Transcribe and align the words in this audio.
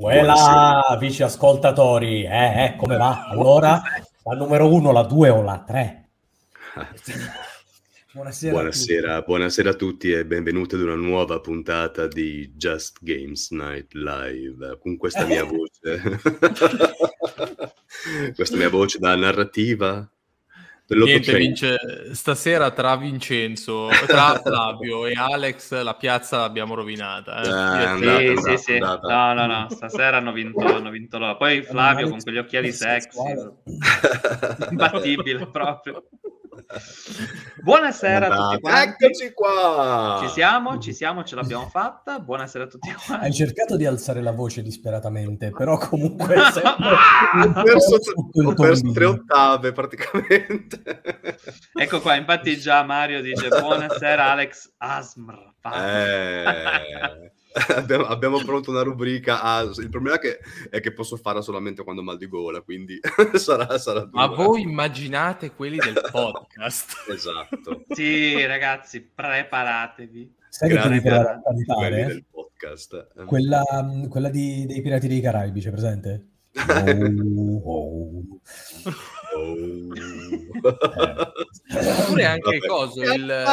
Quella, 0.00 0.96
vici 1.00 1.24
ascoltatori, 1.24 2.22
eh, 2.22 2.64
eh, 2.64 2.76
come 2.76 2.96
va? 2.96 3.26
Allora, 3.34 3.82
la 4.22 4.34
numero 4.36 4.72
uno, 4.72 4.92
la 4.92 5.02
due 5.02 5.28
o 5.28 5.42
la 5.42 5.64
tre? 5.66 6.10
Buonasera, 8.12 8.52
buonasera, 8.54 9.16
a 9.16 9.22
buonasera, 9.22 9.70
a 9.70 9.74
tutti 9.74 10.12
e 10.12 10.24
benvenuti 10.24 10.76
ad 10.76 10.82
una 10.82 10.94
nuova 10.94 11.40
puntata 11.40 12.06
di 12.06 12.52
Just 12.54 12.98
Games 13.00 13.50
Night 13.50 13.92
Live 13.94 14.78
con 14.80 14.96
questa 14.96 15.26
mia 15.26 15.42
voce, 15.42 16.20
questa 18.36 18.56
mia 18.56 18.68
voce 18.68 19.00
da 19.00 19.16
narrativa 19.16 20.08
Niente, 20.90 21.36
Vince, 21.36 22.14
stasera 22.14 22.70
tra 22.70 22.96
Vincenzo, 22.96 23.88
tra 24.06 24.40
Flavio 24.42 25.04
e 25.04 25.12
Alex 25.12 25.82
la 25.82 25.94
piazza 25.94 26.38
l'abbiamo 26.38 26.74
rovinata. 26.74 27.42
Eh. 27.42 27.48
Andata, 27.50 28.18
sì, 28.18 28.26
andata, 28.26 28.56
sì, 28.56 28.56
sì. 28.56 28.78
No, 28.78 28.98
no, 29.34 29.46
no, 29.46 29.66
stasera 29.68 30.16
hanno 30.16 30.32
vinto, 30.32 30.64
hanno 30.64 30.88
vinto 30.88 31.18
loro. 31.18 31.36
Poi 31.36 31.62
Flavio 31.62 32.08
con 32.08 32.20
quegli 32.20 32.38
occhiali 32.38 32.72
sexy, 32.72 33.18
imbattibile 34.70 35.46
proprio. 35.48 36.04
Buonasera 37.62 38.28
a 38.28 38.36
tutti 38.36 38.60
quanti. 38.60 39.04
Eccoci 39.04 39.32
qua. 39.32 40.18
Ci 40.22 40.28
siamo, 40.28 40.78
ci 40.78 40.92
siamo, 40.92 41.24
ce 41.24 41.34
l'abbiamo 41.34 41.68
fatta. 41.70 42.18
Buonasera 42.18 42.64
a 42.64 42.66
tutti 42.66 42.92
quanti. 42.92 43.24
Hai 43.24 43.32
cercato 43.32 43.76
di 43.76 43.86
alzare 43.86 44.20
la 44.20 44.32
voce 44.32 44.62
disperatamente, 44.62 45.50
però 45.50 45.78
comunque 45.78 46.36
ho 46.38 47.62
perso, 47.62 47.96
ho 48.44 48.54
perso 48.54 48.90
tre 48.92 49.04
ottave 49.04 49.72
praticamente. 49.72 50.82
Ecco 51.74 52.00
qua, 52.00 52.16
infatti 52.16 52.58
già 52.58 52.82
Mario 52.82 53.20
dice 53.22 53.48
buonasera 53.48 54.30
Alex 54.30 54.74
Asmr. 54.78 55.54
Eh 55.74 57.32
abbiamo, 57.74 58.04
abbiamo, 58.04 58.38
pronto 58.44 58.70
una 58.70 58.82
rubrica. 58.82 59.42
Ah, 59.42 59.62
il 59.62 59.88
problema 59.88 60.16
è 60.16 60.18
che, 60.18 60.38
è 60.70 60.80
che, 60.80 60.92
posso 60.92 61.16
farla 61.16 61.40
solamente 61.40 61.82
quando 61.82 62.02
mal 62.02 62.16
di 62.16 62.28
gola, 62.28 62.60
quindi 62.60 62.98
sarà, 63.34 63.78
sarà 63.78 64.08
Ma 64.12 64.26
voi 64.26 64.62
immaginate 64.62 65.52
quelli 65.52 65.78
del 65.78 66.00
podcast. 66.10 67.06
esatto. 67.08 67.84
Sì, 67.88 68.44
ragazzi, 68.46 69.02
preparatevi. 69.02 70.36
Sai 70.48 70.68
Grande 70.70 71.00
che 71.00 71.10
devi 71.10 71.64
cantare? 71.64 72.06
Del 72.06 72.24
podcast. 72.30 73.24
Quella, 73.26 73.62
quella 74.08 74.30
di, 74.30 74.64
dei 74.66 74.80
Pirati 74.80 75.08
dei 75.08 75.20
Caraibi, 75.20 75.60
c'è 75.60 75.70
presente? 75.70 76.26
Oh, 76.56 77.62
oh. 77.64 78.22
Oh. 79.36 79.88
Oppure 82.00 82.24
anche 82.24 82.54
il 82.54 82.66
coso, 82.66 83.02
il, 83.02 83.44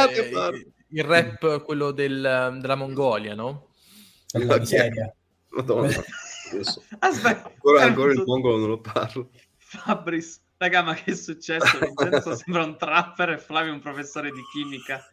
il, 0.90 1.04
rap, 1.04 1.62
quello 1.64 1.92
del, 1.92 2.58
della 2.60 2.76
Mongolia, 2.76 3.36
no? 3.36 3.68
La 4.44 4.60
miseria. 4.60 5.14
Madonna. 5.50 5.88
Aspetta, 7.00 7.48
ancora, 7.48 7.84
ancora 7.84 8.12
il 8.12 8.24
mongolo 8.26 8.58
non 8.58 8.70
lo 8.70 8.80
parlo. 8.80 9.30
Fabris, 9.58 10.42
raga, 10.58 10.84
ma 10.84 10.94
che 10.94 11.12
è 11.12 11.16
successo? 11.16 11.80
Vincenzo 11.80 12.36
sembra 12.44 12.64
un 12.64 12.78
trapper 12.78 13.32
e 13.32 13.38
Flavio 13.38 13.74
un 13.74 13.80
professore 13.80 14.32
di 14.32 14.42
chimica. 14.52 15.04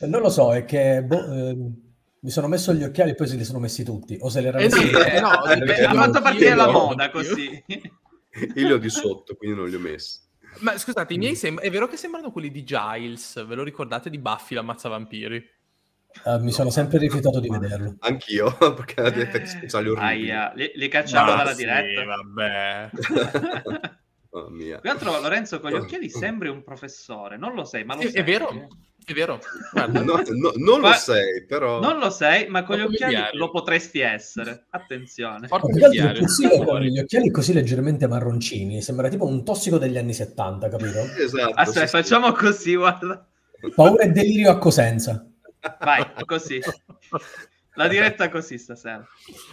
non 0.06 0.20
lo 0.20 0.28
so, 0.28 0.54
è 0.54 0.64
che 0.64 1.02
boh, 1.02 1.32
eh, 1.32 1.56
mi 2.20 2.30
sono 2.30 2.48
messo 2.48 2.72
gli 2.74 2.82
occhiali 2.82 3.10
e 3.10 3.14
poi 3.14 3.28
se 3.28 3.36
li 3.36 3.44
sono 3.44 3.60
messi 3.60 3.84
tutti. 3.84 4.18
O 4.20 4.28
se 4.28 4.40
li 4.40 4.48
erano 4.48 4.64
eh, 4.64 4.70
sì, 4.70 4.90
eh, 4.90 5.20
no, 5.20 5.28
ha 5.28 5.94
fatto 5.94 6.20
partire 6.20 6.54
la 6.54 6.70
moda 6.70 7.10
così. 7.10 7.64
Io 7.66 8.66
li 8.66 8.72
ho 8.72 8.78
di 8.78 8.90
sotto, 8.90 9.36
quindi 9.36 9.56
non 9.56 9.68
li 9.68 9.76
ho 9.76 9.80
messi. 9.80 10.20
Ma 10.60 10.76
scusate, 10.78 11.14
i 11.14 11.18
miei 11.18 11.32
mm. 11.32 11.36
sem- 11.36 11.60
è 11.60 11.70
vero 11.70 11.86
che 11.88 11.96
sembrano 11.96 12.30
quelli 12.30 12.50
di 12.50 12.64
Giles, 12.64 13.44
ve 13.46 13.54
lo 13.54 13.62
ricordate 13.62 14.10
di 14.10 14.18
Buffy 14.18 14.54
l'ammazza 14.54 14.88
vampiri? 14.88 15.54
Uh, 16.24 16.40
mi 16.42 16.50
sono 16.50 16.70
sempre 16.70 16.98
rifiutato 16.98 17.40
di 17.40 17.48
vederlo. 17.48 17.96
Anch'io, 18.00 18.56
perché 18.74 19.00
ha 19.00 19.10
degli 19.10 19.20
effetti 19.20 19.48
speciali 19.48 19.88
orribili. 19.88 20.30
Aia, 20.30 20.52
li, 20.54 20.72
li 20.74 20.88
cacciamo 20.88 21.34
dalla 21.34 21.52
sì, 21.52 21.64
diretta. 21.64 22.04
vabbè. 22.04 22.90
oh, 24.30 24.48
mia. 24.48 24.78
Tra 24.78 24.92
l'altro 24.92 25.20
Lorenzo 25.20 25.60
con 25.60 25.70
gli 25.70 25.74
occhiali 25.74 26.08
sembri 26.08 26.48
un 26.48 26.62
professore, 26.62 27.36
non 27.36 27.54
lo 27.54 27.64
sei, 27.64 27.84
ma 27.84 27.94
lo 27.94 28.00
è, 28.00 28.08
sei. 28.08 28.20
È 28.20 28.24
vero, 28.24 28.68
è 29.08 29.12
vero. 29.12 29.38
No, 29.72 30.02
no, 30.02 30.52
non 30.56 30.80
lo 30.80 30.92
sei, 30.94 31.46
però... 31.46 31.80
Non 31.80 31.98
lo 31.98 32.10
sei, 32.10 32.48
ma 32.48 32.64
con 32.64 32.76
gli 32.76 32.80
occhiali 32.80 33.14
diario. 33.14 33.38
lo 33.38 33.50
potresti 33.50 34.00
essere. 34.00 34.66
Attenzione. 34.70 35.46
Porta 35.46 35.68
con 35.68 36.80
gli 36.80 36.98
occhiali 36.98 37.30
così 37.30 37.52
leggermente 37.52 38.08
marroncini, 38.08 38.82
sembra 38.82 39.08
tipo 39.08 39.24
un 39.24 39.44
tossico 39.44 39.78
degli 39.78 39.96
anni 39.96 40.12
70, 40.12 40.68
capito? 40.68 40.98
Esatto. 41.18 41.54
Aspetta, 41.54 41.86
sì, 41.86 41.96
facciamo 41.96 42.26
sì. 42.30 42.32
così, 42.32 42.74
guarda. 42.74 43.28
Paura 43.76 44.02
e 44.02 44.08
delirio 44.10 44.50
a 44.50 44.58
Cosenza. 44.58 45.24
Vai, 45.78 46.04
così. 46.24 46.60
La 47.74 47.86
diretta 47.86 48.28
così 48.28 48.58
stasera. 48.58 49.06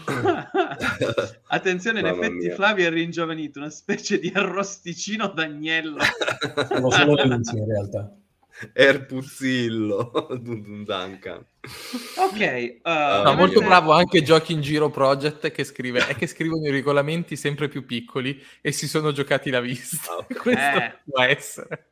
Attenzione, 1.47 1.99
in 1.99 2.07
effetti 2.07 2.47
mia. 2.47 2.55
Flavio 2.55 2.87
è 2.87 2.89
ringiovanito, 2.89 3.59
una 3.59 3.69
specie 3.69 4.17
di 4.17 4.31
arrosticino 4.33 5.27
d'agnello. 5.27 5.99
Sono 6.69 6.89
solo 6.89 7.15
rinzi 7.21 7.55
in 7.55 7.67
realtà. 7.67 8.11
Erpuzzillo 8.73 10.27
Duncan. 10.39 11.45
Ok, 12.17 12.79
uh, 12.83 13.23
no, 13.23 13.33
molto 13.35 13.61
bravo 13.61 13.93
anche 13.93 14.21
Giochi 14.21 14.53
in 14.53 14.61
Giro 14.61 14.89
Project 14.89 15.51
che 15.51 15.63
scrive 15.63 16.05
è 16.07 16.15
che 16.15 16.27
scrivono 16.27 16.67
i 16.67 16.71
regolamenti 16.71 17.35
sempre 17.35 17.67
più 17.67 17.85
piccoli 17.85 18.41
e 18.61 18.71
si 18.71 18.87
sono 18.87 19.11
giocati 19.11 19.49
la 19.49 19.61
vista. 19.61 20.15
Okay. 20.15 20.37
Questo 20.37 20.77
eh. 20.77 20.99
può 21.05 21.21
essere. 21.21 21.87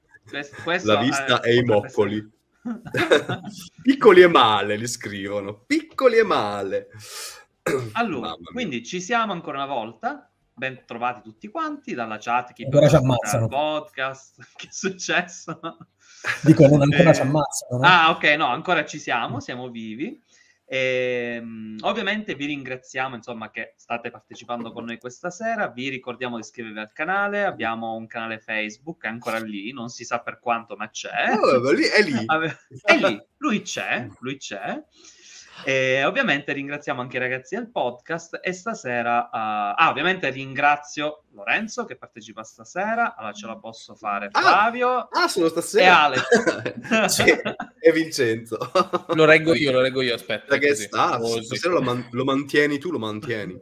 Questo, 0.63 0.93
la 0.93 1.01
vista 1.01 1.41
e 1.41 1.55
i 1.55 1.63
moccoli. 1.63 2.39
piccoli 3.81 4.21
e 4.21 4.27
male 4.27 4.75
li 4.75 4.87
scrivono, 4.87 5.63
piccoli 5.65 6.17
e 6.17 6.23
male. 6.23 6.87
Allora, 7.93 8.35
quindi 8.51 8.83
ci 8.83 8.99
siamo 8.99 9.33
ancora 9.33 9.57
una 9.57 9.73
volta. 9.73 10.25
Ben 10.53 10.83
trovati 10.85 11.21
tutti 11.21 11.47
quanti 11.47 11.93
dalla 11.93 12.17
chat. 12.19 12.53
Chi 12.53 12.67
Ora 12.71 12.87
ci 12.87 12.95
ammazzano. 12.95 13.47
Podcast. 13.47 14.47
Che 14.55 14.67
è 14.67 14.71
successo? 14.71 15.59
Dico, 16.41 16.67
non 16.67 16.81
ancora 16.83 17.09
eh, 17.09 17.13
ci 17.13 17.21
ammazzano. 17.21 17.81
No? 17.81 17.87
Ah, 17.87 18.09
ok, 18.11 18.23
no, 18.37 18.47
ancora 18.47 18.85
ci 18.85 18.99
siamo, 18.99 19.39
siamo 19.39 19.69
vivi. 19.69 20.21
E, 20.73 21.37
um, 21.41 21.75
ovviamente 21.81 22.33
vi 22.33 22.45
ringraziamo 22.45 23.15
insomma 23.15 23.51
che 23.51 23.73
state 23.75 24.09
partecipando 24.09 24.71
con 24.71 24.85
noi 24.85 24.99
questa 24.99 25.29
sera 25.29 25.67
vi 25.67 25.89
ricordiamo 25.89 26.35
di 26.35 26.43
iscrivervi 26.43 26.79
al 26.79 26.93
canale 26.93 27.43
abbiamo 27.43 27.95
un 27.95 28.07
canale 28.07 28.39
Facebook 28.39 29.03
è 29.03 29.09
ancora 29.09 29.37
lì 29.39 29.73
non 29.73 29.89
si 29.89 30.05
sa 30.05 30.21
per 30.21 30.39
quanto 30.39 30.77
ma 30.77 30.89
c'è 30.89 31.35
oh, 31.37 31.69
è 31.69 31.73
lì, 31.73 31.83
è 31.83 32.03
lì. 32.03 32.25
è 32.83 32.95
lì 32.95 33.21
lui 33.39 33.61
c'è 33.63 34.07
lui 34.19 34.37
c'è 34.37 34.81
e 35.63 36.03
ovviamente 36.03 36.53
ringraziamo 36.53 37.01
anche 37.01 37.17
i 37.17 37.19
ragazzi 37.19 37.55
del 37.55 37.69
podcast 37.69 38.39
e 38.41 38.51
stasera, 38.53 39.23
uh, 39.25 39.29
ah, 39.31 39.87
ovviamente 39.89 40.29
ringrazio 40.29 41.23
Lorenzo 41.33 41.85
che 41.85 41.95
partecipa 41.95 42.43
stasera, 42.43 43.15
allora 43.15 43.33
ce 43.33 43.45
la 43.45 43.57
posso 43.57 43.95
fare 43.95 44.29
ah, 44.31 44.39
Flavio. 44.39 44.89
Ah, 44.89 45.09
ah 45.11 45.27
sono 45.27 45.47
stasera. 45.49 45.83
E 45.83 45.87
Alex. 45.87 47.05
sì, 47.07 47.23
e 47.79 47.91
Vincenzo. 47.91 48.57
lo 49.13 49.25
reggo 49.25 49.53
io, 49.53 49.71
lo 49.71 49.81
reggo 49.81 50.01
io, 50.01 50.15
aspetta. 50.15 50.45
Perché 50.47 50.75
sta, 50.75 51.19
stasera 51.41 51.73
lo, 51.73 51.81
man- 51.81 52.07
lo, 52.11 52.23
mantieni 52.23 52.77
tu, 52.79 52.91
lo 52.91 52.99
mantieni. 52.99 53.57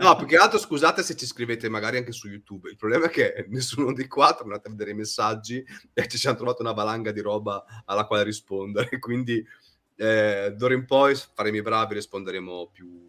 no, 0.00 0.16
più 0.16 0.26
che 0.26 0.36
altro 0.36 0.58
scusate 0.58 1.02
se 1.02 1.14
ci 1.16 1.26
scrivete 1.26 1.68
magari 1.68 1.98
anche 1.98 2.12
su 2.12 2.28
YouTube. 2.28 2.70
Il 2.70 2.76
problema 2.76 3.06
è 3.06 3.10
che 3.10 3.46
nessuno 3.48 3.92
di 3.92 4.06
qua 4.08 4.36
è 4.36 4.42
andato 4.42 4.68
a 4.68 4.70
vedere 4.70 4.90
i 4.90 4.94
messaggi 4.94 5.64
e 5.92 6.08
ci 6.08 6.18
siamo 6.18 6.36
trovato 6.36 6.62
una 6.62 6.72
valanga 6.72 7.12
di 7.12 7.20
roba 7.20 7.64
alla 7.84 8.06
quale 8.06 8.24
rispondere, 8.24 8.98
quindi 8.98 9.44
eh, 10.02 10.52
d'ora 10.56 10.74
in 10.74 10.84
poi 10.84 11.14
faremo 11.14 11.58
i 11.58 11.62
bravi, 11.62 11.94
risponderemo 11.94 12.70
più 12.72 13.08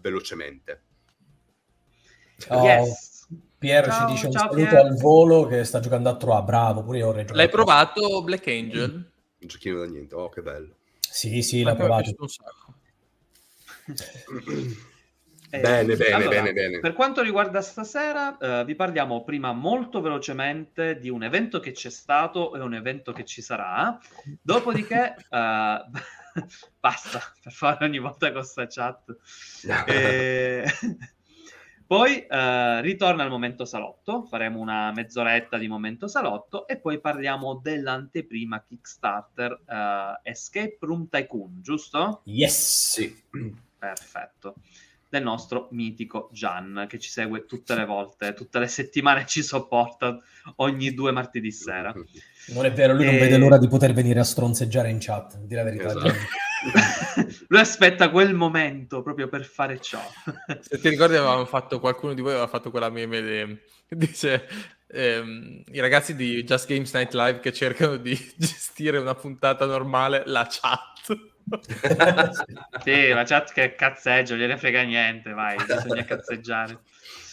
velocemente. 0.00 0.82
Oh, 2.48 2.64
yes. 2.64 3.28
Piero 3.58 3.90
ciao, 3.90 4.08
ci 4.08 4.12
dice 4.14 4.26
un 4.26 4.32
saluto 4.32 4.54
Piero. 4.56 4.80
al 4.80 4.96
volo 4.96 5.46
che 5.46 5.64
sta 5.64 5.78
giocando 5.80 6.08
a 6.08 6.16
Troa, 6.16 6.42
bravo, 6.42 6.82
pure 6.82 6.98
io 6.98 7.12
L'hai 7.32 7.48
provato 7.48 8.22
Black 8.22 8.48
Angel? 8.48 8.90
Mm. 8.90 9.02
Un 9.40 9.48
giochino 9.48 9.78
da 9.78 9.86
niente, 9.86 10.14
oh 10.14 10.28
che 10.28 10.42
bello. 10.42 10.74
Sì, 10.98 11.42
sì, 11.42 11.62
l'ha 11.62 11.76
provato. 11.76 12.10
e 12.10 12.14
Eh, 15.56 15.60
bene, 15.60 15.96
bene, 15.96 16.14
allora, 16.14 16.28
bene, 16.28 16.52
bene. 16.52 16.80
Per 16.80 16.92
quanto 16.92 17.22
riguarda 17.22 17.62
stasera, 17.62 18.36
eh, 18.36 18.64
vi 18.64 18.74
parliamo 18.74 19.24
prima 19.24 19.52
molto 19.52 20.00
velocemente 20.00 20.98
di 20.98 21.08
un 21.08 21.22
evento 21.22 21.60
che 21.60 21.72
c'è 21.72 21.90
stato 21.90 22.54
e 22.54 22.60
un 22.60 22.74
evento 22.74 23.12
che 23.12 23.24
ci 23.24 23.40
sarà. 23.40 23.98
Dopodiché, 24.42 25.16
eh, 25.30 25.84
basta 26.78 27.20
per 27.42 27.52
fare 27.52 27.84
ogni 27.86 27.98
volta 27.98 28.30
con 28.32 28.44
sta 28.44 28.66
chat. 28.66 29.16
e... 29.86 30.64
Poi 31.86 32.26
eh, 32.26 32.80
ritorna 32.80 33.22
il 33.22 33.30
momento 33.30 33.64
salotto, 33.64 34.24
faremo 34.24 34.58
una 34.58 34.90
mezz'oretta 34.92 35.56
di 35.56 35.68
momento 35.68 36.08
salotto 36.08 36.66
e 36.66 36.78
poi 36.78 37.00
parliamo 37.00 37.60
dell'anteprima 37.62 38.64
Kickstarter 38.66 39.62
eh, 39.64 40.30
Escape 40.30 40.78
Room 40.80 41.08
Tycoon, 41.08 41.60
giusto? 41.62 42.22
Yes! 42.24 42.92
Sì. 42.92 43.22
Perfetto 43.78 44.56
del 45.16 45.24
nostro 45.24 45.68
mitico 45.72 46.28
Gian, 46.32 46.86
che 46.88 46.98
ci 46.98 47.10
segue 47.10 47.44
tutte 47.46 47.74
le 47.74 47.84
volte, 47.84 48.34
tutte 48.34 48.58
le 48.58 48.68
settimane 48.68 49.26
ci 49.26 49.42
sopporta 49.42 50.18
ogni 50.56 50.94
due 50.94 51.12
martedì 51.12 51.50
sera. 51.50 51.94
Non 52.48 52.64
è 52.64 52.72
vero, 52.72 52.94
lui 52.94 53.04
e... 53.04 53.10
non 53.10 53.18
vede 53.18 53.38
l'ora 53.38 53.58
di 53.58 53.68
poter 53.68 53.92
venire 53.92 54.20
a 54.20 54.24
stronzeggiare 54.24 54.90
in 54.90 54.98
chat, 55.00 55.38
di 55.38 55.54
la 55.54 55.64
verità. 55.64 55.88
Esatto. 55.88 56.14
lui 57.48 57.60
aspetta 57.60 58.10
quel 58.10 58.34
momento 58.34 59.02
proprio 59.02 59.28
per 59.28 59.44
fare 59.44 59.80
ciò. 59.80 60.00
Se 60.60 60.78
ti 60.78 60.88
ricordi 60.88 61.16
avevamo 61.16 61.44
fatto, 61.44 61.80
qualcuno 61.80 62.14
di 62.14 62.20
voi 62.20 62.32
aveva 62.32 62.48
fatto 62.48 62.70
quella 62.70 62.90
meme, 62.90 63.20
de... 63.20 63.62
dice 63.88 64.46
ehm, 64.88 65.62
i 65.72 65.80
ragazzi 65.80 66.14
di 66.14 66.42
Just 66.44 66.68
Games 66.68 66.92
Night 66.94 67.14
Live 67.14 67.40
che 67.40 67.52
cercano 67.52 67.96
di 67.96 68.16
gestire 68.36 68.98
una 68.98 69.14
puntata 69.14 69.66
normale, 69.66 70.22
la 70.26 70.46
chat. 70.48 71.34
sì, 72.82 73.08
la 73.08 73.24
chat 73.24 73.52
che 73.52 73.74
cazzeggia, 73.74 74.34
non 74.34 74.42
gliene 74.42 74.56
frega 74.56 74.82
niente, 74.82 75.32
vai, 75.32 75.56
bisogna 75.56 76.04
cazzeggiare. 76.04 76.80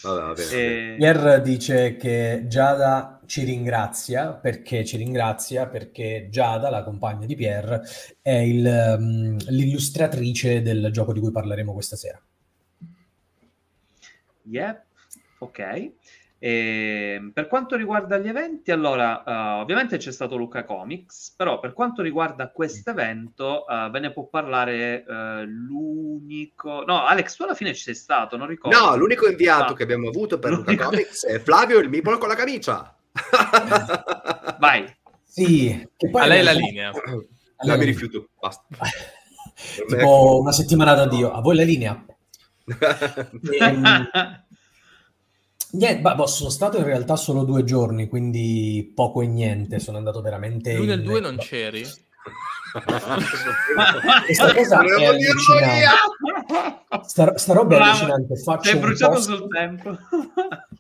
Vabbè, 0.04 0.42
e... 0.52 0.96
Pier 0.98 1.42
dice 1.42 1.96
che 1.96 2.44
Giada 2.48 3.22
ci 3.26 3.44
ringrazia 3.44 4.34
perché 4.34 4.84
ci 4.84 4.98
ringrazia 4.98 5.68
perché 5.68 6.28
Giada, 6.30 6.70
la 6.70 6.84
compagna 6.84 7.26
di 7.26 7.36
Pier, 7.36 7.82
è 8.22 8.32
il, 8.32 8.96
um, 9.00 9.38
l'illustratrice 9.50 10.62
del 10.62 10.90
gioco 10.92 11.14
di 11.14 11.20
cui 11.20 11.32
parleremo 11.32 11.74
questa 11.74 11.96
sera. 11.96 12.22
Yep, 14.44 14.84
ok. 15.40 15.92
E 16.44 17.14
ehm, 17.16 17.32
per 17.32 17.48
quanto 17.48 17.78
riguarda 17.78 18.18
gli 18.18 18.28
eventi, 18.28 18.72
allora, 18.72 19.24
uh, 19.26 19.62
ovviamente 19.62 19.96
c'è 19.96 20.12
stato 20.12 20.36
Luca 20.36 20.66
Comics, 20.66 21.34
però 21.38 21.58
per 21.62 21.72
quanto 21.72 22.02
riguarda 22.02 22.50
questo 22.50 22.90
evento, 22.90 23.64
uh, 23.66 23.90
ve 23.90 24.00
ne 24.02 24.12
può 24.12 24.26
parlare 24.26 25.06
uh, 25.08 25.46
l'unico... 25.46 26.84
No, 26.86 27.06
Alex, 27.06 27.38
tu 27.38 27.44
alla 27.44 27.56
fine 27.56 27.74
ci 27.74 27.84
sei 27.84 27.96
stato, 27.96 28.36
non 28.36 28.48
ricordo. 28.48 28.78
No, 28.78 28.94
l'unico 28.98 29.26
inviato 29.26 29.72
ah. 29.72 29.76
che 29.78 29.84
abbiamo 29.84 30.10
avuto 30.10 30.38
per 30.38 30.52
l'unico... 30.52 30.72
Luca 30.72 30.84
Comics 30.84 31.26
è 31.28 31.40
Flavio 31.40 31.80
il 31.80 31.88
Mipolo 31.88 32.18
con 32.18 32.28
la 32.28 32.36
camicia. 32.36 32.94
Vai. 34.60 34.94
Sì. 35.24 35.90
Che 35.96 36.10
poi 36.10 36.22
A 36.24 36.26
lei 36.26 36.44
la 36.44 36.52
linea. 36.52 36.92
La 37.60 37.78
mi 37.78 37.86
rifiuto, 37.86 38.28
basta. 38.38 38.66
tipo 39.88 40.42
una 40.42 40.52
settimana 40.52 40.94
da 40.94 41.08
Dio. 41.08 41.32
A 41.32 41.40
voi 41.40 41.56
la 41.56 41.64
linea? 41.64 42.06
e, 42.66 44.44
Niente, 45.74 46.14
boh, 46.14 46.28
sono 46.28 46.50
stato 46.50 46.78
in 46.78 46.84
realtà 46.84 47.16
solo 47.16 47.44
due 47.44 47.64
giorni, 47.64 48.08
quindi 48.08 48.92
poco 48.94 49.22
e 49.22 49.28
niente. 49.28 49.80
Sono 49.80 49.98
andato 49.98 50.22
veramente. 50.22 50.76
Tu 50.76 50.86
nel 50.86 51.02
2 51.02 51.20
non 51.20 51.38
c'eri? 51.38 51.82
Questa 54.26 54.54
cosa 54.54 54.84
è 54.84 55.06
allucinante. 55.06 55.86
Sta, 57.06 57.38
sta 57.38 57.54
roba 57.54 57.78
è 57.78 57.82
allucinante. 57.82 58.36
Faccio 58.36 58.78
bruciato 58.78 59.14
post... 59.14 59.30
sul 59.30 59.48
tempo. 59.48 59.98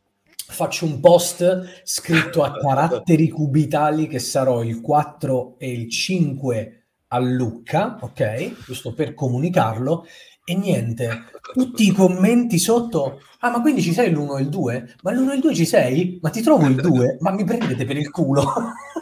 Faccio 0.53 0.85
un 0.85 0.99
post 0.99 1.81
scritto 1.83 2.43
a 2.43 2.51
caratteri 2.51 3.27
cubitali 3.29 4.07
che 4.07 4.19
sarò 4.19 4.61
il 4.61 4.81
4 4.81 5.55
e 5.57 5.71
il 5.71 5.89
5 5.89 6.83
a 7.07 7.17
Lucca, 7.17 7.97
ok? 7.99 8.63
Giusto 8.63 8.93
per 8.93 9.15
comunicarlo 9.15 10.05
e 10.45 10.55
niente, 10.55 11.23
tutti 11.53 11.87
i 11.87 11.93
commenti 11.93 12.59
sotto, 12.59 13.21
ah 13.39 13.49
ma 13.49 13.61
quindi 13.61 13.81
ci 13.81 13.93
sei 13.93 14.11
l'1 14.11 14.37
e 14.37 14.41
il 14.41 14.49
2? 14.49 14.95
Ma 15.01 15.13
l'1 15.13 15.31
e 15.31 15.35
il 15.35 15.41
2 15.41 15.55
ci 15.55 15.65
sei? 15.65 16.19
Ma 16.21 16.29
ti 16.29 16.41
trovo 16.41 16.67
il 16.67 16.75
2? 16.75 17.17
Ma 17.21 17.31
mi 17.31 17.45
prendete 17.45 17.85
per 17.85 17.95
il 17.95 18.09
culo? 18.09 18.43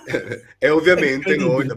e 0.59 0.69
ovviamente 0.69 1.35
noi, 1.37 1.65
da, 1.65 1.75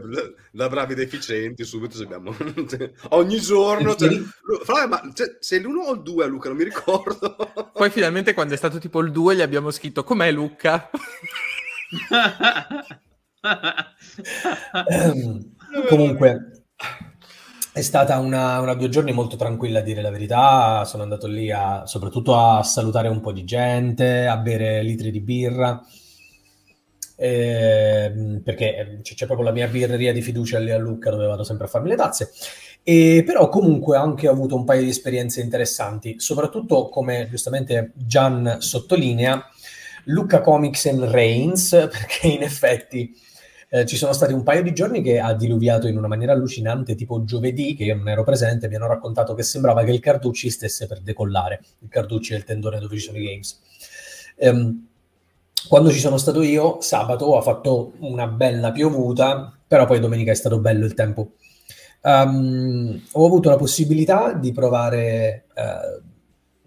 da, 0.51 0.69
bravi 0.69 0.93
deficienti, 0.93 1.63
subito 1.63 1.99
abbiamo 2.03 2.35
ogni 3.09 3.39
giorno... 3.39 3.95
Cioè, 3.95 4.21
Fra, 4.63 4.85
ma 4.87 5.01
cioè, 5.15 5.37
sei 5.39 5.61
l'1 5.61 5.77
o 5.77 5.93
il 5.93 6.03
2 6.03 6.23
a 6.23 6.27
Luca? 6.27 6.49
Non 6.49 6.57
mi 6.57 6.63
ricordo. 6.63 7.35
Poi 7.73 7.89
finalmente 7.89 8.35
quando 8.35 8.53
è 8.53 8.57
stato 8.57 8.77
tipo 8.77 8.99
il 8.99 9.11
2 9.11 9.35
gli 9.35 9.41
abbiamo 9.41 9.71
scritto 9.71 10.03
com'è 10.03 10.31
Luca? 10.31 10.91
um, 14.87 15.55
comunque 15.87 16.65
è 17.75 17.81
stata 17.81 18.19
una, 18.19 18.61
una, 18.61 18.73
due 18.73 18.87
giorni 18.87 19.11
molto 19.11 19.35
tranquilla 19.35 19.79
a 19.79 19.81
dire 19.81 20.01
la 20.01 20.09
verità, 20.09 20.85
sono 20.85 21.03
andato 21.03 21.27
lì 21.27 21.51
a, 21.51 21.85
soprattutto 21.85 22.33
a 22.33 22.63
salutare 22.63 23.09
un 23.09 23.19
po' 23.19 23.33
di 23.33 23.43
gente, 23.43 24.27
a 24.27 24.37
bere 24.37 24.81
litri 24.81 25.11
di 25.11 25.19
birra, 25.19 25.83
eh, 27.17 28.39
perché 28.41 29.01
c'è, 29.01 29.25
proprio 29.25 29.47
la 29.47 29.51
mia 29.51 29.67
birreria 29.67 30.13
di 30.13 30.21
fiducia 30.21 30.57
lì 30.57 30.71
a 30.71 30.77
Lucca 30.77 31.09
dove 31.09 31.25
vado 31.25 31.43
sempre 31.43 31.65
a 31.65 31.67
farmi 31.67 31.89
le 31.89 31.97
tazze, 31.97 32.31
e, 32.81 33.23
però 33.25 33.49
comunque 33.49 33.97
ho 33.97 34.01
anche 34.01 34.29
avuto 34.29 34.55
un 34.55 34.63
paio 34.63 34.81
di 34.81 34.89
esperienze 34.89 35.41
interessanti, 35.41 36.17
soprattutto 36.17 36.87
come 36.87 37.27
giustamente 37.29 37.91
Gian 37.93 38.55
sottolinea, 38.59 39.49
Lucca 40.05 40.39
Comics 40.39 40.85
and 40.85 41.03
Reigns, 41.03 41.71
perché 41.91 42.27
in 42.27 42.41
effetti 42.41 43.13
eh, 43.75 43.85
ci 43.85 43.97
sono 43.97 44.13
stati 44.13 44.31
un 44.31 44.43
paio 44.43 44.63
di 44.63 44.73
giorni 44.73 45.01
che 45.01 45.19
ha 45.19 45.33
diluviato 45.33 45.89
in 45.89 45.97
una 45.97 46.07
maniera 46.07 46.31
allucinante, 46.31 46.95
tipo 46.95 47.25
giovedì, 47.25 47.75
che 47.75 47.83
io 47.83 47.97
non 47.97 48.07
ero 48.07 48.23
presente, 48.23 48.69
mi 48.69 48.75
hanno 48.75 48.87
raccontato 48.87 49.33
che 49.33 49.43
sembrava 49.43 49.83
che 49.83 49.91
il 49.91 49.99
Carducci 49.99 50.49
stesse 50.49 50.87
per 50.87 51.01
decollare. 51.01 51.61
Il 51.79 51.89
Carducci 51.89 52.33
è 52.33 52.37
il 52.37 52.45
tendone 52.45 52.79
dove 52.79 52.95
ci 52.95 53.03
sono 53.03 53.17
i 53.17 53.25
games. 53.25 53.59
Um, 54.37 54.87
quando 55.67 55.91
ci 55.91 55.99
sono 55.99 56.15
stato 56.15 56.41
io, 56.41 56.79
sabato 56.79 57.37
ha 57.37 57.41
fatto 57.41 57.95
una 57.99 58.27
bella 58.27 58.71
piovuta, 58.71 59.53
però 59.67 59.85
poi 59.85 59.99
domenica 59.99 60.31
è 60.31 60.35
stato 60.35 60.59
bello 60.59 60.85
il 60.85 60.93
tempo. 60.93 61.33
Um, 62.01 63.01
ho 63.11 63.25
avuto 63.25 63.49
la 63.49 63.57
possibilità 63.57 64.31
di 64.31 64.53
provare 64.53 65.47
uh, 65.53 66.01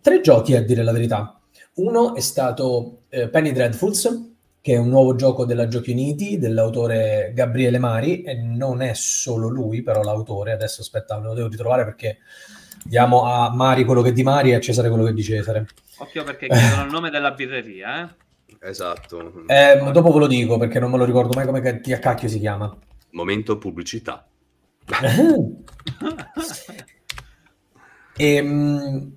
tre 0.03 0.21
giochi, 0.21 0.55
a 0.55 0.63
dire 0.63 0.83
la 0.83 0.93
verità. 0.93 1.41
Uno 1.77 2.15
è 2.15 2.21
stato 2.21 3.05
uh, 3.09 3.31
Penny 3.31 3.53
Dreadfuls, 3.53 4.37
che 4.61 4.75
è 4.75 4.77
un 4.77 4.89
nuovo 4.89 5.15
gioco 5.15 5.45
della 5.45 5.69
Giochi 5.69 5.93
Uniti 5.93 6.39
dell'autore 6.39 7.33
Gabriele 7.35 7.79
Mari 7.79 8.23
e 8.23 8.35
non 8.35 8.83
è 8.83 8.93
solo 8.95 9.49
lui 9.49 9.83
però 9.83 10.03
l'autore, 10.03 10.53
adesso 10.53 10.81
aspetta, 10.81 11.19
me 11.19 11.27
lo 11.27 11.35
devo 11.35 11.49
ritrovare 11.49 11.85
perché 11.85 12.19
diamo 12.85 13.25
a 13.25 13.55
Mari 13.55 13.85
quello 13.85 14.03
che 14.03 14.11
è 14.11 14.13
di 14.13 14.23
Mari 14.23 14.51
e 14.51 14.55
a 14.55 14.61
Cesare 14.61 14.89
quello 14.89 15.05
che 15.05 15.11
è 15.11 15.15
di 15.15 15.23
Cesare. 15.23 15.67
Occhio 15.99 16.25
perché 16.25 16.49
chiedono 16.49 16.85
il 16.85 16.91
nome 16.91 17.11
della 17.11 17.33
birreria, 17.33 18.03
eh? 18.03 18.27
Esatto. 18.61 19.45
Eh, 19.47 19.91
dopo 19.93 20.13
ve 20.13 20.19
lo 20.19 20.27
dico 20.27 20.59
perché 20.59 20.81
non 20.81 20.91
me 20.91 20.97
lo 20.97 21.05
ricordo 21.05 21.35
mai 21.35 21.47
come 21.47 21.61
a 21.61 21.99
cacchio 21.99 22.29
si 22.29 22.39
chiama. 22.39 22.77
Momento 23.11 23.59
pubblicità. 23.59 24.27
e, 28.17 28.35
ehm, 28.35 29.13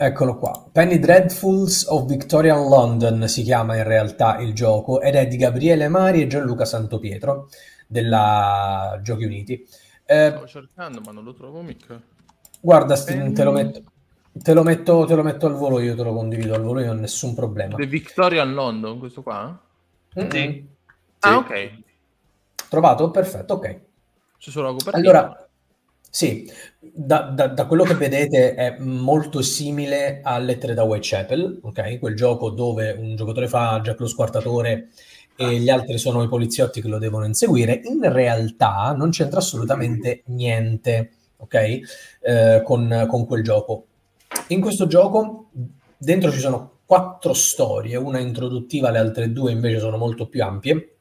Eccolo 0.00 0.36
qua. 0.36 0.64
Penny 0.70 1.00
Dreadfuls 1.00 1.86
of 1.88 2.06
Victorian 2.06 2.68
London 2.68 3.26
si 3.26 3.42
chiama 3.42 3.74
in 3.74 3.82
realtà 3.82 4.38
il 4.38 4.54
gioco 4.54 5.00
ed 5.00 5.16
è 5.16 5.26
di 5.26 5.36
Gabriele 5.36 5.88
Mari 5.88 6.22
e 6.22 6.28
Gianluca 6.28 6.64
Santopietro 6.64 7.48
della 7.84 9.00
Giochi 9.02 9.24
Uniti. 9.24 9.54
Eh, 10.06 10.28
Stavo 10.28 10.46
cercando 10.46 11.00
ma 11.04 11.10
non 11.10 11.24
lo 11.24 11.34
trovo 11.34 11.62
mica. 11.62 12.00
Guarda, 12.60 12.96
Penny... 12.96 13.32
te, 13.32 13.42
lo 13.42 13.50
metto, 13.50 13.82
te, 14.40 14.54
lo 14.54 14.62
metto, 14.62 15.04
te 15.04 15.14
lo 15.16 15.24
metto 15.24 15.46
al 15.46 15.54
volo 15.54 15.80
io, 15.80 15.96
te 15.96 16.04
lo 16.04 16.14
condivido 16.14 16.54
al 16.54 16.62
volo 16.62 16.78
io, 16.78 16.86
non 16.86 16.98
ho 16.98 17.00
nessun 17.00 17.34
problema. 17.34 17.74
The 17.74 17.86
Victorian 17.86 18.54
London, 18.54 19.00
questo 19.00 19.22
qua? 19.22 19.60
Mm-hmm. 20.16 20.30
Sì. 20.30 20.68
Ah, 21.18 21.38
ok. 21.38 21.82
Trovato? 22.68 23.10
Perfetto, 23.10 23.54
ok. 23.54 23.80
C'è 24.38 24.50
solo 24.50 24.68
la 24.68 24.72
copertina. 24.74 24.96
Allora, 24.96 25.48
sì, 26.08 26.48
da, 26.80 27.22
da, 27.22 27.48
da, 27.48 27.66
quello 27.66 27.82
che 27.82 27.94
vedete 27.94 28.54
è 28.54 28.76
molto 28.78 29.42
simile 29.42 30.20
a 30.22 30.38
Lettere 30.38 30.74
da 30.74 30.84
Whitechapel, 30.84 31.60
ok? 31.62 31.98
Quel 31.98 32.14
gioco 32.14 32.50
dove 32.50 32.92
un 32.92 33.16
giocatore 33.16 33.48
fa 33.48 33.80
Jack 33.82 33.98
lo 33.98 34.06
squartatore 34.06 34.88
e 35.34 35.58
gli 35.58 35.68
altri 35.68 35.98
sono 35.98 36.22
i 36.22 36.28
poliziotti 36.28 36.80
che 36.80 36.88
lo 36.88 36.98
devono 36.98 37.24
inseguire. 37.24 37.80
In 37.84 38.12
realtà 38.12 38.94
non 38.96 39.10
c'entra 39.10 39.40
assolutamente 39.40 40.22
niente, 40.26 41.10
ok? 41.38 41.80
Eh, 42.20 42.62
con, 42.64 43.06
con 43.08 43.26
quel 43.26 43.42
gioco. 43.42 43.86
In 44.48 44.60
questo 44.60 44.86
gioco 44.86 45.50
dentro 45.96 46.30
ci 46.30 46.38
sono 46.38 46.78
quattro 46.84 47.34
storie, 47.34 47.96
una 47.96 48.20
introduttiva, 48.20 48.90
le 48.90 48.98
altre 48.98 49.32
due 49.32 49.50
invece 49.50 49.80
sono 49.80 49.96
molto 49.96 50.28
più 50.28 50.42
ampie. 50.44 50.96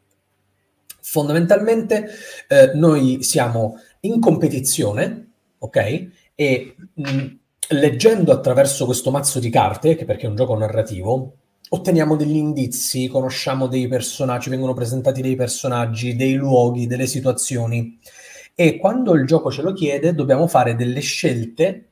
Fondamentalmente 1.01 2.09
eh, 2.47 2.71
noi 2.73 3.23
siamo 3.23 3.75
in 4.01 4.19
competizione, 4.19 5.26
ok? 5.59 6.07
E 6.35 6.75
mh, 6.93 7.11
mm, 7.11 7.27
leggendo 7.69 8.31
attraverso 8.31 8.85
questo 8.85 9.11
mazzo 9.11 9.39
di 9.39 9.49
carte, 9.49 9.95
che 9.95 10.05
perché 10.05 10.25
è 10.25 10.29
un 10.29 10.35
gioco 10.35 10.57
narrativo, 10.57 11.35
otteniamo 11.69 12.15
degli 12.15 12.35
indizi, 12.35 13.07
conosciamo 13.07 13.67
dei 13.67 13.87
personaggi, 13.87 14.49
vengono 14.49 14.73
presentati 14.73 15.21
dei 15.21 15.35
personaggi, 15.35 16.15
dei 16.15 16.33
luoghi, 16.33 16.87
delle 16.87 17.07
situazioni 17.07 17.99
e 18.59 18.77
quando 18.77 19.13
il 19.13 19.27
gioco 19.27 19.51
ce 19.51 19.61
lo 19.61 19.71
chiede 19.71 20.15
dobbiamo 20.15 20.47
fare 20.47 20.75
delle 20.75 20.99
scelte 20.99 21.91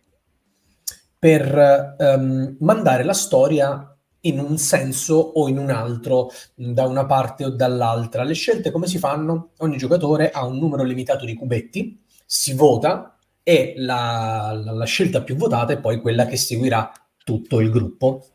per 1.20 1.96
um, 2.00 2.56
mandare 2.60 3.04
la 3.04 3.14
storia 3.14 3.96
in 4.22 4.40
un 4.40 4.58
senso 4.58 5.14
o 5.14 5.48
in 5.48 5.60
un 5.60 5.70
altro, 5.70 6.32
da 6.56 6.88
una 6.88 7.06
parte 7.06 7.46
o 7.46 7.50
dall'altra. 7.52 8.24
Le 8.24 8.34
scelte 8.34 8.72
come 8.72 8.88
si 8.88 8.98
fanno? 8.98 9.52
Ogni 9.58 9.78
giocatore 9.78 10.32
ha 10.32 10.44
un 10.44 10.58
numero 10.58 10.82
limitato 10.82 11.24
di 11.24 11.36
cubetti, 11.36 12.04
si 12.26 12.56
vota 12.56 13.15
e 13.48 13.76
la, 13.78 14.60
la, 14.60 14.72
la 14.72 14.86
scelta 14.86 15.22
più 15.22 15.36
votata 15.36 15.72
è 15.74 15.80
poi 15.80 16.02
quella 16.02 16.26
che 16.26 16.36
seguirà 16.36 16.92
tutto 17.24 17.60
il 17.60 17.70
gruppo. 17.70 18.26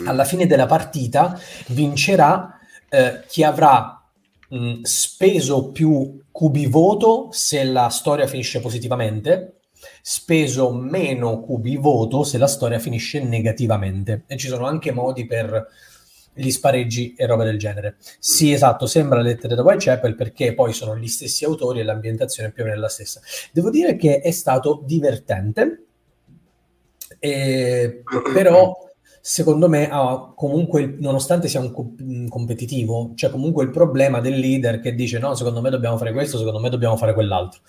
Mm. 0.00 0.06
Alla 0.06 0.24
fine 0.24 0.46
della 0.46 0.66
partita 0.66 1.36
vincerà 1.68 2.56
eh, 2.88 3.24
chi 3.26 3.42
avrà 3.42 4.00
mh, 4.48 4.82
speso 4.82 5.72
più 5.72 6.22
cubi 6.30 6.66
voto 6.66 7.30
se 7.32 7.64
la 7.64 7.88
storia 7.88 8.28
finisce 8.28 8.60
positivamente 8.60 9.58
speso 10.00 10.72
meno 10.72 11.40
cubi 11.40 11.76
voto 11.76 12.22
se 12.22 12.38
la 12.38 12.46
storia 12.46 12.78
finisce 12.78 13.22
negativamente. 13.22 14.22
E 14.28 14.36
ci 14.36 14.46
sono 14.46 14.66
anche 14.66 14.92
modi 14.92 15.26
per 15.26 15.66
gli 16.34 16.50
spareggi 16.50 17.14
e 17.16 17.26
roba 17.26 17.44
del 17.44 17.58
genere. 17.58 17.96
Sì, 18.18 18.52
esatto, 18.52 18.86
sembra 18.86 19.20
lettere 19.20 19.54
da 19.54 19.62
Whitechapel 19.62 20.14
perché 20.14 20.54
poi 20.54 20.72
sono 20.72 20.96
gli 20.96 21.08
stessi 21.08 21.44
autori 21.44 21.80
e 21.80 21.84
l'ambientazione 21.84 22.48
è 22.48 22.52
più 22.52 22.64
o 22.64 22.66
meno 22.66 22.80
la 22.80 22.88
stessa. 22.88 23.20
Devo 23.52 23.70
dire 23.70 23.96
che 23.96 24.20
è 24.20 24.30
stato 24.30 24.82
divertente, 24.84 25.84
eh, 27.18 28.02
però 28.32 28.76
secondo 29.20 29.70
me 29.70 29.88
ha 29.90 30.32
comunque, 30.36 30.96
nonostante 30.98 31.48
sia 31.48 31.60
un 31.60 31.72
co- 31.72 31.94
competitivo, 32.28 33.12
c'è 33.14 33.30
comunque 33.30 33.64
il 33.64 33.70
problema 33.70 34.20
del 34.20 34.38
leader 34.38 34.80
che 34.80 34.94
dice 34.94 35.18
no, 35.18 35.34
secondo 35.34 35.62
me 35.62 35.70
dobbiamo 35.70 35.96
fare 35.96 36.12
questo, 36.12 36.36
secondo 36.36 36.60
me 36.60 36.68
dobbiamo 36.68 36.98
fare 36.98 37.14
quell'altro, 37.14 37.60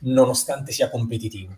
nonostante 0.00 0.70
sia 0.70 0.88
competitivo. 0.88 1.56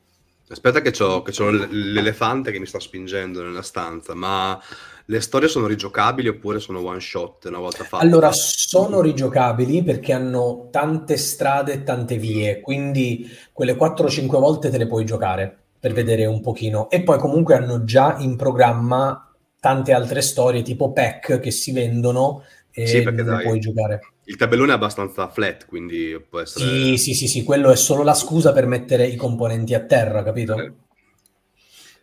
Aspetta 0.48 0.80
che 0.82 1.02
ho, 1.02 1.22
l'elefante 1.70 2.52
che 2.52 2.58
mi 2.58 2.66
sta 2.66 2.78
spingendo 2.78 3.42
nella 3.42 3.62
stanza, 3.62 4.14
ma 4.14 4.58
le 5.06 5.20
storie 5.20 5.48
sono 5.48 5.66
rigiocabili 5.66 6.28
oppure 6.28 6.60
sono 6.60 6.84
one 6.84 7.00
shot 7.00 7.44
una 7.46 7.58
volta 7.58 7.84
fatte? 7.84 8.04
Allora, 8.04 8.30
sono 8.32 9.00
rigiocabili 9.00 9.82
perché 9.82 10.12
hanno 10.12 10.68
tante 10.70 11.16
strade 11.16 11.72
e 11.72 11.82
tante 11.82 12.16
vie, 12.16 12.60
quindi 12.60 13.28
quelle 13.52 13.76
4-5 13.76 14.26
volte 14.38 14.70
te 14.70 14.78
le 14.78 14.86
puoi 14.86 15.04
giocare 15.04 15.56
per 15.78 15.92
vedere 15.92 16.26
un 16.26 16.40
pochino. 16.40 16.88
E 16.90 17.02
poi 17.02 17.18
comunque 17.18 17.56
hanno 17.56 17.84
già 17.84 18.16
in 18.18 18.36
programma 18.36 19.32
tante 19.58 19.92
altre 19.92 20.22
storie 20.22 20.62
tipo 20.62 20.92
pack 20.92 21.38
che 21.40 21.50
si 21.50 21.72
vendono 21.72 22.44
e 22.70 22.86
sì, 22.86 23.02
perché 23.02 23.22
dai, 23.22 23.44
puoi 23.44 23.60
giocare. 23.60 24.00
Il 24.24 24.36
tabellone 24.36 24.72
è 24.72 24.74
abbastanza 24.74 25.28
flat, 25.28 25.66
quindi 25.66 26.18
può 26.28 26.40
essere... 26.40 26.64
Sì, 26.64 26.96
sì, 26.96 27.14
sì, 27.14 27.28
sì, 27.28 27.42
quello 27.42 27.70
è 27.70 27.76
solo 27.76 28.02
la 28.02 28.14
scusa 28.14 28.52
per 28.52 28.66
mettere 28.66 29.06
i 29.06 29.16
componenti 29.16 29.74
a 29.74 29.80
terra, 29.80 30.22
capito? 30.22 30.56
Eh. 30.56 30.72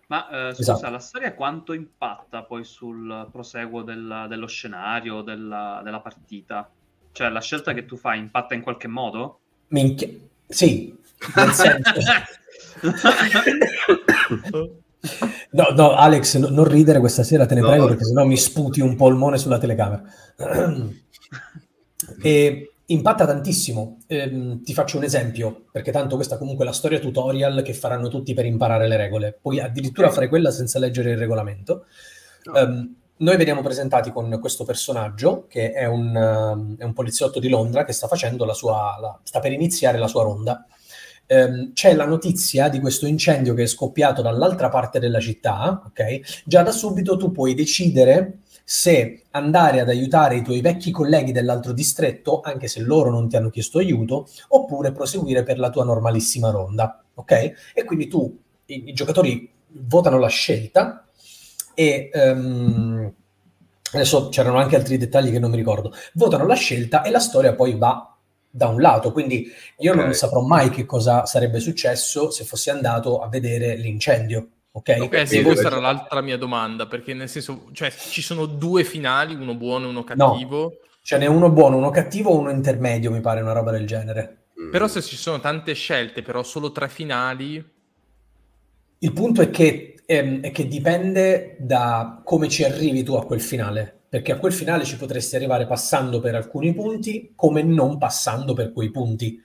Ma 0.09 0.49
eh, 0.49 0.55
scusa, 0.55 0.73
esatto. 0.73 0.91
la 0.91 0.99
storia 0.99 1.35
quanto 1.35 1.73
impatta 1.73 2.43
poi 2.43 2.63
sul 2.63 3.27
proseguo 3.31 3.83
del, 3.83 4.25
dello 4.27 4.47
scenario, 4.47 5.21
della, 5.21 5.81
della, 5.83 5.99
partita? 5.99 6.67
Cioè 7.11 7.29
la 7.29 7.41
scelta 7.41 7.73
che 7.73 7.85
tu 7.85 7.95
fai 7.95 8.17
impatta 8.17 8.55
in 8.55 8.61
qualche 8.61 8.87
modo? 8.87 9.39
Minchia. 9.67 10.09
Sì, 10.47 10.97
nel 11.35 11.51
senso... 11.51 11.91
No, 15.51 15.69
no, 15.69 15.95
Alex, 15.95 16.37
no, 16.37 16.49
non 16.49 16.65
ridere 16.65 16.99
questa 16.99 17.23
sera, 17.23 17.45
te 17.45 17.55
ne 17.55 17.61
no. 17.61 17.69
prego, 17.69 17.87
perché 17.87 18.03
sennò 18.03 18.25
mi 18.25 18.35
sputi 18.35 18.81
un 18.81 18.97
polmone 18.97 19.37
sulla 19.37 19.57
telecamera. 19.57 20.03
e 22.21 22.73
impatta 22.89 23.25
tantissimo. 23.25 23.99
Eh, 24.07 24.59
ti 24.63 24.73
faccio 24.73 24.97
un 24.97 25.03
esempio, 25.03 25.65
perché 25.71 25.91
tanto 25.91 26.15
questa 26.15 26.37
comunque 26.37 26.63
è 26.63 26.67
la 26.67 26.73
storia 26.73 26.99
tutorial 26.99 27.61
che 27.61 27.73
faranno 27.73 28.07
tutti 28.07 28.33
per 28.33 28.45
imparare 28.45 28.87
le 28.87 28.97
regole. 28.97 29.37
Puoi 29.41 29.59
addirittura 29.59 30.09
fare 30.09 30.27
quella 30.27 30.51
senza 30.51 30.79
leggere 30.79 31.11
il 31.11 31.17
regolamento. 31.17 31.85
No. 32.43 32.59
Um, 32.59 32.95
noi 33.17 33.35
veniamo 33.35 33.61
presentati 33.61 34.11
con 34.11 34.37
questo 34.39 34.63
personaggio 34.63 35.45
che 35.47 35.73
è 35.73 35.85
un, 35.85 36.15
uh, 36.15 36.77
è 36.77 36.85
un, 36.85 36.93
poliziotto 36.93 37.39
di 37.39 37.49
Londra 37.49 37.83
che 37.83 37.91
sta 37.91 38.07
facendo 38.07 38.45
la 38.45 38.53
sua, 38.53 38.97
la, 38.99 39.19
sta 39.23 39.39
per 39.39 39.51
iniziare 39.51 39.97
la 39.97 40.07
sua 40.07 40.23
ronda 40.23 40.65
ehm, 41.25 41.73
c'è 41.73 41.93
la 41.95 42.05
notizia 42.05 42.69
di 42.69 42.79
questo 42.79 43.05
incendio 43.05 43.53
che 43.53 43.63
è 43.63 43.67
scoppiato 43.67 44.21
dall'altra 44.21 44.69
parte 44.69 44.99
della 44.99 45.19
città, 45.19 45.83
ok? 45.85 46.43
Già 46.45 46.63
da 46.63 46.71
subito 46.71 47.17
tu 47.17 47.31
puoi 47.31 47.53
decidere 47.53 48.39
se 48.71 49.23
andare 49.31 49.79
ad 49.79 49.89
aiutare 49.89 50.35
i 50.35 50.43
tuoi 50.43 50.61
vecchi 50.61 50.91
colleghi 50.91 51.31
dell'altro 51.31 51.71
distretto, 51.71 52.41
anche 52.41 52.67
se 52.67 52.81
loro 52.81 53.09
non 53.09 53.27
ti 53.27 53.35
hanno 53.35 53.49
chiesto 53.49 53.79
aiuto, 53.79 54.27
oppure 54.49 54.91
proseguire 54.91 55.41
per 55.41 55.57
la 55.57 55.71
tua 55.71 55.83
normalissima 55.83 56.51
ronda, 56.51 57.03
ok? 57.15 57.31
E 57.73 57.83
quindi 57.83 58.07
tu, 58.07 58.39
i, 58.67 58.89
i 58.89 58.93
giocatori 58.93 59.51
votano 59.69 60.19
la 60.19 60.27
scelta 60.27 61.07
e... 61.73 62.11
Um, 62.13 63.11
adesso 63.91 64.29
c'erano 64.29 64.59
anche 64.59 64.75
altri 64.75 64.97
dettagli 64.97 65.31
che 65.31 65.39
non 65.39 65.49
mi 65.49 65.57
ricordo, 65.57 65.91
votano 66.13 66.45
la 66.45 66.53
scelta 66.53 67.01
e 67.01 67.09
la 67.09 67.17
storia 67.17 67.55
poi 67.55 67.75
va 67.75 68.15
da 68.51 68.67
un 68.67 68.79
lato, 68.79 69.11
quindi 69.11 69.47
io 69.79 69.93
okay. 69.93 70.03
non 70.03 70.13
saprò 70.13 70.41
mai 70.41 70.69
che 70.69 70.85
cosa 70.85 71.25
sarebbe 71.25 71.59
successo 71.59 72.29
se 72.29 72.43
fossi 72.43 72.69
andato 72.69 73.19
a 73.19 73.27
vedere 73.29 73.75
l'incendio. 73.77 74.47
Ok, 74.71 74.97
okay 74.99 75.27
sì, 75.27 75.41
questa 75.41 75.67
era 75.67 75.79
l'altra 75.79 76.21
mia 76.21 76.37
domanda, 76.37 76.85
perché 76.87 77.13
nel 77.13 77.27
senso, 77.27 77.69
cioè 77.73 77.91
ci 77.91 78.21
sono 78.21 78.45
due 78.45 78.83
finali, 78.83 79.33
uno 79.33 79.55
buono 79.55 79.85
e 79.85 79.89
uno 79.89 80.03
cattivo. 80.03 80.61
No, 80.61 80.71
ce 81.01 81.17
n'è 81.17 81.25
uno 81.25 81.49
buono, 81.49 81.77
uno 81.77 81.89
cattivo 81.89 82.31
o 82.31 82.37
uno 82.37 82.51
intermedio, 82.51 83.11
mi 83.11 83.21
pare 83.21 83.41
una 83.41 83.53
roba 83.53 83.71
del 83.71 83.87
genere. 83.87 84.45
Mm. 84.61 84.71
Però 84.71 84.87
se 84.87 85.01
ci 85.01 85.15
sono 85.15 85.39
tante 85.39 85.73
scelte, 85.73 86.21
però 86.21 86.43
solo 86.43 86.71
tre 86.71 86.87
finali... 86.87 87.77
Il 89.01 89.13
punto 89.13 89.41
è 89.41 89.49
che, 89.49 89.95
ehm, 90.05 90.41
è 90.41 90.51
che 90.51 90.67
dipende 90.67 91.55
da 91.57 92.21
come 92.23 92.49
ci 92.49 92.65
arrivi 92.65 93.01
tu 93.03 93.13
a 93.13 93.25
quel 93.25 93.39
finale 93.39 93.99
perché 94.09 94.31
a 94.31 94.39
quel 94.39 94.51
finale 94.51 94.85
ci 94.85 94.97
potresti 94.97 95.35
arrivare 95.35 95.67
passando 95.67 96.19
per 96.19 96.33
alcuni 96.33 96.73
punti 96.73 97.33
come 97.35 97.61
non 97.61 97.99
passando 97.99 98.53
per 98.53 98.73
quei 98.73 98.89
punti. 98.89 99.39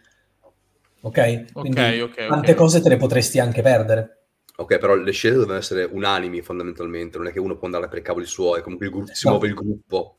Ok? 1.03 1.53
Quindi 1.53 1.79
okay, 1.79 2.01
okay, 2.01 2.29
tante 2.29 2.53
okay. 2.53 2.55
cose 2.55 2.81
te 2.81 2.89
le 2.89 2.97
potresti 2.97 3.39
anche 3.39 3.61
perdere. 3.61 4.24
Ok, 4.57 4.79
però 4.79 4.95
le 4.95 5.11
scelte 5.11 5.39
devono 5.39 5.59
essere 5.59 5.85
unanimi 5.85 6.41
fondamentalmente, 6.41 7.19
non 7.19 7.27
è 7.27 7.33
che 7.33 7.41
uno 7.41 7.57
può 7.57 7.67
andare 7.67 7.89
per 7.89 7.99
i 7.99 8.03
cavoli 8.03 8.27
suoi, 8.27 8.63
comunque 8.63 8.87
il 8.87 8.93
gru- 8.93 9.11
si 9.11 9.27
no. 9.27 9.33
muove 9.33 9.49
il 9.49 9.55
gruppo. 9.55 10.17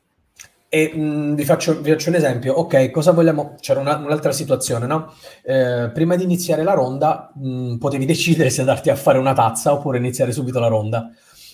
E 0.68 0.92
mh, 0.94 1.34
vi, 1.34 1.44
faccio, 1.44 1.80
vi, 1.80 1.90
faccio, 1.90 2.10
un 2.10 2.16
esempio, 2.16 2.52
ok, 2.54 2.90
cosa 2.90 3.12
vogliamo? 3.12 3.54
C'era 3.60 3.80
una, 3.80 3.96
un'altra 3.96 4.32
situazione, 4.32 4.86
no? 4.86 5.14
Eh, 5.42 5.90
prima 5.94 6.16
di 6.16 6.24
iniziare 6.24 6.64
la 6.64 6.74
ronda 6.74 7.32
mh, 7.34 7.76
potevi 7.76 8.04
decidere 8.06 8.50
se 8.50 8.60
andarti 8.60 8.90
a 8.90 8.96
fare 8.96 9.18
una 9.18 9.32
tazza 9.32 9.72
oppure 9.72 9.96
iniziare 9.98 10.32
subito 10.32 10.58
la 10.58 10.68
ronda. 10.68 11.10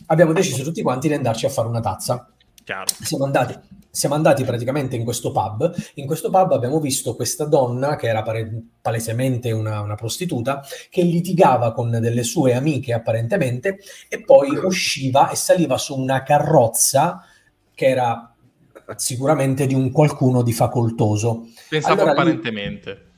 Abbiamo 0.07 0.33
deciso 0.33 0.65
tutti 0.65 0.83
quanti 0.83 1.07
di 1.07 1.15
andarci 1.15 1.47
a 1.47 1.51
fare 1.51 1.69
una 1.69 1.81
tazza. 1.81 2.29
Siamo 3.01 3.25
andati, 3.25 3.57
siamo 3.95 4.15
andati, 4.15 4.43
praticamente 4.43 4.97
in 4.97 5.05
questo 5.05 5.33
pub. 5.33 5.71
In 5.97 6.07
questo 6.07 6.31
pub 6.31 6.53
abbiamo 6.53 6.81
visto 6.81 7.15
questa 7.15 7.45
donna, 7.45 7.95
che 7.97 8.09
era 8.09 8.23
pare- 8.23 8.51
palesemente 8.81 9.53
una, 9.53 9.83
una, 9.83 9.97
prostituta, 9.97 10.65
che 10.89 11.03
litigava 11.03 11.73
con 11.73 11.91
delle 11.91 12.23
sue 12.23 12.55
amiche 12.55 12.95
apparentemente 12.95 13.81
e 14.09 14.23
poi 14.23 14.57
usciva 14.57 15.29
e 15.29 15.37
saliva 15.37 15.77
su 15.77 15.95
una 15.95 16.23
carrozza 16.23 17.23
che 17.75 17.87
era 17.87 18.35
sicuramente 18.97 19.67
di 19.67 19.75
un 19.75 19.91
qualcuno 19.91 20.41
di 20.41 20.55
facoltoso. 20.55 21.49
Pensavo 21.69 21.95
allora, 21.97 22.13
apparentemente. 22.13 23.11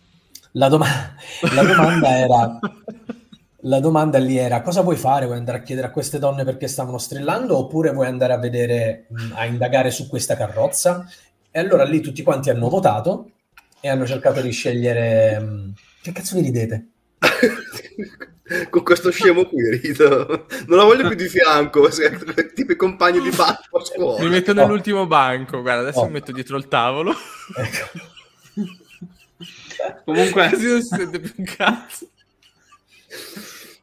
La, 0.52 0.68
doma- 0.68 1.14
la 1.54 1.62
domanda 1.62 2.18
era 2.18 2.58
la 3.66 3.80
domanda 3.80 4.18
lì 4.18 4.36
era 4.36 4.62
cosa 4.62 4.82
vuoi 4.82 4.96
fare? 4.96 5.26
Vuoi 5.26 5.38
andare 5.38 5.58
a 5.58 5.62
chiedere 5.62 5.86
a 5.88 5.90
queste 5.90 6.18
donne 6.18 6.44
perché 6.44 6.68
stavano 6.68 6.98
strillando 6.98 7.56
oppure 7.56 7.92
vuoi 7.92 8.06
andare 8.06 8.32
a 8.32 8.38
vedere, 8.38 9.06
a 9.34 9.46
indagare 9.46 9.90
su 9.90 10.08
questa 10.08 10.36
carrozza? 10.36 11.06
E 11.50 11.58
allora 11.58 11.84
lì 11.84 12.00
tutti 12.00 12.22
quanti 12.22 12.50
hanno 12.50 12.68
votato 12.68 13.30
e 13.80 13.88
hanno 13.88 14.06
cercato 14.06 14.40
di 14.40 14.50
scegliere... 14.50 15.72
Che 16.02 16.12
cazzo 16.12 16.36
vi 16.36 16.42
ridete? 16.42 16.88
Con 18.68 18.82
questo 18.82 19.10
scemo 19.10 19.44
qui 19.44 19.78
rido. 19.78 20.46
Non 20.66 20.76
la 20.76 20.84
voglio 20.84 21.08
più 21.08 21.16
di 21.16 21.28
fianco, 21.28 21.88
tipo 22.54 22.72
i 22.72 22.76
compagni 22.76 23.20
di 23.20 23.30
banco 23.30 23.78
a 23.78 23.84
scuola. 23.84 24.22
Mi 24.22 24.28
metto 24.28 24.52
nell'ultimo 24.52 25.00
oh. 25.00 25.06
banco, 25.06 25.62
guarda, 25.62 25.80
adesso 25.80 26.00
oh. 26.00 26.06
mi 26.06 26.12
metto 26.12 26.32
dietro 26.32 26.58
il 26.58 26.68
tavolo. 26.68 27.14
Ecco. 27.56 27.98
Comunque... 30.04 30.50
Così 30.50 30.68
non 30.68 30.82
si 30.82 30.96
sente 30.96 31.20
più 31.20 31.32
un 31.38 31.44
cazzo. 31.44 32.08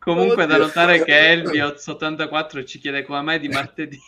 Comunque 0.03 0.47
da 0.47 0.57
notare 0.57 1.03
che 1.03 1.13
Elvioz84 1.45 2.65
ci 2.65 2.79
chiede 2.79 3.03
come 3.03 3.21
mai 3.21 3.39
di 3.39 3.49
martedì 3.49 3.99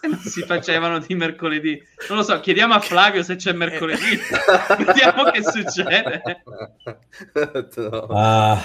si 0.24 0.42
facevano 0.42 0.98
di 0.98 1.14
mercoledì. 1.14 1.80
Non 2.08 2.18
lo 2.18 2.24
so, 2.24 2.38
chiediamo 2.40 2.74
a 2.74 2.80
Flavio 2.80 3.22
se 3.22 3.36
c'è 3.36 3.52
mercoledì. 3.52 4.18
Vediamo 4.84 5.24
che 5.30 5.42
succede. 5.42 6.22
No. 7.76 8.06
Ah. 8.10 8.60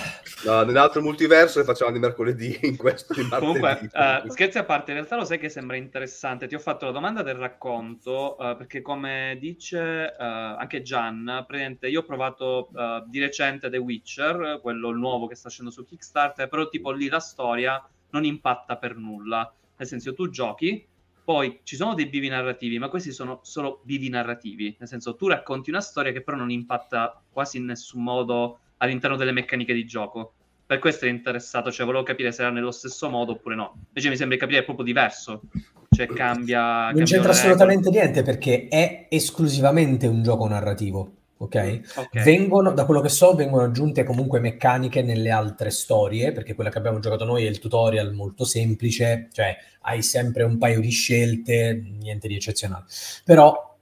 no, 0.46 0.64
nell'altro 0.64 1.02
multiverso 1.02 1.60
le 1.60 1.66
facciamo 1.66 1.92
di 1.92 2.00
mercoledì, 2.00 2.60
in 2.64 2.78
questo 2.78 3.14
di 3.14 3.22
martedì. 3.22 3.60
Comunque, 3.60 3.90
uh, 3.92 4.30
scherzi 4.30 4.58
a 4.58 4.64
parte, 4.64 4.92
in 4.92 4.98
realtà 4.98 5.16
lo 5.16 5.26
sai 5.26 5.38
che 5.38 5.50
sembra 5.50 5.76
interessante. 5.76 6.48
Ti 6.48 6.56
ho 6.56 6.60
fatto 6.60 6.86
la 6.86 6.92
domanda 6.92 7.22
del 7.22 7.36
racconto 7.36 8.36
uh, 8.40 8.58
perché 8.58 8.82
come 8.82 9.38
dice 9.40 10.16
uh, 10.18 10.24
anche 10.24 10.82
Gian, 10.82 11.46
io 11.82 12.00
ho 12.00 12.04
provato 12.04 12.70
di 13.08 13.20
recente 13.20 13.70
The 13.70 13.78
Witcher, 13.78 14.60
quello 14.62 14.92
nuovo 14.92 15.28
che 15.28 15.36
sta 15.36 15.50
scendendo 15.50 15.82
su 15.82 15.88
Kickstarter, 15.88 16.48
però 16.48 16.68
tipo 16.70 16.92
lì 16.92 17.08
la 17.08 17.20
storia 17.20 17.82
non 18.12 18.26
impatta 18.26 18.78
per 18.78 18.96
nulla. 18.96 19.52
Nel 19.78 19.88
senso, 19.88 20.14
tu 20.14 20.30
giochi, 20.30 20.86
poi 21.30 21.60
ci 21.62 21.76
sono 21.76 21.94
dei 21.94 22.08
bivi 22.08 22.28
narrativi, 22.28 22.80
ma 22.80 22.90
questi 22.90 23.12
sono 23.12 23.42
solo 23.44 23.82
bivi 23.84 24.10
narrativi. 24.10 24.76
Nel 24.80 24.90
senso, 24.90 25.14
tu 25.14 25.28
racconti 25.28 25.70
una 25.70 25.80
storia 25.80 26.12
che 26.12 26.24
però 26.24 26.36
non 26.36 26.50
impatta 26.50 27.22
quasi 27.30 27.58
in 27.58 27.66
nessun 27.66 28.02
modo 28.02 28.58
all'interno 28.78 29.16
delle 29.16 29.32
meccaniche 29.32 29.76
di 29.76 29.86
gioco. 29.86 30.34
Per 30.66 30.80
questo 30.80 31.06
è 31.06 31.10
interessato, 31.10 31.72
cioè 31.72 31.86
volevo 31.86 32.04
capire 32.04 32.32
se 32.32 32.42
era 32.42 32.50
nello 32.50 32.72
stesso 32.72 33.12
modo 33.12 33.34
oppure 33.34 33.54
no. 33.54 33.76
Invece 33.90 34.10
mi 34.10 34.18
sembra 34.18 34.38
di 34.38 34.42
capire 34.42 34.62
è 34.62 34.64
proprio 34.64 34.84
diverso. 34.84 35.44
Cioè 35.88 36.08
cambia... 36.08 36.62
Non 36.62 36.86
cambia 36.86 37.06
c'entra 37.06 37.30
assolutamente 37.30 37.92
niente 37.92 38.24
perché 38.24 38.68
è 38.68 39.06
esclusivamente 39.08 40.08
un 40.08 40.24
gioco 40.24 40.48
narrativo 40.48 41.12
ok? 41.42 41.82
okay. 41.96 42.24
Vengono, 42.24 42.72
da 42.74 42.86
quello 42.86 43.02
che 43.02 43.10
so, 43.10 43.34
vengono 43.34 43.64
aggiunte 43.64 44.04
comunque 44.04 44.40
meccaniche 44.40 45.02
nelle 45.02 45.30
altre 45.30 45.70
storie, 45.70 46.32
perché 46.32 46.54
quella 46.54 46.70
che 46.70 46.78
abbiamo 46.78 47.00
giocato 47.00 47.24
noi 47.26 47.46
è 47.46 47.50
il 47.50 47.60
tutorial 47.60 48.14
molto 48.14 48.44
semplice, 48.44 49.30
cioè 49.32 49.56
hai 49.82 50.02
sempre 50.02 50.44
un 50.44 50.58
paio 50.58 50.82
di 50.82 50.90
scelte, 50.90 51.82
niente 52.00 52.28
di 52.28 52.36
eccezionale. 52.36 52.86
Però 53.24 53.78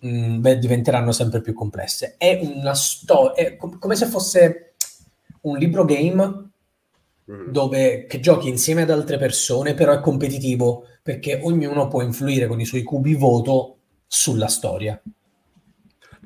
mh, 0.00 0.08
mm, 0.08 0.40
beh, 0.40 0.58
diventeranno 0.58 1.12
sempre 1.12 1.40
più 1.40 1.52
complesse. 1.54 2.14
È 2.16 2.38
una 2.40 2.74
storia, 2.74 3.56
com- 3.56 3.78
come 3.78 3.96
se 3.96 4.06
fosse 4.06 4.74
un 5.42 5.58
libro 5.58 5.84
game 5.84 6.50
mm. 7.30 7.50
dove 7.50 8.06
che 8.06 8.20
giochi 8.20 8.48
insieme 8.48 8.82
ad 8.82 8.90
altre 8.90 9.18
persone, 9.18 9.74
però 9.74 9.92
è 9.92 10.00
competitivo 10.00 10.86
perché 11.02 11.40
ognuno 11.42 11.88
può 11.88 12.00
influire 12.02 12.46
con 12.46 12.60
i 12.60 12.64
suoi 12.64 12.84
cubi 12.84 13.14
voto 13.14 13.78
sulla 14.06 14.46
storia. 14.46 15.00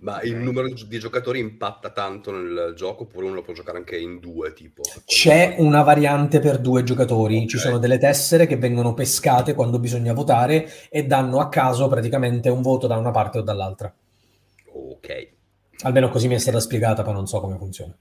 Ma 0.07 0.19
okay. 0.19 0.31
il 0.31 0.37
numero 0.37 0.69
di 0.69 0.99
giocatori 1.01 1.41
impatta 1.41 1.91
tanto 1.91 2.31
nel 2.31 2.75
gioco 2.77 3.03
oppure 3.03 3.27
uno 3.27 3.35
lo 3.35 3.43
può 3.43 3.53
giocare 3.53 3.79
anche 3.79 3.99
in 3.99 4.21
due? 4.21 4.53
Tipo, 4.53 4.83
C'è 5.05 5.57
una 5.59 5.83
variante 5.83 6.39
per 6.39 6.59
due 6.59 6.85
giocatori, 6.85 7.35
okay. 7.35 7.49
ci 7.49 7.59
sono 7.59 7.79
delle 7.79 7.99
tessere 7.99 8.47
che 8.47 8.57
vengono 8.57 8.95
pescate 8.95 9.55
quando 9.55 9.81
bisogna 9.81 10.13
votare 10.13 10.71
e 10.91 11.07
danno 11.07 11.41
a 11.41 11.49
caso 11.49 11.89
praticamente 11.89 12.49
un 12.49 12.63
voto 12.63 12.87
da 12.87 12.97
una 12.97 13.11
parte 13.11 13.39
o 13.39 13.43
dall'altra. 13.43 13.93
Ok. 14.73 15.29
Almeno 15.81 16.09
così 16.09 16.29
mi 16.29 16.37
è 16.37 16.39
stata 16.39 16.61
spiegata, 16.61 17.03
poi 17.03 17.13
non 17.13 17.27
so 17.27 17.41
come 17.41 17.59
funziona. 17.59 17.93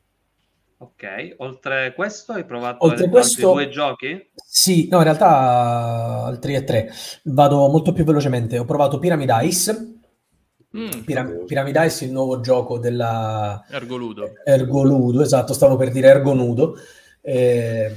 Ok, 0.77 1.35
oltre 1.37 1.93
questo 1.95 2.33
hai 2.33 2.45
provato 2.45 2.85
oltre 2.85 3.09
questo, 3.09 3.53
due 3.53 3.69
giochi? 3.69 4.29
Sì, 4.35 4.87
no, 4.91 4.97
in 4.97 5.03
realtà 5.03 6.25
altri 6.25 6.53
e 6.53 6.63
tre. 6.63 6.91
Vado 7.23 7.67
molto 7.67 7.93
più 7.93 8.03
velocemente. 8.03 8.59
Ho 8.59 8.65
provato 8.65 8.99
Pyramid 8.99 9.33
Ice, 9.41 9.94
Mm, 10.75 11.03
Piram- 11.05 11.45
Pyramid 11.45 11.75
Ice, 11.85 12.05
il 12.05 12.11
nuovo 12.11 12.41
gioco 12.41 12.77
della 12.77 13.63
Ergoludo. 13.69 14.33
Ergoludo, 14.43 15.21
esatto, 15.21 15.53
stavo 15.53 15.77
per 15.77 15.91
dire 15.91 16.09
Ergonudo. 16.09 16.77
Eh... 17.21 17.95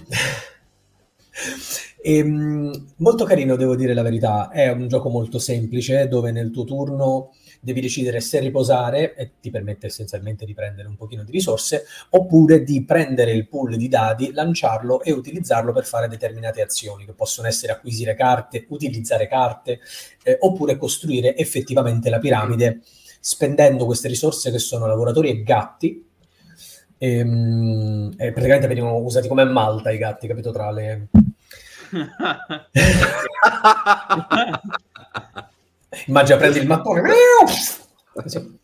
e, 2.01 2.17
ehm, 2.19 2.87
molto 2.97 3.25
carino, 3.25 3.57
devo 3.57 3.75
dire 3.75 3.95
la 3.95 4.03
verità. 4.03 4.49
È 4.51 4.71
un 4.71 4.87
gioco 4.87 5.09
molto 5.09 5.39
semplice 5.41 6.07
dove 6.07 6.31
nel 6.31 6.53
tuo 6.53 6.65
turno 6.65 7.33
devi 7.61 7.81
decidere 7.81 8.21
se 8.21 8.41
riposare 8.41 9.15
e 9.15 9.33
ti 9.41 9.51
permette 9.51 9.87
essenzialmente 9.87 10.45
di 10.45 10.55
prendere 10.55 10.89
un 10.89 10.97
pochino 10.97 11.25
di 11.25 11.33
risorse 11.33 11.85
oppure 12.11 12.63
di 12.63 12.85
prendere 12.85 13.33
il 13.33 13.49
pool 13.49 13.77
di 13.77 13.89
dadi, 13.89 14.33
lanciarlo 14.33 15.03
e 15.03 15.13
utilizzarlo 15.13 15.73
per 15.73 15.85
fare 15.85 16.09
determinate 16.09 16.63
azioni 16.63 17.05
che 17.05 17.13
possono 17.13 17.49
essere 17.49 17.73
acquisire 17.73 18.15
carte, 18.15 18.67
utilizzare 18.69 19.27
carte 19.27 19.81
eh, 20.23 20.37
oppure 20.41 20.77
costruire 20.77 21.37
effettivamente 21.37 22.11
la 22.11 22.19
piramide 22.19 22.81
spendendo 23.21 23.85
queste 23.85 24.09
risorse 24.09 24.51
che 24.51 24.59
sono 24.59 24.87
lavoratori 24.87 25.31
e 25.31 25.43
gatti 25.43 26.07
e, 26.97 27.19
ehm, 27.19 28.15
e 28.17 28.33
praticamente 28.33 28.69
venivano 28.69 28.97
usati 28.97 29.29
come 29.29 29.45
Malta 29.45 29.91
i 29.91 29.99
gatti, 29.99 30.27
capito? 30.27 30.53
Tra 30.53 30.71
le... 30.71 31.09
Immagina, 36.07 36.39
prendi 36.39 36.59
il 36.59 36.67
mattone. 36.67 37.13
Così. 38.13 38.59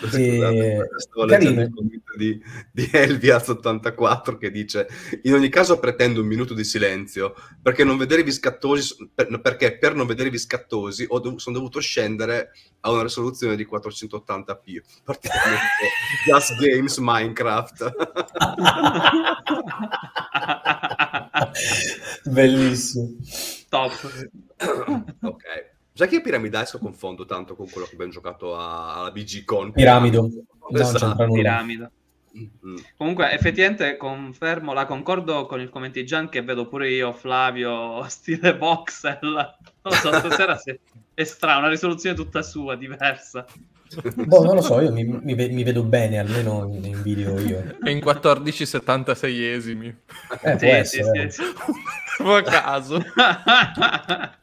E... 0.00 0.78
Il 0.80 1.72
commento 1.74 2.16
di, 2.16 2.40
di 2.70 2.84
Elviaz84 2.84 4.38
che 4.38 4.52
dice 4.52 4.86
in 5.22 5.34
ogni 5.34 5.48
caso 5.48 5.80
pretendo 5.80 6.20
un 6.20 6.28
minuto 6.28 6.54
di 6.54 6.62
silenzio 6.62 7.34
perché, 7.60 7.82
non 7.82 7.96
vedervi 7.96 8.30
scattosi, 8.30 9.10
per, 9.12 9.40
perché 9.40 9.76
per 9.76 9.96
non 9.96 10.06
vedervi 10.06 10.38
scattosi 10.38 11.04
ho 11.08 11.18
dov- 11.18 11.38
sono 11.38 11.56
dovuto 11.56 11.80
scendere 11.80 12.52
a 12.80 12.92
una 12.92 13.02
risoluzione 13.02 13.56
di 13.56 13.66
480p 13.66 14.82
praticamente 15.02 15.88
Just 16.24 16.56
Games 16.60 16.96
Minecraft. 16.98 17.92
Bellissimo. 22.30 23.16
Top. 23.68 23.92
Ok 25.22 25.67
Sai 25.98 26.06
che 26.06 26.20
Pyramid 26.20 26.54
Ice 26.54 26.70
lo 26.74 26.78
confondo 26.78 27.24
tanto 27.24 27.56
con 27.56 27.68
quello 27.68 27.84
che 27.84 27.94
abbiamo 27.94 28.12
giocato 28.12 28.56
a, 28.56 28.94
alla 28.94 29.10
BG 29.10 29.44
Con? 29.44 29.72
Piramido. 29.72 30.30
Esatto. 30.72 31.24
No, 31.24 31.32
Piramido. 31.32 31.90
Mm-hmm. 32.38 32.76
Comunque, 32.96 33.32
effettivamente 33.32 33.96
confermo, 33.96 34.72
la 34.72 34.86
concordo 34.86 35.46
con 35.46 35.60
il 35.60 35.70
commento 35.70 35.98
di 35.98 36.06
Gian 36.06 36.28
che 36.28 36.42
vedo 36.42 36.68
pure 36.68 36.88
io, 36.88 37.12
Flavio, 37.12 38.04
stile 38.06 38.56
voxel. 38.56 39.18
Non 39.22 39.56
lo 39.82 39.90
so, 39.90 40.12
stasera 40.12 40.56
è 41.14 41.24
strana, 41.24 41.58
una 41.58 41.68
risoluzione 41.68 42.14
tutta 42.14 42.42
sua, 42.42 42.76
diversa. 42.76 43.44
Boh, 44.14 44.44
non 44.44 44.54
lo 44.54 44.62
so, 44.62 44.80
io 44.80 44.92
mi, 44.92 45.02
mi, 45.02 45.34
mi 45.34 45.64
vedo 45.64 45.82
bene, 45.82 46.20
almeno 46.20 46.70
in, 46.72 46.84
in 46.84 47.02
video 47.02 47.40
io. 47.40 47.76
È 47.82 47.90
in 47.90 47.98
1476esimi. 47.98 49.96
Eh, 50.42 50.58
sì, 50.58 50.64
può 50.64 50.74
essere, 50.74 51.30
sì, 51.32 51.42
sì, 51.42 52.22
a 52.22 52.42
caso. 52.42 53.02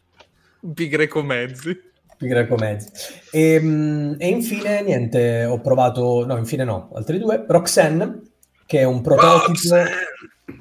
Pi 0.73 0.87
greco 0.87 1.21
mezzi. 1.21 1.77
Pi 2.17 2.27
greco 2.27 2.55
mezzi. 2.55 2.91
E, 3.31 3.53
ehm, 3.53 4.15
e, 4.17 4.27
infine, 4.27 4.81
niente, 4.81 5.45
ho 5.45 5.59
provato, 5.59 6.25
no, 6.25 6.37
infine 6.37 6.63
no, 6.63 6.89
altri 6.95 7.19
due. 7.19 7.45
Roxanne, 7.47 8.21
che 8.65 8.79
è 8.79 8.83
un 8.83 9.01
prototipo... 9.01 9.75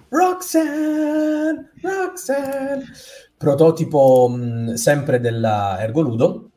Roxanne! 0.09 1.71
Roxanne! 1.81 2.85
Prototipo 3.37 4.29
mh, 4.29 4.75
sempre 4.75 5.21
della 5.21 5.81
Ergoludo. 5.81 6.51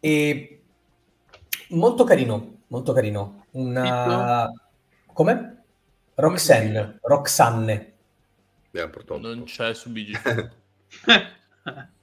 E 0.00 0.62
molto 1.70 2.04
carino, 2.04 2.62
molto 2.68 2.92
carino. 2.92 3.44
Una... 3.52 4.50
Come? 5.12 5.64
Roxanne. 6.14 6.98
Roxanne. 7.02 7.92
Non 8.72 9.44
c'è 9.44 9.74
su 9.74 9.90
BG. 9.90 10.50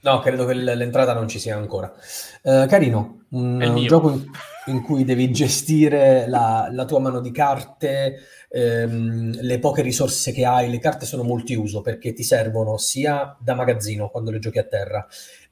No, 0.01 0.19
credo 0.19 0.45
che 0.45 0.53
l'entrata 0.53 1.13
non 1.13 1.27
ci 1.27 1.39
sia 1.39 1.57
ancora. 1.57 1.93
Uh, 2.41 2.65
carino, 2.67 3.25
un, 3.31 3.61
un 3.61 3.85
gioco 3.85 4.11
in, 4.11 4.25
in, 4.67 4.81
cui 4.81 5.03
devi 5.03 5.29
gestire 5.29 6.25
la, 6.29 6.69
la 6.71 6.85
tua 6.85 6.99
mano 6.99 7.19
di 7.19 7.31
carte, 7.31 8.19
ehm, 8.49 9.41
le 9.41 9.59
poche 9.59 9.81
risorse 9.81 10.31
che 10.31 10.45
hai. 10.45 10.69
Le 10.69 10.79
carte 10.79 11.05
sono 11.05 11.23
multiuso 11.23 11.81
perché 11.81 12.13
ti 12.13 12.23
servono 12.23 12.77
sia 12.77 13.35
da 13.41 13.55
magazzino 13.55 14.09
quando 14.09 14.31
le 14.31 14.39
giochi 14.39 14.59
a 14.59 14.63
terra 14.63 15.05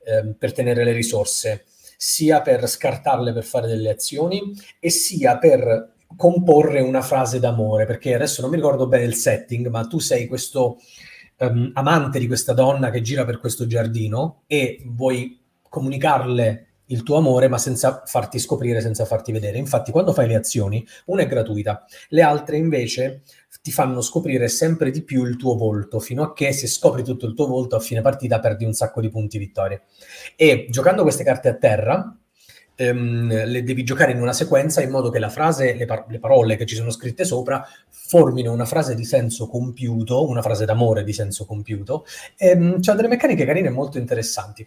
ehm, 0.06 0.36
per 0.40 0.54
tenere 0.54 0.86
le 0.86 0.94
risorse, 0.94 1.66
sia 1.98 2.42
per 2.42 2.68
scartarle 2.68 3.34
per 3.34 3.44
fare 3.44 3.68
delle 3.68 3.90
azioni 3.90 4.54
e 4.80 4.90
sia 4.90 5.38
per 5.38 5.96
comporre 6.16 6.80
una 6.80 7.02
frase 7.02 7.40
d'amore. 7.40 7.86
Perché 7.86 8.16
adesso 8.16 8.40
non 8.40 8.50
mi 8.50 8.56
ricordo 8.56 8.88
bene 8.88 9.04
il 9.04 9.16
setting, 9.16 9.68
ma 9.68 9.86
tu 9.86 10.00
sei 10.00 10.26
questo 10.26 10.78
um, 11.40 11.72
amante 11.74 12.20
di 12.20 12.28
questa 12.28 12.54
donna 12.54 12.90
che 12.90 13.02
gira 13.02 13.26
per 13.26 13.40
questo 13.40 13.68
giardino 13.68 14.44
e 14.48 14.84
vuoi 14.86 15.40
comunicarle 15.70 16.64
il 16.90 17.04
tuo 17.04 17.18
amore 17.18 17.48
ma 17.48 17.58
senza 17.58 18.04
farti 18.06 18.40
scoprire, 18.40 18.82
senza 18.82 19.06
farti 19.06 19.32
vedere. 19.32 19.58
Infatti 19.58 19.92
quando 19.92 20.14
fai 20.14 20.28
le 20.28 20.36
azioni, 20.36 20.86
una 21.06 21.24
è 21.24 21.28
gratuita, 21.28 21.86
le 22.10 22.22
altre 22.22 22.58
invece 22.58 23.24
ti 23.62 23.72
fanno 23.72 24.02
scoprire 24.02 24.48
sempre 24.48 24.92
di 24.92 25.04
più 25.04 25.26
il 25.26 25.36
tuo 25.36 25.56
volto, 25.56 26.00
fino 26.00 26.24
a 26.24 26.34
che 26.34 26.54
se 26.54 26.68
scopri 26.68 27.04
tutto 27.04 27.26
il 27.26 27.34
tuo 27.34 27.48
volto 27.48 27.76
a 27.76 27.80
fine 27.80 28.02
partita 28.02 28.40
perdi 28.40 28.64
un 28.64 28.74
sacco 28.74 29.02
di 29.02 29.10
punti 29.10 29.38
vittoria. 29.38 29.82
E 30.36 30.68
giocando 30.70 31.02
queste 31.02 31.24
carte 31.24 31.50
a 31.50 31.56
terra, 31.56 32.18
ehm, 32.78 33.46
le 33.46 33.64
devi 33.64 33.84
giocare 33.84 34.12
in 34.12 34.22
una 34.22 34.34
sequenza 34.34 34.82
in 34.82 34.92
modo 34.92 35.10
che 35.10 35.20
la 35.20 35.30
frase, 35.30 35.74
le, 35.74 35.86
par- 35.86 36.06
le, 36.08 36.20
parole 36.20 36.56
che 36.56 36.66
ci 36.66 36.76
sono 36.76 36.92
scritte 36.92 37.26
sopra 37.26 37.68
formino 37.90 38.54
una 38.54 38.66
frase 38.66 38.96
di 38.96 39.04
senso 39.04 39.48
compiuto, 39.48 40.28
una 40.28 40.42
frase 40.42 40.64
d'amore 40.64 41.04
di 41.04 41.12
senso 41.12 41.46
compiuto. 41.46 42.06
Ehm, 42.38 42.80
c'ha 42.80 42.94
delle 42.94 43.08
meccaniche 43.08 43.46
carine 43.46 43.70
molto 43.70 43.98
interessanti. 43.98 44.66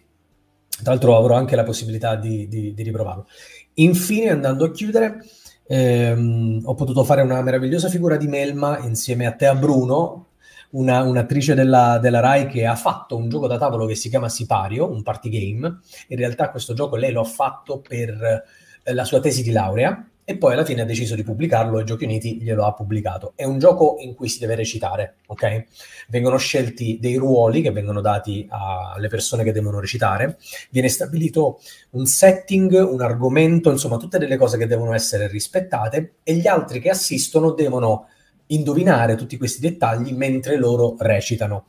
Tra 0.81 0.91
l'altro 0.91 1.15
avrò 1.15 1.35
anche 1.35 1.55
la 1.55 1.63
possibilità 1.63 2.15
di, 2.15 2.47
di, 2.47 2.73
di 2.73 2.83
riprovarlo. 2.83 3.27
Infine, 3.75 4.29
andando 4.29 4.65
a 4.65 4.71
chiudere, 4.71 5.23
ehm, 5.67 6.61
ho 6.63 6.73
potuto 6.73 7.03
fare 7.03 7.21
una 7.21 7.41
meravigliosa 7.41 7.87
figura 7.87 8.17
di 8.17 8.27
Melma 8.27 8.79
insieme 8.79 9.25
a 9.25 9.31
te 9.31 9.45
a 9.45 9.55
Bruno, 9.55 10.25
una, 10.71 11.01
un'attrice 11.01 11.53
della, 11.53 11.97
della, 11.99 12.19
Rai 12.19 12.47
che 12.47 12.65
ha 12.65 12.75
fatto 12.75 13.15
un 13.15 13.29
gioco 13.29 13.47
da 13.47 13.57
tavolo 13.57 13.85
che 13.85 13.95
si 13.95 14.09
chiama 14.09 14.29
Sipario, 14.29 14.89
un 14.89 15.03
party 15.03 15.29
game. 15.29 15.79
In 16.07 16.17
realtà 16.17 16.49
questo 16.49 16.73
gioco 16.73 16.95
lei 16.95 17.11
lo 17.11 17.21
ha 17.21 17.25
fatto 17.25 17.79
per 17.79 18.43
eh, 18.83 18.93
la 18.93 19.03
sua 19.03 19.19
tesi 19.19 19.43
di 19.43 19.51
laurea 19.51 20.05
e 20.23 20.37
poi 20.37 20.53
alla 20.53 20.63
fine 20.63 20.81
ha 20.81 20.85
deciso 20.85 21.15
di 21.15 21.23
pubblicarlo 21.23 21.79
e 21.79 21.83
Giochi 21.83 22.05
Uniti 22.05 22.37
glielo 22.41 22.65
ha 22.65 22.73
pubblicato. 22.73 23.33
È 23.35 23.43
un 23.43 23.59
gioco 23.59 23.97
in 23.99 24.13
cui 24.15 24.29
si 24.29 24.39
deve 24.39 24.55
recitare, 24.55 25.15
ok? 25.27 25.63
Vengono 26.07 26.37
scelti 26.37 26.99
dei 27.01 27.15
ruoli 27.15 27.61
che 27.61 27.71
vengono 27.71 28.01
dati 28.01 28.47
alle 28.49 29.07
persone 29.07 29.43
che 29.43 29.51
devono 29.51 29.79
recitare, 29.79 30.37
viene 30.69 30.89
stabilito 30.89 31.59
un 31.91 32.05
setting, 32.05 32.71
un 32.73 33.01
argomento, 33.01 33.71
insomma 33.71 33.97
tutte 33.97 34.19
delle 34.19 34.37
cose 34.37 34.57
che 34.57 34.67
devono 34.67 34.93
essere 34.93 35.27
rispettate 35.27 36.13
e 36.23 36.35
gli 36.35 36.47
altri 36.47 36.79
che 36.79 36.89
assistono 36.89 37.51
devono 37.51 38.07
indovinare 38.51 39.15
tutti 39.15 39.37
questi 39.37 39.59
dettagli 39.59 40.13
mentre 40.13 40.57
loro 40.57 40.95
recitano. 40.97 41.65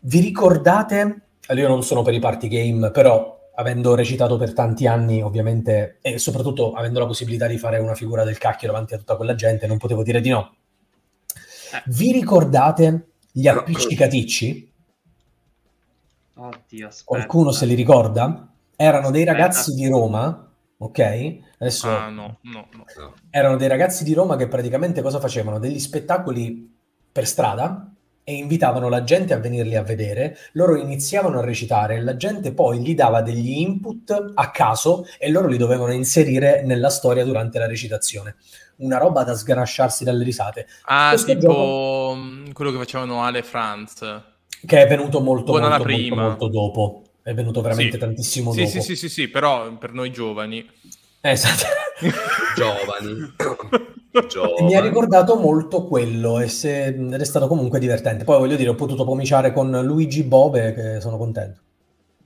Vi 0.00 0.20
ricordate? 0.20 1.00
Allora, 1.46 1.66
io 1.66 1.68
non 1.68 1.82
sono 1.82 2.02
per 2.02 2.14
i 2.14 2.20
party 2.20 2.48
game, 2.48 2.90
però 2.90 3.50
avendo 3.54 3.94
recitato 3.94 4.36
per 4.36 4.52
tanti 4.52 4.86
anni, 4.86 5.20
ovviamente, 5.20 5.98
e 6.00 6.18
soprattutto 6.18 6.72
avendo 6.72 7.00
la 7.00 7.06
possibilità 7.06 7.46
di 7.46 7.58
fare 7.58 7.78
una 7.78 7.94
figura 7.94 8.22
del 8.22 8.38
cacchio 8.38 8.68
davanti 8.68 8.94
a 8.94 8.98
tutta 8.98 9.16
quella 9.16 9.34
gente, 9.34 9.66
non 9.66 9.78
potevo 9.78 10.04
dire 10.04 10.20
di 10.20 10.28
no. 10.28 10.54
Eh. 11.72 11.82
Vi 11.86 12.12
ricordate 12.12 13.08
gli 13.32 13.48
appiccicaticci? 13.48 14.72
Oddio, 16.34 16.86
aspetta. 16.86 17.04
Qualcuno 17.04 17.50
se 17.50 17.66
li 17.66 17.74
ricorda? 17.74 18.48
Erano 18.76 19.10
dei 19.10 19.24
ragazzi 19.24 19.74
di 19.74 19.88
Roma, 19.88 20.47
ok? 20.78 21.38
Adesso 21.58 21.88
ah, 21.88 22.08
no, 22.08 22.38
no, 22.42 22.68
no. 22.72 23.14
Erano 23.30 23.56
dei 23.56 23.68
ragazzi 23.68 24.04
di 24.04 24.14
Roma 24.14 24.36
che 24.36 24.48
praticamente 24.48 25.02
cosa 25.02 25.20
facevano? 25.20 25.58
Degli 25.58 25.78
spettacoli 25.78 26.74
per 27.10 27.26
strada 27.26 27.92
e 28.28 28.34
invitavano 28.34 28.90
la 28.90 29.04
gente 29.04 29.32
a 29.32 29.38
venirli 29.38 29.74
a 29.74 29.82
vedere, 29.82 30.36
loro 30.52 30.76
iniziavano 30.76 31.38
a 31.38 31.44
recitare 31.44 31.96
e 31.96 32.02
la 32.02 32.14
gente 32.14 32.52
poi 32.52 32.78
gli 32.80 32.94
dava 32.94 33.22
degli 33.22 33.52
input 33.52 34.32
a 34.34 34.50
caso 34.50 35.06
e 35.18 35.30
loro 35.30 35.48
li 35.48 35.56
dovevano 35.56 35.92
inserire 35.94 36.62
nella 36.62 36.90
storia 36.90 37.24
durante 37.24 37.58
la 37.58 37.66
recitazione. 37.66 38.36
Una 38.76 38.98
roba 38.98 39.24
da 39.24 39.34
sganasciarsi 39.34 40.04
dalle 40.04 40.24
risate. 40.24 40.66
Ah, 40.82 41.08
Questo 41.08 41.32
tipo 41.32 41.40
gioco... 41.40 42.14
Mm, 42.16 42.50
quello 42.50 42.70
che 42.70 42.76
facevano 42.76 43.24
Ale 43.24 43.42
Franz. 43.42 43.94
Che 44.66 44.82
è 44.82 44.86
venuto 44.86 45.20
molto, 45.20 45.52
molto, 45.52 45.68
molto, 45.68 46.14
molto, 46.14 46.48
dopo. 46.48 47.02
È 47.28 47.34
venuto 47.34 47.60
veramente 47.60 47.92
sì. 47.92 47.98
tantissimo 47.98 48.52
sì, 48.52 48.60
dopo. 48.60 48.70
Sì, 48.70 48.80
sì, 48.80 48.96
sì, 48.96 49.08
sì, 49.10 49.28
però 49.28 49.70
per 49.76 49.92
noi 49.92 50.10
giovani. 50.10 50.66
Esatto. 51.20 51.66
giovani. 52.56 53.34
giovani. 54.26 54.66
Mi 54.66 54.74
ha 54.74 54.80
ricordato 54.80 55.36
molto 55.36 55.84
quello 55.84 56.40
e 56.40 56.48
se, 56.48 56.86
ed 56.86 57.12
è 57.12 57.24
stato 57.24 57.46
comunque 57.46 57.80
divertente. 57.80 58.24
Poi 58.24 58.38
voglio 58.38 58.56
dire, 58.56 58.70
ho 58.70 58.74
potuto 58.74 59.04
pomiciare 59.04 59.52
con 59.52 59.70
Luigi 59.84 60.22
Bove, 60.22 60.72
che 60.72 61.00
sono 61.02 61.18
contento. 61.18 61.60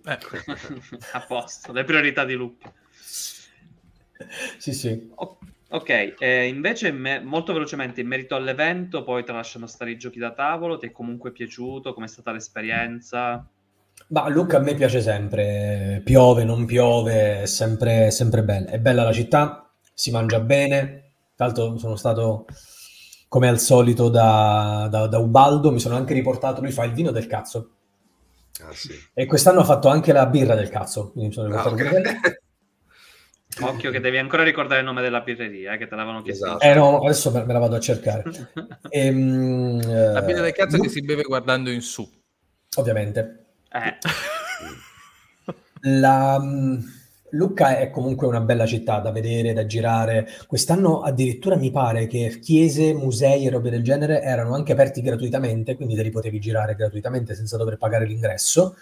Eh. 0.05 0.19
A 1.15 1.21
posto, 1.27 1.73
le 1.73 1.83
priorità 1.83 2.25
di 2.25 2.35
Luca. 2.35 2.73
sì, 4.57 4.73
sì. 4.73 5.11
ok, 5.69 6.15
eh, 6.17 6.47
invece 6.47 6.93
me- 6.93 7.19
molto 7.19 7.53
velocemente 7.53 8.01
in 8.01 8.07
merito 8.07 8.37
all'evento, 8.37 9.03
poi 9.03 9.25
tralasciano 9.25 9.67
stare 9.67 9.91
i 9.91 9.99
giochi 9.99 10.21
da 10.21 10.31
tavolo, 10.31 10.79
ti 10.79 10.87
è 10.87 10.93
comunque 10.93 11.33
piaciuto? 11.33 11.93
Com'è 11.93 12.07
stata 12.07 12.31
l'esperienza? 12.31 13.45
Ma 14.09 14.29
Luca 14.29 14.59
a 14.59 14.61
me 14.61 14.75
piace 14.75 15.01
sempre, 15.01 16.03
piove, 16.05 16.45
non 16.45 16.65
piove, 16.65 17.43
è 17.43 17.47
sempre, 17.47 18.11
sempre 18.11 18.43
bella. 18.43 18.71
È 18.71 18.79
bella 18.79 19.05
la 19.05 19.13
città, 19.13 19.71
si 19.95 20.11
mangia 20.11 20.41
bene. 20.41 21.13
Tra 21.35 21.47
l'altro 21.47 21.79
sono 21.79 21.97
stato, 21.97 22.47
come 23.29 23.49
al 23.49 23.59
solito, 23.59 24.09
da, 24.09 24.89
da, 24.91 25.07
da 25.07 25.19
Ubaldo, 25.19 25.71
mi 25.71 25.81
sono 25.81 25.97
anche 25.97 26.15
riportato, 26.15 26.61
lui 26.61 26.73
fa 26.73 26.85
il 26.85 26.93
vino 26.93 27.11
del 27.11 27.27
cazzo. 27.27 27.71
Ah, 28.63 28.73
sì. 28.73 28.93
E 29.15 29.27
quest'anno 29.27 29.61
ha 29.61 29.65
fatto 29.65 29.89
anche 29.89 30.13
la 30.13 30.27
birra 30.27 30.55
del 30.55 30.69
cazzo. 30.69 31.11
Quindi 31.11 31.29
mi 31.29 31.35
sono 31.35 31.57
ah, 31.57 31.67
okay. 31.67 32.03
Occhio 33.61 33.91
che 33.91 34.01
devi 34.01 34.17
ancora 34.17 34.43
ricordare 34.43 34.81
il 34.81 34.87
nome 34.87 35.03
della 35.03 35.21
birreria, 35.21 35.75
eh, 35.75 35.79
che 35.79 35.87
te 35.87 35.95
l'avevano 35.95 36.23
chiesto. 36.23 36.47
Esatto. 36.47 36.65
Eh 36.65 36.75
no, 36.75 37.01
adesso 37.01 37.31
me, 37.31 37.45
me 37.45 37.53
la 37.53 37.59
vado 37.59 37.77
a 37.77 37.81
cercare. 37.81 38.25
e, 38.89 39.09
um, 39.11 40.13
la 40.13 40.23
birra 40.23 40.41
del 40.41 40.53
cazzo 40.53 40.77
uh, 40.77 40.81
che 40.81 40.89
si 40.89 41.03
beve 41.03 41.23
guardando 41.23 41.71
in 41.71 41.83
su. 41.83 42.09
Ovviamente. 42.77 43.42
Eh. 43.75 43.99
La, 45.85 46.39
mm, 46.41 46.79
Lucca 47.31 47.79
è 47.79 47.91
comunque 47.91 48.27
una 48.27 48.41
bella 48.41 48.67
città 48.67 48.99
da 48.99 49.11
vedere, 49.11 49.55
da 49.55 49.65
girare. 49.67 50.29
Quest'anno 50.47 51.01
addirittura 51.01 51.57
mi 51.57 51.71
pare 51.71 52.07
che 52.07 52.39
chiese, 52.41 52.93
musei 52.93 53.47
e 53.47 53.51
robe 53.51 53.71
del 53.71 53.83
genere 53.83 54.21
erano 54.23 54.55
anche 54.55 54.73
aperti 54.73 55.01
gratuitamente, 55.01 55.75
quindi 55.75 55.95
te 55.95 56.03
li 56.03 56.11
potevi 56.11 56.39
girare 56.39 56.75
gratuitamente 56.75 57.35
senza 57.35 57.57
dover 57.57 57.79
pagare 57.79 58.07
l'ingresso. 58.07 58.77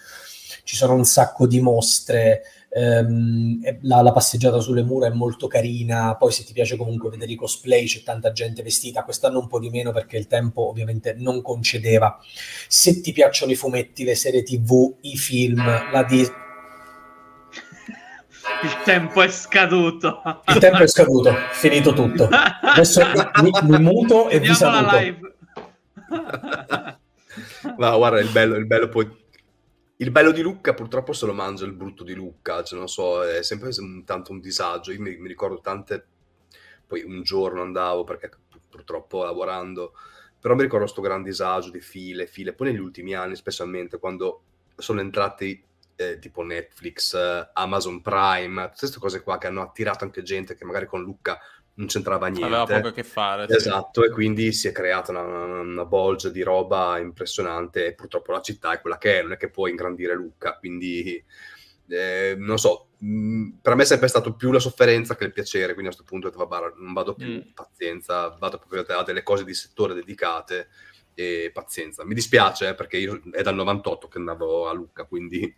Ci 0.63 0.77
sono 0.77 0.95
un 0.95 1.05
sacco 1.05 1.47
di 1.47 1.61
mostre, 1.61 2.43
ehm, 2.71 3.79
la, 3.83 4.03
la, 4.03 4.13
passeggiata 4.13 4.61
sulle 4.61 4.83
mura 4.83 5.09
è 5.09 5.11
molto 5.11 5.47
carina, 5.47 6.17
poi 6.17 6.33
se 6.33 6.45
ti 6.45 6.53
piace 6.53 6.77
comunque 6.77 7.11
vedere 7.11 7.33
i 7.33 7.37
cosplay 7.37 7.87
c'è 7.87 8.03
tanta 8.03 8.33
gente 8.33 8.63
vestita, 8.63 9.03
quest'anno 9.03 9.41
un 9.41 9.49
po' 9.49 9.59
di 9.59 9.71
meno 9.71 9.93
perché 9.93 10.17
il 10.17 10.27
tempo 10.27 10.69
ovviamente 10.69 11.15
non 11.19 11.43
concedeva. 11.43 12.19
Se 12.69 13.01
ti 13.01 13.13
piacciono 13.13 13.53
i 13.53 13.57
fumetti, 13.57 14.05
le 14.05 14.15
serie 14.15 14.43
tv, 14.43 14.95
i 15.03 15.17
film, 15.17 15.65
la 15.65 16.03
Disney... 16.05 16.39
Il 18.63 18.77
tempo 18.85 19.23
è 19.23 19.29
scaduto. 19.29 20.21
Il 20.49 20.59
tempo 20.59 20.83
è 20.83 20.87
scaduto, 20.87 21.35
finito 21.53 21.93
tutto. 21.95 22.29
Adesso 22.31 23.01
mi, 23.43 23.51
mi 23.63 23.79
muto 23.79 24.29
e 24.29 24.39
vi 24.39 24.55
saluto. 24.55 24.99
Ma 27.77 27.97
guarda, 27.97 28.21
il 28.21 28.29
bello, 28.29 28.57
il 28.57 28.67
bello 28.67 28.89
poi 28.89 29.09
il 30.01 30.11
bello 30.11 30.31
di 30.31 30.41
Lucca 30.41 30.73
purtroppo 30.73 31.13
se 31.13 31.27
lo 31.27 31.35
mangia 31.35 31.67
il 31.67 31.75
brutto 31.75 32.05
di 32.05 32.15
Lucca, 32.15 32.63
cioè 32.63 32.79
non 32.79 32.89
so, 32.89 33.23
è 33.23 33.43
sempre 33.43 33.71
tanto 34.05 34.33
un 34.33 34.41
disagio. 34.41 34.93
Io 34.93 35.01
mi, 35.01 35.17
mi 35.17 35.29
ricordo 35.29 35.61
tante, 35.61 36.05
poi 36.87 37.03
un 37.03 37.23
giorno 37.23 37.61
andavo 37.61 38.05
perché 38.05 38.31
purtroppo 38.69 39.25
lavorando, 39.25 39.93
però 40.41 40.55
mi 40.55 40.63
ricordo 40.63 40.85
questo 40.85 41.03
gran 41.03 41.23
disagio 41.23 41.71
di 41.71 41.81
file, 41.81 42.27
file. 42.27 42.55
Poi 42.55 42.69
negli 42.69 42.81
ultimi 42.81 43.15
anni, 43.15 43.37
specialmente 43.37 43.99
quando 43.99 44.43
sono 44.75 45.01
entrati 45.01 45.63
eh, 45.97 46.19
tipo 46.19 46.43
Netflix, 46.43 47.13
eh, 47.13 47.51
Amazon 47.53 48.01
Prime, 48.01 48.63
tutte 48.69 48.79
queste 48.79 48.99
cose 48.99 49.23
qua 49.23 49.37
che 49.37 49.49
hanno 49.49 49.61
attirato 49.61 50.05
anche 50.05 50.23
gente 50.23 50.55
che 50.55 50.65
magari 50.65 50.87
con 50.87 51.03
Lucca 51.03 51.39
non 51.81 51.89
c'entrava 51.89 52.29
niente. 52.29 52.55
Aveva 52.55 52.67
poco 52.67 52.89
a 52.89 52.93
che 52.93 53.03
fare. 53.03 53.47
Esatto, 53.49 54.03
sì. 54.03 54.09
e 54.09 54.11
quindi 54.11 54.53
si 54.53 54.69
è 54.69 54.73
creata 54.73 55.11
una, 55.11 55.23
una, 55.23 55.85
bolgia 55.85 56.29
di 56.29 56.43
roba 56.43 56.99
impressionante 56.99 57.87
e 57.87 57.95
purtroppo 57.95 58.33
la 58.33 58.43
città 58.43 58.73
è 58.73 58.81
quella 58.81 58.99
che 58.99 59.19
è, 59.19 59.23
non 59.23 59.33
è 59.33 59.37
che 59.37 59.49
puoi 59.49 59.71
ingrandire 59.71 60.15
Lucca, 60.15 60.59
quindi 60.59 61.23
eh, 61.89 62.35
non 62.39 62.59
so, 62.59 62.91
mm, 63.03 63.53
per 63.63 63.75
me 63.75 63.83
è 63.83 63.87
sempre 63.87 64.09
stato 64.09 64.35
più 64.35 64.53
la 64.53 64.59
sofferenza 64.59 65.17
che 65.17 65.25
il 65.25 65.33
piacere, 65.33 65.73
quindi 65.73 65.91
a 65.91 65.95
questo 65.95 66.05
punto 66.05 66.31
non 66.77 66.93
vado 66.93 67.15
più, 67.15 67.29
mm. 67.29 67.53
pazienza, 67.55 68.29
vado 68.39 68.59
proprio 68.59 68.85
a 68.99 69.03
delle 69.03 69.23
cose 69.23 69.45
di 69.45 69.55
settore 69.55 69.95
dedicate 69.95 70.69
e 71.15 71.51
pazienza. 71.53 72.05
Mi 72.05 72.15
dispiace 72.15 72.69
eh, 72.69 72.75
perché 72.75 72.99
io 72.99 73.23
è 73.33 73.43
dal 73.43 73.55
98 73.55 74.07
che 74.09 74.19
andavo 74.19 74.69
a 74.69 74.73
Lucca, 74.73 75.05
quindi... 75.05 75.53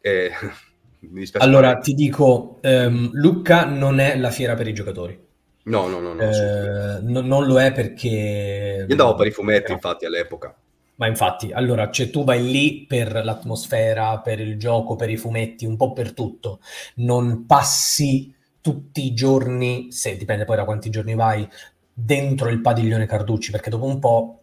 Eh, 0.00 0.30
mi 1.00 1.20
dispiace 1.20 1.46
allora, 1.46 1.78
ti 1.78 1.94
dico, 1.94 2.58
um, 2.62 3.10
Lucca 3.12 3.64
non 3.64 4.00
è 4.00 4.18
la 4.18 4.30
fiera 4.30 4.54
per 4.54 4.66
i 4.66 4.74
giocatori. 4.74 5.28
No, 5.62 5.86
no, 5.88 6.00
no. 6.00 6.14
no, 6.14 6.22
eh, 6.22 7.00
no 7.02 7.20
non 7.20 7.46
lo 7.46 7.60
è 7.60 7.72
perché... 7.72 8.84
Io 8.86 8.90
andavo 8.90 9.14
per 9.14 9.26
i 9.26 9.30
fumetti, 9.30 9.72
infatti, 9.72 10.06
all'epoca. 10.06 10.54
Ma 10.96 11.06
infatti, 11.06 11.50
allora, 11.52 11.90
cioè, 11.90 12.10
tu 12.10 12.24
vai 12.24 12.42
lì 12.42 12.84
per 12.86 13.24
l'atmosfera, 13.24 14.18
per 14.20 14.38
il 14.38 14.58
gioco, 14.58 14.96
per 14.96 15.08
i 15.10 15.16
fumetti, 15.16 15.64
un 15.64 15.76
po' 15.76 15.92
per 15.92 16.12
tutto. 16.12 16.60
Non 16.96 17.46
passi 17.46 18.34
tutti 18.60 19.04
i 19.04 19.14
giorni, 19.14 19.92
se 19.92 20.16
dipende 20.16 20.44
poi 20.44 20.56
da 20.56 20.64
quanti 20.64 20.90
giorni 20.90 21.14
vai, 21.14 21.48
dentro 21.92 22.50
il 22.50 22.60
padiglione 22.60 23.06
Carducci, 23.06 23.50
perché 23.50 23.70
dopo 23.70 23.86
un 23.86 23.98
po', 23.98 24.42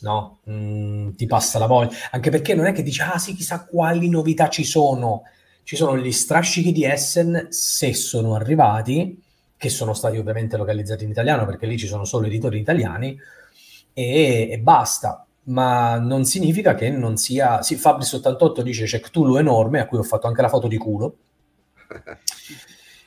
no, 0.00 0.38
mm, 0.48 1.10
ti 1.10 1.26
passa 1.26 1.58
la 1.58 1.66
voglia. 1.66 1.90
Anche 2.10 2.30
perché 2.30 2.54
non 2.54 2.66
è 2.66 2.72
che 2.72 2.82
dici, 2.82 3.02
ah 3.02 3.18
sì, 3.18 3.34
chissà 3.34 3.66
quali 3.66 4.08
novità 4.08 4.48
ci 4.48 4.64
sono. 4.64 5.24
Ci 5.62 5.76
sono 5.76 5.98
gli 5.98 6.12
strascichi 6.12 6.72
di 6.72 6.84
Essen, 6.84 7.48
se 7.50 7.92
sono 7.92 8.34
arrivati, 8.34 9.20
che 9.56 9.68
sono 9.68 9.94
stati 9.94 10.18
ovviamente 10.18 10.56
localizzati 10.56 11.04
in 11.04 11.10
italiano 11.10 11.46
perché 11.46 11.66
lì 11.66 11.78
ci 11.78 11.86
sono 11.86 12.04
solo 12.04 12.26
editori 12.26 12.58
italiani 12.58 13.18
e, 13.92 14.48
e 14.50 14.58
basta. 14.58 15.26
Ma 15.44 15.98
non 15.98 16.24
significa 16.24 16.74
che 16.74 16.90
non 16.90 17.16
sia. 17.16 17.62
Sì, 17.62 17.76
Fabris88 17.76 18.60
dice 18.62 18.84
c'è 18.84 19.00
Cthulhu 19.00 19.36
enorme, 19.36 19.80
a 19.80 19.86
cui 19.86 19.98
ho 19.98 20.02
fatto 20.02 20.26
anche 20.26 20.42
la 20.42 20.48
foto 20.48 20.66
di 20.66 20.76
culo. 20.76 21.16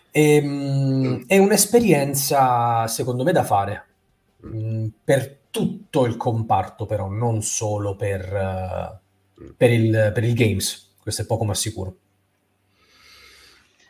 E, 0.09 0.35
ehm, 0.35 1.25
è 1.27 1.37
un'esperienza, 1.37 2.87
secondo 2.87 3.23
me, 3.23 3.33
da 3.33 3.43
fare 3.43 3.85
mh, 4.37 4.87
per 5.03 5.37
tutto 5.51 6.05
il 6.05 6.15
comparto, 6.15 6.85
però, 6.85 7.09
non 7.09 7.41
solo 7.41 7.95
per, 7.95 8.99
uh, 9.35 9.53
per, 9.57 9.71
il, 9.71 10.11
per 10.13 10.23
il 10.23 10.33
games. 10.33 10.95
Questo 11.01 11.23
è 11.23 11.25
poco 11.25 11.43
ma 11.43 11.53
sicuro. 11.53 11.97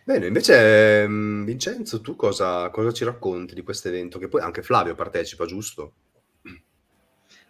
Bene, 0.09 0.25
invece 0.25 1.07
mm, 1.07 1.43
Vincenzo, 1.43 2.01
tu 2.01 2.15
cosa, 2.15 2.71
cosa 2.71 2.91
ci 2.91 3.03
racconti 3.03 3.53
di 3.53 3.61
questo 3.61 3.89
evento? 3.89 4.17
Che 4.17 4.27
poi 4.27 4.41
anche 4.41 4.63
Flavio 4.63 4.95
partecipa, 4.95 5.45
giusto? 5.45 5.93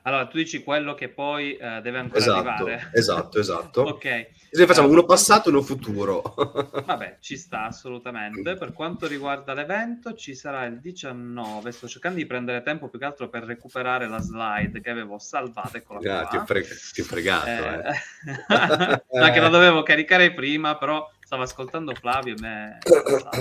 Allora, 0.02 0.28
tu 0.28 0.36
dici 0.36 0.62
quello 0.62 0.94
che 0.94 1.08
poi 1.08 1.58
uh, 1.60 1.82
deve 1.82 2.00
ancora 2.00 2.20
esatto, 2.20 2.50
arrivare. 2.50 2.90
Esatto, 2.94 3.40
esatto. 3.40 3.82
ok. 3.96 4.28
Così 4.52 4.66
facciamo 4.66 4.90
uno 4.90 5.06
passato 5.06 5.48
e 5.48 5.52
uno 5.54 5.62
futuro. 5.62 6.22
Vabbè, 6.86 7.20
ci 7.22 7.38
sta 7.38 7.66
assolutamente. 7.66 8.56
Per 8.56 8.74
quanto 8.74 9.08
riguarda 9.08 9.54
l'evento, 9.54 10.14
ci 10.16 10.36
sarà 10.36 10.66
il 10.66 10.82
19. 10.82 11.72
Sto 11.72 11.88
cercando 11.88 12.18
di 12.18 12.26
prendere 12.26 12.62
tempo 12.62 12.90
più 12.90 13.00
che 13.00 13.06
altro 13.06 13.30
per 13.30 13.44
recuperare 13.44 14.10
la 14.10 14.20
slide 14.20 14.82
che 14.82 14.90
avevo 14.90 15.18
salvata. 15.18 15.78
Eccola 15.78 16.20
ah, 16.20 16.26
Ti 16.26 16.36
ho, 16.36 16.46
fre- 16.46 16.66
ti 16.94 17.00
ho 17.00 17.06
fregato. 17.06 17.48
Eh. 17.48 17.90
Eh. 17.90 19.04
Ma 19.20 19.32
che 19.32 19.40
la 19.40 19.50
dovevo 19.50 19.82
caricare 19.84 20.34
prima, 20.34 20.78
però 20.78 21.10
stavo 21.30 21.44
ascoltando 21.44 21.94
Flavio 21.94 22.34
e 22.36 22.40
me 22.42 22.80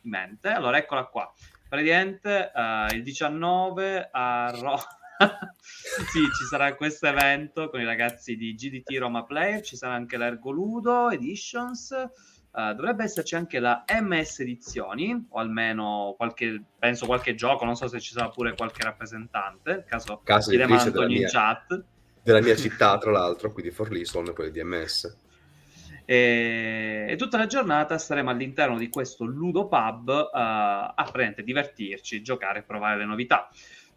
in 0.00 0.10
mente. 0.10 0.48
Allora, 0.48 0.78
eccola 0.78 1.04
qua. 1.04 1.30
Praticamente 1.68 2.50
uh, 2.54 2.94
il 2.94 3.02
19 3.02 4.08
a 4.10 4.50
Roma 4.58 4.78
sì, 5.60 6.20
ci 6.34 6.44
sarà 6.48 6.74
questo 6.76 7.08
evento 7.08 7.68
con 7.68 7.78
i 7.78 7.84
ragazzi 7.84 8.36
di 8.36 8.54
GDT 8.54 8.96
Roma 8.96 9.24
Player, 9.24 9.60
ci 9.60 9.76
sarà 9.76 9.92
anche 9.92 10.16
l'Ergoludo 10.16 11.10
Editions, 11.10 11.90
uh, 11.90 12.72
dovrebbe 12.72 13.04
esserci 13.04 13.34
anche 13.34 13.58
la 13.58 13.84
MS 13.86 14.40
Edizioni, 14.40 15.26
o 15.28 15.38
almeno 15.40 16.14
qualche, 16.16 16.58
penso 16.78 17.04
qualche 17.04 17.34
gioco, 17.34 17.66
non 17.66 17.76
so 17.76 17.86
se 17.86 18.00
ci 18.00 18.14
sarà 18.14 18.30
pure 18.30 18.54
qualche 18.54 18.82
rappresentante, 18.82 19.70
nel 19.72 19.84
caso, 19.84 20.22
caso 20.24 20.48
chiediamo 20.48 20.74
a 20.74 20.80
Antonio 20.80 21.20
in 21.20 21.28
chat. 21.28 21.84
Della 22.22 22.40
mia 22.40 22.56
città, 22.56 22.96
tra 22.96 23.10
l'altro, 23.10 23.52
quindi 23.52 23.72
Forlì 23.72 24.06
sono 24.06 24.32
quelli 24.32 24.52
di 24.52 24.64
MS. 24.64 25.28
E, 26.10 27.06
e, 27.08 27.14
tutta 27.14 27.38
la 27.38 27.46
giornata 27.46 27.96
staremo 27.96 28.30
all'interno 28.30 28.76
di 28.76 28.88
questo 28.88 29.24
Ludo 29.24 29.68
Pub 29.68 30.08
uh, 30.08 30.28
a 30.32 31.12
divertirci, 31.36 32.20
giocare 32.20 32.58
e 32.58 32.62
provare 32.62 32.96
le 32.96 33.04
novità. 33.04 33.48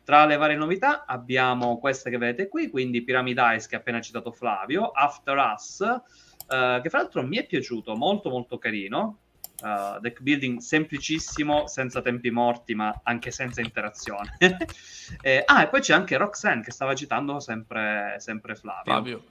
Tra 0.04 0.28
le 0.28 0.38
varie 0.38 0.56
novità 0.56 1.06
abbiamo 1.08 1.80
queste 1.80 2.12
che 2.12 2.20
vedete 2.20 2.50
qui, 2.50 2.70
quindi 2.70 3.04
Pyramid 3.04 3.42
Ice 3.56 3.68
che 3.68 3.74
ha 3.74 3.80
appena 3.80 4.00
citato 4.00 4.32
Flavio, 4.32 4.92
After 4.92 5.36
Us, 5.56 5.80
uh, 5.80 6.82
che 6.84 6.90
fra 6.90 7.00
l'altro 7.00 7.26
mi 7.26 7.38
è 7.38 7.48
piaciuto, 7.48 7.96
molto 7.96 8.30
molto 8.30 8.60
carino, 8.60 9.18
uh, 9.64 10.00
deck 10.00 10.22
building 10.22 10.60
semplicissimo, 10.60 11.66
senza 11.66 12.04
tempi 12.04 12.30
morti, 12.30 12.76
ma 12.76 13.02
anche 13.02 13.32
senza 13.32 13.62
interazione. 13.62 14.38
eh, 15.20 15.42
ah, 15.44 15.64
e 15.64 15.68
poi 15.68 15.82
c'è 15.82 15.96
anche 15.96 16.16
Roxanne 16.18 16.62
che 16.62 16.70
stava 16.70 16.94
citando 16.94 17.40
sempre, 17.40 18.18
sempre 18.20 18.54
Flavio. 18.54 18.84
Flavio. 18.84 19.24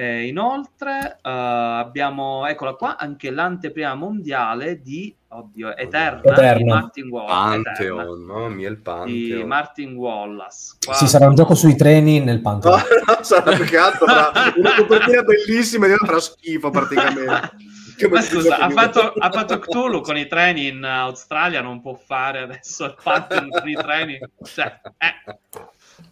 Eh, 0.00 0.28
inoltre 0.28 1.18
uh, 1.24 1.28
abbiamo, 1.28 2.46
eccola 2.46 2.74
qua, 2.74 2.96
anche 2.96 3.32
l'anteprima 3.32 3.96
mondiale 3.96 4.80
di 4.80 5.12
oddio, 5.26 5.76
Eterna, 5.76 6.20
Eterna. 6.22 6.56
di 6.56 6.64
Martin 6.64 7.08
Wallace. 7.08 7.62
Pantheon, 7.64 8.20
mamma 8.20 8.48
mia, 8.48 8.68
il 8.68 8.76
Pantheon. 8.78 9.40
Di 9.40 9.44
Martin 9.44 9.96
Wallace. 9.96 10.76
Qua... 10.84 10.94
Sì, 10.94 11.08
sarà 11.08 11.26
un 11.26 11.34
gioco 11.34 11.56
sui 11.56 11.74
treni 11.74 12.20
nel 12.20 12.40
Pantheon. 12.40 12.80
sarà 13.22 13.56
più 13.56 13.64
che 13.64 13.76
altro 13.76 14.04
una 14.04 14.74
copertina 14.76 15.22
bellissima 15.22 15.88
e 15.88 15.96
farà 15.96 16.20
schifo 16.20 16.70
praticamente. 16.70 17.50
Ma 18.08 18.20
scusa, 18.20 18.58
ha 18.58 18.70
fatto, 18.70 19.00
ha 19.14 19.32
fatto, 19.32 19.58
Cthulhu 19.58 20.00
con 20.00 20.16
i 20.16 20.28
treni 20.28 20.68
in 20.68 20.84
Australia, 20.84 21.60
non 21.60 21.80
può 21.80 21.94
fare 21.94 22.38
adesso 22.42 22.84
il 22.84 22.94
Pantheon 23.02 23.48
con 23.50 23.68
i 23.68 23.74
treni. 23.74 24.16
Cioè, 24.44 24.80
eh. 24.96 25.38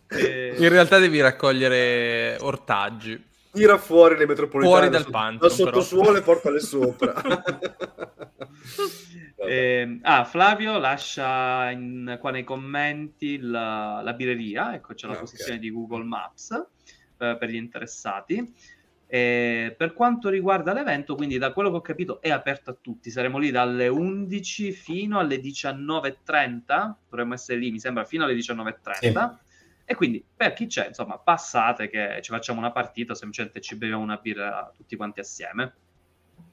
E... 0.09 0.57
In 0.59 0.69
realtà 0.71 0.99
devi 0.99 1.21
raccogliere 1.21 2.37
ortaggi 2.41 3.35
tira 3.57 3.79
fuori 3.79 4.17
le 4.17 4.27
metropolitane 4.27 4.77
fuori 4.77 4.91
dal 4.91 5.11
pantheon, 5.11 5.39
da 5.39 5.49
sottosuolo 5.49 6.19
e 6.19 6.23
portale 6.23 6.61
sopra. 6.61 7.15
eh, 9.37 9.99
ah, 10.03 10.25
Flavio 10.25 10.79
lascia 10.79 11.71
in, 11.71 12.19
qua 12.21 12.31
nei 12.31 12.45
commenti 12.45 13.39
la, 13.39 14.01
la 14.03 14.13
birreria, 14.13 14.75
ecco 14.75 14.95
c'è 14.95 15.07
la 15.07 15.15
ah, 15.15 15.19
posizione 15.19 15.57
okay. 15.57 15.69
di 15.69 15.75
Google 15.75 16.05
Maps 16.05 16.51
eh, 17.19 17.37
per 17.39 17.49
gli 17.49 17.57
interessati. 17.57 18.55
E 19.09 19.73
per 19.79 19.93
quanto 19.93 20.29
riguarda 20.29 20.73
l'evento, 20.73 21.15
quindi 21.15 21.39
da 21.39 21.53
quello 21.53 21.71
che 21.71 21.77
ho 21.77 21.81
capito 21.81 22.21
è 22.21 22.31
aperto 22.31 22.71
a 22.71 22.77
tutti, 22.81 23.11
saremo 23.11 23.39
lì 23.39 23.53
dalle 23.53 23.87
11 23.87 24.73
fino 24.73 25.19
alle 25.21 25.37
19.30, 25.37 26.95
dovremmo 27.09 27.35
essere 27.35 27.61
lì 27.61 27.71
mi 27.71 27.79
sembra 27.79 28.05
fino 28.05 28.25
alle 28.25 28.35
19.30. 28.35 28.99
Sì. 28.99 29.13
E 29.89 29.95
quindi 29.95 30.23
per 30.35 30.53
chi 30.53 30.67
c'è, 30.67 30.89
insomma, 30.89 31.17
passate 31.17 31.89
che 31.89 32.19
ci 32.21 32.33
facciamo 32.33 32.59
una 32.59 32.73
partita, 32.73 33.15
semplicemente 33.15 33.61
ci 33.61 33.77
beviamo 33.77 34.03
una 34.03 34.17
birra 34.17 34.73
tutti 34.75 34.97
quanti 34.97 35.21
assieme. 35.21 35.75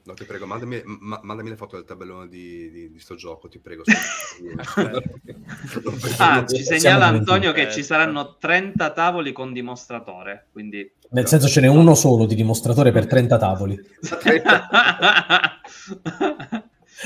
No, 0.04 0.14
ti 0.14 0.24
prego, 0.24 0.46
mandami, 0.46 0.84
ma, 0.86 1.20
mandami 1.24 1.50
le 1.50 1.56
foto 1.56 1.76
del 1.78 1.86
tabellone 1.86 2.28
di, 2.28 2.70
di, 2.70 2.92
di 2.92 3.00
sto 3.00 3.16
gioco, 3.16 3.48
ti 3.48 3.58
prego. 3.58 3.82
ah, 6.20 6.46
ci 6.46 6.64
segnala 6.64 7.08
Antonio 7.08 7.54
che 7.54 7.72
ci 7.72 7.84
saranno 7.84 8.38
30 8.38 8.92
tavoli 8.92 9.32
con 9.32 9.52
dimostratore, 9.52 10.50
quindi... 10.52 10.92
Nel 11.10 11.26
senso 11.26 11.48
ce 11.48 11.62
n'è 11.62 11.68
uno 11.68 11.96
solo 11.96 12.28
di 12.28 12.36
dimostratore 12.36 12.92
per 12.92 13.08
30 13.08 13.38
tavoli. 13.40 13.80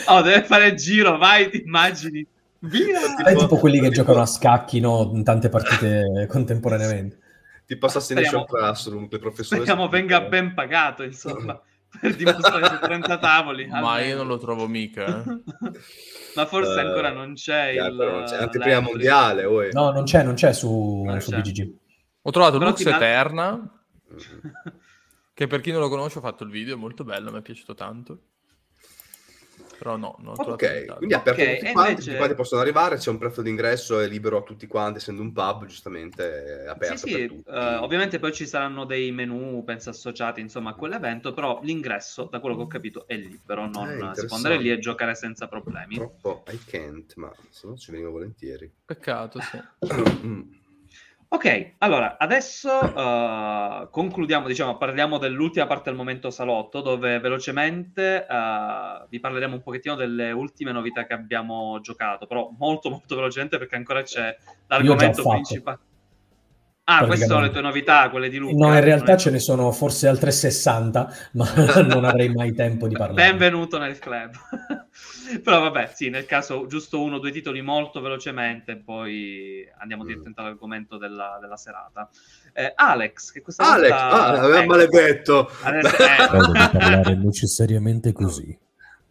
oh, 0.08 0.22
deve 0.24 0.44
fare 0.44 0.68
il 0.68 0.76
giro, 0.76 1.18
vai, 1.18 1.50
ti 1.50 1.62
immagini 1.62 2.28
Via! 2.68 3.24
È 3.24 3.36
tipo 3.36 3.58
quelli 3.58 3.80
che 3.80 3.90
giocano 3.90 4.22
a 4.22 4.26
scacchi 4.26 4.80
no? 4.80 5.12
in 5.14 5.24
tante 5.24 5.50
partite 5.50 6.28
contemporaneamente. 6.30 7.20
Tipo 7.66 7.88
Assassination 7.88 8.46
Classroom, 8.46 9.08
che 9.08 9.20
professore... 9.20 9.62
Speriamo 9.62 9.90
venga 9.90 10.22
ben 10.22 10.54
pagato, 10.54 11.04
insomma, 11.04 11.60
per 12.00 12.16
dimostrare 12.16 12.66
su 12.68 12.80
30 12.80 13.18
tavoli. 13.18 13.68
Ma 13.68 13.78
almeno. 13.78 14.08
io 14.08 14.18
non 14.18 14.28
lo 14.28 14.38
trovo 14.38 14.68
mica. 14.68 15.06
Eh. 15.06 15.42
Ma 16.36 16.46
forse 16.46 16.80
uh, 16.80 16.86
ancora 16.86 17.12
non 17.12 17.34
c'è 17.34 17.74
yeah, 17.74 17.88
il... 17.88 17.96
Non 17.96 18.24
c'è 18.24 18.38
anteprima 18.38 18.80
mondiale. 18.80 19.44
Uè. 19.44 19.70
No, 19.72 19.92
non 19.92 20.04
c'è, 20.04 20.24
non 20.24 20.36
c'è 20.36 20.54
su, 20.54 21.04
non 21.04 21.20
su 21.20 21.32
c'è. 21.32 21.42
BGG. 21.42 21.74
Ho 22.22 22.32
trovato 22.32 22.58
Però 22.58 22.70
Lux 22.70 22.86
Eterna, 22.86 23.56
mm-hmm. 23.56 24.54
che 25.34 25.48
per 25.48 25.62
chi 25.62 25.72
non 25.72 25.82
lo 25.82 25.90
conosce 25.90 26.20
ho 26.20 26.22
fatto 26.22 26.44
il 26.44 26.50
video, 26.50 26.76
è 26.76 26.78
molto 26.78 27.04
bello, 27.04 27.32
mi 27.32 27.40
è 27.40 27.42
piaciuto 27.42 27.74
tanto. 27.74 28.20
Però 29.78 29.96
no, 29.96 30.16
non 30.20 30.34
ho 30.38 30.44
Ok, 30.44 30.96
quindi 30.98 31.14
è 31.14 31.18
aperto 31.18 31.42
okay, 31.42 31.60
tutti 31.60 31.72
quanti, 31.72 31.90
invece... 31.92 32.06
tutti 32.06 32.18
quanti 32.18 32.36
possono 32.36 32.62
arrivare, 32.62 32.98
c'è 32.98 33.10
un 33.10 33.18
prezzo 33.18 33.42
d'ingresso, 33.42 34.00
è 34.00 34.08
libero 34.08 34.38
a 34.38 34.42
tutti 34.42 34.68
quanti, 34.68 34.98
essendo 34.98 35.22
un 35.22 35.32
pub, 35.32 35.66
giustamente 35.66 36.64
è 36.64 36.68
aperto 36.68 37.08
sì, 37.08 37.10
sì, 37.10 37.44
uh, 37.46 37.82
ovviamente 37.82 38.20
poi 38.20 38.34
ci 38.34 38.48
saranno 38.48 38.86
dei 38.86 39.12
menu, 39.12 39.64
penso, 39.64 39.90
associati, 39.90 40.42
insomma, 40.42 40.72
a 40.72 40.74
quell'evento, 40.74 41.34
però 41.34 41.60
l'ingresso, 41.62 42.28
da 42.32 42.40
quello 42.40 42.56
che 42.56 42.62
ho 42.64 42.68
capito, 42.68 43.08
è 43.08 43.16
libero, 43.16 43.68
non 43.68 43.90
eh, 43.90 44.20
si 44.20 44.26
può 44.26 44.36
andare 44.36 44.58
lì 44.58 44.72
e 44.72 44.80
giocare 44.80 45.16
senza 45.16 45.48
problemi. 45.48 45.96
Troppo 45.96 46.44
I 46.52 46.60
can't, 46.66 47.14
ma 47.16 47.32
se 47.50 47.68
no 47.68 47.78
ci 47.78 47.92
vengo 47.92 48.10
volentieri. 48.10 48.72
Peccato, 48.86 49.40
sì. 49.42 49.62
Ok, 51.30 51.74
allora 51.80 52.18
adesso 52.18 52.70
uh, 52.72 53.90
concludiamo, 53.90 54.48
diciamo, 54.48 54.78
parliamo 54.78 55.18
dell'ultima 55.18 55.68
parte 55.68 55.90
del 55.90 55.98
momento 55.98 56.30
salotto, 56.30 56.80
dove 56.80 57.20
velocemente 57.20 58.26
uh, 58.28 59.06
vi 59.10 59.20
parleremo 59.20 59.56
un 59.56 59.62
pochettino 59.62 59.96
delle 59.96 60.32
ultime 60.32 60.72
novità 60.72 61.06
che 61.06 61.14
abbiamo 61.14 61.82
giocato, 61.82 62.28
però 62.28 62.50
molto 62.58 62.90
molto 62.90 63.16
velocemente 63.16 63.58
perché 63.58 63.76
ancora 63.76 64.04
c'è 64.04 64.36
l'argomento 64.68 65.22
principale. 65.28 65.80
Ah, 66.90 67.06
queste 67.06 67.26
sono 67.26 67.42
le 67.42 67.50
tue 67.50 67.60
novità, 67.60 68.10
quelle 68.10 68.30
di 68.30 68.38
Luca. 68.38 68.66
No, 68.66 68.74
in 68.74 68.82
realtà 68.82 69.18
ce 69.18 69.30
ne 69.30 69.40
sono 69.40 69.74
forse 69.74 70.08
altre 70.08 70.32
60, 70.32 71.14
ma 71.34 71.46
non 71.84 72.06
avrei 72.06 72.30
mai 72.30 72.54
tempo 72.54 72.88
di 72.88 72.96
parlare. 72.96 73.30
Benvenuto 73.30 73.78
nel 73.78 74.00
club. 74.00 74.32
Però 75.44 75.60
vabbè, 75.60 75.92
sì, 75.94 76.10
nel 76.10 76.26
caso 76.26 76.66
giusto 76.66 77.02
uno 77.02 77.18
o 77.18 77.20
due 77.20 77.32
titoli 77.32 77.62
molto 77.62 78.00
velocemente, 78.00 78.78
poi 78.78 79.68
andiamo 79.80 80.04
mm. 80.04 80.06
direttamente 80.06 80.40
all'argomento 80.40 80.98
della, 80.98 81.38
della 81.42 81.58
serata. 81.58 82.10
Eh, 82.54 82.72
Alex, 82.74 83.32
che 83.32 83.42
questa 83.42 83.70
Alex, 83.74 83.90
volta... 83.90 84.10
ah, 84.10 84.28
aveva 84.40 84.60
ecco. 84.60 84.68
maledetto! 84.68 85.52
Adesso, 85.64 85.96
eh. 85.98 86.30
devo 86.32 86.52
parlare 86.54 87.16
necessariamente 87.20 88.14
così 88.14 88.58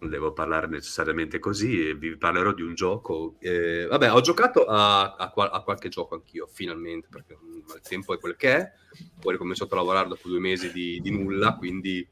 non 0.07 0.09
devo 0.09 0.33
parlare 0.33 0.69
necessariamente 0.69 1.39
così, 1.39 1.93
vi 1.95 2.17
parlerò 2.17 2.53
di 2.53 2.63
un 2.63 2.75
gioco. 2.75 3.35
Eh, 3.41 3.87
vabbè, 3.87 4.13
ho 4.13 4.21
giocato 4.21 4.65
a, 4.65 5.17
a, 5.17 5.33
a, 5.35 5.63
qualche 5.63 5.89
gioco 5.89 6.15
anch'io, 6.15 6.47
finalmente, 6.47 7.09
perché 7.11 7.33
il 7.33 7.81
tempo 7.83 8.15
è 8.15 8.19
quel 8.19 8.37
che 8.37 8.57
è. 8.57 8.73
Poi 9.21 9.29
ho 9.29 9.31
ricominciato 9.33 9.75
a 9.75 9.79
lavorare 9.79 10.09
dopo 10.09 10.29
due 10.29 10.39
mesi 10.39 10.73
di, 10.73 11.01
di 11.01 11.11
nulla, 11.11 11.57
quindi... 11.57 12.07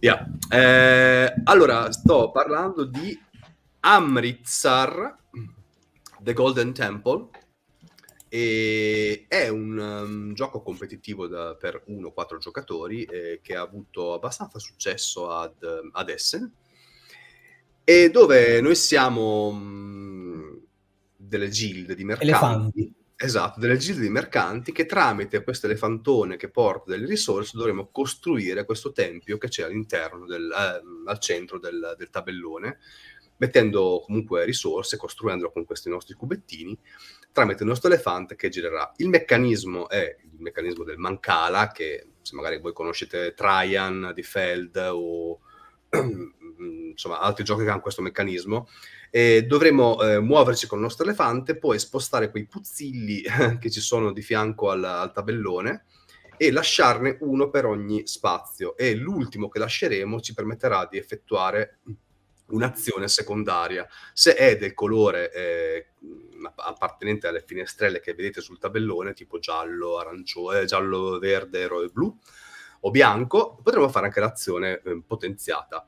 Yeah. 0.00 0.26
Eh, 0.50 1.32
allora, 1.44 1.92
sto 1.92 2.32
parlando 2.32 2.84
di 2.84 3.16
Amritsar, 3.80 5.16
The 6.18 6.32
Golden 6.32 6.74
Temple, 6.74 7.28
e 8.28 9.26
è 9.28 9.48
un 9.48 9.78
um, 9.78 10.34
gioco 10.34 10.62
competitivo 10.62 11.28
da, 11.28 11.54
per 11.54 11.84
1-4 11.88 12.38
giocatori 12.38 13.02
eh, 13.04 13.40
che 13.42 13.54
ha 13.56 13.60
avuto 13.60 14.12
abbastanza 14.12 14.58
successo 14.60 15.30
ad, 15.30 15.56
ad 15.92 16.08
Essen 16.08 16.52
e 17.90 18.08
dove 18.08 18.60
noi 18.60 18.76
siamo 18.76 19.50
mh, 19.50 20.60
delle 21.16 21.48
gilde 21.48 21.96
di 21.96 22.04
mercanti. 22.04 22.30
Elefanti. 22.30 22.94
Esatto, 23.16 23.58
delle 23.58 23.78
gilde 23.78 24.02
di 24.02 24.08
mercanti 24.08 24.70
che 24.70 24.86
tramite 24.86 25.42
questo 25.42 25.66
elefantone 25.66 26.36
che 26.36 26.50
porta 26.50 26.92
delle 26.92 27.06
risorse 27.06 27.56
dovremo 27.56 27.88
costruire 27.90 28.64
questo 28.64 28.92
tempio 28.92 29.38
che 29.38 29.48
c'è 29.48 29.64
all'interno, 29.64 30.24
del, 30.24 30.48
eh, 30.52 31.10
al 31.10 31.18
centro 31.18 31.58
del, 31.58 31.96
del 31.98 32.10
tabellone, 32.10 32.78
mettendo 33.38 34.04
comunque 34.06 34.44
risorse, 34.44 34.96
costruendolo 34.96 35.50
con 35.50 35.64
questi 35.64 35.88
nostri 35.88 36.14
cubettini, 36.14 36.78
tramite 37.32 37.64
il 37.64 37.68
nostro 37.68 37.88
elefante 37.88 38.36
che 38.36 38.50
girerà. 38.50 38.92
Il 38.98 39.08
meccanismo 39.08 39.88
è 39.88 40.16
il 40.22 40.40
meccanismo 40.40 40.84
del 40.84 40.98
Mancala, 40.98 41.72
che 41.72 42.06
se 42.22 42.36
magari 42.36 42.60
voi 42.60 42.72
conoscete 42.72 43.34
Traian 43.34 44.12
di 44.14 44.22
Feld 44.22 44.76
o 44.76 45.40
insomma 46.60 47.20
altri 47.20 47.44
giochi 47.44 47.64
che 47.64 47.70
hanno 47.70 47.80
questo 47.80 48.02
meccanismo, 48.02 48.68
e 49.10 49.44
dovremo 49.44 50.00
eh, 50.02 50.20
muoverci 50.20 50.66
con 50.66 50.78
il 50.78 50.84
nostro 50.84 51.04
elefante, 51.04 51.56
poi 51.56 51.78
spostare 51.78 52.30
quei 52.30 52.46
puzzilli 52.46 53.22
che 53.58 53.70
ci 53.70 53.80
sono 53.80 54.12
di 54.12 54.22
fianco 54.22 54.70
al, 54.70 54.84
al 54.84 55.12
tabellone 55.12 55.84
e 56.36 56.50
lasciarne 56.52 57.18
uno 57.20 57.50
per 57.50 57.66
ogni 57.66 58.06
spazio 58.06 58.76
e 58.76 58.94
l'ultimo 58.94 59.48
che 59.48 59.58
lasceremo 59.58 60.20
ci 60.20 60.32
permetterà 60.32 60.86
di 60.90 60.96
effettuare 60.96 61.80
un'azione 62.46 63.08
secondaria. 63.08 63.86
Se 64.12 64.34
è 64.34 64.56
del 64.56 64.74
colore 64.74 65.32
eh, 65.32 65.86
appartenente 66.56 67.26
alle 67.26 67.42
finestrelle 67.44 68.00
che 68.00 68.14
vedete 68.14 68.40
sul 68.40 68.58
tabellone, 68.58 69.12
tipo 69.12 69.38
giallo, 69.38 69.98
arancione, 69.98 70.64
giallo, 70.64 71.18
verde, 71.18 71.66
ro- 71.66 71.88
blu 71.92 72.16
o 72.80 72.90
bianco, 72.90 73.60
potremo 73.62 73.88
fare 73.88 74.06
anche 74.06 74.20
l'azione 74.20 74.80
eh, 74.82 75.02
potenziata. 75.06 75.86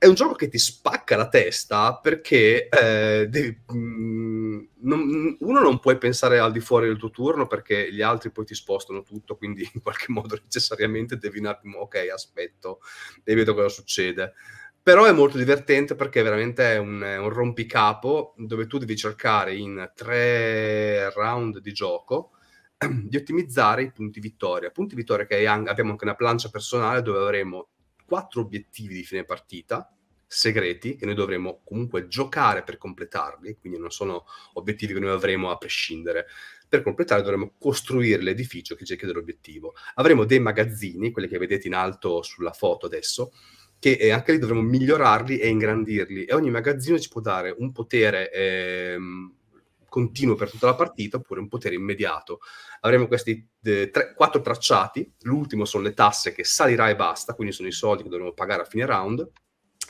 È 0.00 0.06
un 0.06 0.14
gioco 0.14 0.34
che 0.34 0.48
ti 0.48 0.58
spacca 0.58 1.16
la 1.16 1.28
testa 1.28 1.98
perché 1.98 2.68
eh, 2.68 3.26
devi, 3.28 3.64
mh, 3.66 3.76
mm, 3.76 4.64
non, 4.82 5.36
uno 5.40 5.60
non 5.60 5.80
puoi 5.80 5.98
pensare 5.98 6.38
al 6.38 6.52
di 6.52 6.60
fuori 6.60 6.86
del 6.86 6.98
tuo 6.98 7.10
turno 7.10 7.48
perché 7.48 7.92
gli 7.92 8.00
altri 8.00 8.30
poi 8.30 8.44
ti 8.44 8.54
spostano 8.54 9.02
tutto, 9.02 9.36
quindi 9.36 9.68
in 9.74 9.82
qualche 9.82 10.06
modo 10.12 10.38
necessariamente 10.40 11.16
devi 11.18 11.40
un 11.40 11.46
attimo, 11.46 11.80
ok, 11.80 12.10
aspetto 12.12 12.78
e 13.24 13.34
vedo 13.34 13.54
cosa 13.54 13.68
succede 13.68 14.34
però 14.80 15.04
è 15.04 15.12
molto 15.12 15.36
divertente 15.36 15.94
perché 15.96 16.22
veramente 16.22 16.72
è 16.72 16.78
un, 16.78 17.02
un, 17.02 17.28
rompicapo 17.28 18.34
dove 18.38 18.66
tu 18.66 18.78
devi 18.78 18.96
cercare 18.96 19.54
in 19.54 19.90
tre 19.94 21.12
round 21.12 21.58
di 21.58 21.72
gioco 21.74 22.30
di 23.04 23.16
ottimizzare 23.16 23.82
i 23.82 23.92
punti 23.92 24.18
vittoria. 24.18 24.70
Punti 24.70 24.94
vittoria 24.94 25.26
che 25.26 25.46
abbiamo 25.46 25.90
anche 25.90 26.04
una 26.04 26.14
plancia 26.14 26.48
personale 26.48 27.02
dove 27.02 27.18
avremo 27.18 27.68
quattro 28.08 28.40
obiettivi 28.40 28.94
di 28.94 29.04
fine 29.04 29.24
partita 29.24 29.92
segreti 30.26 30.96
che 30.96 31.04
noi 31.04 31.14
dovremo 31.14 31.60
comunque 31.62 32.08
giocare 32.08 32.62
per 32.62 32.78
completarli, 32.78 33.58
quindi 33.58 33.78
non 33.78 33.90
sono 33.90 34.24
obiettivi 34.54 34.94
che 34.94 35.00
noi 35.00 35.10
avremo 35.10 35.50
a 35.50 35.58
prescindere. 35.58 36.26
Per 36.66 36.82
completare 36.82 37.22
dovremo 37.22 37.54
costruire 37.58 38.22
l'edificio 38.22 38.74
che 38.74 38.84
ci 38.84 38.96
chiede 38.96 39.14
l'obiettivo. 39.14 39.74
Avremo 39.94 40.24
dei 40.24 40.38
magazzini, 40.38 41.10
quelli 41.10 41.28
che 41.28 41.38
vedete 41.38 41.66
in 41.66 41.74
alto 41.74 42.22
sulla 42.22 42.52
foto 42.52 42.86
adesso, 42.86 43.32
che 43.78 43.92
eh, 43.92 44.10
anche 44.10 44.32
lì 44.32 44.38
dovremo 44.38 44.62
migliorarli 44.62 45.38
e 45.38 45.48
ingrandirli 45.48 46.24
e 46.24 46.34
ogni 46.34 46.50
magazzino 46.50 46.98
ci 46.98 47.08
può 47.08 47.20
dare 47.20 47.54
un 47.56 47.72
potere 47.72 48.30
ehm, 48.32 49.37
continuo 49.88 50.34
per 50.34 50.50
tutta 50.50 50.66
la 50.66 50.74
partita 50.74 51.16
oppure 51.16 51.40
un 51.40 51.48
potere 51.48 51.74
immediato. 51.74 52.40
Avremo 52.80 53.06
questi 53.06 53.46
eh, 53.62 53.90
tre, 53.90 54.14
quattro 54.14 54.40
tracciati, 54.40 55.12
l'ultimo 55.22 55.64
sono 55.64 55.84
le 55.84 55.94
tasse 55.94 56.32
che 56.32 56.44
salirà 56.44 56.88
e 56.88 56.96
basta, 56.96 57.34
quindi 57.34 57.52
sono 57.52 57.68
i 57.68 57.72
soldi 57.72 58.02
che 58.02 58.08
dovremo 58.08 58.32
pagare 58.32 58.62
a 58.62 58.66
fine 58.66 58.86
round 58.86 59.28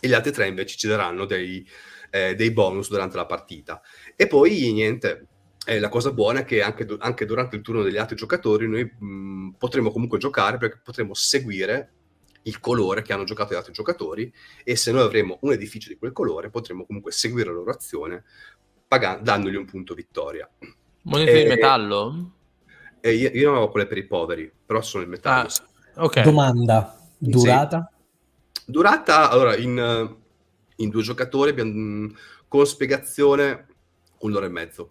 e 0.00 0.08
gli 0.08 0.14
altri 0.14 0.32
tre 0.32 0.46
invece 0.46 0.76
ci 0.76 0.86
daranno 0.86 1.24
dei, 1.24 1.66
eh, 2.10 2.34
dei 2.34 2.50
bonus 2.52 2.88
durante 2.88 3.16
la 3.16 3.26
partita. 3.26 3.80
E 4.14 4.26
poi 4.26 4.72
niente, 4.72 5.26
eh, 5.66 5.78
la 5.80 5.88
cosa 5.88 6.12
buona 6.12 6.40
è 6.40 6.44
che 6.44 6.62
anche, 6.62 6.86
anche, 6.98 7.26
durante 7.26 7.56
il 7.56 7.62
turno 7.62 7.82
degli 7.82 7.98
altri 7.98 8.16
giocatori 8.16 8.68
noi 8.68 8.84
mh, 8.84 9.56
potremo 9.58 9.90
comunque 9.90 10.18
giocare 10.18 10.56
perché 10.56 10.80
potremo 10.82 11.14
seguire 11.14 11.92
il 12.42 12.60
colore 12.60 13.02
che 13.02 13.12
hanno 13.12 13.24
giocato 13.24 13.52
gli 13.52 13.56
altri 13.56 13.72
giocatori 13.72 14.32
e 14.64 14.76
se 14.76 14.92
noi 14.92 15.02
avremo 15.02 15.38
un 15.42 15.52
edificio 15.52 15.88
di 15.88 15.98
quel 15.98 16.12
colore 16.12 16.48
potremo 16.48 16.86
comunque 16.86 17.12
seguire 17.12 17.48
la 17.48 17.56
loro 17.56 17.70
azione 17.70 18.24
pag- 18.88 19.20
dandogli 19.20 19.54
un 19.54 19.66
punto 19.66 19.94
vittoria. 19.94 20.48
Monete 21.02 21.40
e, 21.40 21.42
di 21.42 21.48
metallo? 21.48 22.32
E 23.00 23.12
io, 23.12 23.30
io, 23.32 23.52
non 23.52 23.62
ho 23.62 23.68
quelle 23.68 23.86
per 23.86 23.98
i 23.98 24.06
poveri, 24.06 24.50
però 24.66 24.80
sono 24.80 25.04
il 25.04 25.08
metallo. 25.08 25.48
Ah, 25.94 26.04
okay. 26.04 26.24
Domanda, 26.24 26.98
durata? 27.18 27.90
Sì. 28.52 28.62
Durata, 28.66 29.30
allora, 29.30 29.56
in, 29.56 30.16
in 30.76 30.88
due 30.88 31.02
giocatori 31.02 31.50
abbiamo, 31.50 32.12
con 32.48 32.66
spiegazione 32.66 33.66
un'ora 34.20 34.46
e 34.46 34.50
mezzo. 34.50 34.90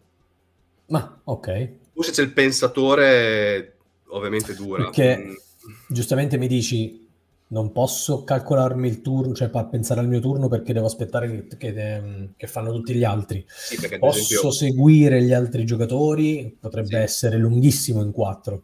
Ma, 0.88 1.20
ok. 1.24 1.72
Forse 1.94 2.12
c'è 2.12 2.22
il 2.22 2.32
pensatore, 2.32 3.78
ovviamente 4.08 4.56
dura. 4.56 4.84
Perché, 4.84 5.18
mm. 5.18 5.34
giustamente 5.90 6.38
mi 6.38 6.48
dici, 6.48 7.07
non 7.50 7.72
posso 7.72 8.24
calcolarmi 8.24 8.88
il 8.88 9.02
turno, 9.02 9.34
cioè 9.34 9.50
pensare 9.70 10.02
al 10.02 10.08
mio 10.08 10.20
turno 10.20 10.48
perché 10.48 10.74
devo 10.74 10.88
aspettare 10.88 11.48
che, 11.48 11.58
che, 11.58 12.30
che 12.36 12.48
fanno 12.48 12.72
tutti 12.74 12.94
gli 12.94 13.04
altri. 13.04 13.46
Sì, 13.48 13.78
posso 13.98 14.20
esempio... 14.20 14.52
seguire 14.52 15.22
gli 15.22 15.34
altri 15.34 15.64
giocatori, 15.64 16.58
potrebbe 16.60 16.88
sì. 16.88 16.96
essere 16.96 17.38
lunghissimo 17.38 18.02
in 18.02 18.12
quattro. 18.12 18.64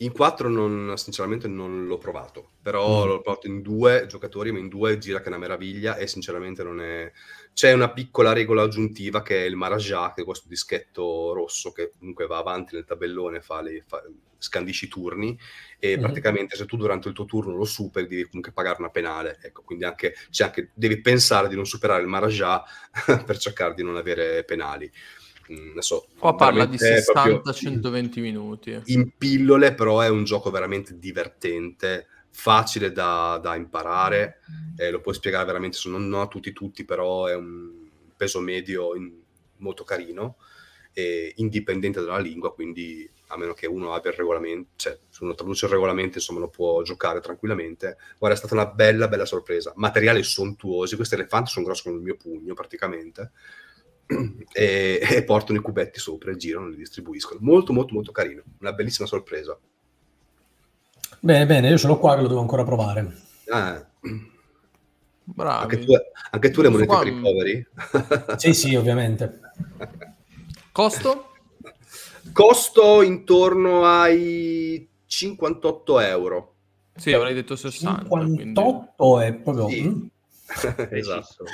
In 0.00 0.12
quattro 0.12 0.48
non, 0.48 0.92
sinceramente 0.96 1.48
non 1.48 1.86
l'ho 1.86 1.98
provato, 1.98 2.50
però 2.62 3.04
mm. 3.04 3.08
l'ho 3.08 3.20
provato 3.20 3.46
in 3.48 3.62
due 3.62 4.06
giocatori, 4.06 4.52
ma 4.52 4.58
in 4.58 4.68
due 4.68 4.96
gira 4.98 5.18
che 5.18 5.24
è 5.24 5.28
una 5.28 5.38
meraviglia 5.38 5.96
e 5.96 6.06
sinceramente 6.06 6.62
non 6.62 6.80
è... 6.80 7.10
C'è 7.52 7.72
una 7.72 7.90
piccola 7.90 8.32
regola 8.32 8.62
aggiuntiva 8.62 9.22
che 9.22 9.42
è 9.42 9.46
il 9.46 9.56
Marajà, 9.56 10.12
che 10.14 10.22
è 10.22 10.24
questo 10.24 10.46
dischetto 10.46 11.32
rosso 11.32 11.72
che 11.72 11.90
comunque 11.98 12.26
va 12.26 12.38
avanti 12.38 12.76
nel 12.76 12.84
tabellone, 12.84 13.40
fa 13.40 13.60
le, 13.60 13.82
fa, 13.84 14.00
scandisci 14.38 14.86
i 14.86 14.88
turni 14.88 15.38
e 15.78 15.96
mm. 15.96 16.00
praticamente 16.00 16.56
se 16.56 16.64
tu 16.64 16.76
durante 16.76 17.08
il 17.08 17.14
tuo 17.14 17.24
turno 17.24 17.56
lo 17.56 17.64
superi 17.64 18.06
devi 18.06 18.24
comunque 18.24 18.52
pagare 18.52 18.76
una 18.78 18.90
penale. 18.90 19.38
Ecco, 19.42 19.62
quindi 19.62 19.84
anche, 19.84 20.14
anche 20.38 20.70
devi 20.74 21.00
pensare 21.00 21.48
di 21.48 21.56
non 21.56 21.66
superare 21.66 22.02
il 22.02 22.08
Marajà 22.08 22.62
per 23.26 23.38
cercare 23.38 23.74
di 23.74 23.82
non 23.82 23.96
avere 23.96 24.44
penali. 24.44 24.90
Mm, 25.52 25.70
adesso, 25.72 26.08
Qua 26.18 26.34
parla 26.34 26.66
di 26.66 26.76
60-120 26.76 28.20
minuti. 28.20 28.80
In 28.86 29.12
pillole, 29.16 29.74
però 29.74 30.00
è 30.00 30.08
un 30.08 30.24
gioco 30.24 30.50
veramente 30.50 30.98
divertente, 30.98 32.06
facile 32.30 32.92
da, 32.92 33.40
da 33.42 33.56
imparare, 33.56 34.40
eh, 34.76 34.90
lo 34.90 35.00
puoi 35.00 35.14
spiegare 35.14 35.46
veramente, 35.46 35.78
non, 35.86 36.08
non, 36.08 36.20
a 36.20 36.28
tutti 36.28 36.52
tutti, 36.52 36.84
però 36.84 37.26
è 37.26 37.34
un 37.34 37.88
peso 38.16 38.40
medio 38.40 38.94
in, 38.94 39.10
molto 39.56 39.84
carino, 39.84 40.36
e 40.92 41.32
indipendente 41.36 42.00
dalla 42.00 42.18
lingua, 42.18 42.52
quindi 42.52 43.08
a 43.28 43.36
meno 43.36 43.52
che 43.52 43.66
uno 43.66 43.92
abbia 43.92 44.10
il 44.10 44.16
regolamento, 44.16 44.70
cioè 44.76 44.98
se 45.08 45.24
uno 45.24 45.34
traduce 45.34 45.66
il 45.66 45.72
regolamento 45.72 46.18
insomma 46.18 46.40
lo 46.40 46.48
può 46.48 46.82
giocare 46.82 47.20
tranquillamente. 47.20 47.96
Guarda, 48.18 48.36
è 48.36 48.38
stata 48.38 48.54
una 48.54 48.66
bella, 48.66 49.08
bella 49.08 49.26
sorpresa. 49.26 49.72
Materiali 49.76 50.22
sontuosi, 50.22 50.96
questi 50.96 51.14
elefanti 51.14 51.50
sono 51.50 51.66
grossi 51.66 51.82
come 51.82 51.96
il 51.96 52.02
mio 52.02 52.16
pugno 52.16 52.54
praticamente 52.54 53.32
e, 54.52 55.00
e, 55.00 55.24
portano 55.24 55.58
i 55.58 55.62
cubetti 55.62 55.98
sopra 55.98 56.30
e 56.30 56.36
girano 56.36 56.68
e 56.68 56.70
li 56.70 56.76
distribuiscono. 56.76 57.40
Molto, 57.42 57.72
molto, 57.72 57.94
molto 57.94 58.12
carino. 58.12 58.42
Una 58.60 58.72
bellissima 58.72 59.06
sorpresa. 59.06 59.58
Bene, 61.20 61.46
bene, 61.46 61.68
io 61.68 61.78
ce 61.78 61.86
l'ho 61.86 61.98
qua 61.98 62.14
che 62.14 62.22
lo 62.22 62.28
devo 62.28 62.40
ancora 62.40 62.64
provare. 62.64 63.16
Ah. 63.48 63.86
Bravi. 65.24 65.62
Anche 65.62 65.84
tu, 65.84 65.92
anche 66.30 66.50
tu 66.50 66.62
le 66.62 66.68
monete 66.70 66.88
qua... 66.88 66.98
per 67.00 67.08
i 67.08 67.20
poveri? 67.20 67.66
sì, 68.36 68.54
sì, 68.54 68.74
ovviamente. 68.74 69.40
Costo? 70.72 71.27
Costo 72.32 73.02
intorno 73.02 73.84
ai 73.84 74.88
58 75.06 76.00
euro. 76.00 76.54
Sì, 76.96 77.12
avrei 77.12 77.34
detto 77.34 77.56
60. 77.56 78.02
58 78.02 78.94
quindi... 78.96 79.26
è 79.26 79.34
proprio... 79.34 79.68
Sì. 79.68 80.10
Esatto. 80.90 81.44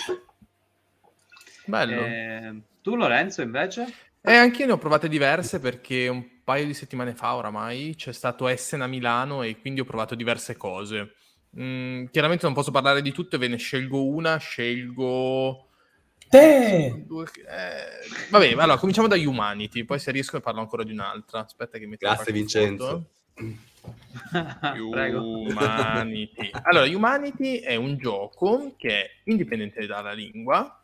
Bello. 1.67 2.01
Eh, 2.01 2.63
tu 2.83 2.95
Lorenzo 2.95 3.43
invece? 3.43 3.93
Eh, 4.21 4.35
anche 4.35 4.63
io 4.63 4.67
ne 4.67 4.73
ho 4.73 4.79
provate 4.79 5.09
diverse 5.09 5.59
perché 5.59 6.09
un 6.09 6.25
paio 6.45 6.67
di 6.67 6.75
settimane 6.75 7.15
fa 7.15 7.35
oramai 7.35 7.95
c'è 7.97 8.13
stato 8.13 8.47
Essen 8.47 8.83
a 8.83 8.87
Milano 8.87 9.43
e 9.43 9.59
quindi 9.59 9.81
ho 9.81 9.85
provato 9.85 10.15
diverse 10.15 10.57
cose. 10.57 11.15
Mm, 11.59 12.07
chiaramente 12.07 12.45
non 12.47 12.55
posso 12.55 12.71
parlare 12.71 13.03
di 13.03 13.13
tutte, 13.13 13.39
ve 13.39 13.49
ne 13.49 13.57
scelgo 13.57 14.05
una, 14.05 14.37
scelgo... 14.37 15.69
Te! 16.29 16.87
Eh, 16.87 17.05
vabbè, 18.31 18.53
allora 18.53 18.79
cominciamo 18.79 19.09
da 19.09 19.17
Humanity, 19.17 19.85
poi 19.85 19.98
se 19.98 20.11
riesco 20.11 20.37
ne 20.37 20.42
parlo 20.42 20.61
ancora 20.61 20.83
di 20.83 20.92
un'altra. 20.92 21.40
Aspetta 21.40 21.79
che 21.79 21.87
mi 21.87 21.96
Grazie 21.96 22.33
Vincenzo. 22.33 23.11
Humanity. 25.15 26.51
Allora, 26.63 26.87
Humanity 26.87 27.59
è 27.59 27.75
un 27.77 27.96
gioco 27.98 28.75
che 28.77 29.03
è 29.03 29.11
indipendente 29.25 29.87
dalla 29.87 30.13
lingua, 30.13 30.81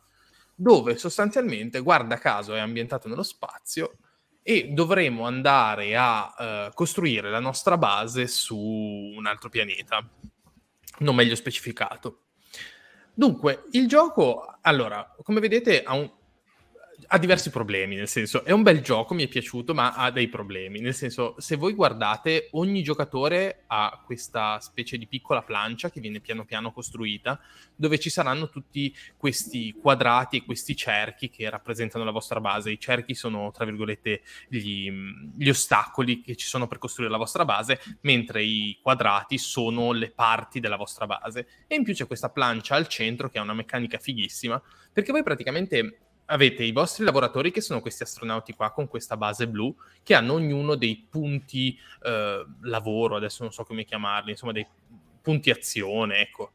dove 0.55 0.97
sostanzialmente, 0.97 1.81
guarda 1.81 2.19
caso, 2.19 2.55
è 2.55 2.59
ambientato 2.59 3.09
nello 3.09 3.23
spazio 3.23 3.97
e 4.43 4.69
dovremo 4.73 5.27
andare 5.27 5.97
a 5.97 6.35
uh, 6.69 6.75
costruire 6.75 7.31
la 7.31 7.41
nostra 7.41 7.77
base 7.77 8.27
su 8.27 8.59
un 8.59 9.27
altro 9.27 9.49
pianeta, 9.49 10.07
non 10.99 11.15
meglio 11.15 11.35
specificato. 11.35 12.25
Dunque, 13.21 13.65
il 13.73 13.87
gioco, 13.87 14.47
allora, 14.63 15.15
come 15.23 15.41
vedete, 15.41 15.83
ha 15.83 15.95
un, 15.95 16.11
ha 17.13 17.19
diversi 17.19 17.51
problemi, 17.51 17.97
nel 17.97 18.07
senso 18.07 18.45
è 18.45 18.53
un 18.53 18.63
bel 18.63 18.83
gioco, 18.83 19.15
mi 19.15 19.25
è 19.25 19.29
piaciuto, 19.29 19.75
ma 19.75 19.95
ha 19.95 20.13
dei 20.13 20.29
problemi. 20.29 20.79
Nel 20.79 20.95
senso, 20.95 21.35
se 21.39 21.57
voi 21.57 21.75
guardate, 21.75 22.51
ogni 22.53 22.85
giocatore 22.85 23.65
ha 23.67 24.01
questa 24.05 24.61
specie 24.61 24.97
di 24.97 25.09
piccola 25.09 25.43
plancia 25.43 25.91
che 25.91 25.99
viene 25.99 26.21
piano 26.21 26.45
piano 26.45 26.71
costruita, 26.71 27.41
dove 27.75 27.99
ci 27.99 28.11
saranno 28.11 28.49
tutti 28.49 28.95
questi 29.17 29.73
quadrati 29.73 30.37
e 30.37 30.45
questi 30.45 30.77
cerchi 30.77 31.31
che 31.31 31.51
rappresentano 31.51 32.05
la 32.05 32.13
vostra 32.13 32.39
base. 32.39 32.71
I 32.71 32.79
cerchi 32.79 33.17
sono, 33.17 33.51
tra 33.51 33.65
virgolette, 33.65 34.23
gli, 34.47 34.89
gli 35.37 35.49
ostacoli 35.49 36.21
che 36.21 36.37
ci 36.37 36.47
sono 36.47 36.69
per 36.69 36.79
costruire 36.79 37.11
la 37.11 37.19
vostra 37.19 37.45
base, 37.45 37.81
mentre 38.03 38.45
i 38.45 38.79
quadrati 38.81 39.37
sono 39.37 39.91
le 39.91 40.13
parti 40.13 40.61
della 40.61 40.77
vostra 40.77 41.07
base. 41.07 41.65
E 41.67 41.75
in 41.75 41.83
più 41.83 41.93
c'è 41.93 42.07
questa 42.07 42.31
plancia 42.31 42.77
al 42.77 42.87
centro 42.87 43.29
che 43.29 43.41
ha 43.41 43.43
una 43.43 43.53
meccanica 43.53 43.99
fighissima, 43.99 44.63
perché 44.93 45.11
voi 45.11 45.25
praticamente 45.25 46.10
avete 46.31 46.63
i 46.65 46.73
vostri 46.73 47.05
lavoratori 47.05 47.51
che 47.51 47.61
sono 47.61 47.81
questi 47.81 48.05
astronauti 48.05 48.55
qua 48.55 48.71
con 48.73 48.89
questa 48.89 49.17
base 49.17 49.49
blu 49.49 49.75
che 50.03 50.15
hanno 50.15 50.35
ognuno 50.35 50.77
dei 50.77 51.07
punti 51.09 51.79
eh, 52.03 52.47
lavoro, 52.63 53.17
adesso 53.17 53.43
non 53.43 53.53
so 53.53 53.65
come 53.65 53.85
chiamarli, 53.85 54.31
insomma 54.31 54.53
dei 54.53 54.67
punti 55.21 55.51
azione, 55.51 56.21
ecco. 56.21 56.53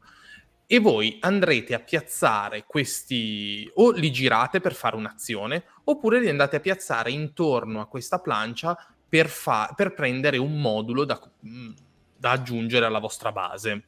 E 0.66 0.80
voi 0.80 1.18
andrete 1.20 1.74
a 1.74 1.78
piazzare 1.78 2.64
questi, 2.64 3.70
o 3.74 3.92
li 3.92 4.10
girate 4.10 4.60
per 4.60 4.74
fare 4.74 4.96
un'azione, 4.96 5.64
oppure 5.84 6.18
li 6.18 6.28
andate 6.28 6.56
a 6.56 6.60
piazzare 6.60 7.12
intorno 7.12 7.80
a 7.80 7.86
questa 7.86 8.18
plancia 8.18 8.76
per, 9.08 9.28
fa- 9.28 9.72
per 9.76 9.94
prendere 9.94 10.38
un 10.38 10.60
modulo 10.60 11.04
da, 11.04 11.20
mm, 11.46 11.72
da 12.16 12.30
aggiungere 12.32 12.86
alla 12.86 12.98
vostra 12.98 13.30
base. 13.30 13.84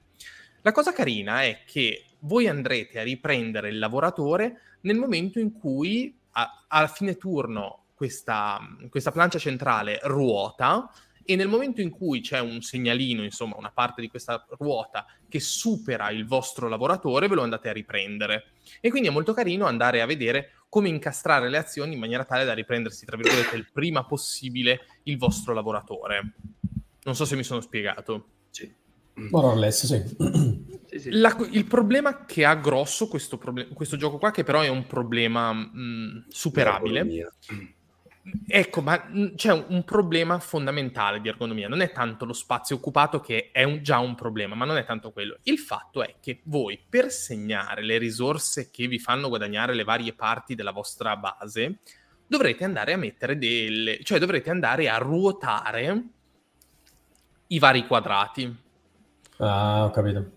La 0.63 0.71
cosa 0.71 0.93
carina 0.93 1.43
è 1.43 1.63
che 1.67 2.05
voi 2.21 2.49
andrete 2.49 2.99
a 3.01 3.05
riprendere 3.05 3.69
il 3.69 3.79
lavoratore 3.79 4.61
nel 4.83 4.97
momento 4.97 5.39
in 5.39 5.53
cui 5.53 6.17
a, 6.33 6.65
a 6.67 6.87
fine 6.87 7.17
turno 7.17 7.85
questa, 7.95 8.59
questa 8.89 9.11
plancia 9.11 9.39
centrale 9.39 9.99
ruota 10.05 10.91
e 11.31 11.37
nel 11.37 11.49
momento 11.49 11.83
in 11.83 11.91
cui 11.91 12.23
c'è 12.23 12.41
un 12.41 12.63
segnalino, 12.63 13.23
insomma 13.23 13.57
una 13.59 13.71
parte 13.71 14.01
di 14.01 14.09
questa 14.09 14.47
ruota 14.59 15.05
che 15.29 15.41
supera 15.41 16.09
il 16.09 16.25
vostro 16.25 16.69
lavoratore, 16.69 17.29
ve 17.29 17.35
lo 17.35 17.43
andate 17.43 17.69
a 17.69 17.73
riprendere. 17.73 18.53
E 18.81 18.89
quindi 18.89 19.09
è 19.09 19.13
molto 19.13 19.35
carino 19.35 19.67
andare 19.67 20.01
a 20.01 20.07
vedere 20.07 20.53
come 20.71 20.89
incastrare 20.89 21.51
le 21.51 21.59
azioni 21.59 21.93
in 21.93 21.99
maniera 21.99 22.25
tale 22.25 22.47
da 22.47 22.55
riprendersi, 22.55 23.05
tra 23.05 23.19
virgolette, 23.19 23.57
il 23.57 23.69
prima 23.71 24.07
possibile 24.07 24.87
il 25.03 25.19
vostro 25.19 25.53
lavoratore. 25.53 26.33
Non 27.03 27.15
so 27.15 27.27
se 27.27 27.37
mi 27.37 27.43
sono 27.43 27.61
spiegato. 27.61 28.29
Sì. 28.49 28.75
More 29.31 29.47
or 29.47 29.57
less, 29.57 29.87
sì. 29.87 30.17
Sì, 30.89 30.99
sì. 31.01 31.11
La, 31.11 31.37
il 31.51 31.67
problema 31.67 32.25
che 32.25 32.47
ha 32.47 32.55
grosso 32.55 33.09
questo, 33.09 33.37
problem- 33.37 33.75
questo, 33.75 33.97
gioco 33.97 34.17
qua, 34.17 34.31
che 34.31 34.43
però 34.43 34.63
è 34.63 34.69
un 34.69 34.87
problema 34.87 35.53
mh, 35.53 36.27
superabile, 36.29 37.31
ecco, 38.47 38.81
ma 38.81 39.05
mh, 39.07 39.35
c'è 39.35 39.53
un, 39.53 39.67
un, 39.69 39.85
problema 39.85 40.39
fondamentale 40.39 41.21
di 41.21 41.29
ergonomia. 41.29 41.69
Non 41.69 41.83
è 41.83 41.93
tanto 41.93 42.25
lo 42.25 42.33
spazio 42.33 42.77
occupato 42.77 43.21
che 43.21 43.51
è 43.53 43.65
un, 43.65 43.83
già 43.83 43.99
un 43.99 44.15
problema, 44.15 44.55
ma 44.55 44.65
non 44.65 44.79
è 44.79 44.87
tanto 44.87 45.13
quello. 45.13 45.37
Il 45.43 45.59
fatto 45.59 46.03
è 46.03 46.15
che 46.21 46.41
voi, 46.45 46.83
per 46.89 47.11
segnare 47.11 47.83
le 47.83 47.99
risorse 47.99 48.71
che 48.71 48.87
vi 48.87 48.99
fanno 48.99 49.29
guadagnare 49.29 49.75
le 49.75 49.85
varie 49.85 50.15
parti 50.15 50.55
della 50.55 50.73
vostra 50.73 51.17
base, 51.17 51.81
dovrete 52.27 52.65
andare 52.65 52.95
a 52.95 52.97
mettere 52.97 53.37
delle... 53.37 54.03
cioè 54.05 54.19
dovrete 54.19 54.49
andare 54.49 54.89
a 54.89 54.97
ruotare 54.97 56.03
i 57.49 57.59
vari 57.59 57.87
quadrati 57.87 58.67
Ah, 59.39 59.85
ho 59.85 59.91
capito. 59.91 60.37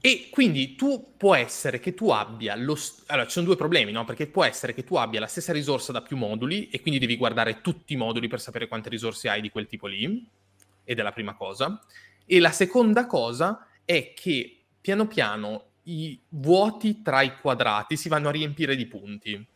E 0.00 0.28
quindi 0.30 0.76
tu 0.76 1.14
può 1.16 1.34
essere 1.34 1.80
che 1.80 1.92
tu 1.94 2.10
abbia 2.10 2.54
lo... 2.54 2.76
St- 2.76 3.02
allora, 3.10 3.26
ci 3.26 3.32
sono 3.32 3.46
due 3.46 3.56
problemi, 3.56 3.90
no? 3.90 4.04
Perché 4.04 4.28
può 4.28 4.44
essere 4.44 4.72
che 4.72 4.84
tu 4.84 4.94
abbia 4.94 5.18
la 5.18 5.26
stessa 5.26 5.52
risorsa 5.52 5.90
da 5.90 6.02
più 6.02 6.16
moduli 6.16 6.68
e 6.68 6.80
quindi 6.80 7.00
devi 7.00 7.16
guardare 7.16 7.60
tutti 7.60 7.94
i 7.94 7.96
moduli 7.96 8.28
per 8.28 8.40
sapere 8.40 8.68
quante 8.68 8.88
risorse 8.88 9.28
hai 9.28 9.40
di 9.40 9.50
quel 9.50 9.66
tipo 9.66 9.86
lì, 9.88 10.24
ed 10.84 10.98
è 10.98 11.02
la 11.02 11.12
prima 11.12 11.34
cosa. 11.34 11.80
E 12.24 12.38
la 12.38 12.52
seconda 12.52 13.06
cosa 13.06 13.66
è 13.84 14.12
che 14.14 14.60
piano 14.80 15.06
piano 15.06 15.64
i 15.84 16.20
vuoti 16.28 17.02
tra 17.02 17.22
i 17.22 17.36
quadrati 17.36 17.96
si 17.96 18.08
vanno 18.08 18.28
a 18.28 18.32
riempire 18.32 18.76
di 18.76 18.86
punti. 18.86 19.46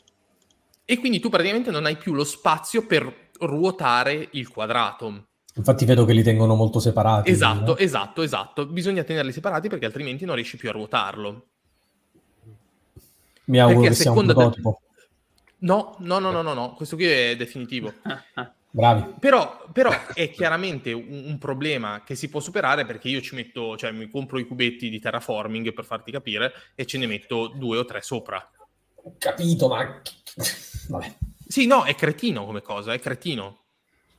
E 0.85 0.99
quindi 0.99 1.21
tu 1.21 1.29
praticamente 1.29 1.71
non 1.71 1.85
hai 1.85 1.97
più 1.97 2.15
lo 2.15 2.25
spazio 2.25 2.85
per 2.87 3.31
ruotare 3.39 4.29
il 4.33 4.49
quadrato. 4.49 5.29
Infatti 5.55 5.85
vedo 5.85 6.05
che 6.05 6.13
li 6.13 6.23
tengono 6.23 6.55
molto 6.55 6.81
separati. 6.81 7.31
Esatto, 7.31 7.77
eh? 7.77 7.85
esatto, 7.85 8.23
esatto. 8.23 8.67
Bisogna 8.67 9.03
tenerli 9.05 9.33
separati 9.33 9.69
perché 9.69 9.85
altrimenti 9.85 10.25
non 10.25 10.35
riesci 10.35 10.57
più 10.57 10.69
a 10.71 10.73
ruotarlo. 10.73 11.47
Mi 13.45 13.59
auguro 13.59 13.81
perché 13.81 13.97
che 13.97 14.03
sia 14.03 14.13
un 14.13 14.25
prototipo. 14.25 14.81
De... 14.81 15.07
No, 15.59 15.97
no, 15.99 16.19
no, 16.19 16.31
no, 16.31 16.43
no, 16.43 16.55
no, 16.55 16.75
questo 16.75 16.97
qui 16.97 17.07
è 17.07 17.37
definitivo. 17.37 17.93
Bravi. 18.75 19.17
Però, 19.21 19.67
però 19.71 19.93
è 20.15 20.31
chiaramente 20.31 20.93
un, 20.93 21.25
un, 21.27 21.39
problema 21.39 22.03
che 22.07 22.15
si 22.15 22.31
può 22.31 22.41
superare 22.41 22.87
perché 22.87 23.09
io 23.09 23.21
ci 23.21 23.35
metto, 23.35 23.77
cioè 23.77 23.93
mi 23.93 24.09
compro 24.09 24.39
i 24.39 24.47
cubetti 24.47 24.89
di 24.89 24.99
terraforming 24.99 25.75
per 25.75 25.85
farti 25.85 26.11
capire 26.11 26.53
e 26.75 26.87
ce 26.87 26.97
ne 26.97 27.07
metto 27.07 27.49
due 27.49 27.77
o 27.77 27.85
tre 27.85 28.01
sopra. 28.01 28.51
Capito, 29.19 29.69
ma... 29.69 30.01
Vabbè. 30.89 31.17
Sì, 31.47 31.67
no, 31.67 31.85
è 31.85 31.95
cretino 31.95 32.47
come 32.47 32.63
cosa, 32.63 32.95
è 32.95 32.99
cretino. 32.99 33.62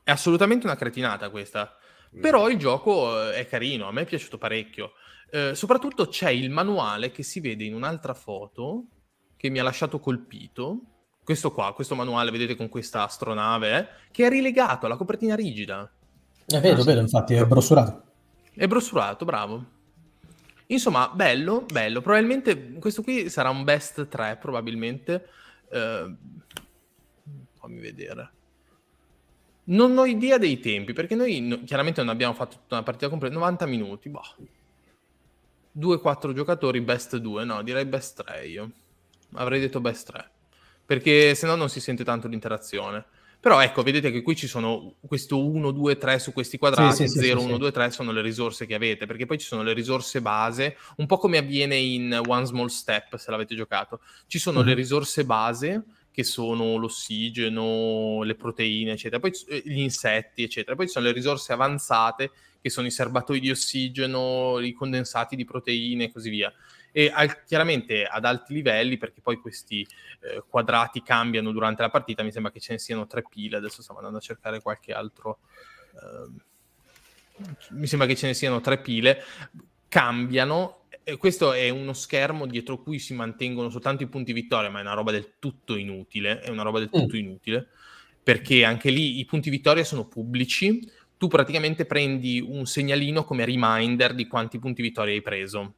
È 0.03 0.11
assolutamente 0.11 0.65
una 0.65 0.75
cretinata 0.75 1.29
questa. 1.29 1.75
Mm. 2.15 2.21
Però 2.21 2.49
il 2.49 2.57
gioco 2.57 3.29
eh, 3.29 3.35
è 3.35 3.47
carino, 3.47 3.87
a 3.87 3.91
me 3.91 4.01
è 4.01 4.05
piaciuto 4.05 4.37
parecchio. 4.37 4.93
Eh, 5.31 5.55
soprattutto 5.55 6.07
c'è 6.07 6.29
il 6.29 6.51
manuale 6.51 7.11
che 7.11 7.23
si 7.23 7.39
vede 7.39 7.63
in 7.63 7.73
un'altra 7.73 8.13
foto 8.13 8.85
che 9.35 9.49
mi 9.49 9.59
ha 9.59 9.63
lasciato 9.63 9.99
colpito. 9.99 10.79
Questo 11.23 11.51
qua, 11.51 11.73
questo 11.73 11.95
manuale, 11.95 12.31
vedete 12.31 12.55
con 12.55 12.69
questa 12.69 13.03
astronave, 13.03 13.77
eh, 13.77 13.87
che 14.11 14.25
è 14.25 14.29
rilegato 14.29 14.85
alla 14.85 14.97
copertina 14.97 15.35
rigida. 15.35 15.89
Eh, 16.45 16.59
vedo, 16.59 16.81
ah, 16.81 16.85
vedo, 16.85 16.99
infatti, 16.99 17.33
è 17.33 17.45
brossurato. 17.45 18.03
È 18.53 18.67
brossurato, 18.67 19.25
bravo. 19.25 19.65
Insomma, 20.67 21.09
bello, 21.13 21.65
bello. 21.71 22.01
Probabilmente 22.01 22.73
questo 22.73 23.01
qui 23.01 23.29
sarà 23.29 23.49
un 23.49 23.63
best 23.63 24.07
3, 24.07 24.37
probabilmente. 24.39 25.29
Eh, 25.69 26.15
fammi 27.59 27.79
vedere. 27.79 28.31
Non 29.65 29.97
ho 29.97 30.05
idea 30.05 30.37
dei 30.37 30.59
tempi, 30.59 30.93
perché 30.93 31.15
noi 31.15 31.39
no, 31.39 31.63
chiaramente 31.63 32.01
non 32.01 32.09
abbiamo 32.09 32.33
fatto 32.33 32.57
tutta 32.57 32.75
una 32.75 32.83
partita 32.83 33.09
completa, 33.09 33.35
90 33.35 33.65
minuti, 33.65 34.09
boh. 34.09 34.21
2-4 35.79 36.33
giocatori, 36.33 36.81
best 36.81 37.17
2, 37.17 37.45
no, 37.45 37.63
direi 37.63 37.85
best 37.85 38.23
3 38.23 38.47
io. 38.47 38.71
Avrei 39.35 39.59
detto 39.59 39.79
best 39.79 40.11
3, 40.11 40.29
perché 40.85 41.33
se 41.33 41.47
no 41.47 41.55
non 41.55 41.69
si 41.69 41.79
sente 41.79 42.03
tanto 42.03 42.27
l'interazione. 42.27 43.05
Però 43.43 43.59
ecco, 43.59 43.83
vedete 43.83 44.09
che 44.09 44.21
qui 44.21 44.37
ci 44.37 44.47
sono 44.47 44.95
questo 45.05 45.45
1, 45.45 45.71
2, 45.71 45.97
3 45.97 46.17
su 46.17 46.31
questi 46.31 46.57
quadrati, 46.57 46.95
sì, 46.95 47.07
sì, 47.09 47.19
0, 47.19 47.41
sì, 47.41 47.45
1, 47.47 47.57
2, 47.57 47.71
3 47.71 47.91
sono 47.91 48.13
le 48.13 48.21
risorse 48.21 48.65
che 48.65 48.73
avete, 48.73 49.05
perché 49.05 49.25
poi 49.25 49.37
ci 49.37 49.45
sono 49.45 49.63
le 49.63 49.73
risorse 49.73 50.21
base, 50.21 50.77
un 50.97 51.07
po' 51.07 51.17
come 51.17 51.37
avviene 51.37 51.75
in 51.75 52.21
One 52.25 52.45
Small 52.45 52.67
Step, 52.67 53.17
se 53.17 53.31
l'avete 53.31 53.53
giocato. 53.53 53.99
Ci 54.27 54.39
sono 54.39 54.59
mm-hmm. 54.59 54.67
le 54.67 54.73
mhm. 54.73 54.79
risorse 54.79 55.25
base 55.25 55.83
che 56.13 56.23
sono 56.23 56.75
l'ossigeno, 56.75 58.21
le 58.21 58.35
proteine, 58.35 58.91
eccetera, 58.91 59.19
poi 59.19 59.31
eh, 59.47 59.63
gli 59.65 59.79
insetti, 59.79 60.43
eccetera. 60.43 60.75
Poi 60.75 60.85
ci 60.85 60.93
sono 60.93 61.05
le 61.05 61.11
risorse 61.11 61.53
avanzate, 61.53 62.31
che 62.61 62.69
sono 62.69 62.85
i 62.85 62.91
serbatoi 62.91 63.39
di 63.39 63.49
ossigeno, 63.49 64.59
i 64.59 64.73
condensati 64.73 65.35
di 65.35 65.43
proteine 65.43 66.05
e 66.05 66.11
così 66.11 66.29
via. 66.29 66.53
E 66.91 67.11
al, 67.11 67.43
chiaramente 67.45 68.05
ad 68.05 68.25
alti 68.25 68.53
livelli, 68.53 68.97
perché 68.97 69.21
poi 69.21 69.37
questi 69.37 69.81
eh, 70.21 70.43
quadrati 70.47 71.01
cambiano 71.01 71.51
durante 71.51 71.81
la 71.81 71.89
partita, 71.89 72.21
mi 72.21 72.31
sembra 72.31 72.51
che 72.51 72.59
ce 72.59 72.73
ne 72.73 72.79
siano 72.79 73.07
tre 73.07 73.23
pile, 73.27 73.57
adesso 73.57 73.81
stiamo 73.81 73.99
andando 73.99 74.19
a 74.19 74.21
cercare 74.21 74.61
qualche 74.61 74.93
altro... 74.93 75.39
Eh, 75.95 76.51
mi 77.71 77.87
sembra 77.87 78.07
che 78.07 78.15
ce 78.15 78.27
ne 78.27 78.35
siano 78.35 78.61
tre 78.61 78.77
pile, 78.77 79.23
cambiano 79.87 80.82
questo 81.17 81.51
è 81.53 81.69
uno 81.69 81.93
schermo 81.93 82.45
dietro 82.47 82.81
cui 82.81 82.97
si 82.97 83.13
mantengono 83.13 83.69
soltanto 83.69 84.03
i 84.03 84.07
punti 84.07 84.31
vittoria, 84.31 84.69
ma 84.69 84.79
è 84.79 84.81
una 84.81 84.93
roba 84.93 85.11
del 85.11 85.33
tutto 85.39 85.75
inutile, 85.75 86.39
è 86.39 86.49
una 86.49 86.63
roba 86.63 86.79
del 86.79 86.89
mm. 86.89 86.99
tutto 86.99 87.15
mm. 87.15 87.19
inutile, 87.19 87.67
perché 88.21 88.63
anche 88.63 88.89
lì 88.89 89.19
i 89.19 89.25
punti 89.25 89.49
vittoria 89.49 89.83
sono 89.83 90.05
pubblici, 90.05 90.89
tu 91.17 91.27
praticamente 91.27 91.85
prendi 91.85 92.39
un 92.45 92.65
segnalino 92.65 93.25
come 93.25 93.45
reminder 93.45 94.13
di 94.13 94.27
quanti 94.27 94.59
punti 94.59 94.81
vittoria 94.81 95.13
hai 95.13 95.21
preso. 95.21 95.73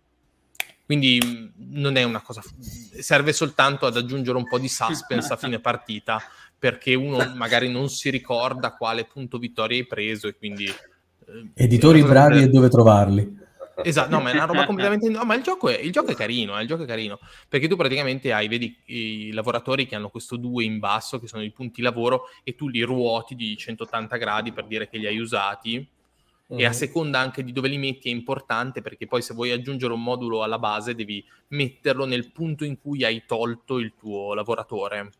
Quindi 0.86 1.19
mm, 1.23 1.47
non 1.71 1.95
è 1.95 2.03
una 2.03 2.21
cosa, 2.21 2.43
serve 2.59 3.34
soltanto 3.34 3.88
ad 3.88 3.97
aggiungere 3.97 4.38
un 4.38 4.47
po' 4.47 4.59
di 4.59 4.69
suspense 4.69 5.34
a 5.34 5.38
fine 5.38 5.59
partita, 5.59 6.21
perché 6.57 6.93
uno 6.93 7.34
magari 7.36 7.71
non 7.71 7.89
si 7.89 8.11
ricorda 8.11 8.76
quale 8.76 9.05
punto 9.05 9.39
vittoria 9.39 9.78
hai 9.78 9.88
preso 9.88 10.28
e 10.28 10.36
quindi... 10.36 10.65
Eh, 10.65 11.49
Editori 11.55 12.03
bravi 12.03 12.43
e 12.43 12.47
dove 12.47 12.69
trovarli. 12.69 13.43
Esatto, 13.84 14.09
no, 14.09 14.21
ma 14.21 14.32
è 14.32 14.34
una 14.34 14.45
roba 14.45 14.65
completamente... 14.67 15.09
No, 15.09 15.23
ma 15.23 15.36
il 15.36 15.43
gioco, 15.43 15.69
è, 15.69 15.78
il 15.78 15.91
gioco 15.91 16.11
è 16.11 16.15
carino, 16.15 16.57
eh, 16.57 16.61
il 16.61 16.67
gioco 16.67 16.84
è 16.84 16.86
carino, 16.86 17.19
perché 17.49 17.67
tu 17.67 17.76
praticamente 17.76 18.32
hai, 18.32 18.47
vedi, 18.47 18.76
i 18.86 19.32
lavoratori 19.32 19.86
che 19.86 19.95
hanno 19.95 20.09
questo 20.09 20.38
2 20.38 20.63
in 20.63 20.80
basso, 20.80 21.19
che 21.19 21.28
sono 21.28 21.43
i 21.43 21.51
punti 21.51 21.82
lavoro, 21.82 22.26
e 22.43 22.55
tu 22.55 22.67
li 22.67 22.82
ruoti 22.82 23.36
di 23.36 23.55
180 23.57 24.17
gradi 24.17 24.51
per 24.51 24.65
dire 24.65 24.88
che 24.88 24.97
li 24.97 25.05
hai 25.05 25.17
usati, 25.17 25.76
mm-hmm. 25.76 26.61
e 26.61 26.65
a 26.65 26.73
seconda 26.73 27.19
anche 27.19 27.43
di 27.43 27.51
dove 27.51 27.67
li 27.67 27.78
metti 27.78 28.09
è 28.09 28.11
importante 28.11 28.82
perché 28.82 29.07
poi 29.07 29.21
se 29.21 29.34
vuoi 29.34 29.51
aggiungere 29.51 29.93
un 29.93 30.03
modulo 30.03 30.43
alla 30.43 30.59
base 30.59 30.95
devi 30.95 31.23
metterlo 31.49 32.05
nel 32.05 32.32
punto 32.32 32.63
in 32.63 32.80
cui 32.80 33.03
hai 33.03 33.23
tolto 33.26 33.78
il 33.80 33.93
tuo 33.97 34.34
lavoratore. 34.34 35.11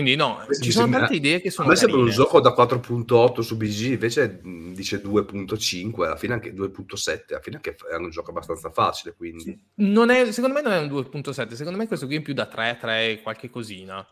Quindi 0.00 0.16
no, 0.16 0.42
Questo 0.44 0.64
ci 0.64 0.70
sono 0.70 0.84
sembra... 0.84 1.00
tante 1.00 1.16
idee 1.16 1.40
che 1.40 1.50
sono... 1.50 1.66
A 1.66 1.70
me 1.70 1.76
sembra 1.76 2.00
un 2.00 2.08
gioco 2.08 2.40
da 2.40 2.54
4.8 2.56 3.40
su 3.40 3.56
BG, 3.56 3.80
invece 3.92 4.40
dice 4.42 5.02
2.5, 5.02 6.04
alla 6.04 6.16
fine 6.16 6.34
anche 6.34 6.54
2.7, 6.54 7.24
alla 7.30 7.40
fine 7.40 7.56
anche 7.56 7.76
è 7.90 7.96
un 7.96 8.10
gioco 8.10 8.30
abbastanza 8.30 8.70
facile, 8.70 9.14
quindi... 9.16 9.60
Non 9.74 10.10
è, 10.10 10.30
secondo 10.30 10.54
me 10.54 10.62
non 10.62 10.72
è 10.72 10.78
un 10.78 10.88
2.7, 10.88 11.54
secondo 11.54 11.78
me 11.78 11.86
questo 11.88 12.06
qui 12.06 12.16
è 12.16 12.22
più 12.22 12.34
da 12.34 12.46
3, 12.46 12.78
3 12.80 13.20
qualche 13.22 13.50
cosina. 13.50 14.06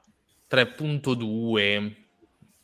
3.2, 0.51 2.06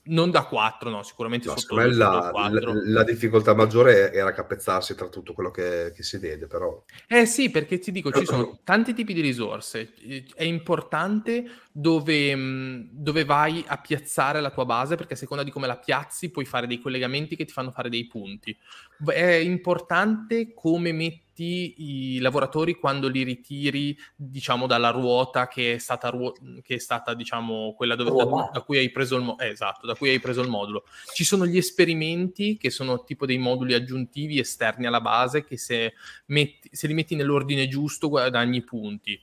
non 0.04 0.32
da 0.32 0.44
4, 0.46 0.90
no, 0.90 1.02
sicuramente 1.04 1.46
no, 1.46 1.56
sotto 1.56 1.76
la, 1.76 1.86
la, 1.86 2.50
la, 2.86 3.04
difficoltà 3.04 3.54
maggiore 3.54 4.12
era 4.12 4.32
capezzarsi 4.32 4.96
tra 4.96 5.08
tutto 5.08 5.32
quello 5.32 5.52
che, 5.52 5.92
che, 5.94 6.02
si 6.02 6.18
vede, 6.18 6.48
però. 6.48 6.84
Eh 7.06 7.24
sì, 7.24 7.50
perché 7.50 7.78
ti 7.78 7.92
dico, 7.92 8.10
ci 8.10 8.24
sono 8.24 8.58
tanti 8.64 8.94
tipi 8.94 9.14
di 9.14 9.20
risorse. 9.20 9.92
È 10.34 10.42
importante 10.42 11.44
dove, 11.70 12.34
mm, 12.34 12.80
dove, 12.90 13.24
vai 13.24 13.62
a 13.64 13.76
piazzare 13.76 14.40
la 14.40 14.50
tua 14.50 14.64
base, 14.64 14.96
perché 14.96 15.14
a 15.14 15.16
seconda 15.16 15.44
di 15.44 15.52
come 15.52 15.68
la 15.68 15.78
piazzi 15.78 16.30
puoi 16.30 16.46
fare 16.46 16.66
dei 16.66 16.80
collegamenti 16.80 17.36
che 17.36 17.44
ti 17.44 17.52
fanno 17.52 17.70
fare 17.70 17.88
dei 17.88 18.06
punti. 18.08 18.56
È 19.04 19.34
importante 19.34 20.52
come 20.54 20.92
metti 20.92 21.74
i 22.14 22.18
lavoratori 22.18 22.74
quando 22.74 23.08
li 23.08 23.22
ritiri, 23.22 23.96
diciamo, 24.14 24.66
dalla 24.66 24.90
ruota 24.90 25.48
che 25.48 25.74
è 25.74 25.78
stata, 25.78 26.10
ruo- 26.10 26.34
che 26.62 26.74
è 26.74 26.78
stata 26.78 27.14
diciamo, 27.14 27.74
quella 27.74 27.96
dove, 27.96 28.10
da, 28.24 28.50
da, 28.52 28.60
cui 28.60 28.78
hai 28.78 28.90
preso 28.90 29.16
il 29.16 29.22
mo- 29.22 29.38
eh, 29.38 29.48
esatto, 29.48 29.86
da 29.86 29.94
cui 29.94 30.10
hai 30.10 30.20
preso 30.20 30.42
il 30.42 30.48
modulo. 30.48 30.84
Ci 31.12 31.24
sono 31.24 31.46
gli 31.46 31.56
esperimenti 31.56 32.56
che 32.56 32.70
sono 32.70 33.02
tipo 33.04 33.26
dei 33.26 33.38
moduli 33.38 33.74
aggiuntivi 33.74 34.38
esterni 34.38 34.86
alla 34.86 35.00
base 35.00 35.44
che 35.44 35.56
se, 35.56 35.94
metti, 36.26 36.68
se 36.70 36.86
li 36.86 36.94
metti 36.94 37.14
nell'ordine 37.16 37.68
giusto 37.68 38.08
guadagni 38.08 38.62
punti. 38.62 39.20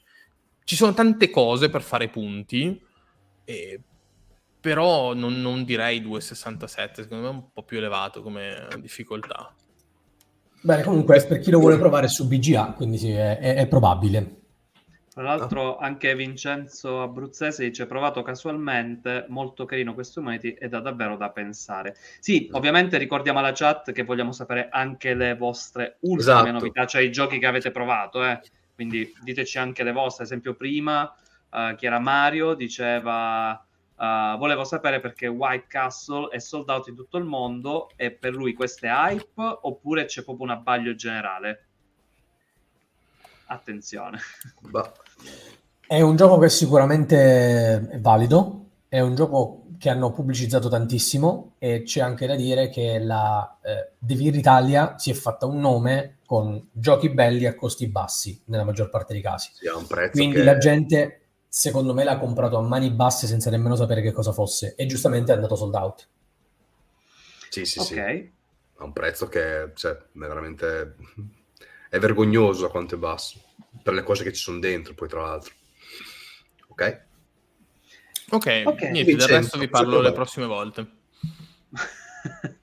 Ci 0.64 0.76
sono 0.76 0.94
tante 0.94 1.30
cose 1.30 1.70
per 1.70 1.82
fare 1.82 2.10
punti, 2.10 2.80
eh, 3.46 3.80
però 4.60 5.14
non, 5.14 5.42
non 5.42 5.64
direi 5.64 6.02
2,67, 6.02 7.04
secondo 7.04 7.24
me 7.24 7.30
è 7.30 7.34
un 7.34 7.52
po' 7.52 7.64
più 7.64 7.78
elevato 7.78 8.22
come 8.22 8.68
difficoltà. 8.80 9.54
Beh, 10.62 10.84
comunque 10.84 11.24
per 11.26 11.39
chi 11.39 11.51
lo 11.51 11.60
vuole 11.60 11.78
provare 11.78 12.07
su 12.07 12.28
BGA, 12.28 12.74
quindi 12.76 12.97
sì, 12.97 13.12
è, 13.12 13.38
è, 13.38 13.55
è 13.55 13.68
probabile. 13.68 14.38
Tra 15.20 15.24
l'altro 15.24 15.78
anche 15.78 16.16
Vincenzo 16.16 17.01
Abruzzese 17.01 17.66
dice 17.66 17.86
provato 17.88 18.22
casualmente, 18.22 19.26
molto 19.28 19.66
carino 19.66 19.93
questo 19.93 20.22
Humanity 20.22 20.55
ed 20.57 20.74
ha 20.74 20.80
davvero 20.80 21.18
da 21.18 21.30
pensare. 21.30 21.95
Sì, 22.20 22.49
ovviamente 22.53 22.97
ricordiamo 22.97 23.39
alla 23.39 23.51
chat 23.51 23.91
che 23.91 24.03
vogliamo 24.03 24.32
sapere 24.32 24.70
anche 24.72 25.14
le 25.14 25.36
vostre 25.36 25.97
ultime 26.01 26.22
esatto. 26.22 26.51
novità, 26.51 26.86
cioè 26.86 27.01
i 27.01 27.12
giochi 27.12 27.38
che 27.38 27.47
avete 27.47 27.72
provato, 27.72 28.24
eh. 28.24 28.39
quindi 28.76 29.12
diteci 29.22 29.57
anche 29.57 29.84
le 29.84 29.91
vostre, 29.91 30.24
ad 30.24 30.30
esempio 30.30 30.53
prima 30.53 31.14
uh, 31.51 31.76
chi 31.76 31.86
era 31.86 31.99
Mario 31.99 32.53
diceva 32.53 33.62
Uh, 34.00 34.38
volevo 34.38 34.64
sapere 34.64 35.02
perché 35.02 35.28
White 35.28 35.66
Castle 35.68 36.30
è 36.30 36.39
sold 36.39 36.70
out 36.70 36.88
in 36.88 36.95
tutto 36.95 37.18
il 37.18 37.26
mondo 37.26 37.89
e 37.97 38.12
per 38.12 38.34
lui 38.34 38.54
questo 38.54 38.86
è 38.86 38.89
hype 38.89 39.60
oppure 39.62 40.06
c'è 40.06 40.24
proprio 40.24 40.45
un 40.45 40.52
abbaglio 40.52 40.95
generale? 40.95 41.68
Attenzione. 43.47 44.20
Bah. 44.70 44.89
È 45.86 46.00
un 46.00 46.16
gioco 46.16 46.38
che 46.38 46.47
sicuramente 46.47 47.89
è 47.89 48.00
valido, 48.00 48.68
è 48.88 49.02
un 49.02 49.16
gioco 49.16 49.66
che 49.78 49.89
hanno 49.89 50.14
pubblicizzato 50.14 50.70
tantissimo 50.70 51.56
e 51.58 51.84
c'è 51.84 52.00
anche 52.00 52.26
da 52.26 52.36
dire 52.36 52.70
che 52.70 53.00
la 53.00 53.58
eh, 53.62 53.91
Devir 53.97 54.36
Italia 54.36 54.97
si 54.97 55.10
è 55.10 55.14
fatta 55.14 55.45
un 55.45 55.60
nome 55.60 56.20
con 56.26 56.70
giochi 56.72 57.10
belli 57.10 57.45
a 57.47 57.56
costi 57.56 57.88
bassi 57.88 58.39
nella 58.45 58.64
maggior 58.64 58.89
parte 58.89 59.14
dei 59.14 59.22
casi. 59.22 59.52
Sì, 59.56 59.68
Quindi 60.12 60.36
che... 60.36 60.43
la 60.43 60.58
gente 60.58 61.19
secondo 61.50 61.95
me 61.95 62.04
l'ha 62.04 62.20
comprato 62.20 62.58
a 62.58 62.62
mani 62.62 62.91
basse 62.91 63.26
senza 63.26 63.50
nemmeno 63.50 63.76
sapere 63.76 64.02
che 64.02 64.12
cosa 64.12 64.32
fosse 64.32 64.76
e 64.76 64.86
giustamente 64.86 65.32
è 65.32 65.36
andato 65.36 65.56
sold 65.56 65.74
out. 65.74 66.08
Sì, 67.50 67.66
sì, 67.66 67.80
okay. 67.80 68.18
sì. 68.18 68.32
A 68.78 68.84
un 68.86 68.93
prezzo 68.93 69.28
che 69.28 69.72
cioè, 69.74 69.91
è 69.93 70.06
veramente 70.14 70.95
è 71.89 71.97
vergognoso 71.97 72.68
a 72.68 72.70
quanto 72.70 72.95
è 72.95 72.97
basso 73.00 73.41
per 73.82 73.93
le 73.93 74.04
cose 74.04 74.24
che 74.24 74.32
ci 74.32 74.41
sono 74.41 74.60
dentro, 74.60 74.93
poi 74.93 75.08
tra 75.08 75.22
l'altro. 75.22 75.54
Ok? 76.68 77.06
Ok, 78.32 78.62
okay. 78.66 78.91
niente, 78.91 79.12
Vincenzo, 79.12 79.26
del 79.26 79.41
resto 79.41 79.58
vi 79.58 79.68
parlo 79.68 80.02
le 80.02 80.12
prossime 80.12 80.45
volte. 80.45 80.88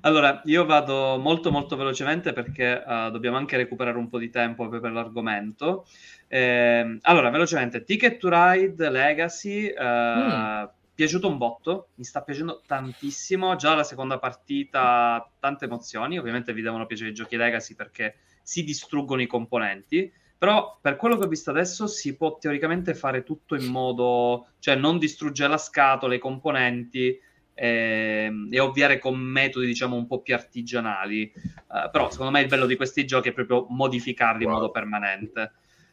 allora, 0.00 0.42
io 0.44 0.64
vado 0.66 1.18
molto 1.18 1.50
molto 1.50 1.76
velocemente 1.76 2.32
perché 2.32 2.82
uh, 2.86 3.10
dobbiamo 3.10 3.36
anche 3.36 3.56
recuperare 3.56 3.96
un 3.96 4.08
po' 4.08 4.18
di 4.18 4.30
tempo 4.30 4.68
per, 4.68 4.80
per 4.80 4.92
l'argomento. 4.92 5.86
Eh, 6.28 6.98
allora, 7.02 7.30
velocemente, 7.30 7.84
Ticket 7.84 8.18
to 8.18 8.28
Ride 8.30 8.90
Legacy, 8.90 9.66
eh, 9.66 9.84
mm. 9.84 10.64
piaciuto 10.94 11.28
un 11.28 11.38
botto, 11.38 11.88
mi 11.94 12.04
sta 12.04 12.22
piacendo 12.22 12.62
tantissimo, 12.66 13.56
già 13.56 13.74
la 13.74 13.84
seconda 13.84 14.18
partita, 14.18 15.30
tante 15.38 15.64
emozioni, 15.64 16.18
ovviamente 16.18 16.52
vi 16.52 16.62
devono 16.62 16.86
piacere 16.86 17.10
i 17.10 17.14
giochi 17.14 17.36
Legacy 17.36 17.74
perché 17.74 18.16
si 18.42 18.62
distruggono 18.62 19.22
i 19.22 19.26
componenti, 19.26 20.12
però 20.36 20.76
per 20.80 20.96
quello 20.96 21.16
che 21.16 21.24
ho 21.24 21.28
visto 21.28 21.50
adesso 21.50 21.86
si 21.86 22.16
può 22.16 22.36
teoricamente 22.36 22.94
fare 22.94 23.22
tutto 23.22 23.54
in 23.54 23.70
modo, 23.70 24.48
cioè 24.58 24.74
non 24.74 24.98
distruggere 24.98 25.48
la 25.48 25.56
scatola, 25.56 26.14
i 26.14 26.18
componenti, 26.18 27.18
e, 27.54 28.24
ehm, 28.26 28.48
e, 28.50 28.60
ovviare 28.60 28.98
con 28.98 29.16
metodi 29.18 29.66
diciamo 29.66 29.96
un 29.96 30.06
po' 30.06 30.20
più 30.20 30.34
artigianali. 30.34 31.32
Uh, 31.34 31.90
però 31.90 32.10
secondo 32.10 32.32
me 32.32 32.40
il 32.40 32.48
bello 32.48 32.66
di 32.66 32.76
questi 32.76 33.06
giochi 33.06 33.30
è 33.30 33.32
proprio 33.32 33.66
modificarli 33.68 34.44
wow. 34.44 34.52
in 34.52 34.58
modo 34.58 34.70
permanente. 34.70 35.52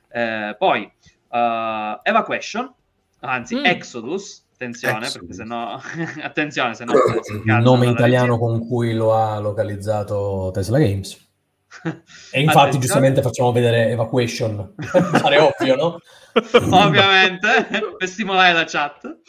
Eh, 0.09 0.55
poi 0.57 0.83
uh, 0.83 1.99
Evacuation, 2.03 2.73
anzi 3.19 3.55
mm. 3.55 3.65
Exodus, 3.65 4.45
attenzione, 4.53 5.05
Exodus. 5.05 5.17
perché 5.17 5.33
sennò 5.33 5.79
attenzione, 6.21 6.73
se 6.73 6.83
no 6.83 6.93
il 6.93 7.61
nome 7.61 7.87
italiano 7.87 8.37
con 8.37 8.67
cui 8.67 8.93
lo 8.93 9.13
ha 9.13 9.39
localizzato 9.39 10.51
Tesla 10.53 10.79
Games. 10.79 11.29
E 12.33 12.41
infatti, 12.41 12.79
giustamente 12.79 13.21
facciamo 13.21 13.51
vedere 13.53 13.89
Evacuation, 13.89 14.73
pare 15.21 15.37
ovvio, 15.37 15.75
no? 15.75 15.99
Ovviamente, 16.33 17.67
per 17.97 18.07
stimolare 18.07 18.53
la 18.53 18.65
chat. 18.65 19.19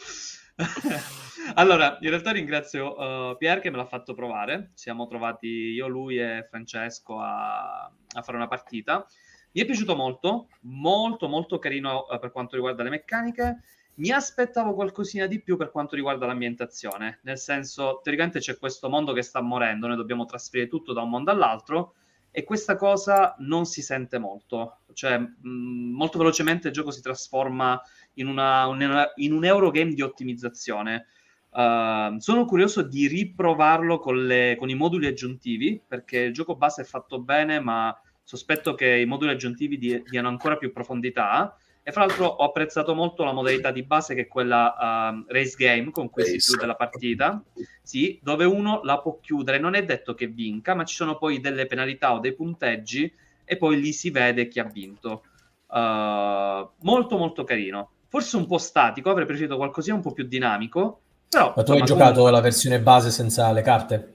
Allora, 1.55 1.97
in 2.01 2.09
realtà 2.09 2.31
ringrazio 2.31 2.95
uh, 2.97 3.37
Pier 3.37 3.59
che 3.59 3.69
me 3.69 3.77
l'ha 3.77 3.85
fatto 3.85 4.13
provare. 4.13 4.71
Siamo 4.73 5.07
trovati 5.07 5.47
io, 5.47 5.87
lui 5.87 6.19
e 6.19 6.45
Francesco 6.49 7.19
a, 7.19 7.83
a 7.83 8.21
fare 8.21 8.37
una 8.37 8.47
partita. 8.47 9.05
Mi 9.51 9.61
è 9.61 9.65
piaciuto 9.65 9.95
molto, 9.95 10.47
molto 10.61 11.27
molto 11.27 11.59
carino 11.59 12.05
uh, 12.09 12.19
per 12.19 12.31
quanto 12.31 12.55
riguarda 12.55 12.83
le 12.83 12.89
meccaniche. 12.89 13.61
Mi 13.95 14.09
aspettavo 14.09 14.73
qualcosina 14.73 15.27
di 15.27 15.39
più 15.39 15.55
per 15.55 15.69
quanto 15.69 15.95
riguarda 15.95 16.25
l'ambientazione, 16.25 17.19
nel 17.23 17.37
senso, 17.37 17.99
teoricamente 18.01 18.39
c'è 18.39 18.57
questo 18.57 18.89
mondo 18.89 19.13
che 19.13 19.21
sta 19.21 19.39
morendo, 19.39 19.85
noi 19.85 19.97
dobbiamo 19.97 20.25
trasferire 20.25 20.67
tutto 20.67 20.93
da 20.93 21.01
un 21.03 21.11
mondo 21.11 21.29
all'altro 21.29 21.93
e 22.31 22.43
questa 22.43 22.75
cosa 22.75 23.35
non 23.37 23.65
si 23.67 23.83
sente 23.83 24.17
molto, 24.17 24.79
cioè 24.93 25.19
mh, 25.19 25.47
molto 25.47 26.17
velocemente 26.17 26.69
il 26.69 26.73
gioco 26.73 26.89
si 26.89 27.03
trasforma 27.03 27.79
in, 28.13 28.25
una, 28.25 28.65
un, 28.65 29.11
in 29.17 29.31
un 29.31 29.45
Eurogame 29.45 29.93
di 29.93 30.01
ottimizzazione. 30.01 31.05
Uh, 31.53 32.17
sono 32.17 32.45
curioso 32.45 32.81
di 32.81 33.07
riprovarlo 33.07 33.99
con, 33.99 34.25
le, 34.25 34.55
con 34.57 34.69
i 34.69 34.73
moduli 34.73 35.05
aggiuntivi 35.05 35.79
perché 35.87 36.17
il 36.17 36.33
gioco 36.33 36.55
base 36.55 36.81
è 36.81 36.85
fatto 36.85 37.19
bene, 37.19 37.59
ma 37.59 37.95
sospetto 38.23 38.73
che 38.73 38.97
i 38.97 39.05
moduli 39.05 39.31
aggiuntivi 39.31 39.77
diano 39.77 40.27
ancora 40.27 40.57
più 40.57 40.71
profondità. 40.71 41.55
E 41.85 41.91
fra 41.91 42.05
l'altro 42.05 42.25
ho 42.25 42.45
apprezzato 42.45 42.95
molto 42.95 43.23
la 43.23 43.33
modalità 43.33 43.69
di 43.69 43.83
base 43.83 44.15
che 44.15 44.21
è 44.21 44.27
quella 44.27 44.73
uh, 44.73 45.25
race 45.27 45.55
game 45.57 45.91
con 45.91 46.09
cui 46.09 46.23
race. 46.23 46.39
si 46.39 46.51
chiude 46.51 46.65
la 46.65 46.75
partita, 46.75 47.43
sì, 47.81 48.17
dove 48.23 48.45
uno 48.45 48.79
la 48.83 48.99
può 48.99 49.19
chiudere. 49.19 49.59
Non 49.59 49.75
è 49.75 49.83
detto 49.83 50.15
che 50.15 50.27
vinca, 50.27 50.73
ma 50.73 50.85
ci 50.85 50.95
sono 50.95 51.17
poi 51.17 51.39
delle 51.39 51.65
penalità 51.65 52.13
o 52.13 52.19
dei 52.19 52.33
punteggi 52.33 53.13
e 53.45 53.57
poi 53.57 53.79
lì 53.79 53.91
si 53.91 54.09
vede 54.09 54.47
chi 54.47 54.59
ha 54.59 54.63
vinto. 54.63 55.23
Uh, 55.67 56.67
molto 56.79 57.17
molto 57.17 57.43
carino. 57.43 57.91
Forse 58.07 58.37
un 58.37 58.47
po' 58.47 58.59
statico, 58.59 59.09
avrei 59.09 59.25
preferito 59.25 59.57
qualcosina 59.57 59.95
un 59.95 60.01
po' 60.01 60.13
più 60.13 60.23
dinamico. 60.23 61.01
Però, 61.37 61.53
ma 61.55 61.63
tu 61.63 61.71
hai 61.71 61.81
giocato 61.83 62.09
comunque... 62.11 62.31
la 62.31 62.41
versione 62.41 62.79
base 62.79 63.11
senza 63.11 63.51
le 63.51 63.61
carte? 63.61 64.13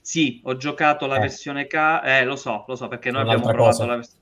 Sì, 0.00 0.40
ho 0.44 0.56
giocato 0.56 1.06
la 1.06 1.16
eh. 1.16 1.20
versione 1.20 1.66
K, 1.66 2.00
eh, 2.04 2.24
lo 2.24 2.36
so, 2.36 2.64
lo 2.66 2.74
so, 2.74 2.88
perché 2.88 3.10
noi 3.10 3.22
abbiamo 3.22 3.42
provato 3.44 3.76
cosa. 3.78 3.86
la 3.86 3.94
versione... 3.96 4.18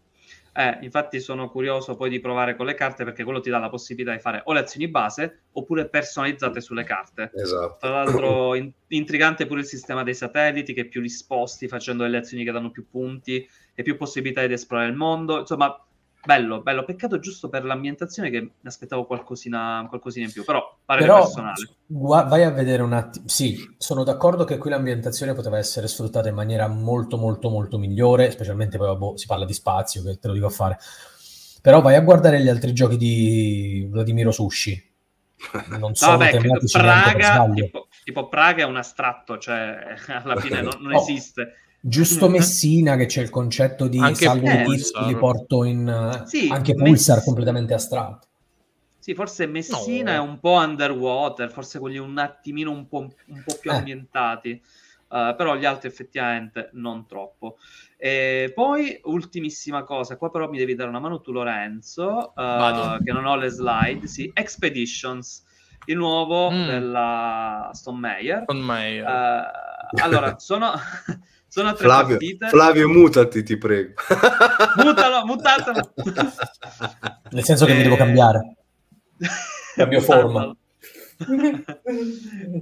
Eh, 0.59 0.79
infatti 0.81 1.21
sono 1.21 1.49
curioso 1.51 1.95
poi 1.95 2.11
di 2.11 2.19
provare 2.19 2.57
con 2.57 2.67
le 2.67 2.75
carte 2.75 3.05
perché 3.05 3.23
quello 3.23 3.39
ti 3.39 3.49
dà 3.49 3.59
la 3.59 3.69
possibilità 3.69 4.13
di 4.13 4.19
fare 4.19 4.43
o 4.45 4.53
le 4.53 4.59
azioni 4.59 4.89
base 4.89 5.43
oppure 5.53 5.89
personalizzate 5.89 6.61
sulle 6.61 6.83
carte. 6.83 7.31
Esatto. 7.33 7.77
Tra 7.79 7.91
l'altro 7.91 8.57
in- 8.57 8.73
intrigante 8.89 9.47
pure 9.47 9.61
il 9.61 9.67
sistema 9.67 10.03
dei 10.03 10.15
satelliti 10.15 10.73
che 10.73 10.87
più 10.87 11.01
risposti 11.01 11.69
facendo 11.69 12.03
delle 12.03 12.17
azioni 12.17 12.43
che 12.43 12.51
danno 12.51 12.73
più 12.73 12.89
punti 12.91 13.49
e 13.73 13.83
più 13.85 13.97
possibilità 13.97 14.45
di 14.45 14.53
esplorare 14.53 14.91
il 14.91 14.97
mondo. 14.97 15.39
Insomma, 15.39 15.81
bello, 16.25 16.63
bello. 16.63 16.85
Peccato 16.85 17.19
giusto 17.19 17.49
per 17.49 17.65
l'ambientazione 17.65 18.31
che 18.31 18.41
mi 18.41 18.51
aspettavo 18.65 19.07
qualcosina, 19.07 19.85
qualcosina 19.89 20.27
in 20.27 20.33
più, 20.33 20.45
però 20.45 20.79
pare 20.85 21.01
Però, 21.01 21.19
personale. 21.21 21.69
gua- 21.87 22.23
vai 22.25 22.43
a 22.43 22.51
vedere 22.51 22.83
un 22.83 22.93
attimo. 22.93 23.29
Sì, 23.29 23.75
sono 23.79 24.05
d'accordo 24.05 24.45
che 24.45 24.59
qui 24.59 24.71
l'ambientazione 24.71 25.35
poteva 25.35 25.59
essere 25.59 25.89
sfruttata 25.89 26.29
in 26.29 26.35
maniera 26.35 26.67
molto, 26.69 27.17
molto, 27.17 27.49
molto 27.51 27.79
migliore, 27.79 28.31
specialmente 28.31 28.79
poi 28.79 28.97
boh, 28.97 29.17
si 29.17 29.27
parla 29.27 29.45
di 29.45 29.53
spazio, 29.55 30.03
che 30.03 30.19
te 30.19 30.29
lo 30.29 30.35
dico 30.35 30.47
a 30.47 30.51
fare. 30.51 30.79
Però 31.61 31.81
vai 31.81 31.95
a 31.97 32.01
guardare 32.01 32.41
gli 32.41 32.49
altri 32.49 32.73
giochi 32.73 32.97
di 32.97 33.87
Vladimiro 33.91 34.31
Sushi. 34.31 34.87
Non 35.71 35.81
No, 35.91 35.95
sono 35.95 36.17
vabbè, 36.17 36.31
credo 36.31 36.43
tematici 36.45 36.79
Praga, 36.79 37.49
tipo, 37.55 37.89
tipo 38.05 38.29
Praga 38.29 38.63
è 38.63 38.67
un 38.67 38.77
astratto, 38.77 39.39
cioè 39.39 39.95
alla 40.23 40.37
fine 40.37 40.63
non, 40.63 40.77
non 40.81 40.95
Oh. 40.95 41.01
esiste. 41.01 41.55
Giusto 41.81 42.29
Messina 42.29 42.97
che 42.97 43.07
c'è 43.07 43.23
il 43.23 43.31
concetto 43.31 43.87
di 43.89 43.99
Anche 43.99 44.15
salvo 44.17 44.47
i 44.49 44.65
tizi, 44.65 44.93
li 45.07 45.17
porto 45.17 45.65
in... 45.65 45.89
eh, 45.89 46.27
Sì, 46.27 46.49
anche 46.49 46.75
Pulsar 46.75 47.17
Mess- 47.17 47.25
completamente 47.25 47.75
astratto. 47.75 48.27
Sì, 48.99 49.15
forse 49.15 49.47
Messina 49.47 50.17
No. 50.17 50.25
è 50.25 50.27
un 50.29 50.39
po' 50.41 50.55
underwater, 50.55 51.51
forse 51.51 51.79
quelli 51.79 51.99
un 51.99 52.19
attimino 52.19 52.71
un 52.71 52.89
po', 52.89 52.99
un 53.29 53.43
po' 53.45 53.57
più 53.59 53.71
Eh. 53.71 53.77
ambientati, 53.77 54.51
eh, 54.51 55.35
però 55.37 55.57
gli 55.57 55.65
altri 55.65 55.89
effettivamente 55.89 56.71
non 56.75 57.07
troppo. 57.07 57.57
E 57.97 58.53
poi, 58.55 59.01
ultimissima 59.05 59.85
cosa, 59.85 60.17
qua 60.17 60.31
però 60.31 60.49
mi 60.51 60.59
devi 60.59 60.75
dare 60.75 60.91
una 60.91 61.01
mano 61.01 61.21
tu 61.21 61.33
Lorenzo, 61.33 62.33
Vado. 62.35 63.03
che 63.03 63.13
non 63.13 63.25
ho 63.25 63.37
le 63.37 63.49
slide, 63.49 64.07
sì, 64.07 64.31
Expeditions, 64.35 65.45
il 65.87 65.97
nuovo 65.97 66.51
Mm. 66.51 66.67
della 66.67 67.71
Stone 67.73 67.99
Meyer. 68.01 68.45
Con 68.45 68.59
me. 68.59 68.97
Eh, 68.99 69.03
allora, 70.03 70.39
sono, 70.39 70.73
sono 71.49 71.73
tre 71.73 71.85
Flavio, 71.85 72.17
partite. 72.17 72.49
Flavio, 72.49 72.89
mutati, 72.89 73.43
ti 73.43 73.57
prego. 73.57 73.95
Mutalo, 74.77 75.25
mutatelo. 75.27 75.93
Nel 77.33 77.45
senso 77.45 77.65
che 77.65 77.75
mi 77.75 77.83
devo 77.83 77.95
Eh, 77.95 77.99
cambiare. 77.99 78.57
Cambio 79.75 80.01
forma. 80.01 80.55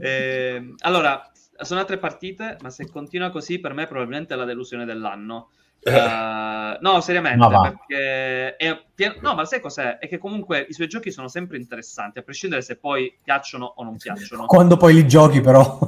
Eh, 0.00 0.74
allora, 0.78 1.30
sono 1.60 1.80
altre 1.80 1.98
partite, 1.98 2.56
ma 2.62 2.70
se 2.70 2.88
continua 2.90 3.30
così, 3.30 3.58
per 3.60 3.74
me 3.74 3.86
probabilmente 3.86 4.32
è 4.32 4.36
la 4.36 4.46
delusione 4.46 4.86
dell'anno. 4.86 5.50
Eh, 5.82 6.78
no, 6.80 7.00
seriamente, 7.00 7.36
Ma 7.36 7.60
perché 7.60 8.56
è 8.56 8.82
pien- 8.94 9.18
no, 9.20 9.34
ma 9.34 9.44
sai 9.44 9.60
cos'è? 9.60 9.98
È 9.98 10.08
che 10.08 10.18
comunque 10.18 10.66
i 10.68 10.72
suoi 10.72 10.88
giochi 10.88 11.10
sono 11.12 11.28
sempre 11.28 11.58
interessanti, 11.58 12.18
a 12.18 12.22
prescindere 12.22 12.62
se 12.62 12.76
poi 12.76 13.14
piacciono 13.22 13.74
o 13.76 13.84
non 13.84 13.96
piacciono. 13.98 14.46
Quando 14.46 14.76
poi 14.76 14.94
li 14.94 15.06
giochi 15.06 15.40
però... 15.42 15.78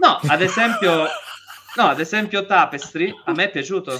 No, 0.00 0.20
ad 0.26 0.42
esempio, 0.42 1.04
no, 1.76 1.84
ad 1.84 2.00
esempio 2.00 2.46
Tapestry 2.46 3.14
a 3.24 3.32
me 3.32 3.44
è 3.44 3.50
piaciuto. 3.50 3.98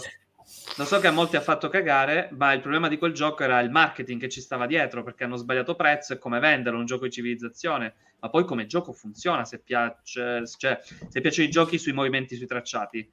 Lo 0.77 0.85
so 0.85 1.01
che 1.01 1.09
a 1.09 1.13
molti 1.13 1.37
ha 1.37 1.41
fatto 1.41 1.69
cagare, 1.69 2.29
ma 2.33 2.53
il 2.53 2.61
problema 2.61 2.89
di 2.89 2.97
quel 2.97 3.13
gioco 3.13 3.43
era 3.43 3.61
il 3.61 3.71
marketing 3.71 4.21
che 4.21 4.29
ci 4.29 4.41
stava 4.41 4.67
dietro, 4.67 5.03
perché 5.03 5.25
hanno 5.25 5.37
sbagliato 5.37 5.75
prezzo 5.75 6.13
e 6.13 6.19
come 6.19 6.39
venderlo, 6.39 6.79
un 6.79 6.87
gioco 6.87 7.05
di 7.05 7.11
civilizzazione. 7.11 7.95
Ma 8.21 8.29
poi 8.31 8.45
come 8.45 8.67
gioco 8.67 8.93
funziona, 8.93 9.45
se 9.45 9.61
piace, 9.61 10.43
cioè, 10.57 10.79
se 10.83 11.21
piacciono 11.21 11.49
i 11.49 11.51
giochi 11.51 11.79
sui 11.79 11.93
movimenti, 11.93 12.37
sui 12.37 12.47
tracciati. 12.47 13.11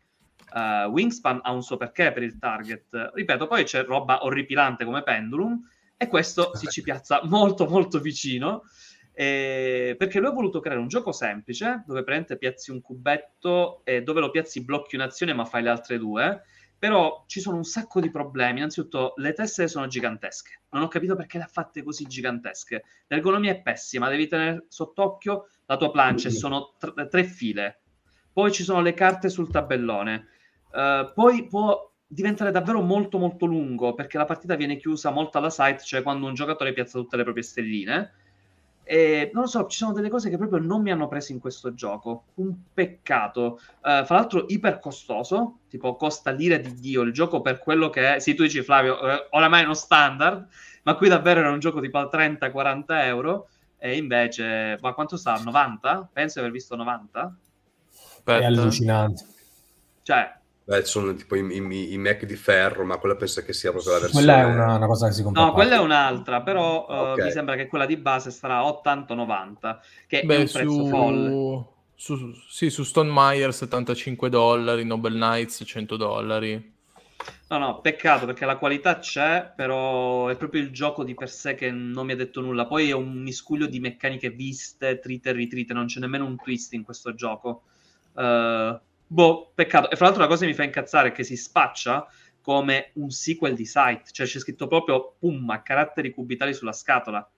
Uh, 0.54 0.90
Wingspan 0.90 1.42
ha 1.44 1.52
un 1.52 1.62
suo 1.62 1.78
perché 1.78 2.12
per 2.12 2.24
il 2.24 2.38
target. 2.38 3.12
Ripeto, 3.14 3.48
poi 3.48 3.64
c'è 3.64 3.84
roba 3.84 4.24
orripilante 4.24 4.86
come 4.86 5.04
Pendulum, 5.04 5.62
e 5.98 6.08
questo 6.08 6.56
si 6.56 6.68
ci 6.68 6.82
piazza 6.82 7.22
molto 7.24 7.66
molto 7.66 8.00
vicino. 8.00 8.64
Eh, 9.20 9.96
perché 9.98 10.20
lui 10.20 10.28
ha 10.28 10.32
voluto 10.32 10.60
creare 10.60 10.80
un 10.80 10.88
gioco 10.88 11.12
semplice 11.12 11.82
dove 11.88 12.04
praticamente 12.04 12.38
piazzi 12.38 12.70
un 12.70 12.82
cubetto 12.82 13.82
e 13.84 14.04
dove 14.04 14.20
lo 14.20 14.30
piazzi 14.30 14.64
blocchi 14.64 14.96
un'azione 14.96 15.34
ma 15.34 15.44
fai 15.44 15.64
le 15.64 15.70
altre 15.70 15.98
due. 15.98 16.44
Però 16.78 17.24
ci 17.26 17.40
sono 17.40 17.58
un 17.58 17.64
sacco 17.64 18.00
di 18.00 18.12
problemi. 18.12 18.60
Innanzitutto 18.60 19.14
le 19.16 19.34
teste 19.34 19.68
sono 19.68 19.88
gigantesche. 19.88 20.62
Non 20.70 20.84
ho 20.84 20.88
capito 20.88 21.16
perché 21.16 21.40
le 21.40 21.46
ha 21.46 21.50
fatte 21.52 21.82
così 21.82 22.06
gigantesche. 22.06 22.84
L'ergonomia 23.08 23.54
è 23.54 23.62
pessima 23.64 24.08
devi 24.08 24.28
tenere 24.28 24.66
sott'occhio 24.68 25.48
la 25.66 25.78
tua 25.78 25.90
plancia 25.90 26.30
sono 26.30 26.76
tre, 26.78 27.08
tre 27.08 27.24
file. 27.24 27.82
Poi 28.32 28.52
ci 28.52 28.62
sono 28.62 28.82
le 28.82 28.94
carte 28.94 29.30
sul 29.30 29.50
tabellone. 29.50 30.28
Uh, 30.72 31.12
poi 31.16 31.48
può 31.48 31.92
diventare 32.06 32.52
davvero 32.52 32.82
molto 32.82 33.18
molto 33.18 33.48
lungo 33.48 33.96
perché 33.96 34.20
la 34.20 34.26
partita 34.26 34.54
viene 34.54 34.78
chiusa 34.78 35.10
molto 35.10 35.40
alla 35.40 35.50
site, 35.50 35.80
cioè 35.84 36.04
quando 36.04 36.28
un 36.28 36.36
giocatore 36.36 36.72
piazza 36.72 37.00
tutte 37.00 37.18
le 37.18 37.24
proprie 37.24 37.44
stelline. 37.44 38.12
E 38.88 39.32
non 39.34 39.44
lo 39.44 39.50
so, 39.50 39.68
ci 39.68 39.78
sono 39.78 39.92
delle 39.92 40.10
cose 40.10 40.30
che 40.30 40.38
proprio 40.38 40.60
non 40.60 40.82
mi 40.82 40.92
hanno 40.92 41.10
preso 41.10 41.34
in 41.34 41.40
questo 41.40 41.74
gioco. 41.74 42.28
Un 42.36 42.56
peccato. 42.74 43.60
Uh, 43.82 44.06
fra 44.06 44.16
l'altro, 44.16 44.46
iper 44.48 44.80
costoso, 44.80 45.60
tipo 45.68 45.96
costa 45.96 46.32
l'ira 46.32 46.58
di 46.58 46.74
Dio 46.76 47.02
il 47.02 47.12
gioco 47.12 47.42
per 47.42 47.60
quello 47.60 47.90
che 47.90 48.16
è. 48.16 48.20
Sì, 48.20 48.34
tu 48.34 48.44
dici, 48.44 48.64
Flavio, 48.64 49.00
eh, 49.02 49.28
oramai 49.32 49.62
è 49.62 49.66
uno 49.66 49.74
standard, 49.74 50.48
ma 50.84 50.96
qui 50.96 51.10
davvero 51.10 51.42
era 51.42 51.52
un 51.52 51.60
gioco 51.60 51.82
tipo 51.82 51.98
a 51.98 52.10
30-40 52.12 52.86
euro. 53.06 53.50
E 53.78 53.98
invece, 53.98 54.78
ma 54.82 54.94
quanto 54.94 55.18
sta? 55.18 55.38
90? 55.38 56.10
Penso 56.14 56.36
di 56.36 56.46
aver 56.46 56.52
visto 56.52 56.76
90. 56.76 57.20
È 57.20 58.32
Aspetta. 58.32 58.46
allucinante. 58.48 59.26
Cioè, 60.02 60.34
Beh, 60.68 60.86
sono 60.86 61.14
tipo 61.16 61.36
i, 61.36 61.40
i, 61.42 61.94
i 61.94 61.98
Mac 61.98 62.26
di 62.26 62.36
ferro, 62.36 62.84
ma 62.86 62.98
quella 62.98 63.16
penso 63.16 63.42
che 63.44 63.54
sia 63.54 63.72
proprio 63.72 63.94
la 63.94 64.00
versione... 64.00 64.12
Quella 64.12 64.40
è 64.42 64.44
una, 64.46 64.76
una 64.76 64.86
cosa 64.88 65.08
che 65.08 65.14
si 65.14 65.24
compra. 65.24 65.46
No, 65.46 65.54
quella 65.54 65.76
è 65.76 65.80
un'altra, 65.80 66.42
però 66.42 66.86
uh, 67.16 67.18
Ok. 67.18 67.20
mi 67.20 67.30
sembra 67.32 67.56
che 67.56 67.68
quella 67.68 67.86
di 67.86 67.96
base 67.98 68.32
sarà 68.32 68.64
80-90, 68.66 69.80
che 70.08 70.28
è 70.28 70.28
Beh, 70.28 70.36
un 70.36 70.50
prezzo 70.52 70.84
folle. 70.84 71.44
su, 71.96 72.16
su, 72.16 72.34
sì, 72.50 72.70
su 72.70 72.84
Stone 72.84 73.12
Meyer 73.12 73.54
75 73.54 74.30
dollari, 74.30 74.84
Noble 74.86 75.14
Knights 75.16 75.64
100 75.66 75.96
dollari. 75.98 76.76
No, 77.50 77.58
no, 77.60 77.80
peccato 77.82 78.26
perché 78.26 78.46
la 78.46 78.58
qualità 78.58 79.00
c'è, 79.00 79.54
però 79.56 80.28
è 80.28 80.36
proprio 80.36 80.62
il 80.62 80.72
gioco 80.72 81.04
di 81.06 81.16
per 81.16 81.30
sé 81.30 81.56
che 81.56 81.72
non 81.72 82.06
mi 82.06 82.12
ha 82.12 82.16
detto 82.16 82.42
nulla. 82.42 82.66
Poi 82.68 82.90
è 82.90 82.94
un 82.94 83.22
miscuglio 83.22 83.68
di 83.68 83.80
meccaniche 83.80 84.30
viste, 84.32 85.00
trite 85.00 85.30
e 85.30 85.32
ritrite, 85.34 85.74
non 85.74 85.86
c'è 85.86 86.00
nemmeno 86.02 86.26
un 86.26 86.40
twist 86.42 86.74
in 86.74 86.84
questo 86.84 87.14
gioco. 87.14 87.64
Uh, 88.14 88.78
boh, 89.08 89.52
peccato. 89.56 89.90
E 89.90 89.96
fra 89.96 90.06
l'altro 90.06 90.24
la 90.24 90.30
cosa 90.30 90.42
che 90.42 90.52
mi 90.52 90.56
fa 90.56 90.64
incazzare 90.64 91.10
è 91.10 91.12
che 91.12 91.24
si 91.24 91.38
spaccia 91.38 92.08
come 92.42 92.92
un 92.94 93.10
sequel 93.10 93.56
di 93.56 93.66
Sight, 93.66 94.12
cioè 94.12 94.26
c'è 94.26 94.40
scritto 94.40 94.68
proprio 94.68 95.16
pum 95.20 95.50
a 95.50 95.62
caratteri 95.62 96.12
cubitali 96.12 96.54
sulla 96.54 96.72
scatola. 96.72 97.30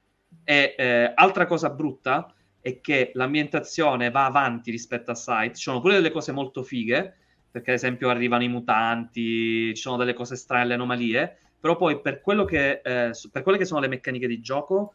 E 0.44 0.76
eh, 0.78 1.12
altra 1.16 1.46
cosa 1.48 1.70
brutta 1.70 2.32
è 2.62 2.80
che 2.82 3.12
l'ambientazione 3.14 4.12
va 4.12 4.26
avanti 4.26 4.70
rispetto 4.70 5.12
a 5.12 5.16
Sight, 5.16 5.56
ci 5.56 5.64
sono 5.64 5.80
pure 5.80 5.96
delle 5.96 6.12
cose 6.12 6.32
molto 6.32 6.62
fighe, 6.62 7.16
perché 7.50 7.72
ad 7.72 7.78
esempio 7.78 8.10
arrivano 8.10 8.44
i 8.44 8.50
mutanti, 8.50 9.74
ci 9.74 9.82
sono 9.82 9.98
delle 9.98 10.14
cose 10.14 10.36
strane, 10.36 10.66
le 10.66 10.74
anomalie, 10.76 11.38
però 11.60 11.76
poi 11.76 12.00
per, 12.02 12.22
che, 12.46 12.82
eh, 12.84 13.12
per 13.32 13.42
quelle 13.42 13.58
che 13.58 13.66
sono 13.66 13.80
le 13.80 13.88
meccaniche 13.88 14.28
di 14.28 14.40
gioco 14.40 14.94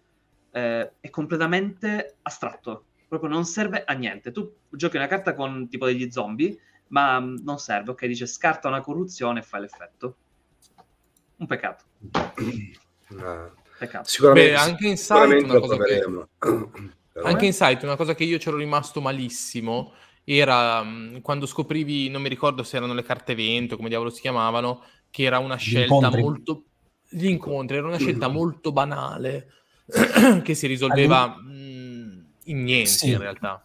eh, 0.52 0.92
è 1.00 1.10
completamente 1.10 2.16
astratto, 2.22 2.84
proprio 3.08 3.30
non 3.30 3.44
serve 3.44 3.84
a 3.84 3.92
niente. 3.94 4.32
Tu 4.32 4.54
giochi 4.70 4.96
una 4.96 5.06
carta 5.06 5.34
con 5.34 5.68
tipo 5.68 5.86
degli 5.86 6.10
zombie, 6.10 6.56
ma 6.88 7.20
mm, 7.20 7.36
non 7.42 7.58
serve, 7.58 7.90
ok? 7.92 8.06
Dice 8.06 8.26
scarta 8.26 8.68
una 8.68 8.80
corruzione 8.80 9.40
e 9.40 9.42
fai 9.42 9.60
l'effetto. 9.62 10.16
Un 11.36 11.46
peccato, 11.46 11.84
Ah, 13.20 13.50
peccato. 13.78 14.08
sicuramente, 14.08 14.50
Beh, 14.52 14.56
anche 14.56 14.88
in 14.88 14.96
Sight 14.96 15.06
sicuramente 15.06 15.44
una 15.44 15.60
cosa 15.60 15.76
che- 15.78 16.04
Anche 17.22 17.46
in 17.46 17.52
Sight 17.52 17.82
una 17.82 17.96
cosa 17.96 18.14
che 18.14 18.24
io 18.24 18.38
c'ero 18.38 18.56
rimasto 18.56 19.00
malissimo 19.00 19.92
era 20.24 20.82
mh, 20.82 21.20
quando 21.20 21.46
scoprivi, 21.46 22.08
non 22.08 22.22
mi 22.22 22.28
ricordo 22.28 22.62
se 22.62 22.76
erano 22.76 22.94
le 22.94 23.02
carte 23.02 23.32
evento, 23.32 23.76
come 23.76 23.88
diavolo 23.88 24.10
si 24.10 24.20
chiamavano, 24.20 24.82
che 25.10 25.24
era 25.24 25.38
una 25.38 25.56
scelta 25.56 26.08
molto... 26.10 26.64
Gli 27.08 27.26
incontri, 27.26 27.76
era 27.76 27.86
una 27.86 27.98
scelta 27.98 28.28
molto 28.28 28.72
banale 28.72 29.48
che 30.42 30.54
si 30.54 30.66
risolveva 30.66 31.36
in 32.44 32.62
niente 32.64 32.86
Sì. 32.86 33.10
in 33.10 33.18
realtà. 33.18 33.62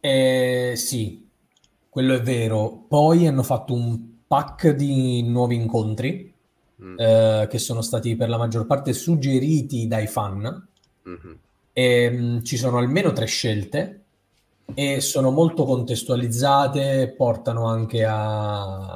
Eh, 0.00 0.74
sì, 0.76 1.28
quello 1.88 2.14
è 2.14 2.20
vero. 2.22 2.84
Poi 2.88 3.26
hanno 3.26 3.42
fatto 3.42 3.74
un 3.74 3.98
pack 4.26 4.70
di 4.70 5.22
nuovi 5.22 5.54
incontri 5.56 6.26
Mm, 6.80 6.96
eh, 6.96 7.48
che 7.50 7.58
sono 7.58 7.80
stati 7.82 8.14
per 8.14 8.28
la 8.28 8.36
maggior 8.38 8.64
parte 8.66 8.92
suggeriti 8.92 9.88
dai 9.88 10.06
fan. 10.06 10.68
mhm. 11.04 11.38
E, 11.72 12.10
mh, 12.10 12.42
ci 12.44 12.56
sono 12.56 12.78
almeno 12.78 13.12
tre 13.12 13.26
scelte 13.26 14.02
e 14.74 15.00
sono 15.00 15.30
molto 15.30 15.64
contestualizzate, 15.64 17.14
portano 17.16 17.66
anche 17.66 18.04
a, 18.04 18.92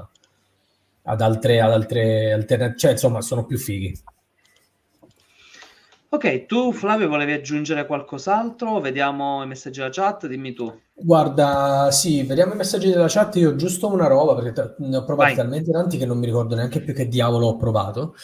ad 1.05 1.21
altre, 1.21 1.61
ad 1.61 1.73
altre 1.73 2.33
alternative, 2.33 2.79
cioè 2.79 2.91
insomma 2.93 3.21
sono 3.21 3.45
più 3.47 3.59
fighi. 3.59 3.97
Ok, 6.13 6.47
tu 6.47 6.73
Flavio 6.73 7.09
volevi 7.09 7.33
aggiungere 7.33 7.87
qualcos'altro? 7.87 8.79
Vediamo 8.81 9.43
i 9.43 9.47
messaggi 9.49 9.81
della 9.81 9.91
chat, 9.91 10.27
dimmi 10.29 10.53
tu. 10.53 10.73
Guarda, 10.95 11.91
sì, 11.91 12.23
vediamo 12.23 12.53
i 12.53 12.57
messaggi 12.57 12.89
della 12.91 13.09
chat. 13.09 13.37
Io 13.37 13.51
ho 13.51 13.57
giusto 13.57 13.89
una 13.91 14.07
roba 14.07 14.35
perché 14.35 14.53
ta- 14.53 14.75
ne 14.79 14.97
ho 14.97 15.05
provati 15.05 15.35
Vai. 15.35 15.43
talmente 15.43 15.71
tanti 15.73 15.97
che 15.99 16.07
non 16.07 16.19
mi 16.19 16.27
ricordo 16.27 16.55
neanche 16.55 16.81
più 16.81 16.95
che 16.95 17.09
diavolo 17.09 17.47
ho 17.49 17.57
provato. 17.57 18.15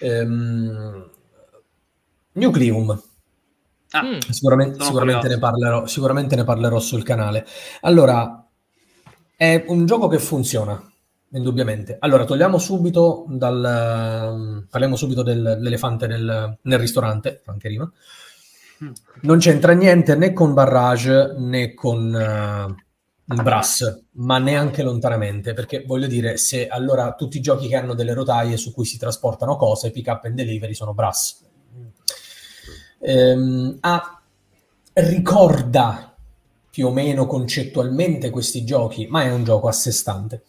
Ehm, 0.00 1.10
Nucleum, 2.34 2.98
Ah, 3.92 4.02
Mm. 4.02 4.18
sicuramente, 4.30 4.80
sicuramente 4.84 5.28
ne 5.28 5.38
parlerò, 5.38 5.86
sicuramente 5.86 6.36
ne 6.36 6.44
parlerò 6.44 6.78
sul 6.78 7.02
canale. 7.02 7.46
Allora, 7.82 8.46
è 9.36 9.64
un 9.68 9.86
gioco 9.86 10.08
che 10.08 10.18
funziona, 10.18 10.80
indubbiamente. 11.32 11.96
Allora, 11.98 12.24
togliamo 12.24 12.58
subito 12.58 13.26
dal... 13.28 14.66
parliamo 14.68 14.96
subito 14.96 15.22
dell'elefante 15.22 16.06
nel, 16.06 16.58
nel 16.62 16.78
ristorante, 16.78 17.42
anche 17.46 17.68
rima. 17.68 17.90
Mm. 18.84 18.90
Non 19.22 19.38
c'entra 19.38 19.72
niente 19.72 20.14
né 20.14 20.32
con 20.32 20.54
Barrage 20.54 21.34
né 21.36 21.74
con 21.74 22.76
uh, 23.26 23.34
Brass, 23.42 24.04
ma 24.12 24.38
neanche 24.38 24.82
lontanamente, 24.82 25.52
perché 25.52 25.84
voglio 25.84 26.06
dire, 26.06 26.36
se 26.36 26.68
allora 26.68 27.14
tutti 27.14 27.38
i 27.38 27.40
giochi 27.40 27.68
che 27.68 27.76
hanno 27.76 27.94
delle 27.94 28.14
rotaie 28.14 28.56
su 28.56 28.72
cui 28.72 28.84
si 28.84 28.96
trasportano 28.96 29.56
cose, 29.56 29.90
pick 29.90 30.06
up 30.08 30.24
and 30.24 30.34
delivery 30.34 30.74
sono 30.74 30.94
Brass. 30.94 31.44
Ehm, 33.00 33.76
ah, 33.80 34.22
ricorda 34.92 36.14
più 36.70 36.86
o 36.86 36.92
meno 36.92 37.26
concettualmente 37.26 38.30
questi 38.30 38.64
giochi, 38.64 39.06
ma 39.08 39.24
è 39.24 39.32
un 39.32 39.42
gioco 39.42 39.66
a 39.68 39.72
sé 39.72 39.90
stante. 39.90 40.44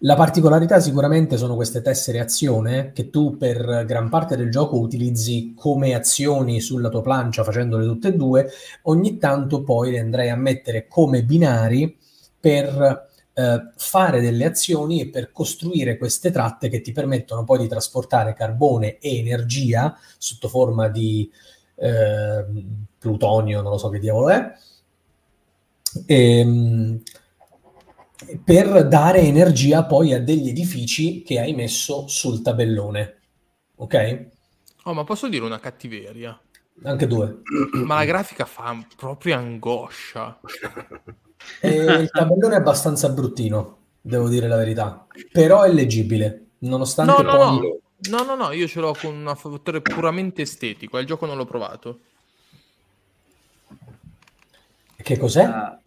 La 0.00 0.14
particolarità 0.14 0.78
sicuramente 0.78 1.38
sono 1.38 1.54
queste 1.54 1.80
tessere 1.80 2.20
azione 2.20 2.92
che 2.92 3.08
tu 3.08 3.38
per 3.38 3.84
gran 3.86 4.10
parte 4.10 4.36
del 4.36 4.50
gioco 4.50 4.78
utilizzi 4.78 5.54
come 5.56 5.94
azioni 5.94 6.60
sulla 6.60 6.90
tua 6.90 7.00
plancia 7.00 7.42
facendole 7.42 7.86
tutte 7.86 8.08
e 8.08 8.12
due, 8.14 8.50
ogni 8.82 9.16
tanto 9.16 9.62
poi 9.62 9.92
le 9.92 10.00
andrai 10.00 10.28
a 10.28 10.36
mettere 10.36 10.86
come 10.86 11.24
binari 11.24 11.96
per 12.38 13.08
eh, 13.32 13.72
fare 13.74 14.20
delle 14.20 14.44
azioni 14.44 15.00
e 15.00 15.08
per 15.08 15.32
costruire 15.32 15.96
queste 15.96 16.30
tratte 16.30 16.68
che 16.68 16.82
ti 16.82 16.92
permettono 16.92 17.44
poi 17.44 17.60
di 17.60 17.68
trasportare 17.68 18.34
carbone 18.34 18.98
e 18.98 19.16
energia 19.16 19.96
sotto 20.18 20.48
forma 20.48 20.88
di 20.88 21.30
eh, 21.76 22.44
plutonio, 22.98 23.62
non 23.62 23.72
lo 23.72 23.78
so 23.78 23.88
che 23.88 23.98
diavolo 23.98 24.28
è. 24.28 24.52
E, 26.04 26.38
ehm, 26.38 27.02
per 28.42 28.88
dare 28.88 29.20
energia 29.20 29.84
poi 29.84 30.14
a 30.14 30.20
degli 30.20 30.48
edifici 30.48 31.22
che 31.22 31.38
hai 31.38 31.54
messo 31.54 32.06
sul 32.08 32.42
tabellone. 32.42 33.20
Ok? 33.76 34.28
Oh, 34.84 34.94
ma 34.94 35.04
posso 35.04 35.28
dire 35.28 35.44
una 35.44 35.60
cattiveria? 35.60 36.38
Anche 36.84 37.06
due. 37.06 37.42
Ma 37.72 37.96
la 37.96 38.04
grafica 38.04 38.44
fa 38.44 38.76
proprio 38.96 39.36
angoscia. 39.36 40.40
E 41.60 41.70
il 41.70 42.10
tabellone 42.10 42.54
è 42.54 42.58
abbastanza 42.58 43.08
bruttino, 43.08 43.78
devo 44.00 44.28
dire 44.28 44.48
la 44.48 44.56
verità. 44.56 45.06
Però 45.32 45.62
è 45.62 45.72
leggibile, 45.72 46.50
nonostante 46.60 47.22
no, 47.22 47.36
poi... 47.36 47.80
No. 48.08 48.18
no, 48.18 48.24
no, 48.24 48.34
no, 48.34 48.52
io 48.52 48.66
ce 48.66 48.80
l'ho 48.80 48.94
con 48.98 49.14
un 49.14 49.36
fattore 49.36 49.80
puramente 49.80 50.42
estetico. 50.42 50.98
Il 50.98 51.06
gioco 51.06 51.26
non 51.26 51.36
l'ho 51.36 51.44
provato. 51.44 52.00
Che 54.96 55.18
cos'è? 55.18 55.46
Uh, 55.46 55.78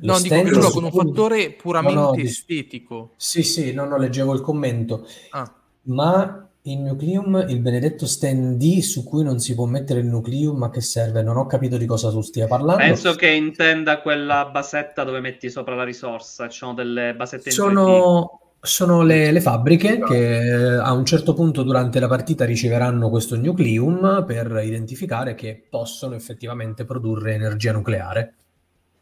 No, 0.00 0.18
dico 0.20 0.42
che 0.42 0.50
lo 0.50 0.70
con 0.70 0.84
un 0.84 0.92
fattore 0.92 1.52
puramente 1.52 1.98
no, 1.98 2.10
no, 2.10 2.14
estetico. 2.16 3.12
Sì, 3.16 3.42
sì, 3.42 3.72
no, 3.72 3.84
no, 3.84 3.96
leggevo 3.96 4.34
il 4.34 4.40
commento. 4.40 5.06
Ah. 5.30 5.52
Ma 5.82 6.48
il 6.66 6.78
nucleum, 6.78 7.44
il 7.48 7.60
benedetto 7.60 8.06
stand 8.06 8.56
D 8.56 8.80
su 8.80 9.04
cui 9.04 9.22
non 9.22 9.38
si 9.38 9.54
può 9.54 9.66
mettere 9.66 10.00
il 10.00 10.06
nucleum, 10.06 10.56
ma 10.56 10.70
che 10.70 10.80
serve? 10.80 11.22
Non 11.22 11.36
ho 11.36 11.46
capito 11.46 11.76
di 11.76 11.84
cosa 11.84 12.10
tu 12.10 12.22
stia 12.22 12.46
parlando. 12.46 12.82
Penso 12.82 13.14
che 13.14 13.28
intenda 13.28 14.00
quella 14.00 14.46
basetta 14.46 15.04
dove 15.04 15.20
metti 15.20 15.50
sopra 15.50 15.74
la 15.74 15.84
risorsa, 15.84 16.48
ci 16.48 16.58
sono 16.58 16.72
delle 16.72 17.14
basette 17.14 17.50
sono, 17.50 18.54
sono 18.60 19.02
le, 19.02 19.30
le, 19.30 19.40
fabbriche 19.42 20.00
che 20.00 20.78
a 20.82 20.90
un 20.92 21.04
certo 21.04 21.34
punto 21.34 21.62
durante 21.62 22.00
la 22.00 22.08
partita 22.08 22.46
riceveranno 22.46 23.10
questo 23.10 23.36
nucleum 23.36 24.24
per 24.26 24.62
identificare 24.64 25.34
che 25.34 25.66
possono 25.68 26.14
effettivamente 26.14 26.86
produrre 26.86 27.34
energia 27.34 27.72
nucleare. 27.72 28.34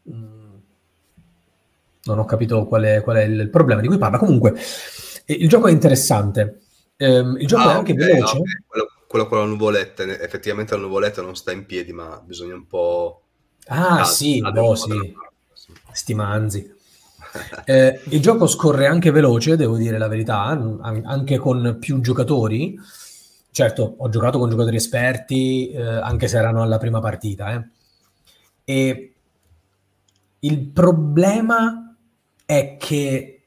Mm 0.09 0.42
non 2.05 2.19
ho 2.19 2.25
capito 2.25 2.65
qual 2.65 2.83
è, 2.83 3.01
qual 3.01 3.17
è 3.17 3.23
il 3.23 3.49
problema 3.49 3.81
di 3.81 3.87
cui 3.87 3.97
parla. 3.97 4.17
Comunque, 4.17 4.55
eh, 5.25 5.33
il 5.33 5.47
gioco 5.47 5.67
è 5.67 5.71
interessante. 5.71 6.61
Um, 6.97 7.37
il 7.39 7.47
gioco 7.47 7.67
ah, 7.67 7.71
è 7.71 7.75
anche 7.75 7.93
okay, 7.93 8.05
veloce. 8.05 8.37
Okay. 8.37 8.51
Quello, 8.67 8.87
quello, 9.07 9.27
con 9.27 9.37
la 9.39 9.45
nuvoletta, 9.45 10.03
effettivamente 10.03 10.75
la 10.75 10.81
nuvoletta 10.81 11.21
non 11.21 11.35
sta 11.35 11.51
in 11.51 11.65
piedi, 11.65 11.93
ma 11.93 12.21
bisogna 12.25 12.55
un 12.55 12.67
po'... 12.67 13.21
Ah, 13.67 14.01
ah 14.01 14.03
sì, 14.03 14.41
boh, 14.41 14.75
sì. 14.75 15.15
Stimanzi. 15.91 16.71
eh, 17.65 17.99
il 18.09 18.21
gioco 18.21 18.47
scorre 18.47 18.87
anche 18.87 19.11
veloce, 19.11 19.55
devo 19.55 19.77
dire 19.77 19.97
la 19.97 20.07
verità, 20.07 20.43
anche 20.81 21.37
con 21.37 21.77
più 21.79 22.01
giocatori. 22.01 22.77
Certo, 23.51 23.95
ho 23.97 24.09
giocato 24.09 24.39
con 24.39 24.49
giocatori 24.49 24.75
esperti, 24.75 25.69
eh, 25.69 25.81
anche 25.81 26.27
se 26.27 26.37
erano 26.37 26.61
alla 26.61 26.77
prima 26.79 26.99
partita. 26.99 27.53
Eh. 27.53 27.67
E 28.65 29.13
il 30.39 30.59
problema 30.59 31.82
è 32.45 32.77
che 32.77 33.43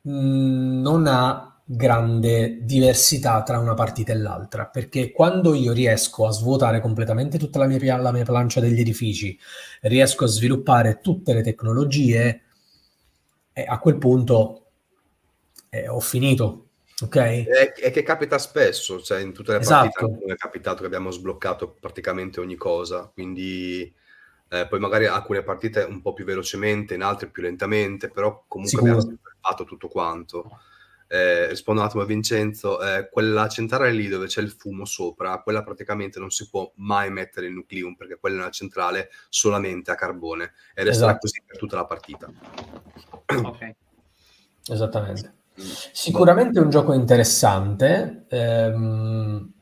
mh, 0.00 0.10
mm, 0.10 0.80
non 0.80 1.06
ha 1.06 1.52
grande 1.64 2.64
diversità 2.64 3.42
tra 3.42 3.58
una 3.58 3.74
partita 3.74 4.12
e 4.12 4.16
l'altra, 4.16 4.66
perché 4.66 5.10
quando 5.10 5.54
io 5.54 5.72
riesco 5.72 6.26
a 6.26 6.30
svuotare 6.32 6.80
completamente 6.80 7.38
tutta 7.38 7.58
la 7.58 7.66
mia, 7.66 7.96
la 7.96 8.12
mia 8.12 8.24
plancia 8.24 8.60
degli 8.60 8.80
edifici, 8.80 9.38
riesco 9.82 10.24
a 10.24 10.28
sviluppare 10.28 11.00
tutte 11.00 11.32
le 11.32 11.42
tecnologie, 11.42 12.42
eh, 13.52 13.64
a 13.66 13.78
quel 13.78 13.96
punto 13.96 14.66
eh, 15.70 15.88
ho 15.88 16.00
finito. 16.00 16.66
Ok? 17.02 17.16
È, 17.16 17.72
è, 17.72 17.90
che 17.90 18.02
capita 18.02 18.38
spesso, 18.38 19.00
cioè 19.00 19.20
in 19.20 19.32
tutte 19.32 19.52
le 19.52 19.58
esatto. 19.58 20.06
partite 20.06 20.32
è 20.32 20.36
capitato 20.36 20.80
che 20.80 20.86
abbiamo 20.86 21.10
sbloccato 21.10 21.74
praticamente 21.80 22.38
ogni 22.38 22.54
cosa, 22.54 23.10
quindi 23.12 23.92
eh, 24.52 24.66
poi 24.68 24.78
magari 24.78 25.06
alcune 25.06 25.42
partite 25.42 25.80
un 25.82 26.02
po' 26.02 26.12
più 26.12 26.26
velocemente, 26.26 26.92
in 26.92 27.02
altre 27.02 27.28
più 27.28 27.42
lentamente, 27.42 28.10
però 28.10 28.44
comunque 28.46 28.78
Sicuro. 28.78 28.98
abbiamo 28.98 29.18
fatto 29.40 29.64
tutto 29.64 29.88
quanto. 29.88 30.58
Eh, 31.08 31.48
rispondo 31.48 31.80
un 31.80 31.86
attimo 31.86 32.02
a 32.02 32.06
Vincenzo, 32.06 32.78
eh, 32.82 33.08
quella 33.10 33.48
centrale 33.48 33.92
lì 33.92 34.08
dove 34.08 34.26
c'è 34.26 34.42
il 34.42 34.50
fumo 34.50 34.84
sopra, 34.84 35.40
quella 35.40 35.62
praticamente 35.62 36.18
non 36.18 36.30
si 36.30 36.50
può 36.50 36.70
mai 36.76 37.10
mettere 37.10 37.46
il 37.46 37.54
nucleum 37.54 37.94
perché 37.94 38.18
quella 38.18 38.36
è 38.36 38.40
una 38.40 38.50
centrale 38.50 39.08
solamente 39.30 39.90
a 39.90 39.94
carbone 39.94 40.52
e 40.74 40.84
resterà 40.84 41.12
esatto. 41.12 41.18
così 41.20 41.42
per 41.46 41.56
tutta 41.56 41.76
la 41.76 41.86
partita. 41.86 42.30
Ok. 43.42 43.74
Esattamente. 44.68 45.34
Mm. 45.58 45.64
Sicuramente 45.92 46.60
è 46.60 46.62
un 46.62 46.68
gioco 46.70 46.92
interessante. 46.92 48.26
Ehm 48.28 49.52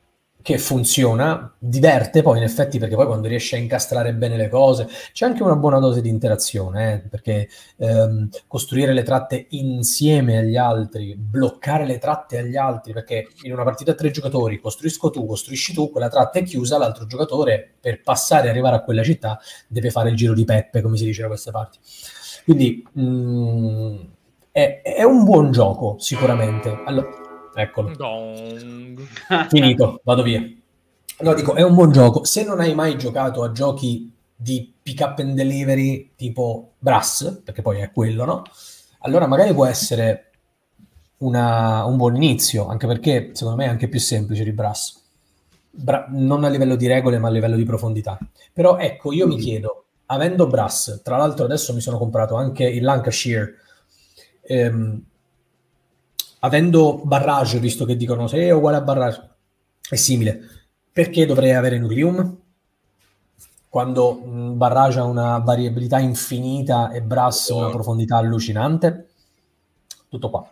che 0.41 0.57
funziona, 0.57 1.53
diverte 1.57 2.21
poi 2.21 2.37
in 2.37 2.43
effetti 2.43 2.79
perché 2.79 2.95
poi 2.95 3.05
quando 3.05 3.27
riesci 3.27 3.55
a 3.55 3.57
incastrare 3.57 4.13
bene 4.13 4.37
le 4.37 4.49
cose 4.49 4.87
c'è 5.11 5.25
anche 5.25 5.43
una 5.43 5.55
buona 5.55 5.79
dose 5.79 6.01
di 6.01 6.09
interazione, 6.09 6.93
eh, 6.93 6.99
perché 7.07 7.47
ehm, 7.77 8.29
costruire 8.47 8.93
le 8.93 9.03
tratte 9.03 9.47
insieme 9.49 10.37
agli 10.37 10.57
altri, 10.57 11.15
bloccare 11.15 11.85
le 11.85 11.97
tratte 11.97 12.39
agli 12.39 12.55
altri, 12.55 12.93
perché 12.93 13.27
in 13.43 13.53
una 13.53 13.63
partita 13.63 13.91
a 13.91 13.95
tre 13.95 14.11
giocatori 14.11 14.59
costruisco 14.59 15.09
tu, 15.09 15.25
costruisci 15.25 15.73
tu, 15.73 15.91
quella 15.91 16.09
tratta 16.09 16.39
è 16.39 16.43
chiusa, 16.43 16.77
l'altro 16.77 17.05
giocatore 17.05 17.75
per 17.79 18.01
passare 18.01 18.47
e 18.47 18.49
arrivare 18.49 18.77
a 18.77 18.81
quella 18.81 19.03
città 19.03 19.39
deve 19.67 19.91
fare 19.91 20.09
il 20.09 20.15
giro 20.15 20.33
di 20.33 20.45
Peppe, 20.45 20.81
come 20.81 20.97
si 20.97 21.05
dice 21.05 21.21
da 21.21 21.27
queste 21.27 21.51
parti. 21.51 21.77
Quindi 22.43 22.85
mh, 22.91 23.01
mm, 23.03 23.95
è, 24.51 24.81
è, 24.81 25.03
un 25.03 25.23
buon 25.23 25.51
gioco 25.51 25.95
sicuramente. 25.99 26.81
Allora, 26.85 27.09
Eccolo. 27.53 27.95
Dong. 27.95 28.99
Finito, 29.49 30.01
vado 30.03 30.23
via. 30.23 30.41
No, 31.19 31.33
dico, 31.33 31.53
è 31.53 31.63
un 31.63 31.73
buon 31.73 31.91
gioco. 31.91 32.23
Se 32.23 32.43
non 32.43 32.59
hai 32.59 32.73
mai 32.73 32.97
giocato 32.97 33.43
a 33.43 33.51
giochi 33.51 34.11
di 34.35 34.73
pick 34.81 35.01
up 35.01 35.19
and 35.19 35.35
delivery 35.35 36.13
tipo 36.15 36.73
Brass, 36.79 37.41
perché 37.43 37.61
poi 37.61 37.79
è 37.79 37.91
quello, 37.91 38.25
no? 38.25 38.43
Allora 38.99 39.27
magari 39.27 39.53
può 39.53 39.65
essere 39.65 40.31
una, 41.17 41.85
un 41.85 41.97
buon 41.97 42.15
inizio, 42.15 42.67
anche 42.67 42.87
perché 42.87 43.31
secondo 43.33 43.57
me 43.57 43.65
è 43.65 43.69
anche 43.69 43.87
più 43.87 43.99
semplice 43.99 44.43
di 44.43 44.51
Brass. 44.51 44.99
Bra- 45.69 46.07
non 46.09 46.43
a 46.43 46.49
livello 46.49 46.75
di 46.75 46.87
regole, 46.87 47.19
ma 47.19 47.27
a 47.27 47.31
livello 47.31 47.55
di 47.55 47.63
profondità. 47.63 48.17
Però 48.51 48.77
ecco, 48.77 49.11
io 49.11 49.27
mi 49.27 49.37
chiedo, 49.37 49.85
avendo 50.07 50.47
Brass, 50.47 51.01
tra 51.03 51.17
l'altro 51.17 51.45
adesso 51.45 51.73
mi 51.73 51.81
sono 51.81 51.97
comprato 51.97 52.35
anche 52.35 52.65
il 52.65 52.83
Lancashire, 52.83 53.55
ehm, 54.41 55.03
avendo 56.43 57.01
Barrage, 57.03 57.59
visto 57.59 57.85
che 57.85 57.95
dicono 57.95 58.27
se 58.27 58.37
è 58.39 58.51
uguale 58.51 58.77
a 58.77 58.81
Barrage, 58.81 59.29
è 59.89 59.95
simile, 59.95 60.39
perché 60.91 61.25
dovrei 61.25 61.53
avere 61.53 61.79
Nucleum? 61.79 62.37
Quando 63.67 64.13
mh, 64.13 64.57
Barrage 64.57 64.99
ha 64.99 65.03
una 65.03 65.37
variabilità 65.39 65.99
infinita 65.99 66.91
e 66.91 67.01
Brass 67.01 67.49
oh. 67.49 67.57
una 67.57 67.69
profondità 67.69 68.17
allucinante? 68.17 69.07
Tutto 70.09 70.29
qua. 70.29 70.49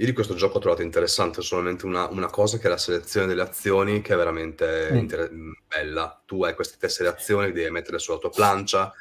Io 0.00 0.06
di 0.06 0.12
questo 0.12 0.34
gioco 0.34 0.58
ho 0.58 0.60
trovato 0.60 0.82
interessante 0.82 1.42
solamente 1.42 1.84
una, 1.84 2.06
una 2.08 2.28
cosa 2.28 2.58
che 2.58 2.68
è 2.68 2.70
la 2.70 2.76
selezione 2.76 3.26
delle 3.26 3.42
azioni, 3.42 4.00
che 4.00 4.14
è 4.14 4.16
veramente 4.16 4.90
mm. 4.92 4.96
inter- 4.96 5.30
bella. 5.66 6.22
Tu 6.24 6.44
hai 6.44 6.54
queste 6.54 6.76
tessere 6.78 7.08
azioni, 7.08 7.50
devi 7.50 7.68
mettere 7.70 7.98
sulla 7.98 8.18
tua 8.18 8.30
plancia, 8.30 8.92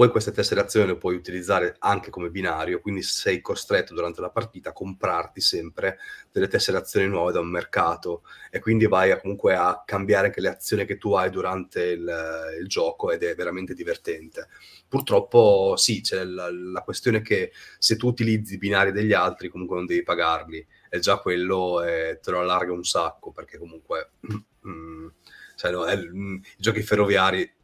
Poi 0.00 0.08
queste 0.08 0.32
tesserazioni 0.32 0.86
le 0.86 0.96
puoi 0.96 1.14
utilizzare 1.14 1.76
anche 1.78 2.08
come 2.08 2.30
binario, 2.30 2.80
quindi 2.80 3.02
sei 3.02 3.42
costretto 3.42 3.92
durante 3.92 4.22
la 4.22 4.30
partita 4.30 4.70
a 4.70 4.72
comprarti 4.72 5.42
sempre 5.42 5.98
delle 6.32 6.48
tesserazioni 6.48 7.06
nuove 7.06 7.32
da 7.32 7.40
un 7.40 7.50
mercato 7.50 8.22
e 8.50 8.60
quindi 8.60 8.86
vai 8.86 9.10
a, 9.10 9.20
comunque 9.20 9.54
a 9.54 9.82
cambiare 9.84 10.28
anche 10.28 10.40
le 10.40 10.48
azioni 10.48 10.86
che 10.86 10.96
tu 10.96 11.12
hai 11.12 11.28
durante 11.28 11.82
il, 11.82 12.56
il 12.58 12.66
gioco 12.66 13.10
ed 13.10 13.24
è 13.24 13.34
veramente 13.34 13.74
divertente. 13.74 14.48
Purtroppo 14.88 15.74
sì, 15.76 16.00
c'è 16.00 16.24
la, 16.24 16.50
la 16.50 16.80
questione 16.80 17.20
che 17.20 17.52
se 17.78 17.98
tu 17.98 18.06
utilizzi 18.06 18.54
i 18.54 18.58
binari 18.58 18.92
degli 18.92 19.12
altri 19.12 19.50
comunque 19.50 19.76
non 19.76 19.84
devi 19.84 20.02
pagarli 20.02 20.66
e 20.88 20.98
già 20.98 21.18
quello 21.18 21.82
eh, 21.82 22.20
te 22.22 22.30
lo 22.30 22.40
allarga 22.40 22.72
un 22.72 22.84
sacco 22.84 23.32
perché 23.32 23.58
comunque 23.58 24.12
mm, 24.66 25.08
cioè, 25.56 25.70
no, 25.72 25.84
è, 25.84 25.94
mm, 25.94 26.36
i 26.36 26.42
giochi 26.56 26.80
ferroviari 26.80 27.58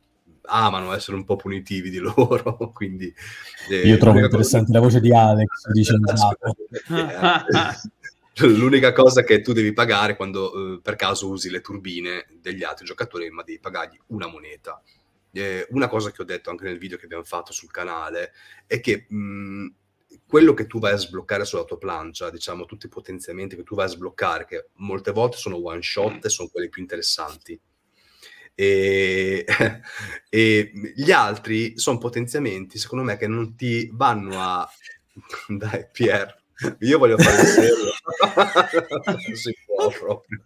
amano 0.46 0.92
essere 0.92 1.16
un 1.16 1.24
po' 1.24 1.36
punitivi 1.36 1.90
di 1.90 1.98
loro, 1.98 2.70
quindi... 2.74 3.12
Eh, 3.70 3.86
Io 3.86 3.98
trovo 3.98 4.18
interessante 4.18 4.66
cosa... 4.66 4.78
la 4.78 4.84
voce 4.84 5.00
di 5.00 5.14
Alex, 5.14 5.48
dice 5.72 5.94
esatto. 6.12 6.56
L'unica 8.46 8.92
cosa 8.92 9.22
che 9.24 9.40
tu 9.40 9.52
devi 9.52 9.72
pagare 9.72 10.14
quando 10.14 10.74
eh, 10.74 10.80
per 10.82 10.96
caso 10.96 11.28
usi 11.28 11.48
le 11.48 11.62
turbine 11.62 12.26
degli 12.40 12.62
altri 12.62 12.84
giocatori, 12.84 13.30
ma 13.30 13.42
devi 13.42 13.58
pagargli 13.58 13.98
una 14.08 14.26
moneta. 14.26 14.82
Eh, 15.32 15.66
una 15.70 15.88
cosa 15.88 16.10
che 16.10 16.22
ho 16.22 16.24
detto 16.24 16.50
anche 16.50 16.64
nel 16.64 16.78
video 16.78 16.98
che 16.98 17.04
abbiamo 17.06 17.24
fatto 17.24 17.52
sul 17.52 17.70
canale 17.70 18.32
è 18.66 18.80
che 18.80 19.06
mh, 19.08 19.66
quello 20.26 20.54
che 20.54 20.66
tu 20.66 20.78
vai 20.78 20.92
a 20.92 20.96
sbloccare 20.96 21.44
sulla 21.44 21.64
tua 21.64 21.78
plancia, 21.78 22.30
diciamo 22.30 22.66
tutti 22.66 22.86
i 22.86 22.90
potenziamenti 22.90 23.56
che 23.56 23.62
tu 23.62 23.74
vai 23.74 23.86
a 23.86 23.88
sbloccare, 23.88 24.44
che 24.44 24.66
molte 24.74 25.12
volte 25.12 25.36
sono 25.38 25.56
one 25.56 25.82
shot 25.82 26.24
e 26.24 26.28
sono 26.28 26.48
quelli 26.48 26.68
più 26.68 26.82
interessanti 26.82 27.58
e, 28.56 29.44
e 30.30 30.72
gli 30.96 31.12
altri 31.12 31.78
sono 31.78 31.98
potenziamenti, 31.98 32.78
secondo 32.78 33.04
me, 33.04 33.16
che 33.16 33.28
non 33.28 33.54
ti 33.54 33.88
vanno 33.92 34.42
a... 34.42 34.68
Dai, 35.46 35.86
Pier, 35.92 36.34
io 36.80 36.98
voglio 36.98 37.18
fare 37.18 37.42
il 37.42 37.46
serio. 37.46 37.92
non 39.04 39.36
si 39.36 39.54
può 39.64 39.88
proprio. 39.88 40.42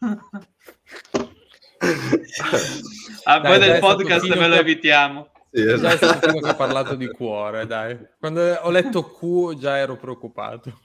A 3.25 3.41
poi 3.41 3.59
del 3.59 3.79
podcast 3.79 4.27
me 4.35 4.49
lo 4.49 4.55
evitiamo. 4.57 5.31
Sì, 5.53 5.69
esatto. 5.69 6.39
che 6.39 6.49
ha 6.49 6.55
parlato 6.55 6.95
di 6.95 7.09
cuore, 7.09 7.67
dai. 7.67 7.99
Quando 8.19 8.41
ho 8.41 8.71
letto 8.71 9.03
Q 9.11 9.59
già 9.59 9.79
ero 9.79 9.97
preoccupato. 9.97 10.81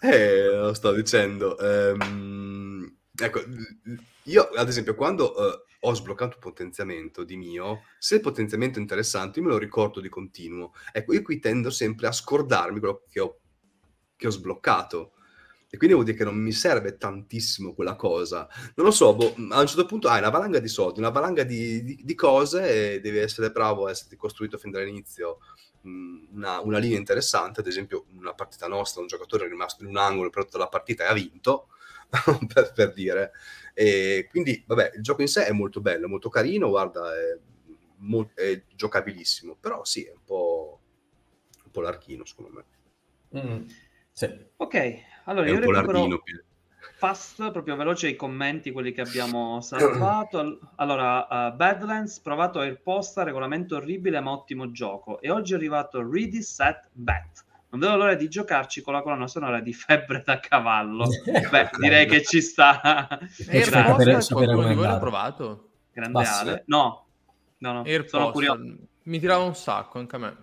Eh, 0.00 0.46
lo 0.46 0.72
sto 0.72 0.92
dicendo. 0.92 1.56
Um, 1.58 2.90
ecco, 3.14 3.42
io 4.24 4.48
ad 4.54 4.68
esempio 4.68 4.94
quando 4.94 5.34
uh, 5.36 5.65
ho 5.88 5.94
sbloccato 5.94 6.38
potenziamento 6.40 7.22
di 7.22 7.36
mio, 7.36 7.82
se 7.98 8.16
il 8.16 8.20
potenziamento 8.20 8.78
è 8.78 8.82
interessante, 8.82 9.38
io 9.38 9.46
me 9.46 9.52
lo 9.52 9.58
ricordo 9.58 10.00
di 10.00 10.08
continuo. 10.08 10.74
Ecco, 10.92 11.12
io 11.12 11.22
qui 11.22 11.38
tendo 11.38 11.70
sempre 11.70 12.08
a 12.08 12.12
scordarmi 12.12 12.80
quello 12.80 13.04
che 13.08 13.20
ho, 13.20 13.38
che 14.16 14.26
ho 14.26 14.30
sbloccato. 14.30 15.12
E 15.68 15.76
quindi 15.78 15.94
vuol 15.94 16.06
dire 16.06 16.16
che 16.16 16.24
non 16.24 16.36
mi 16.36 16.52
serve 16.52 16.96
tantissimo 16.96 17.72
quella 17.72 17.94
cosa. 17.94 18.48
Non 18.74 18.86
lo 18.86 18.92
so, 18.92 19.14
boh, 19.14 19.34
a 19.50 19.60
un 19.60 19.66
certo 19.66 19.86
punto 19.86 20.08
hai 20.08 20.18
una 20.18 20.30
valanga 20.30 20.58
di 20.58 20.68
soldi, 20.68 20.98
una 20.98 21.10
valanga 21.10 21.44
di, 21.44 21.82
di, 21.84 22.00
di 22.02 22.14
cose 22.14 22.94
e 22.94 23.00
devi 23.00 23.18
essere 23.18 23.50
bravo 23.52 23.86
a 23.86 23.90
essere 23.90 24.16
costruito 24.16 24.58
fin 24.58 24.70
dall'inizio 24.70 25.38
una, 25.82 26.60
una, 26.60 26.78
linea 26.78 26.98
interessante. 26.98 27.60
Ad 27.60 27.66
esempio, 27.66 28.06
una 28.16 28.34
partita 28.34 28.66
nostra, 28.66 29.00
un 29.00 29.06
giocatore 29.06 29.46
è 29.46 29.48
rimasto 29.48 29.84
in 29.84 29.88
un 29.90 29.98
angolo 29.98 30.30
per 30.30 30.44
tutta 30.44 30.58
la 30.58 30.68
partita 30.68 31.04
e 31.04 31.08
ha 31.08 31.12
vinto, 31.12 31.68
per, 32.52 32.72
per 32.74 32.92
dire. 32.92 33.32
E 33.74 34.26
quindi, 34.30 34.62
vabbè, 34.66 34.92
il 34.96 35.02
gioco 35.02 35.22
in 35.22 35.28
sé 35.28 35.46
è 35.46 35.52
molto 35.52 35.80
bello, 35.80 36.08
molto 36.08 36.28
carino, 36.28 36.68
guarda, 36.68 37.14
è, 37.14 37.38
mo- 37.98 38.30
è 38.34 38.62
giocabilissimo, 38.74 39.56
però 39.60 39.84
sì, 39.84 40.04
è 40.04 40.12
un 40.12 40.24
po', 40.24 40.80
un 41.64 41.70
po 41.70 41.80
larghino, 41.80 42.24
secondo 42.24 42.52
me. 42.52 43.40
Mm, 43.40 43.66
sì. 44.12 44.46
Ok, 44.56 44.94
allora 45.24 45.46
è 45.46 45.50
io 45.50 45.60
recupero 45.60 46.22
fast, 46.96 47.50
proprio 47.50 47.76
veloce 47.76 48.08
i 48.08 48.16
commenti, 48.16 48.72
quelli 48.72 48.92
che 48.92 49.02
abbiamo 49.02 49.60
salvato. 49.62 50.58
Allora, 50.76 51.26
uh, 51.28 51.54
Badlands, 51.54 52.20
provato 52.20 52.60
Airposta, 52.60 53.22
regolamento 53.22 53.76
orribile 53.76 54.20
ma 54.20 54.30
ottimo 54.30 54.70
gioco. 54.70 55.20
E 55.20 55.30
oggi 55.30 55.52
è 55.52 55.56
arrivato 55.56 56.00
Ready 56.08 56.42
Set 56.42 56.88
Bet 56.92 57.44
non 57.76 57.78
vedo 57.78 57.96
l'ora 57.96 58.14
di 58.14 58.28
giocarci 58.28 58.80
con 58.80 58.94
la 58.94 59.02
colonna 59.02 59.26
sonora 59.26 59.60
di 59.60 59.72
Febbre 59.72 60.22
da 60.24 60.40
cavallo. 60.40 61.06
Beh, 61.50 61.70
direi 61.78 62.06
che 62.06 62.22
ci 62.22 62.40
sta. 62.40 63.08
Airpost, 63.48 64.32
qualcuno 64.32 64.68
di 64.68 64.74
voi 64.74 64.86
l'ha 64.86 64.98
provato? 64.98 65.68
Grande 65.92 66.12
Basso. 66.12 66.40
Ale. 66.40 66.62
No, 66.66 67.06
no, 67.58 67.72
no. 67.72 67.84
Sono 68.06 68.30
curioso. 68.30 68.62
Mi 69.04 69.20
tirava 69.20 69.44
un 69.44 69.54
sacco 69.54 69.98
anche 69.98 70.16
a 70.16 70.18
me. 70.18 70.36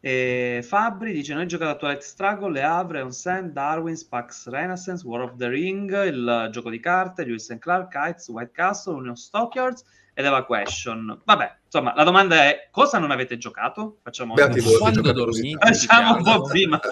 E 0.00 0.60
Fabri 0.62 1.12
dice: 1.12 1.34
Noi 1.34 1.46
giocato 1.46 1.70
a 1.70 1.76
Twilight 1.76 2.02
Struggle, 2.02 2.52
Le 2.52 2.62
Havre, 2.62 3.00
On 3.02 3.12
Sand, 3.12 3.52
Darwin, 3.52 3.96
Pax 4.08 4.48
Renaissance, 4.48 5.06
War 5.06 5.22
of 5.22 5.36
the 5.36 5.48
Ring, 5.48 6.04
il 6.04 6.48
gioco 6.52 6.70
di 6.70 6.80
carte, 6.80 7.24
Lewis 7.24 7.50
and 7.50 7.60
Clark, 7.60 7.90
Kites, 7.90 8.28
White 8.28 8.52
Castle, 8.52 8.94
Union 8.94 9.16
Stockyards 9.16 9.84
ed 10.14 10.24
Evacuation. 10.24 11.20
Vabbè, 11.24 11.58
insomma, 11.70 11.94
la 11.94 12.02
domanda 12.02 12.44
è 12.44 12.68
cosa 12.72 12.98
non 12.98 13.12
avete 13.12 13.38
giocato? 13.38 13.98
Facciamo 14.02 14.34
Beati 14.34 14.60
voi, 14.60 14.78
quando 14.78 15.12
dormite. 15.12 15.58
Facciamo 15.58 16.16
un 16.16 16.22
po' 16.24 16.42
prima 16.42 16.80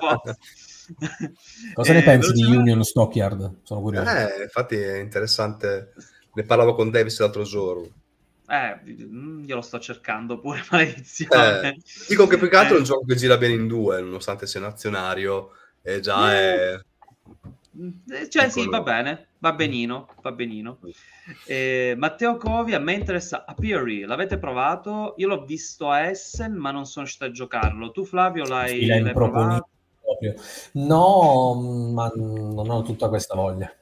Cosa 1.75 1.91
eh, 1.91 1.95
ne 1.95 2.03
pensi 2.03 2.33
di 2.33 2.45
Union 2.45 2.83
Stockyard? 2.85 3.59
Sono 3.65 3.81
curioso. 3.81 4.09
Eh, 4.09 4.43
infatti 4.45 4.77
è 4.77 4.99
interessante. 4.99 5.93
Ne 6.33 6.45
parlavo 6.45 6.75
con 6.75 6.91
Davis 6.91 7.19
l'altro 7.19 7.43
giorno. 7.43 7.89
Eh, 8.49 8.81
mm, 9.05 9.45
io 9.45 9.57
lo 9.57 9.61
sto 9.61 9.79
cercando 9.81 10.39
pure, 10.39 10.65
maledizione. 10.71 11.69
Eh, 11.69 11.83
dico 12.09 12.27
che 12.27 12.39
più 12.39 12.49
che 12.49 12.57
altro 12.57 12.77
è 12.77 12.79
un 12.79 12.85
eh. 12.85 12.87
gioco 12.87 13.05
che 13.05 13.17
gira 13.17 13.37
bene 13.37 13.55
in 13.55 13.67
due, 13.67 14.01
nonostante 14.01 14.47
sia 14.47 14.61
nazionario, 14.61 15.51
e 15.83 16.01
già 16.01 16.33
eh. 16.33 16.75
è 16.75 16.81
eh, 18.11 18.29
cioè, 18.29 18.49
sì, 18.49 18.69
va 18.69 18.81
bene, 18.81 19.29
va 19.39 19.53
benino, 19.53 20.09
va 20.21 20.33
benino. 20.33 20.81
Eh, 21.47 21.95
Matteo 21.97 22.37
Covi, 22.37 22.75
a 22.75 22.81
me 22.81 22.95
interessa 22.95 23.45
Apiary, 23.47 24.05
l'avete 24.05 24.39
provato? 24.39 25.15
Io 25.19 25.29
l'ho 25.29 25.45
visto 25.45 25.89
a 25.89 26.01
Essen, 26.09 26.55
ma 26.55 26.71
non 26.71 26.87
sono 26.87 27.05
riuscito 27.05 27.27
a 27.27 27.31
giocarlo. 27.31 27.93
Tu, 27.93 28.05
Flavio, 28.05 28.45
l'hai, 28.45 28.81
sì, 28.81 28.87
l'hai 28.87 29.13
provato? 29.13 29.69
Proprio. 30.01 30.35
No, 30.73 31.55
ma 31.93 32.11
non 32.15 32.71
ho 32.71 32.83
tutta 32.83 33.09
questa 33.09 33.35
voglia. 33.35 33.73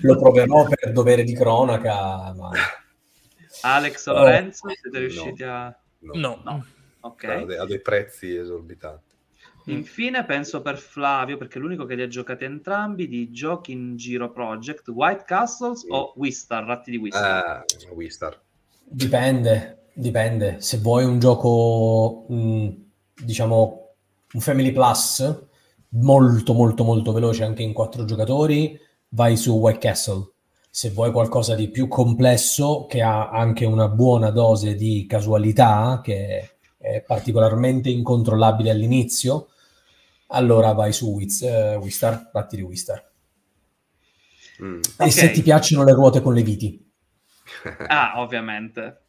Lo 0.00 0.16
proverò 0.16 0.66
per 0.66 0.92
dovere 0.92 1.24
di 1.24 1.34
cronaca, 1.34 2.32
ma... 2.34 2.50
Alex 3.62 4.06
Lorenzo, 4.06 4.68
siete 4.68 4.98
riusciti 4.98 5.44
no. 5.44 5.52
a... 5.52 5.78
No. 5.98 6.40
no. 6.42 6.66
Ok. 7.00 7.24
Ha 7.24 7.44
dei, 7.44 7.56
ha 7.58 7.64
dei 7.66 7.80
prezzi 7.80 8.34
esorbitanti. 8.34 9.05
Mm. 9.68 9.74
Infine 9.74 10.24
penso 10.24 10.62
per 10.62 10.78
Flavio, 10.78 11.36
perché 11.36 11.58
è 11.58 11.60
l'unico 11.60 11.84
che 11.84 11.96
li 11.96 12.02
ha 12.02 12.08
giocati 12.08 12.44
entrambi, 12.44 13.08
di 13.08 13.30
giochi 13.32 13.72
in 13.72 13.96
giro 13.96 14.30
project, 14.30 14.88
White 14.88 15.24
Castles 15.26 15.80
sì. 15.80 15.86
o 15.90 16.12
Wistar, 16.16 16.64
Ratti 16.64 16.92
di 16.92 16.96
Wistar? 16.96 17.64
Uh, 17.90 17.94
Wistar. 17.94 18.40
Dipende, 18.84 19.88
dipende. 19.92 20.56
Se 20.60 20.78
vuoi 20.78 21.04
un 21.04 21.18
gioco, 21.18 22.26
mh, 22.28 22.36
mm, 22.36 22.68
diciamo, 23.24 23.94
un 24.32 24.40
Family 24.40 24.70
Plus, 24.70 25.44
molto 25.88 26.52
molto 26.52 26.84
molto 26.84 27.12
veloce 27.12 27.44
anche 27.44 27.62
in 27.62 27.72
quattro 27.72 28.04
giocatori, 28.04 28.78
vai 29.08 29.36
su 29.36 29.52
White 29.52 29.78
Castle. 29.78 30.30
Se 30.70 30.90
vuoi 30.90 31.10
qualcosa 31.10 31.54
di 31.54 31.70
più 31.70 31.88
complesso, 31.88 32.86
che 32.86 33.02
ha 33.02 33.30
anche 33.30 33.64
una 33.64 33.88
buona 33.88 34.30
dose 34.30 34.76
di 34.76 35.06
casualità, 35.08 36.00
che 36.04 36.58
è 36.76 37.02
particolarmente 37.04 37.88
incontrollabile 37.88 38.70
all'inizio, 38.70 39.48
allora 40.28 40.72
vai 40.72 40.92
su 40.92 41.12
Wiz, 41.12 41.40
uh, 41.40 41.78
Wistar, 41.80 42.30
batti 42.32 42.56
di 42.56 42.62
Wistar. 42.62 43.04
Mm. 44.62 44.80
E 44.80 44.90
okay. 44.94 45.10
se 45.10 45.30
ti 45.30 45.42
piacciono 45.42 45.84
le 45.84 45.92
ruote 45.92 46.20
con 46.20 46.34
le 46.34 46.42
viti. 46.42 46.92
ah, 47.86 48.20
ovviamente. 48.20 49.06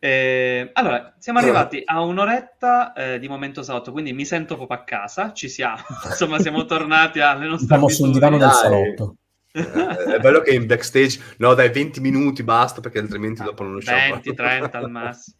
Eh, 0.00 0.70
allora, 0.74 1.14
siamo 1.18 1.40
arrivati 1.40 1.82
a 1.84 2.00
un'oretta 2.02 2.92
eh, 2.92 3.18
di 3.18 3.26
momento 3.26 3.62
salotto, 3.62 3.90
quindi 3.90 4.12
mi 4.12 4.24
sento 4.24 4.56
proprio 4.56 4.78
a 4.78 4.84
casa, 4.84 5.32
ci 5.32 5.48
siamo, 5.48 5.82
insomma 6.06 6.38
siamo 6.38 6.64
tornati 6.64 7.18
alle 7.20 7.46
nostre 7.46 7.66
Siamo 7.66 7.88
sul 7.88 8.12
divano 8.12 8.38
del 8.38 8.50
salotto. 8.50 9.16
Eh, 9.50 10.14
è 10.14 10.20
bello 10.20 10.40
che 10.40 10.52
in 10.52 10.66
backstage, 10.66 11.20
no 11.38 11.54
dai 11.54 11.70
20 11.70 12.00
minuti 12.00 12.44
basta 12.44 12.80
perché 12.80 13.00
altrimenti 13.00 13.42
dopo 13.42 13.64
non 13.64 13.74
usciamo. 13.74 14.16
20-30 14.16 14.76
al 14.76 14.90
massimo. 14.90 15.36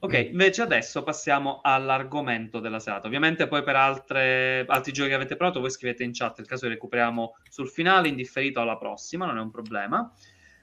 Ok, 0.00 0.28
invece 0.30 0.62
adesso 0.62 1.02
passiamo 1.02 1.60
all'argomento 1.62 2.60
della 2.60 2.78
serata. 2.78 3.06
Ovviamente 3.06 3.48
poi 3.48 3.62
per 3.62 3.76
altre, 3.76 4.64
altri 4.66 4.92
giochi 4.92 5.08
che 5.08 5.14
avete 5.14 5.36
provato 5.36 5.60
voi 5.60 5.70
scrivete 5.70 6.04
in 6.04 6.12
chat, 6.12 6.38
nel 6.38 6.46
caso 6.46 6.66
li 6.66 6.72
recuperiamo 6.72 7.36
sul 7.48 7.68
finale, 7.68 8.08
indifferito 8.08 8.60
alla 8.60 8.76
prossima, 8.76 9.26
non 9.26 9.38
è 9.38 9.40
un 9.40 9.50
problema. 9.50 10.12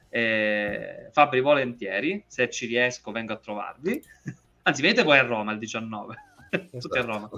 Eh, 0.10 1.10
Fabri, 1.12 1.42
volentieri, 1.42 2.24
se 2.28 2.50
ci 2.50 2.68
riesco 2.68 3.12
vengo 3.12 3.34
a 3.34 3.38
trovarvi. 3.38 4.02
Anzi, 4.64 4.82
venite 4.82 5.04
poi 5.04 5.18
a 5.18 5.24
Roma 5.24 5.52
il 5.52 5.58
19. 5.58 6.16
Tutti 6.80 6.98
a 7.00 7.02
Roma. 7.02 7.30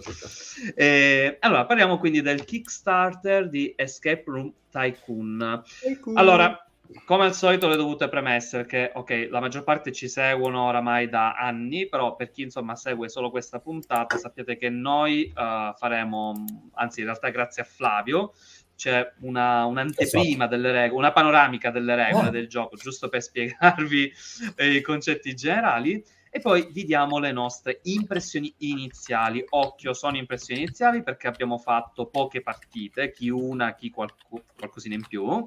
Eh, 0.76 1.38
allora, 1.40 1.66
parliamo 1.66 1.98
quindi 1.98 2.22
del 2.22 2.44
Kickstarter 2.44 3.48
di 3.48 3.74
Escape 3.76 4.24
Room 4.26 4.54
Tycoon. 4.70 5.64
Tycoon. 5.80 6.18
Allora, 6.18 6.65
come 7.06 7.26
al 7.26 7.34
solito 7.34 7.68
le 7.68 7.76
dovute 7.76 8.08
premesse, 8.10 8.58
perché 8.58 8.92
ok, 8.94 9.28
la 9.30 9.40
maggior 9.40 9.64
parte 9.64 9.92
ci 9.92 10.08
seguono 10.08 10.66
oramai 10.66 11.10
da 11.10 11.34
anni, 11.34 11.88
però 11.88 12.16
per 12.16 12.32
chi 12.32 12.44
insomma 12.44 12.76
segue 12.76 13.10
solo 13.10 13.30
questa 13.30 13.60
puntata, 13.60 14.18
sappiate 14.18 14.58
che 14.58 14.70
noi 14.70 15.32
uh, 15.36 15.76
faremo, 15.76 16.46
anzi 16.74 17.00
in 17.00 17.06
realtà 17.06 17.30
grazie 17.30 17.64
a 17.64 17.66
Flavio, 17.66 18.34
c'è 18.76 19.14
una, 19.22 19.66
un'anteprima 19.66 20.46
esatto. 20.46 20.50
delle 20.50 20.72
regole, 20.72 21.00
una 21.00 21.12
panoramica 21.12 21.72
delle 21.72 21.96
regole 21.96 22.28
oh. 22.28 22.32
del 22.32 22.48
gioco, 22.48 22.76
giusto 22.76 23.10
per 23.10 23.22
spiegarvi 23.22 24.12
eh, 24.56 24.74
i 24.74 24.82
concetti 24.82 25.34
generali. 25.34 26.04
E 26.36 26.42
poi 26.42 26.68
vi 26.70 26.84
diamo 26.84 27.18
le 27.18 27.32
nostre 27.32 27.80
impressioni 27.84 28.54
iniziali. 28.58 29.42
Occhio, 29.48 29.94
sono 29.94 30.18
impressioni 30.18 30.64
iniziali 30.64 31.02
perché 31.02 31.28
abbiamo 31.28 31.58
fatto 31.58 32.08
poche 32.08 32.42
partite, 32.42 33.12
chi 33.12 33.30
una, 33.30 33.74
chi 33.74 33.90
qualco, 33.90 34.44
qualcosina 34.54 34.96
in 34.96 35.08
più. 35.08 35.46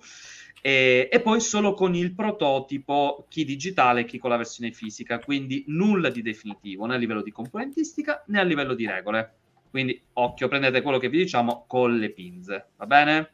E, 0.60 1.08
e, 1.10 1.20
poi 1.20 1.40
solo 1.40 1.72
con 1.74 1.94
il 1.94 2.14
prototipo, 2.14 3.26
chi 3.28 3.44
digitale, 3.44 4.04
chi 4.04 4.18
con 4.18 4.30
la 4.30 4.36
versione 4.36 4.72
fisica. 4.72 5.18
Quindi 5.18 5.64
nulla 5.68 6.10
di 6.10 6.22
definitivo 6.22 6.86
né 6.86 6.94
a 6.94 6.98
livello 6.98 7.22
di 7.22 7.30
componentistica 7.30 8.24
né 8.26 8.40
a 8.40 8.44
livello 8.44 8.74
di 8.74 8.86
regole. 8.86 9.34
Quindi 9.70 10.00
occhio, 10.14 10.48
prendete 10.48 10.80
quello 10.82 10.98
che 10.98 11.08
vi 11.08 11.18
diciamo 11.18 11.64
con 11.66 11.96
le 11.96 12.10
pinze, 12.10 12.68
va 12.76 12.86
bene? 12.86 13.30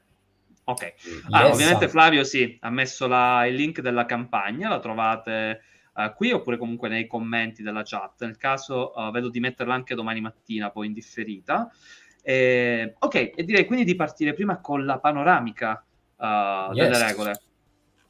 Ok. 0.65 0.83
Yes. 0.83 1.53
Ovviamente 1.53 1.89
Flavio 1.89 2.25
sì, 2.25 2.57
ha 2.61 2.71
messo 2.71 3.07
la, 3.07 3.47
il 3.47 3.55
link 3.55 3.81
della 3.81 4.07
campagna, 4.07 4.69
la 4.69 4.81
trovate 4.81 5.61
uh, 5.95 6.13
qui 6.15 6.33
oppure 6.33 6.57
comunque 6.57 6.89
nei 6.89 7.07
commenti 7.07 7.63
della 7.63 7.83
chat. 7.85 8.25
Nel 8.25 8.37
caso 8.37 8.93
uh, 8.95 9.11
vedo 9.11 9.29
di 9.29 9.41
metterla 9.41 9.75
anche 9.75 9.95
domani 9.95 10.21
mattina, 10.21 10.71
poi 10.71 10.87
in 10.87 10.93
differita. 10.93 11.71
Eh, 12.23 12.95
ok, 12.99 13.33
e 13.35 13.45
direi 13.45 13.67
quindi 13.67 13.85
di 13.85 13.95
partire 13.95 14.33
prima 14.33 14.59
con 14.59 14.87
la 14.87 14.99
panoramica 14.99 15.85
uh, 16.17 16.73
yes. 16.73 16.89
delle 16.89 17.07
regole. 17.07 17.41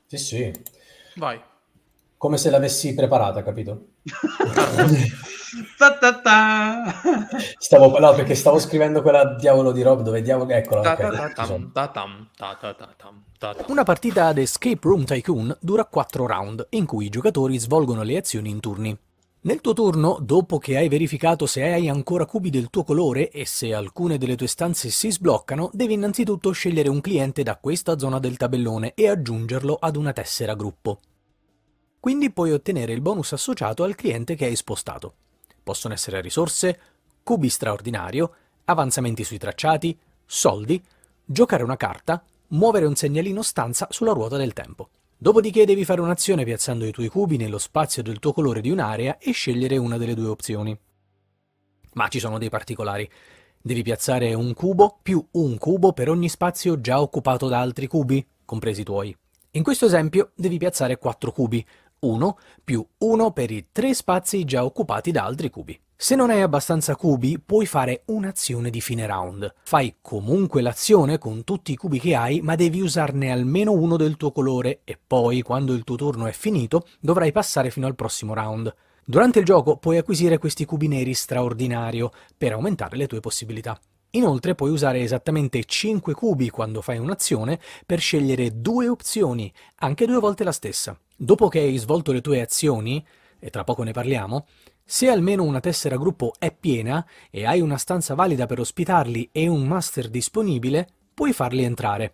Sì, 0.06 0.18
sì. 0.18 0.52
Vai. 1.16 1.40
Come 2.16 2.38
se 2.38 2.50
l'avessi 2.50 2.94
preparata, 2.94 3.42
capito? 3.42 3.88
ta 5.78 5.98
ta 5.98 6.20
ta. 6.20 7.00
Stavo, 7.58 7.98
no, 7.98 8.14
perché 8.14 8.34
stavo 8.34 8.58
scrivendo 8.58 9.02
quella 9.02 9.34
diavolo 9.34 9.72
di 9.72 9.82
Rob 9.82 10.02
dove 10.02 10.22
diavolo... 10.22 10.50
Eccola. 10.50 10.96
Una 13.66 13.82
partita 13.82 14.26
ad 14.26 14.38
Escape 14.38 14.80
Room 14.80 15.04
Tycoon 15.04 15.56
dura 15.60 15.84
4 15.84 16.26
round, 16.26 16.66
in 16.70 16.86
cui 16.86 17.06
i 17.06 17.10
giocatori 17.10 17.58
svolgono 17.58 18.02
le 18.02 18.16
azioni 18.16 18.50
in 18.50 18.60
turni. 18.60 18.98
Nel 19.46 19.60
tuo 19.60 19.74
turno, 19.74 20.16
dopo 20.22 20.56
che 20.56 20.78
hai 20.78 20.88
verificato 20.88 21.44
se 21.44 21.64
hai 21.64 21.90
ancora 21.90 22.24
cubi 22.24 22.48
del 22.48 22.70
tuo 22.70 22.82
colore 22.82 23.28
e 23.28 23.44
se 23.44 23.74
alcune 23.74 24.16
delle 24.16 24.36
tue 24.36 24.46
stanze 24.46 24.88
si 24.88 25.12
sbloccano, 25.12 25.68
devi 25.74 25.92
innanzitutto 25.92 26.50
scegliere 26.50 26.88
un 26.88 27.02
cliente 27.02 27.42
da 27.42 27.58
questa 27.58 27.98
zona 27.98 28.18
del 28.18 28.38
tabellone 28.38 28.94
e 28.94 29.06
aggiungerlo 29.06 29.74
ad 29.78 29.96
una 29.96 30.14
tessera 30.14 30.54
gruppo. 30.54 30.98
Quindi 32.00 32.32
puoi 32.32 32.52
ottenere 32.52 32.94
il 32.94 33.02
bonus 33.02 33.34
associato 33.34 33.82
al 33.82 33.94
cliente 33.94 34.34
che 34.34 34.46
hai 34.46 34.56
spostato. 34.56 35.12
Possono 35.62 35.92
essere 35.92 36.22
risorse, 36.22 36.80
cubi 37.22 37.50
straordinario, 37.50 38.34
avanzamenti 38.64 39.24
sui 39.24 39.36
tracciati, 39.36 39.94
soldi, 40.24 40.82
giocare 41.22 41.62
una 41.62 41.76
carta, 41.76 42.24
muovere 42.48 42.86
un 42.86 42.96
segnalino 42.96 43.42
stanza 43.42 43.88
sulla 43.90 44.12
ruota 44.12 44.38
del 44.38 44.54
tempo. 44.54 44.88
Dopodiché 45.16 45.64
devi 45.64 45.84
fare 45.84 46.00
un'azione 46.00 46.44
piazzando 46.44 46.84
i 46.84 46.90
tuoi 46.90 47.08
cubi 47.08 47.36
nello 47.36 47.58
spazio 47.58 48.02
del 48.02 48.18
tuo 48.18 48.32
colore 48.32 48.60
di 48.60 48.70
un'area 48.70 49.18
e 49.18 49.30
scegliere 49.30 49.76
una 49.76 49.96
delle 49.96 50.14
due 50.14 50.28
opzioni. 50.28 50.78
Ma 51.94 52.08
ci 52.08 52.18
sono 52.18 52.38
dei 52.38 52.50
particolari. 52.50 53.08
Devi 53.62 53.82
piazzare 53.82 54.34
un 54.34 54.52
cubo 54.52 54.98
più 55.02 55.26
un 55.32 55.56
cubo 55.56 55.92
per 55.92 56.10
ogni 56.10 56.28
spazio 56.28 56.80
già 56.80 57.00
occupato 57.00 57.48
da 57.48 57.60
altri 57.60 57.86
cubi, 57.86 58.26
compresi 58.44 58.82
i 58.82 58.84
tuoi. 58.84 59.16
In 59.52 59.62
questo 59.62 59.86
esempio 59.86 60.32
devi 60.34 60.58
piazzare 60.58 60.98
4 60.98 61.32
cubi, 61.32 61.64
1 62.00 62.38
più 62.62 62.86
1 62.98 63.30
per 63.30 63.50
i 63.50 63.68
3 63.70 63.94
spazi 63.94 64.44
già 64.44 64.64
occupati 64.64 65.12
da 65.12 65.24
altri 65.24 65.48
cubi. 65.48 65.80
Se 65.96 66.16
non 66.16 66.28
hai 66.28 66.40
abbastanza 66.42 66.96
cubi, 66.96 67.38
puoi 67.38 67.66
fare 67.66 68.02
un'azione 68.06 68.68
di 68.68 68.80
fine 68.80 69.06
round. 69.06 69.54
Fai 69.62 69.96
comunque 70.02 70.60
l'azione 70.60 71.18
con 71.18 71.44
tutti 71.44 71.72
i 71.72 71.76
cubi 71.76 72.00
che 72.00 72.16
hai, 72.16 72.40
ma 72.40 72.56
devi 72.56 72.80
usarne 72.80 73.30
almeno 73.30 73.72
uno 73.72 73.96
del 73.96 74.16
tuo 74.16 74.32
colore 74.32 74.80
e 74.84 74.98
poi, 75.04 75.40
quando 75.42 75.72
il 75.72 75.84
tuo 75.84 75.94
turno 75.96 76.26
è 76.26 76.32
finito, 76.32 76.86
dovrai 76.98 77.30
passare 77.30 77.70
fino 77.70 77.86
al 77.86 77.94
prossimo 77.94 78.34
round. 78.34 78.74
Durante 79.04 79.38
il 79.38 79.44
gioco 79.44 79.76
puoi 79.76 79.96
acquisire 79.96 80.38
questi 80.38 80.64
cubi 80.64 80.88
neri 80.88 81.14
straordinario 81.14 82.10
per 82.36 82.52
aumentare 82.52 82.96
le 82.96 83.06
tue 83.06 83.20
possibilità. 83.20 83.78
Inoltre 84.10 84.54
puoi 84.54 84.70
usare 84.70 85.00
esattamente 85.00 85.64
5 85.64 86.12
cubi 86.12 86.50
quando 86.50 86.82
fai 86.82 86.98
un'azione 86.98 87.58
per 87.86 88.00
scegliere 88.00 88.60
due 88.60 88.88
opzioni, 88.88 89.50
anche 89.76 90.06
due 90.06 90.18
volte 90.18 90.44
la 90.44 90.52
stessa. 90.52 90.98
Dopo 91.16 91.48
che 91.48 91.60
hai 91.60 91.76
svolto 91.76 92.12
le 92.12 92.20
tue 92.20 92.40
azioni, 92.40 93.04
e 93.38 93.50
tra 93.50 93.62
poco 93.62 93.82
ne 93.82 93.92
parliamo, 93.92 94.46
se 94.86 95.08
almeno 95.08 95.44
una 95.44 95.60
tessera 95.60 95.96
gruppo 95.96 96.34
è 96.38 96.54
piena 96.54 97.04
e 97.30 97.46
hai 97.46 97.60
una 97.60 97.78
stanza 97.78 98.14
valida 98.14 98.44
per 98.44 98.60
ospitarli 98.60 99.30
e 99.32 99.48
un 99.48 99.66
master 99.66 100.08
disponibile, 100.08 100.86
puoi 101.14 101.32
farli 101.32 101.64
entrare. 101.64 102.12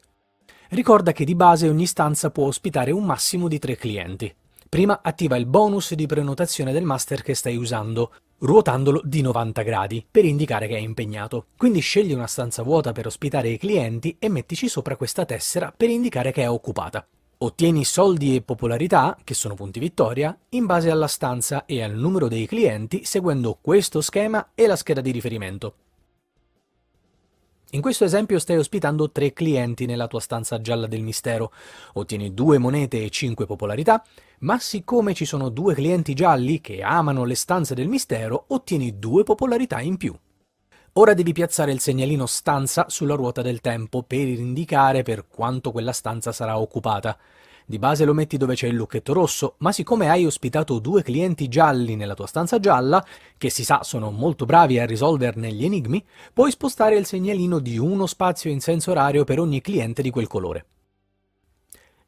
Ricorda 0.68 1.10
che 1.10 1.24
di 1.24 1.34
base 1.34 1.68
ogni 1.68 1.86
stanza 1.86 2.30
può 2.30 2.46
ospitare 2.46 2.92
un 2.92 3.04
massimo 3.04 3.48
di 3.48 3.58
tre 3.58 3.76
clienti. 3.76 4.32
Prima 4.68 5.00
attiva 5.02 5.36
il 5.36 5.46
bonus 5.46 5.94
di 5.94 6.06
prenotazione 6.06 6.70
del 6.72 6.84
master 6.84 7.22
che 7.22 7.34
stai 7.34 7.56
usando, 7.56 8.12
ruotandolo 8.38 9.00
di 9.02 9.20
90 9.20 9.62
gradi 9.62 10.06
per 10.08 10.24
indicare 10.24 10.68
che 10.68 10.76
è 10.76 10.80
impegnato. 10.80 11.46
Quindi 11.56 11.80
scegli 11.80 12.12
una 12.12 12.28
stanza 12.28 12.62
vuota 12.62 12.92
per 12.92 13.06
ospitare 13.06 13.48
i 13.48 13.58
clienti 13.58 14.14
e 14.20 14.28
mettici 14.28 14.68
sopra 14.68 14.94
questa 14.94 15.24
tessera 15.24 15.74
per 15.76 15.90
indicare 15.90 16.30
che 16.30 16.42
è 16.42 16.48
occupata. 16.48 17.04
Ottieni 17.42 17.86
soldi 17.86 18.36
e 18.36 18.42
popolarità, 18.42 19.16
che 19.24 19.32
sono 19.32 19.54
punti 19.54 19.80
vittoria, 19.80 20.38
in 20.50 20.66
base 20.66 20.90
alla 20.90 21.06
stanza 21.06 21.64
e 21.64 21.82
al 21.82 21.94
numero 21.94 22.28
dei 22.28 22.46
clienti 22.46 23.02
seguendo 23.06 23.56
questo 23.58 24.02
schema 24.02 24.50
e 24.54 24.66
la 24.66 24.76
scheda 24.76 25.00
di 25.00 25.10
riferimento. 25.10 25.74
In 27.70 27.80
questo 27.80 28.04
esempio 28.04 28.38
stai 28.38 28.58
ospitando 28.58 29.10
tre 29.10 29.32
clienti 29.32 29.86
nella 29.86 30.06
tua 30.06 30.20
stanza 30.20 30.60
gialla 30.60 30.86
del 30.86 31.00
mistero. 31.00 31.50
Ottieni 31.94 32.34
due 32.34 32.58
monete 32.58 33.02
e 33.02 33.08
cinque 33.08 33.46
popolarità, 33.46 34.04
ma 34.40 34.58
siccome 34.58 35.14
ci 35.14 35.24
sono 35.24 35.48
due 35.48 35.72
clienti 35.72 36.12
gialli 36.12 36.60
che 36.60 36.82
amano 36.82 37.24
le 37.24 37.36
stanze 37.36 37.74
del 37.74 37.88
mistero, 37.88 38.44
ottieni 38.48 38.98
due 38.98 39.22
popolarità 39.22 39.80
in 39.80 39.96
più. 39.96 40.14
Ora 40.94 41.14
devi 41.14 41.32
piazzare 41.32 41.70
il 41.70 41.78
segnalino 41.78 42.26
stanza 42.26 42.86
sulla 42.88 43.14
ruota 43.14 43.42
del 43.42 43.60
tempo 43.60 44.02
per 44.02 44.26
indicare 44.26 45.04
per 45.04 45.28
quanto 45.28 45.70
quella 45.70 45.92
stanza 45.92 46.32
sarà 46.32 46.58
occupata. 46.58 47.16
Di 47.64 47.78
base 47.78 48.04
lo 48.04 48.12
metti 48.12 48.36
dove 48.36 48.56
c'è 48.56 48.66
il 48.66 48.74
lucchetto 48.74 49.12
rosso, 49.12 49.54
ma 49.58 49.70
siccome 49.70 50.10
hai 50.10 50.26
ospitato 50.26 50.80
due 50.80 51.04
clienti 51.04 51.46
gialli 51.46 51.94
nella 51.94 52.14
tua 52.14 52.26
stanza 52.26 52.58
gialla, 52.58 53.04
che 53.38 53.50
si 53.50 53.62
sa 53.62 53.84
sono 53.84 54.10
molto 54.10 54.44
bravi 54.46 54.80
a 54.80 54.86
risolverne 54.86 55.52
gli 55.52 55.64
enigmi, 55.64 56.04
puoi 56.32 56.50
spostare 56.50 56.96
il 56.96 57.06
segnalino 57.06 57.60
di 57.60 57.78
uno 57.78 58.06
spazio 58.06 58.50
in 58.50 58.60
senso 58.60 58.90
orario 58.90 59.22
per 59.22 59.38
ogni 59.38 59.60
cliente 59.60 60.02
di 60.02 60.10
quel 60.10 60.26
colore. 60.26 60.66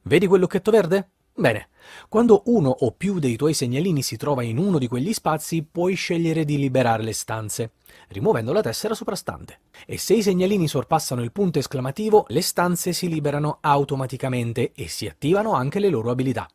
Vedi 0.03 0.27
quel 0.27 0.41
lucchetto 0.41 0.73
verde? 0.73 1.11
Bene, 1.35 1.69
quando 2.09 2.43
uno 2.47 2.69
o 2.69 2.93
più 2.93 3.19
dei 3.19 3.37
tuoi 3.37 3.55
segnalini 3.55 4.03
si 4.03 4.17
trova 4.17 4.43
in 4.43 4.59
uno 4.59 4.79
di 4.79 4.87
quegli 4.87 5.15
spazi, 5.15 5.63
puoi 5.63 5.95
scegliere 5.95 6.45
di 6.45 6.59
liberare 6.59 7.03
le 7.03 7.15
stanze, 7.15 7.73
rimuovendo 8.09 8.53
la 8.53 8.61
tessera 8.61 8.95
soprastante. 8.95 9.61
E 9.87 9.97
se 9.97 10.15
i 10.15 10.23
segnalini 10.23 10.69
sorpassano 10.69 11.23
il 11.23 11.33
punto 11.33 11.59
esclamativo, 11.59 12.27
le 12.29 12.43
stanze 12.43 12.93
si 12.93 13.09
liberano 13.09 13.59
automaticamente 13.63 14.73
e 14.75 14.89
si 14.89 15.07
attivano 15.07 15.55
anche 15.55 15.79
le 15.79 15.89
loro 15.89 16.11
abilità. 16.11 16.47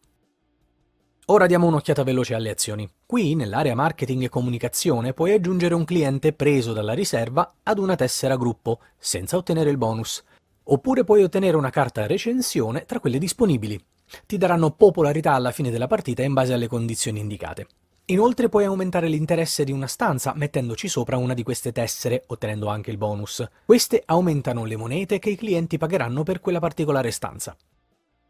Ora 1.30 1.48
diamo 1.48 1.68
un'occhiata 1.68 2.04
veloce 2.04 2.36
alle 2.36 2.52
azioni. 2.52 2.90
Qui, 3.06 3.34
nell'area 3.34 3.76
marketing 3.76 4.24
e 4.24 4.30
comunicazione, 4.30 5.14
puoi 5.14 5.34
aggiungere 5.34 5.74
un 5.74 5.84
cliente 5.86 6.34
preso 6.34 6.72
dalla 6.72 6.94
riserva 6.94 7.56
ad 7.64 7.80
una 7.80 7.96
tessera 7.96 8.38
gruppo, 8.38 8.80
senza 8.98 9.38
ottenere 9.38 9.72
il 9.72 9.78
bonus. 9.78 10.24
Oppure 10.66 11.04
puoi 11.04 11.24
ottenere 11.24 11.58
una 11.58 11.72
carta 11.72 12.06
recensione 12.06 12.86
tra 12.86 13.00
quelle 13.00 13.18
disponibili, 13.18 13.78
ti 14.26 14.38
daranno 14.38 14.72
popolarità 14.72 15.34
alla 15.34 15.52
fine 15.52 15.72
della 15.72 15.88
partita 15.88 16.24
in 16.24 16.34
base 16.34 16.54
alle 16.54 16.68
condizioni 16.68 17.20
indicate. 17.20 17.68
Inoltre 18.10 18.48
puoi 18.48 18.64
aumentare 18.64 19.10
l'interesse 19.10 19.66
di 19.66 19.74
una 19.74 19.88
stanza 19.88 20.34
mettendoci 20.34 20.88
sopra 20.88 21.18
una 21.18 21.34
di 21.34 21.44
queste 21.44 21.74
tessere, 21.74 22.24
ottenendo 22.28 22.68
anche 22.68 22.90
il 22.90 22.98
bonus. 22.98 23.46
Queste 23.66 24.02
aumentano 24.06 24.64
le 24.64 24.78
monete 24.78 25.20
che 25.20 25.32
i 25.32 25.36
clienti 25.36 25.78
pagheranno 25.78 26.24
per 26.24 26.40
quella 26.40 26.60
particolare 26.60 27.12
stanza. 27.12 27.54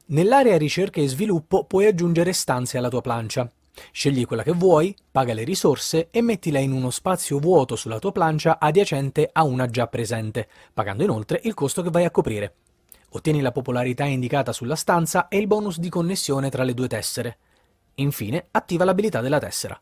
Nell'area 0.08 0.58
ricerca 0.58 1.00
e 1.00 1.08
sviluppo 1.08 1.66
puoi 1.66 1.86
aggiungere 1.86 2.34
stanze 2.34 2.80
alla 2.80 2.90
tua 2.90 3.02
plancia. 3.02 3.52
Scegli 3.92 4.26
quella 4.26 4.42
che 4.42 4.54
vuoi, 4.54 4.96
paga 5.12 5.34
le 5.34 5.44
risorse 5.44 6.08
e 6.10 6.22
mettila 6.22 6.58
in 6.58 6.72
uno 6.72 6.90
spazio 6.90 7.38
vuoto 7.38 7.76
sulla 7.76 8.00
tua 8.00 8.12
plancia 8.12 8.58
adiacente 8.60 9.30
a 9.32 9.44
una 9.44 9.68
già 9.68 9.86
presente, 9.86 10.48
pagando 10.74 11.04
inoltre 11.04 11.40
il 11.44 11.54
costo 11.54 11.84
che 11.84 11.92
vai 11.92 12.06
a 12.06 12.10
coprire. 12.10 12.56
Ottieni 13.10 13.42
la 13.42 13.52
popolarità 13.52 14.04
indicata 14.04 14.52
sulla 14.52 14.76
stanza 14.76 15.28
e 15.28 15.38
il 15.38 15.48
bonus 15.48 15.80
di 15.80 15.90
connessione 15.90 16.50
tra 16.50 16.64
le 16.64 16.74
due 16.74 16.88
tessere. 16.88 17.38
Infine, 17.96 18.48
attiva 18.52 18.84
l'abilità 18.84 19.22
della 19.22 19.40
tessera. 19.40 19.80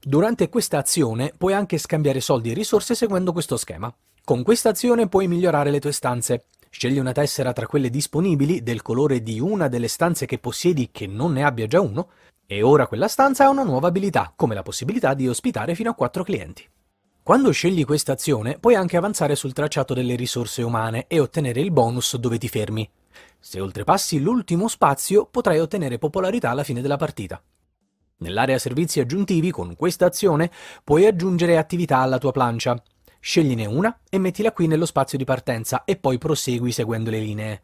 Durante 0.00 0.48
questa 0.50 0.78
azione 0.78 1.32
puoi 1.36 1.54
anche 1.54 1.78
scambiare 1.78 2.20
soldi 2.20 2.50
e 2.50 2.54
risorse 2.54 2.94
seguendo 2.94 3.32
questo 3.32 3.56
schema. 3.56 3.92
Con 4.22 4.42
questa 4.42 4.68
azione 4.68 5.08
puoi 5.08 5.28
migliorare 5.28 5.70
le 5.70 5.80
tue 5.80 5.92
stanze. 5.92 6.44
Scegli 6.68 6.98
una 6.98 7.12
tessera 7.12 7.52
tra 7.52 7.66
quelle 7.66 7.88
disponibili 7.88 8.62
del 8.62 8.82
colore 8.82 9.22
di 9.22 9.40
una 9.40 9.68
delle 9.68 9.88
stanze 9.88 10.26
che 10.26 10.38
possiedi 10.38 10.90
che 10.92 11.06
non 11.06 11.32
ne 11.32 11.44
abbia 11.44 11.66
già 11.66 11.80
uno, 11.80 12.10
e 12.46 12.62
ora 12.62 12.86
quella 12.86 13.08
stanza 13.08 13.44
ha 13.44 13.48
una 13.48 13.62
nuova 13.62 13.88
abilità, 13.88 14.32
come 14.36 14.54
la 14.54 14.62
possibilità 14.62 15.14
di 15.14 15.26
ospitare 15.26 15.74
fino 15.74 15.90
a 15.90 15.94
4 15.94 16.22
clienti. 16.22 16.68
Quando 17.24 17.52
scegli 17.52 17.86
questa 17.86 18.12
azione, 18.12 18.58
puoi 18.58 18.74
anche 18.74 18.98
avanzare 18.98 19.34
sul 19.34 19.54
tracciato 19.54 19.94
delle 19.94 20.14
risorse 20.14 20.60
umane 20.60 21.06
e 21.08 21.20
ottenere 21.20 21.58
il 21.58 21.70
bonus 21.70 22.18
dove 22.18 22.36
ti 22.36 22.48
fermi. 22.48 22.86
Se 23.40 23.60
oltrepassi 23.60 24.20
l'ultimo 24.20 24.68
spazio, 24.68 25.24
potrai 25.24 25.58
ottenere 25.58 25.96
popolarità 25.96 26.50
alla 26.50 26.64
fine 26.64 26.82
della 26.82 26.98
partita. 26.98 27.42
Nell'area 28.18 28.58
servizi 28.58 29.00
aggiuntivi, 29.00 29.50
con 29.50 29.74
questa 29.74 30.04
azione, 30.04 30.50
puoi 30.84 31.06
aggiungere 31.06 31.56
attività 31.56 31.96
alla 32.00 32.18
tua 32.18 32.30
plancia. 32.30 32.78
Scegliene 33.18 33.64
una 33.64 34.00
e 34.10 34.18
mettila 34.18 34.52
qui 34.52 34.66
nello 34.66 34.84
spazio 34.84 35.16
di 35.16 35.24
partenza 35.24 35.84
e 35.84 35.96
poi 35.96 36.18
prosegui 36.18 36.72
seguendo 36.72 37.08
le 37.08 37.20
linee. 37.20 37.62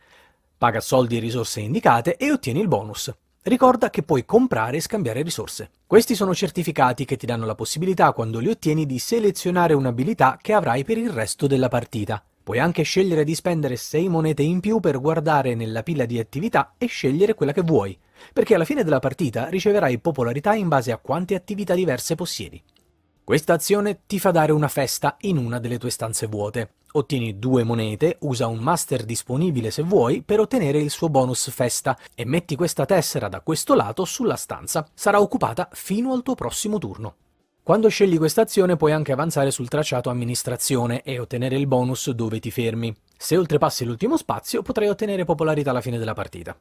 Paga 0.57 0.81
soldi 0.81 1.19
e 1.19 1.21
risorse 1.21 1.61
indicate 1.61 2.17
e 2.17 2.33
ottieni 2.33 2.61
il 2.61 2.69
bonus. 2.69 3.13
Ricorda 3.43 3.89
che 3.89 4.03
puoi 4.03 4.27
comprare 4.27 4.77
e 4.77 4.81
scambiare 4.81 5.23
risorse. 5.23 5.71
Questi 5.87 6.15
sono 6.15 6.35
certificati 6.35 7.07
che 7.07 7.17
ti 7.17 7.25
danno 7.25 7.47
la 7.47 7.55
possibilità, 7.55 8.13
quando 8.13 8.39
li 8.39 8.51
ottieni, 8.51 8.85
di 8.85 8.99
selezionare 8.99 9.73
un'abilità 9.73 10.39
che 10.39 10.53
avrai 10.53 10.85
per 10.85 10.99
il 10.99 11.09
resto 11.09 11.47
della 11.47 11.69
partita. 11.69 12.23
Puoi 12.43 12.59
anche 12.59 12.83
scegliere 12.83 13.25
di 13.25 13.35
spendere 13.35 13.77
6 13.77 14.09
monete 14.11 14.43
in 14.43 14.61
più 14.61 14.79
per 14.79 15.01
guardare 15.01 15.55
nella 15.55 15.83
pila 15.83 16.05
di 16.05 16.19
attività 16.19 16.75
e 16.77 16.85
scegliere 16.85 17.33
quella 17.33 17.53
che 17.53 17.63
vuoi, 17.63 17.99
perché 18.35 18.55
alla 18.55 18.67
fine 18.67 18.85
della 18.85 18.99
partita 18.99 19.49
riceverai 19.49 20.01
popolarità 20.01 20.53
in 20.53 20.69
base 20.69 20.93
a 20.93 20.99
quante 20.99 21.35
attività 21.35 21.73
diverse 21.73 22.17
possiedi. 22.17 22.63
Questa 23.25 23.55
azione 23.55 24.01
ti 24.07 24.19
fa 24.19 24.33
dare 24.33 24.53
una 24.53 24.69
festa 24.69 25.17
in 25.21 25.39
una 25.39 25.59
delle 25.59 25.79
tue 25.79 25.91
stanze 25.91 26.27
vuote. 26.27 26.73
Ottieni 26.93 27.39
due 27.39 27.63
monete, 27.63 28.17
usa 28.21 28.49
un 28.49 28.59
master 28.59 29.05
disponibile 29.05 29.71
se 29.71 29.83
vuoi 29.83 30.23
per 30.23 30.41
ottenere 30.41 30.81
il 30.81 30.91
suo 30.91 31.09
bonus 31.09 31.49
festa 31.51 31.97
e 32.15 32.25
metti 32.25 32.57
questa 32.57 32.85
tessera 32.85 33.29
da 33.29 33.41
questo 33.43 33.75
lato 33.75 34.05
sulla 34.05 34.35
stanza. 34.35 34.89
Sarà 34.93 35.21
occupata 35.21 35.69
fino 35.73 36.13
al 36.13 36.25
tuo 36.25 36.35
prossimo 36.35 36.79
turno. 36.79 37.15
Quando 37.63 37.89
scegli 37.89 38.19
questa 38.19 38.43
azione 38.43 38.77
puoi 38.77 38.91
anche 38.91 39.13
avanzare 39.13 39.53
sul 39.53 39.69
tracciato 39.69 40.11
amministrazione 40.11 41.03
e 41.03 41.21
ottenere 41.21 41.57
il 41.57 41.69
bonus 41.69 42.11
dove 42.11 42.41
ti 42.41 42.51
fermi. 42.51 42.93
Se 43.17 43.37
oltrepassi 43.37 43.85
l'ultimo 43.85 44.17
spazio 44.17 44.63
potrai 44.63 44.89
ottenere 44.89 45.25
popolarità 45.25 45.71
alla 45.71 45.81
fine 45.81 45.99
della 45.99 46.15
partita. 46.15 46.57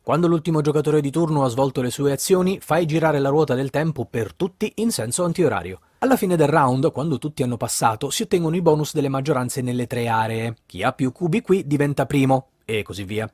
Quando 0.00 0.26
l'ultimo 0.26 0.62
giocatore 0.62 1.02
di 1.02 1.10
turno 1.10 1.44
ha 1.44 1.48
svolto 1.48 1.82
le 1.82 1.90
sue 1.90 2.12
azioni, 2.12 2.60
fai 2.60 2.86
girare 2.86 3.18
la 3.18 3.28
ruota 3.28 3.54
del 3.54 3.68
tempo 3.68 4.06
per 4.06 4.32
tutti 4.32 4.72
in 4.76 4.90
senso 4.90 5.24
antiorario. 5.24 5.80
Alla 6.00 6.14
fine 6.14 6.36
del 6.36 6.46
round, 6.46 6.92
quando 6.92 7.18
tutti 7.18 7.42
hanno 7.42 7.56
passato, 7.56 8.10
si 8.10 8.22
ottengono 8.22 8.54
i 8.54 8.62
bonus 8.62 8.94
delle 8.94 9.08
maggioranze 9.08 9.62
nelle 9.62 9.88
tre 9.88 10.06
aree. 10.06 10.54
Chi 10.64 10.84
ha 10.84 10.92
più 10.92 11.10
cubi 11.10 11.40
qui 11.40 11.66
diventa 11.66 12.06
primo, 12.06 12.50
e 12.64 12.84
così 12.84 13.02
via. 13.02 13.28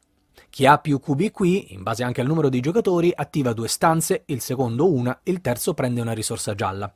Chi 0.49 0.65
ha 0.65 0.79
più 0.79 0.99
cubi 0.99 1.31
qui, 1.31 1.75
in 1.75 1.83
base 1.83 2.05
anche 2.05 2.23
al 2.23 2.27
numero 2.27 2.49
di 2.49 2.61
giocatori, 2.61 3.13
attiva 3.15 3.53
due 3.53 3.69
stanze, 3.69 4.23
il 4.27 4.41
secondo 4.41 4.91
una, 4.91 5.21
il 5.25 5.43
terzo 5.43 5.75
prende 5.75 6.01
una 6.01 6.15
risorsa 6.15 6.55
gialla. 6.55 6.91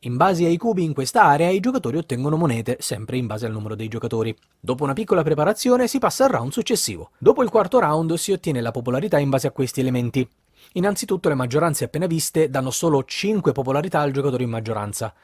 In 0.00 0.16
base 0.16 0.46
ai 0.46 0.56
cubi 0.56 0.82
in 0.82 0.92
questa 0.92 1.22
area 1.22 1.48
i 1.48 1.60
giocatori 1.60 1.96
ottengono 1.96 2.36
monete, 2.36 2.78
sempre 2.80 3.16
in 3.16 3.26
base 3.26 3.46
al 3.46 3.52
numero 3.52 3.76
dei 3.76 3.86
giocatori. 3.86 4.36
Dopo 4.58 4.82
una 4.82 4.94
piccola 4.94 5.22
preparazione 5.22 5.86
si 5.86 6.00
passa 6.00 6.24
al 6.24 6.30
round 6.30 6.50
successivo. 6.50 7.10
Dopo 7.18 7.44
il 7.44 7.50
quarto 7.50 7.78
round 7.78 8.14
si 8.14 8.32
ottiene 8.32 8.60
la 8.60 8.72
popolarità 8.72 9.18
in 9.18 9.30
base 9.30 9.46
a 9.46 9.52
questi 9.52 9.78
elementi. 9.78 10.28
Innanzitutto 10.76 11.28
le 11.28 11.36
maggioranze 11.36 11.84
appena 11.84 12.06
viste 12.06 12.50
danno 12.50 12.72
solo 12.72 13.04
5 13.04 13.52
popolarità 13.52 14.00
al 14.00 14.10
giocatore 14.10 14.42
in 14.42 14.50
maggioranza. 14.50 15.14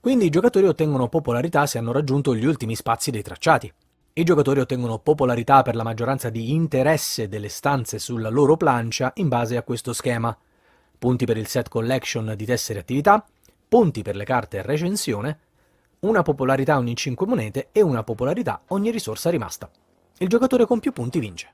Quindi 0.00 0.24
i 0.24 0.30
giocatori 0.30 0.66
ottengono 0.66 1.08
popolarità 1.08 1.66
se 1.66 1.76
hanno 1.76 1.92
raggiunto 1.92 2.34
gli 2.34 2.46
ultimi 2.46 2.74
spazi 2.74 3.10
dei 3.10 3.22
tracciati. 3.22 3.70
I 4.14 4.22
giocatori 4.22 4.60
ottengono 4.60 4.98
popolarità 4.98 5.60
per 5.60 5.74
la 5.74 5.82
maggioranza 5.82 6.30
di 6.30 6.52
interesse 6.52 7.28
delle 7.28 7.50
stanze 7.50 7.98
sulla 7.98 8.30
loro 8.30 8.56
plancia 8.56 9.12
in 9.16 9.28
base 9.28 9.58
a 9.58 9.62
questo 9.62 9.92
schema. 9.92 10.34
Punti 10.98 11.26
per 11.26 11.36
il 11.36 11.48
set 11.48 11.68
collection 11.68 12.32
di 12.34 12.46
tessere 12.46 12.78
attività, 12.78 13.22
punti 13.68 14.00
per 14.00 14.16
le 14.16 14.24
carte 14.24 14.62
recensione, 14.62 15.38
una 16.00 16.22
popolarità 16.22 16.78
ogni 16.78 16.96
5 16.96 17.26
monete 17.26 17.68
e 17.72 17.82
una 17.82 18.02
popolarità 18.04 18.62
ogni 18.68 18.90
risorsa 18.90 19.28
rimasta. 19.28 19.68
Il 20.18 20.28
giocatore 20.28 20.64
con 20.64 20.80
più 20.80 20.92
punti 20.92 21.18
vince. 21.18 21.52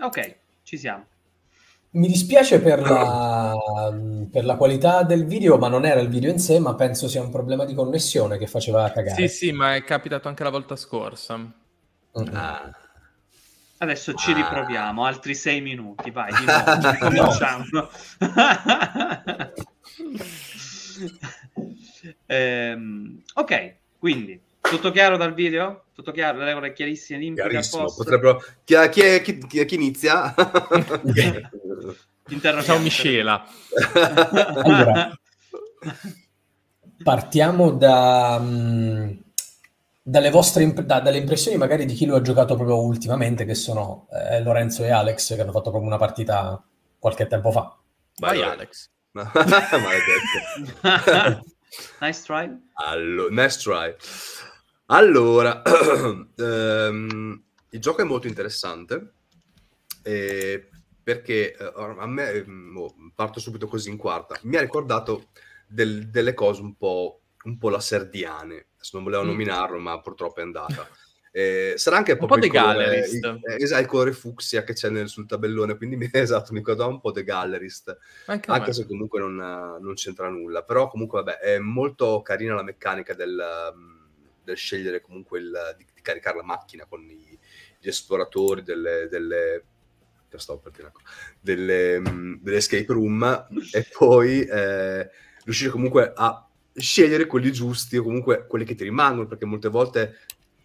Ok, 0.00 0.36
ci 0.62 0.78
siamo. 0.78 1.06
Mi 1.92 2.06
dispiace 2.06 2.60
per 2.60 2.80
la, 2.80 3.54
per 4.30 4.44
la, 4.44 4.56
qualità 4.56 5.02
del 5.02 5.26
video, 5.26 5.58
ma 5.58 5.68
non 5.68 5.84
era 5.84 6.00
il 6.00 6.08
video 6.08 6.30
in 6.30 6.38
sé, 6.38 6.58
ma 6.58 6.74
penso 6.74 7.08
sia 7.08 7.20
un 7.20 7.30
problema 7.30 7.64
di 7.64 7.74
connessione 7.74 8.38
che 8.38 8.46
faceva 8.46 8.90
cagare. 8.90 9.28
Sì, 9.28 9.46
sì, 9.46 9.52
ma 9.52 9.74
è 9.74 9.82
capitato 9.82 10.28
anche 10.28 10.44
la 10.44 10.50
volta 10.50 10.76
scorsa. 10.76 11.36
Mm-hmm. 11.36 12.34
Ah. 12.34 12.74
Adesso 13.78 14.14
ci 14.14 14.32
riproviamo, 14.34 15.04
altri 15.04 15.34
sei 15.34 15.60
minuti, 15.62 16.10
vai, 16.10 16.30
di 16.32 16.44
nuovo, 16.44 16.96
cominciamo. 16.98 17.64
ehm, 22.26 23.22
ok, 23.34 23.74
quindi, 23.98 24.40
tutto 24.60 24.90
chiaro 24.90 25.16
dal 25.16 25.34
video? 25.34 25.84
Tutto 25.94 26.12
chiaro? 26.12 26.38
Le 26.38 26.44
regole 26.44 26.72
chiarissime, 26.72 27.18
limpide, 27.18 27.48
Chiarissimo, 27.48 27.92
potrebbero... 27.94 28.42
Chi, 28.64 28.76
chi, 28.90 29.38
chi, 29.46 29.64
chi 29.64 29.74
inizia? 29.74 30.34
Ciao 32.62 32.78
Miscela. 32.78 33.44
allora, 34.62 35.18
partiamo 37.02 37.70
da... 37.72 38.38
Um 38.40 39.22
dalle 40.10 40.30
vostre 40.30 40.62
imp- 40.64 40.80
da, 40.80 41.00
dalle 41.00 41.18
impressioni 41.18 41.56
magari 41.56 41.84
di 41.84 41.94
chi 41.94 42.04
lo 42.04 42.16
ha 42.16 42.20
giocato 42.20 42.56
proprio 42.56 42.82
ultimamente, 42.82 43.44
che 43.44 43.54
sono 43.54 44.08
eh, 44.10 44.42
Lorenzo 44.42 44.82
e 44.82 44.90
Alex, 44.90 45.34
che 45.34 45.40
hanno 45.40 45.52
fatto 45.52 45.70
proprio 45.70 45.88
una 45.88 45.98
partita 45.98 46.60
qualche 46.98 47.26
tempo 47.28 47.52
fa. 47.52 47.76
Vai, 48.16 48.42
Alex. 48.42 48.90
nice 52.00 52.22
try. 52.24 52.50
Allora, 52.74 53.42
nice 53.42 53.58
try. 53.58 53.94
Allora, 54.92 55.62
um, 56.36 57.42
il 57.70 57.80
gioco 57.80 58.02
è 58.02 58.04
molto 58.04 58.26
interessante 58.26 59.12
eh, 60.02 60.68
perché 61.02 61.54
eh, 61.54 61.72
a 61.74 62.06
me, 62.06 62.44
oh, 62.74 62.94
parto 63.14 63.40
subito 63.40 63.66
così 63.66 63.90
in 63.90 63.96
quarta, 63.96 64.38
mi 64.42 64.56
ha 64.56 64.60
ricordato 64.60 65.28
del, 65.66 66.08
delle 66.08 66.34
cose 66.34 66.62
un 66.62 66.76
po', 66.76 67.20
un 67.44 67.58
po' 67.58 67.68
la 67.68 67.80
Serdiane 67.80 68.66
adesso 68.80 68.96
non 68.96 69.04
volevo 69.04 69.24
mm. 69.24 69.26
nominarlo, 69.26 69.78
ma 69.78 70.00
purtroppo 70.00 70.40
è 70.40 70.42
andata. 70.42 70.88
Eh, 71.32 71.74
sarà 71.76 71.96
anche 71.96 72.16
un 72.18 72.26
po' 72.26 72.36
The 72.40 72.48
Gallerist. 72.48 73.24
Eh, 73.24 73.62
esatto, 73.62 73.80
il 73.80 73.86
colore 73.86 74.10
fucsia 74.10 74.64
che 74.64 74.72
c'è 74.72 74.88
nel, 74.88 75.08
sul 75.08 75.28
tabellone, 75.28 75.76
quindi 75.76 75.94
mi, 75.94 76.08
esatto, 76.10 76.50
mi 76.50 76.58
ricordava 76.58 76.90
un 76.90 76.98
po' 76.98 77.12
The 77.12 77.22
Gallerist, 77.22 77.96
anche, 78.26 78.50
anche 78.50 78.72
se 78.72 78.84
comunque 78.84 79.20
non, 79.20 79.36
non, 79.36 79.94
c'entra 79.94 80.28
nulla. 80.28 80.64
Però 80.64 80.88
comunque 80.88 81.22
vabbè, 81.22 81.38
è 81.38 81.58
molto 81.60 82.20
carina 82.22 82.56
la 82.56 82.64
meccanica 82.64 83.14
del, 83.14 83.40
del 84.50 84.58
scegliere 84.58 85.00
comunque 85.00 85.38
il, 85.38 85.74
di, 85.76 85.86
di, 85.94 86.00
caricare 86.02 86.36
la 86.36 86.44
macchina 86.44 86.86
con 86.86 87.00
i, 87.08 87.38
gli 87.78 87.88
esploratori 87.88 88.62
delle, 88.62 89.08
delle 89.08 89.64
delle, 91.40 92.00
delle 92.40 92.56
escape 92.56 92.92
room 92.92 93.48
e 93.72 93.86
poi 93.96 94.42
eh, 94.42 95.10
riuscire 95.44 95.70
comunque 95.70 96.12
a 96.14 96.46
scegliere 96.72 97.26
quelli 97.26 97.52
giusti 97.52 97.96
o 97.96 98.02
comunque 98.02 98.46
quelli 98.46 98.64
che 98.64 98.74
ti 98.74 98.84
rimangono, 98.84 99.26
perché 99.26 99.44
molte 99.44 99.68
volte 99.68 100.18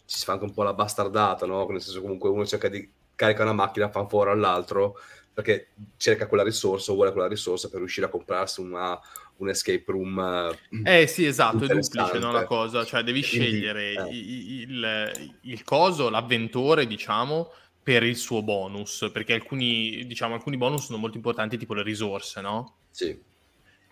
ci 0.05 0.19
si 0.19 0.25
fa 0.25 0.33
anche 0.33 0.45
un 0.45 0.53
po' 0.53 0.63
la 0.63 0.73
bastardata, 0.73 1.45
no? 1.45 1.65
Nel 1.67 1.81
senso 1.81 2.01
comunque 2.01 2.29
uno 2.29 2.45
cerca 2.45 2.69
di 2.69 2.87
caricare 3.15 3.49
una 3.49 3.53
macchina, 3.53 3.89
fa 3.89 4.07
fuori 4.07 4.29
all'altro, 4.29 4.95
perché 5.33 5.69
cerca 5.97 6.27
quella 6.27 6.43
risorsa 6.43 6.91
o 6.91 6.95
vuole 6.95 7.11
quella 7.11 7.27
risorsa 7.27 7.69
per 7.69 7.79
riuscire 7.79 8.05
a 8.05 8.09
comprarsi 8.09 8.61
una, 8.61 8.97
un 9.37 9.49
escape 9.49 9.83
room. 9.87 10.55
Eh 10.83 11.07
sì, 11.07 11.25
esatto, 11.25 11.65
è 11.65 11.67
duplice 11.67 12.19
no, 12.19 12.31
la 12.31 12.45
cosa, 12.45 12.85
cioè 12.85 13.03
devi 13.03 13.21
scegliere 13.21 13.93
eh. 13.93 14.09
il, 14.11 14.61
il, 14.61 15.37
il 15.41 15.63
coso, 15.63 16.09
l'avventore, 16.09 16.87
diciamo, 16.87 17.51
per 17.81 18.03
il 18.03 18.15
suo 18.15 18.41
bonus, 18.41 19.09
perché 19.11 19.33
alcuni, 19.33 20.05
diciamo, 20.05 20.33
alcuni 20.33 20.57
bonus 20.57 20.85
sono 20.85 20.97
molto 20.97 21.17
importanti, 21.17 21.57
tipo 21.57 21.73
le 21.73 21.83
risorse, 21.83 22.41
no? 22.41 22.77
Sì 22.89 23.33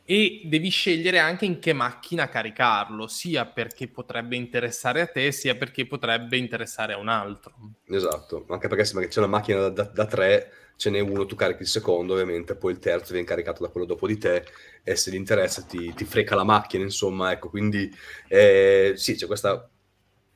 e 0.06 0.41
devi 0.45 0.70
scegliere 0.70 1.20
anche 1.20 1.45
in 1.45 1.60
che 1.60 1.72
macchina 1.72 2.28
caricarlo, 2.28 3.08
sia 3.08 3.45
perché 3.45 3.88
potrebbe 3.88 4.36
interessare 4.36 5.02
a 5.02 5.07
te, 5.07 5.32
sia 5.32 5.56
perché 5.56 5.88
potrebbe 5.88 6.38
interessare 6.38 6.94
a 6.94 6.98
un 6.98 7.07
altro. 7.07 7.53
Esatto, 7.88 8.45
anche 8.49 8.68
perché 8.68 8.84
se 8.84 9.07
c'è 9.07 9.19
una 9.19 9.27
macchina 9.27 9.60
da, 9.60 9.69
da, 9.69 9.84
da 9.84 10.06
tre, 10.06 10.52
ce 10.76 10.90
n'è 10.90 10.99
uno, 10.99 11.26
tu 11.26 11.36
carichi 11.36 11.61
il 11.61 11.68
secondo, 11.69 12.14
ovviamente, 12.14 12.56
poi 12.56 12.73
il 12.73 12.80
terzo 12.80 13.14
viene 13.14 13.27
caricato 13.27 13.64
da 13.64 13.69
quello 13.69 13.86
dopo 13.86 14.06
di 14.06 14.18
te 14.18 14.45
e 14.84 14.95
se 14.95 15.11
ti 15.11 15.15
interessa 15.15 15.61
ti, 15.61 15.94
ti 15.94 16.03
freca 16.03 16.36
la 16.36 16.44
macchina, 16.44 16.84
insomma, 16.84 17.32
ecco, 17.32 17.49
quindi 17.49 17.90
eh, 18.27 18.94
sì, 18.95 19.15
c'è 19.15 19.26
questa, 19.26 19.69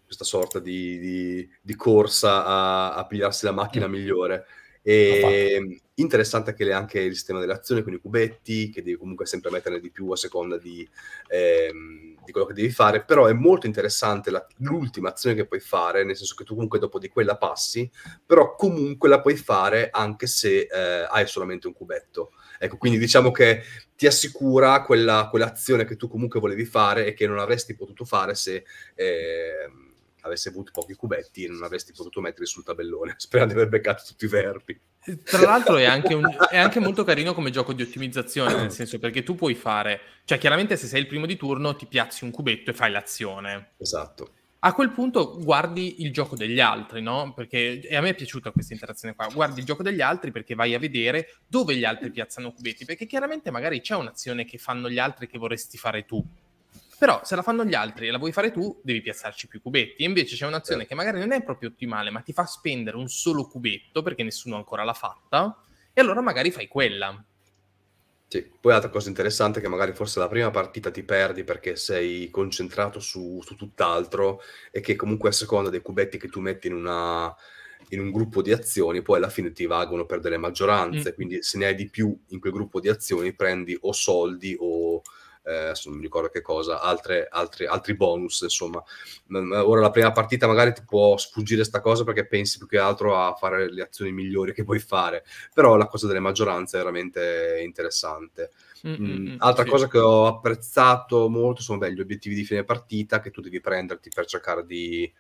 questa 0.06 0.24
sorta 0.24 0.60
di, 0.60 0.98
di, 1.00 1.50
di 1.62 1.76
corsa 1.76 2.46
a, 2.46 2.94
a, 2.96 3.06
pigliarsi 3.06 3.44
la 3.44 3.52
macchina 3.52 3.88
mm. 3.88 3.92
migliore 3.92 4.46
E 4.90 5.82
interessante 5.96 6.52
anche, 6.52 6.72
anche 6.72 7.02
il 7.02 7.14
sistema 7.14 7.42
delle 7.42 7.52
azioni 7.52 7.84
con 7.84 7.92
i 7.92 8.00
cubetti, 8.00 8.70
che 8.70 8.82
devi 8.82 8.96
comunque 8.96 9.26
sempre 9.26 9.52
metterne 9.52 9.82
di 9.82 9.92
più 9.92 10.10
a 10.12 10.16
seconda 10.16 10.58
di, 10.58 10.88
ehm, 11.28 12.16
di 12.24 12.32
quello 12.32 12.48
che 12.48 12.54
devi 12.54 12.70
fare, 12.70 13.04
però 13.04 13.26
è 13.26 13.34
molto 13.34 13.66
interessante 13.66 14.32
la, 14.32 14.48
l'ultima 14.60 15.10
azione 15.10 15.36
che 15.36 15.46
puoi 15.46 15.60
fare, 15.60 16.06
nel 16.06 16.16
senso 16.16 16.36
che 16.36 16.46
tu 16.46 16.54
comunque 16.54 16.80
dopo 16.80 17.00
di 17.00 17.10
quella 17.10 17.36
passi, 17.36 17.92
però 18.26 18.56
comunque 18.56 19.10
la 19.10 19.20
puoi 19.20 19.36
fare 19.36 19.90
anche 19.92 20.26
se 20.26 20.70
eh, 20.72 21.06
hai 21.10 21.28
solamente 21.28 21.68
un 21.68 21.74
cubetto. 21.74 22.32
Ecco, 22.58 22.78
quindi 22.78 22.98
diciamo 22.98 23.30
che 23.32 23.64
ti 23.94 24.08
assicura 24.08 24.84
quella, 24.84 25.28
quell'azione 25.30 25.84
che 25.84 25.98
tu 25.98 26.08
comunque 26.08 26.40
volevi 26.40 26.64
fare 26.64 27.08
e 27.08 27.14
che 27.14 27.28
non 27.28 27.40
avresti 27.40 27.76
potuto 27.76 28.06
fare 28.06 28.36
se... 28.36 28.64
Eh, 28.96 29.86
avessi 30.28 30.48
avuto 30.48 30.72
pochi 30.72 30.94
cubetti 30.94 31.46
e 31.46 31.48
non 31.50 31.64
avresti 31.64 31.94
potuto 31.94 32.22
metterli 32.22 32.46
sul 32.46 32.64
tabellone, 32.64 33.16
sperando 33.20 33.54
di 33.54 33.60
aver 33.60 33.72
beccato 33.72 34.04
tutti 34.06 34.26
i 34.26 34.30
verbi. 34.30 34.80
Tra 35.24 35.42
l'altro 35.42 35.78
è 35.78 35.86
anche, 35.86 36.14
un, 36.14 36.26
è 36.50 36.58
anche, 36.58 36.80
molto 36.80 37.04
carino 37.04 37.34
come 37.34 37.50
gioco 37.50 37.74
di 37.74 37.82
ottimizzazione, 37.82 38.56
nel 38.56 38.72
senso 38.72 39.00
perché 39.00 39.24
tu 39.24 39.36
puoi 39.36 39.56
fare, 39.56 40.00
cioè 40.26 40.38
chiaramente 40.38 40.76
se 40.76 40.88
sei 40.88 41.02
il 41.02 41.08
primo 41.08 41.26
di 41.26 41.38
turno 41.38 41.76
ti 41.76 41.86
piazzi 41.86 42.24
un 42.24 42.32
cubetto 42.32 42.72
e 42.72 42.74
fai 42.74 42.92
l'azione. 42.92 43.72
Esatto. 43.78 44.32
A 44.60 44.74
quel 44.74 44.90
punto 44.90 45.38
guardi 45.38 46.02
il 46.02 46.12
gioco 46.12 46.36
degli 46.36 46.60
altri, 46.60 47.02
no? 47.02 47.32
Perché 47.34 47.88
a 47.92 48.02
me 48.02 48.10
è 48.10 48.16
piaciuta 48.16 48.52
questa 48.52 48.74
interazione 48.74 49.16
qua. 49.16 49.28
Guardi 49.28 49.60
il 49.60 49.66
gioco 49.66 49.84
degli 49.84 50.02
altri 50.02 50.32
perché 50.32 50.56
vai 50.56 50.74
a 50.74 50.80
vedere 50.80 51.38
dove 51.48 51.76
gli 51.76 51.86
altri 51.86 52.10
piazzano 52.10 52.52
cubetti, 52.52 52.84
perché 52.84 53.06
chiaramente 53.06 53.52
magari 53.52 53.82
c'è 53.82 53.96
un'azione 53.96 54.46
che 54.46 54.58
fanno 54.58 54.90
gli 54.90 54.98
altri 54.98 55.28
che 55.28 55.38
vorresti 55.38 55.78
fare 55.78 56.06
tu 56.06 56.26
però 56.98 57.22
se 57.24 57.36
la 57.36 57.42
fanno 57.42 57.64
gli 57.64 57.76
altri 57.76 58.08
e 58.08 58.12
la 58.12 58.18
vuoi 58.18 58.32
fare 58.32 58.52
tu, 58.52 58.80
devi 58.84 59.02
piazzarci 59.02 59.48
più 59.48 59.62
cubetti. 59.62 60.04
E 60.04 60.06
invece 60.06 60.36
c'è 60.36 60.48
un'azione 60.48 60.82
sì. 60.82 60.88
che 60.88 60.96
magari 60.96 61.20
non 61.20 61.32
è 61.32 61.44
proprio 61.44 61.70
ottimale, 61.70 62.10
ma 62.10 62.22
ti 62.22 62.34
fa 62.34 62.46
spendere 62.46 62.98
un 62.98 63.08
solo 63.08 63.48
cubetto 63.48 64.02
perché 64.02 64.24
nessuno 64.24 64.56
ancora 64.56 64.84
l'ha 64.84 64.94
fatta, 64.94 65.62
e 65.94 66.02
allora 66.02 66.22
magari 66.22 66.52
fai 66.52 66.68
quella. 66.68 67.24
Sì, 68.30 68.46
poi 68.60 68.74
altra 68.74 68.90
cosa 68.90 69.08
interessante 69.08 69.60
è 69.60 69.62
che 69.62 69.70
magari 69.70 69.94
forse 69.94 70.20
la 70.20 70.28
prima 70.28 70.52
partita 70.52 70.92
ti 70.92 71.02
perdi 71.04 71.46
perché 71.46 71.78
sei 71.78 72.30
concentrato 72.30 73.00
su, 73.00 73.42
su 73.42 73.56
tutt'altro 73.56 74.42
e 74.70 74.82
che 74.82 74.98
comunque 74.98 75.30
a 75.30 75.32
seconda 75.32 75.70
dei 75.70 75.82
cubetti 75.82 76.18
che 76.18 76.28
tu 76.28 76.42
metti 76.42 76.68
in, 76.68 76.74
una, 76.74 77.34
in 77.90 78.02
un 78.02 78.12
gruppo 78.12 78.42
di 78.42 78.52
azioni 78.52 79.02
poi 79.02 79.18
alla 79.18 79.30
fine 79.30 79.54
ti 79.54 79.66
valgono 79.66 80.06
per 80.06 80.20
delle 80.20 80.38
maggioranze, 80.38 81.12
mm. 81.12 81.14
quindi 81.14 81.42
se 81.42 81.58
ne 81.58 81.68
hai 81.68 81.76
di 81.76 81.90
più 81.90 82.20
in 82.28 82.40
quel 82.42 82.52
gruppo 82.52 82.82
di 82.82 82.90
azioni 82.90 83.34
prendi 83.34 83.78
o 83.80 83.94
soldi 83.94 84.58
o 84.60 85.02
eh, 85.48 85.72
non 85.86 85.96
mi 85.96 86.02
ricordo 86.02 86.28
che 86.28 86.42
cosa, 86.42 86.82
altre, 86.82 87.28
altri, 87.30 87.66
altri 87.66 87.96
bonus, 87.96 88.42
insomma. 88.42 88.84
Ora 89.30 89.82
la 89.82 89.90
prima 89.90 90.12
partita 90.12 90.46
magari 90.46 90.74
ti 90.74 90.84
può 90.86 91.18
sfuggire 91.18 91.62
questa 91.62 91.80
cosa 91.80 92.04
perché 92.04 92.28
pensi 92.28 92.58
più 92.58 92.68
che 92.68 92.78
altro 92.78 93.18
a 93.18 93.34
fare 93.34 93.72
le 93.72 93.84
azioni 93.84 94.12
migliori 94.12 94.54
che 94.54 94.66
puoi 94.66 94.80
fare, 94.80 95.24
però 95.54 95.78
la 95.78 95.88
cosa 95.88 96.08
delle 96.08 96.20
maggioranze 96.20 96.76
è 96.76 96.80
veramente 96.80 97.62
interessante. 97.64 98.52
Mm, 98.88 99.38
altra 99.40 99.64
sì. 99.64 99.70
cosa 99.70 99.88
che 99.88 99.98
ho 99.98 100.28
apprezzato 100.28 101.30
molto 101.30 101.62
sono 101.62 101.80
beh, 101.80 101.94
gli 101.94 102.00
obiettivi 102.00 102.36
di 102.36 102.44
fine 102.44 102.64
partita 102.64 103.20
che 103.20 103.32
tu 103.32 103.42
devi 103.42 103.60
prenderti 103.60 104.12
per 104.14 104.26
cercare 104.26 104.66
di 104.66 105.12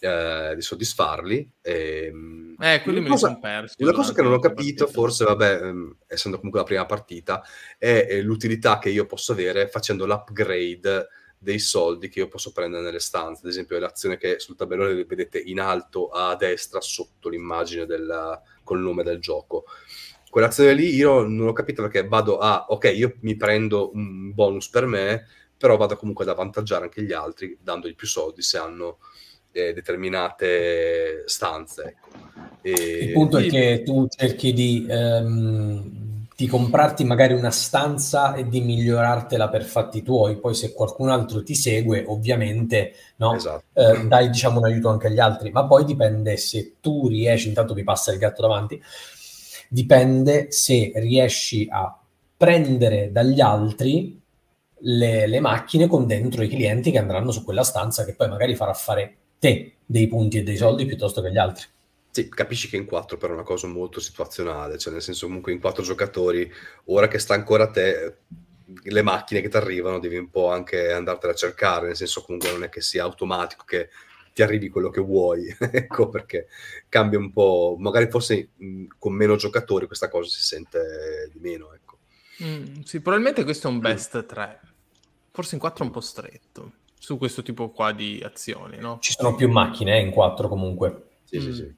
eh, 0.00 0.52
di 0.54 0.60
soddisfarli. 0.60 1.50
E, 1.60 2.06
ehm, 2.06 2.56
eh, 2.58 2.82
quelli 2.82 3.00
me 3.00 3.08
cosa, 3.08 3.28
li 3.28 3.32
sono 3.34 3.40
persi. 3.40 3.82
Una 3.82 3.92
cosa 3.92 4.12
che 4.12 4.22
non 4.22 4.32
ho 4.32 4.38
capito, 4.38 4.84
partita. 4.84 5.00
forse, 5.00 5.24
vabbè, 5.24 5.62
ehm, 5.62 5.96
essendo 6.06 6.36
comunque 6.36 6.60
la 6.60 6.66
prima 6.66 6.86
partita, 6.86 7.42
è, 7.78 8.06
è 8.08 8.20
l'utilità 8.20 8.78
che 8.78 8.90
io 8.90 9.06
posso 9.06 9.32
avere 9.32 9.68
facendo 9.68 10.06
l'upgrade 10.06 11.08
dei 11.44 11.58
soldi 11.58 12.08
che 12.08 12.20
io 12.20 12.28
posso 12.28 12.52
prendere 12.52 12.82
nelle 12.82 12.98
stanze. 12.98 13.42
Ad 13.44 13.50
esempio, 13.50 13.78
l'azione 13.78 14.16
che 14.16 14.38
sul 14.38 14.56
tabellone 14.56 15.04
vedete 15.04 15.38
in 15.38 15.60
alto 15.60 16.08
a 16.08 16.34
destra 16.36 16.80
sotto 16.80 17.28
l'immagine 17.28 17.84
del, 17.86 18.40
col 18.62 18.80
nome 18.80 19.02
del 19.02 19.20
gioco. 19.20 19.64
Quell'azione 20.30 20.72
lì 20.72 20.92
io 20.92 21.22
non 21.22 21.46
ho 21.46 21.52
capito 21.52 21.82
perché 21.82 22.08
vado 22.08 22.38
a, 22.38 22.66
ok, 22.68 22.92
io 22.92 23.16
mi 23.20 23.36
prendo 23.36 23.90
un 23.92 24.34
bonus 24.34 24.68
per 24.68 24.86
me, 24.86 25.26
però 25.56 25.76
vado 25.76 25.96
comunque 25.96 26.24
ad 26.24 26.30
avvantaggiare 26.30 26.84
anche 26.84 27.02
gli 27.02 27.12
altri 27.12 27.56
dandogli 27.60 27.94
più 27.94 28.08
soldi 28.08 28.42
se 28.42 28.58
hanno 28.58 28.98
eh, 29.54 29.72
determinate 29.72 31.22
stanze. 31.26 31.84
Ecco. 31.84 32.08
E... 32.60 32.70
Il 32.70 33.12
punto 33.12 33.38
è 33.38 33.46
che 33.46 33.82
tu 33.84 34.06
cerchi 34.08 34.52
di, 34.52 34.84
ehm, 34.88 36.26
di, 36.34 36.46
comprarti 36.48 37.04
magari 37.04 37.34
una 37.34 37.50
stanza 37.50 38.34
e 38.34 38.48
di 38.48 38.60
migliorartela 38.60 39.48
per 39.48 39.62
fatti 39.62 40.02
tuoi, 40.02 40.38
poi 40.38 40.54
se 40.54 40.72
qualcun 40.72 41.08
altro 41.08 41.42
ti 41.42 41.54
segue 41.54 42.04
ovviamente 42.06 42.94
no? 43.16 43.34
esatto. 43.34 43.64
eh, 43.74 44.06
dai 44.06 44.28
diciamo, 44.28 44.58
un 44.58 44.64
aiuto 44.64 44.88
anche 44.88 45.06
agli 45.06 45.20
altri, 45.20 45.50
ma 45.50 45.66
poi 45.66 45.84
dipende 45.84 46.36
se 46.36 46.74
tu 46.80 47.06
riesci, 47.06 47.48
intanto 47.48 47.74
mi 47.74 47.84
passa 47.84 48.12
il 48.12 48.18
gatto 48.18 48.42
davanti, 48.42 48.82
dipende 49.68 50.50
se 50.50 50.90
riesci 50.96 51.68
a 51.70 51.96
prendere 52.36 53.12
dagli 53.12 53.40
altri 53.40 54.20
le, 54.86 55.26
le, 55.26 55.40
macchine 55.40 55.86
con 55.86 56.06
dentro 56.06 56.42
i 56.42 56.48
clienti 56.48 56.90
che 56.90 56.98
andranno 56.98 57.30
su 57.30 57.44
quella 57.44 57.62
stanza 57.62 58.04
che 58.04 58.14
poi 58.14 58.28
magari 58.28 58.54
farà 58.54 58.74
fare 58.74 59.16
te 59.44 59.74
dei 59.84 60.08
punti 60.08 60.38
e 60.38 60.42
dei 60.42 60.56
soldi 60.56 60.86
piuttosto 60.86 61.20
che 61.20 61.30
gli 61.30 61.36
altri. 61.36 61.66
Sì, 62.10 62.30
capisci 62.30 62.70
che 62.70 62.76
in 62.76 62.86
quattro 62.86 63.18
però 63.18 63.32
è 63.32 63.36
una 63.36 63.44
cosa 63.44 63.66
molto 63.66 64.00
situazionale, 64.00 64.78
cioè 64.78 64.92
nel 64.92 65.02
senso 65.02 65.26
comunque 65.26 65.52
in 65.52 65.60
quattro 65.60 65.82
giocatori, 65.82 66.50
ora 66.86 67.08
che 67.08 67.18
sta 67.18 67.34
ancora 67.34 67.64
a 67.64 67.70
te, 67.70 68.16
le 68.82 69.02
macchine 69.02 69.42
che 69.42 69.48
ti 69.48 69.56
arrivano 69.56 69.98
devi 69.98 70.16
un 70.16 70.30
po' 70.30 70.50
anche 70.50 70.90
andartene 70.92 71.34
a 71.34 71.36
cercare, 71.36 71.88
nel 71.88 71.96
senso 71.96 72.22
comunque 72.22 72.50
non 72.52 72.62
è 72.62 72.70
che 72.70 72.80
sia 72.80 73.02
automatico 73.02 73.64
che 73.64 73.90
ti 74.32 74.42
arrivi 74.42 74.70
quello 74.70 74.88
che 74.88 75.02
vuoi, 75.02 75.54
ecco 75.60 76.08
perché 76.08 76.46
cambia 76.88 77.18
un 77.18 77.30
po', 77.30 77.76
magari 77.78 78.08
forse 78.08 78.50
mh, 78.56 78.84
con 78.96 79.12
meno 79.12 79.36
giocatori 79.36 79.86
questa 79.86 80.08
cosa 80.08 80.30
si 80.30 80.40
sente 80.40 81.28
di 81.30 81.38
meno, 81.40 81.74
ecco. 81.74 81.98
Mm, 82.42 82.80
sì, 82.84 83.00
probabilmente 83.00 83.44
questo 83.44 83.68
è 83.68 83.70
un 83.70 83.80
best 83.80 84.24
3, 84.24 84.60
forse 85.32 85.54
in 85.54 85.60
4 85.60 85.84
è 85.84 85.86
un 85.86 85.92
po' 85.92 86.00
stretto 86.00 86.72
su 87.04 87.18
questo 87.18 87.42
tipo 87.42 87.68
qua 87.68 87.92
di 87.92 88.22
azioni, 88.24 88.78
no? 88.78 88.96
Ci 88.98 89.12
sono 89.12 89.34
più 89.34 89.50
macchine 89.50 89.98
eh, 89.98 90.00
in 90.00 90.10
quattro 90.10 90.48
comunque. 90.48 91.08
Sì, 91.24 91.36
mm. 91.36 91.40
sì, 91.40 91.52
sì. 91.52 91.74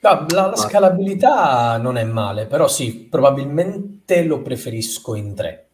No, 0.00 0.26
la, 0.28 0.46
la, 0.48 0.56
scalabilità 0.56 1.78
non 1.78 1.96
è 1.96 2.04
male, 2.04 2.44
però 2.46 2.68
sì, 2.68 3.06
probabilmente 3.08 4.24
lo 4.24 4.42
preferisco 4.42 5.14
in 5.14 5.34
tre. 5.34 5.68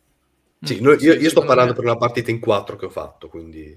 Sì, 0.61 0.81
noi, 0.81 0.97
io, 1.01 1.15
io 1.15 1.29
sto 1.29 1.45
parlando 1.45 1.73
per 1.73 1.83
una 1.83 1.97
partita 1.97 2.31
in 2.31 2.39
quattro 2.39 2.77
che 2.77 2.87
ho 2.87 2.91
fatto, 2.91 3.29
quindi... 3.29 3.77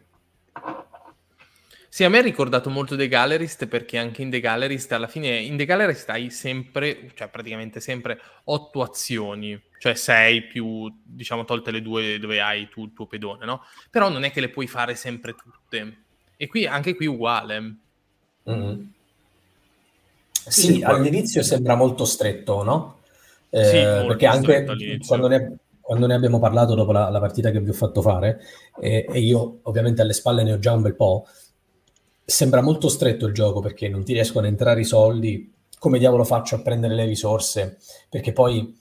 Sì, 1.94 2.06
a 2.06 2.10
me 2.10 2.20
ha 2.20 2.22
ricordato 2.22 2.70
molto 2.70 2.96
The 2.96 3.10
Gallerist 3.10 3.68
perché 3.68 3.98
anche 3.98 4.22
in 4.22 4.30
The 4.30 4.40
Gallerist 4.40 4.94
alla 4.94 5.10
fine 5.10 5.28
in 5.40 5.58
The 5.58 5.66
Gallerist 5.66 6.10
hai 6.10 6.30
sempre, 6.30 7.12
cioè 7.16 7.28
praticamente 7.28 7.82
sempre 7.82 8.18
otto 8.46 8.82
azioni, 8.82 9.62
cioè 9.78 9.94
sei 9.96 10.42
più, 10.44 10.90
diciamo, 11.04 11.44
tolte 11.44 11.70
le 11.70 11.82
due 11.82 12.18
dove 12.18 12.40
hai 12.40 12.70
tu 12.70 12.86
il 12.86 12.94
tuo 12.94 13.08
pedone, 13.08 13.44
no? 13.44 13.64
Però 13.90 14.08
non 14.08 14.24
è 14.24 14.32
che 14.32 14.40
le 14.40 14.48
puoi 14.48 14.68
fare 14.68 14.96
sempre 14.96 15.36
tutte. 15.36 16.04
E 16.38 16.48
qui 16.48 16.66
anche 16.66 16.96
qui 16.96 17.08
uguale. 17.08 17.76
Mm. 18.50 18.82
Sì, 20.32 20.62
sì 20.76 20.84
all'inizio 20.84 21.44
sembra 21.44 21.76
molto 21.76 22.06
stretto, 22.06 22.64
no? 22.64 23.00
Eh, 23.50 23.66
sì, 23.66 24.08
perché 24.08 24.28
anche 24.28 25.00
quando 25.06 25.28
ne, 25.28 25.58
quando 25.82 26.08
ne, 26.08 26.14
abbiamo 26.14 26.40
parlato 26.40 26.74
dopo 26.74 26.94
la, 26.94 27.10
la, 27.10 27.20
partita 27.20 27.52
che 27.52 27.60
vi 27.60 27.70
ho 27.70 27.74
fatto 27.74 28.02
fare, 28.02 28.40
eh, 28.80 29.06
e 29.12 29.20
io 29.20 29.60
ovviamente 29.64 30.02
alle 30.02 30.14
spalle 30.14 30.44
ne 30.44 30.54
ho 30.54 30.60
già 30.60 30.72
un 30.72 30.84
bel 30.84 30.96
po', 30.96 31.28
sembra 32.24 32.62
molto 32.62 32.90
stretto 32.90 33.26
il 33.26 33.34
gioco 33.34 33.60
perché 33.60 33.90
non 33.90 34.04
ti 34.04 34.14
riescono 34.14 34.46
a 34.46 34.50
entrare 34.50 34.82
i 34.82 34.86
soldi. 34.86 35.54
Come 35.78 36.00
diavolo 36.00 36.24
faccio 36.24 36.56
a 36.56 36.62
prendere 36.62 36.96
le 36.96 37.06
risorse? 37.06 37.80
Perché 38.10 38.34
poi 38.34 38.78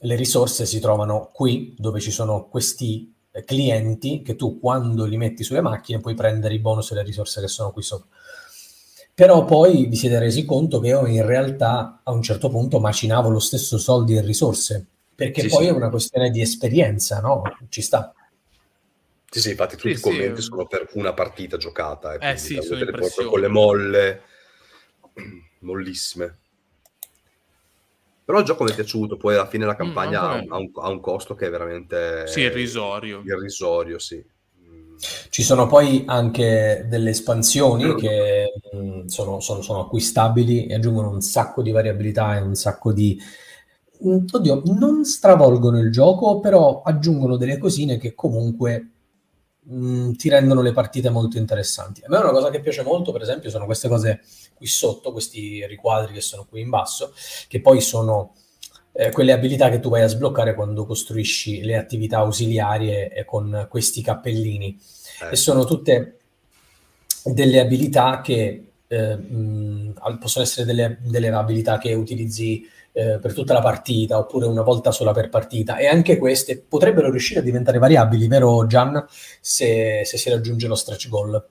le 0.00 0.16
risorse 0.16 0.66
si 0.66 0.80
trovano 0.80 1.30
qui 1.32 1.74
dove 1.78 2.00
ci 2.00 2.10
sono 2.10 2.48
questi 2.48 3.12
clienti 3.44 4.22
che 4.22 4.36
tu 4.36 4.58
quando 4.58 5.04
li 5.04 5.16
metti 5.16 5.42
sulle 5.42 5.60
macchine 5.60 6.00
puoi 6.00 6.14
prendere 6.14 6.54
i 6.54 6.58
bonus 6.58 6.90
e 6.90 6.96
le 6.96 7.02
risorse 7.02 7.40
che 7.40 7.48
sono 7.48 7.72
qui 7.72 7.82
sopra. 7.82 8.08
Però 9.14 9.44
poi 9.44 9.86
vi 9.86 9.96
siete 9.96 10.18
resi 10.18 10.44
conto 10.44 10.80
che 10.80 10.88
io 10.88 11.06
in 11.06 11.24
realtà 11.24 12.00
a 12.02 12.12
un 12.12 12.22
certo 12.22 12.48
punto 12.48 12.80
macinavo 12.80 13.28
lo 13.28 13.38
stesso 13.38 13.78
soldi 13.78 14.16
e 14.16 14.22
risorse, 14.22 14.86
perché 15.14 15.42
sì, 15.42 15.48
poi 15.48 15.64
sì. 15.64 15.68
è 15.68 15.72
una 15.72 15.90
questione 15.90 16.30
di 16.30 16.40
esperienza, 16.40 17.20
no? 17.20 17.42
Ci 17.68 17.82
sta. 17.82 18.14
Sì, 19.32 19.40
sì, 19.40 19.50
infatti 19.50 19.76
tutti 19.76 19.96
sì, 19.96 19.98
i 19.98 20.02
commenti 20.02 20.42
sì. 20.42 20.48
sono 20.48 20.66
per 20.66 20.90
una 20.92 21.14
partita 21.14 21.56
giocata. 21.56 22.12
Eh, 22.18 22.32
eh 22.32 22.36
sì, 22.36 22.60
sono 22.60 22.84
proprio 22.84 23.30
con 23.30 23.40
le 23.40 23.48
molle 23.48 24.22
mollissime. 25.60 26.36
Però 28.26 28.38
il 28.40 28.44
gioco 28.44 28.64
mi 28.64 28.72
è 28.72 28.74
piaciuto, 28.74 29.16
poi 29.16 29.34
alla 29.34 29.46
fine 29.46 29.64
la 29.64 29.72
mm, 29.72 29.76
campagna 29.76 30.20
mm, 30.20 30.24
ha, 30.24 30.34
un, 30.34 30.46
ha, 30.50 30.56
un, 30.58 30.70
ha, 30.74 30.88
un, 30.90 31.00
costo 31.00 31.34
che 31.34 31.46
è 31.46 31.50
veramente... 31.50 32.26
Sì, 32.26 32.40
irrisorio. 32.40 33.22
Irrisorio, 33.24 33.98
sì. 33.98 34.22
Ci 35.30 35.42
sono 35.42 35.66
poi 35.66 36.04
anche 36.06 36.84
delle 36.86 37.10
espansioni 37.10 37.94
che 37.94 38.52
mh, 38.70 38.76
mm, 38.76 39.06
sono, 39.06 39.40
sono, 39.40 39.62
sono, 39.62 39.80
acquistabili 39.80 40.66
e 40.66 40.74
aggiungono 40.74 41.08
un 41.08 41.22
sacco 41.22 41.62
di 41.62 41.70
variabilità 41.70 42.36
e 42.36 42.42
un 42.42 42.54
sacco 42.54 42.92
di... 42.92 43.18
Oddio, 43.98 44.62
non 44.78 45.06
stravolgono 45.06 45.78
il 45.78 45.90
gioco, 45.90 46.38
però 46.40 46.82
aggiungono 46.82 47.38
delle 47.38 47.56
cosine 47.56 47.96
che 47.96 48.14
comunque 48.14 48.91
mh, 49.64 49.86
mm, 49.86 50.12
ti 50.12 50.28
rendono 50.28 50.62
le 50.62 50.72
partite 50.72 51.10
molto 51.10 51.36
interessanti. 51.38 52.02
A 52.04 52.08
me 52.08 52.18
una 52.18 52.30
cosa 52.30 52.50
che 52.50 52.60
piace 52.60 52.82
molto, 52.82 53.12
per 53.12 53.22
esempio, 53.22 53.50
sono 53.50 53.64
queste 53.64 53.88
cose 53.88 54.22
qui 54.54 54.66
sotto, 54.66 55.12
questi 55.12 55.66
riquadri 55.66 56.12
che 56.14 56.20
sono 56.20 56.46
qui 56.48 56.60
in 56.60 56.68
basso, 56.70 57.12
che 57.48 57.60
poi 57.60 57.80
sono 57.80 58.34
eh, 58.92 59.10
quelle 59.10 59.32
abilità 59.32 59.70
che 59.70 59.80
tu 59.80 59.88
vai 59.88 60.02
a 60.02 60.08
sbloccare 60.08 60.54
quando 60.54 60.84
costruisci 60.84 61.62
le 61.62 61.76
attività 61.76 62.18
ausiliarie 62.18 63.24
con 63.24 63.66
questi 63.70 64.02
cappellini. 64.02 64.78
Eh. 65.22 65.32
E 65.32 65.36
sono 65.36 65.64
tutte 65.64 66.18
delle 67.24 67.60
abilità 67.60 68.20
che 68.20 68.66
eh, 68.86 69.16
mh, 69.16 69.94
possono 70.18 70.44
essere 70.44 70.66
delle, 70.66 70.98
delle 71.00 71.28
abilità 71.28 71.78
che 71.78 71.94
utilizzi 71.94 72.68
eh, 72.92 73.18
per 73.18 73.34
tutta 73.34 73.54
la 73.54 73.62
partita 73.62 74.18
oppure 74.18 74.46
una 74.46 74.62
volta 74.62 74.90
sola 74.92 75.12
per 75.12 75.28
partita 75.28 75.76
e 75.76 75.86
anche 75.86 76.18
queste 76.18 76.58
potrebbero 76.60 77.10
riuscire 77.10 77.40
a 77.40 77.42
diventare 77.42 77.78
variabili, 77.78 78.28
vero 78.28 78.66
Gian, 78.66 79.04
se, 79.40 80.02
se 80.04 80.16
si 80.16 80.30
raggiunge 80.30 80.68
lo 80.68 80.74
stretch 80.74 81.08
goal. 81.08 81.46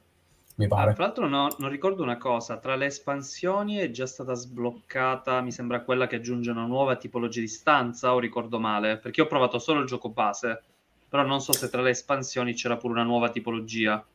Mi 0.53 0.67
pare. 0.67 0.93
Tra 0.93 1.05
l'altro 1.05 1.27
no, 1.27 1.47
non 1.57 1.69
ricordo 1.69 2.03
una 2.03 2.17
cosa, 2.17 2.57
tra 2.57 2.75
le 2.75 2.85
espansioni 2.85 3.77
è 3.77 3.89
già 3.89 4.05
stata 4.05 4.33
sbloccata, 4.33 5.41
mi 5.41 5.51
sembra 5.51 5.81
quella 5.81 6.07
che 6.07 6.17
aggiunge 6.17 6.51
una 6.51 6.65
nuova 6.65 6.97
tipologia 6.97 7.39
di 7.39 7.47
stanza 7.47 8.13
o 8.13 8.19
ricordo 8.19 8.59
male, 8.59 8.97
perché 8.97 9.21
ho 9.21 9.27
provato 9.27 9.57
solo 9.57 9.79
il 9.79 9.87
gioco 9.87 10.09
base, 10.09 10.61
però 11.09 11.25
non 11.25 11.41
so 11.41 11.51
se 11.53 11.69
tra 11.69 11.81
le 11.81 11.91
espansioni 11.91 12.53
c'era 12.53 12.77
pure 12.77 12.93
una 12.93 13.03
nuova 13.03 13.29
tipologia. 13.29 14.05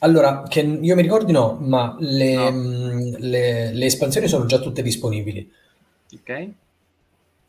Allora, 0.00 0.42
che 0.42 0.60
io 0.60 0.94
mi 0.94 1.02
ricordi 1.02 1.32
no, 1.32 1.56
ma 1.60 1.96
le, 1.98 2.34
no. 2.34 2.50
Mh, 2.52 3.16
le, 3.18 3.72
le 3.72 3.86
espansioni 3.86 4.28
sono 4.28 4.44
già 4.44 4.58
tutte 4.60 4.82
disponibili. 4.82 5.50
Ok. 6.14 6.48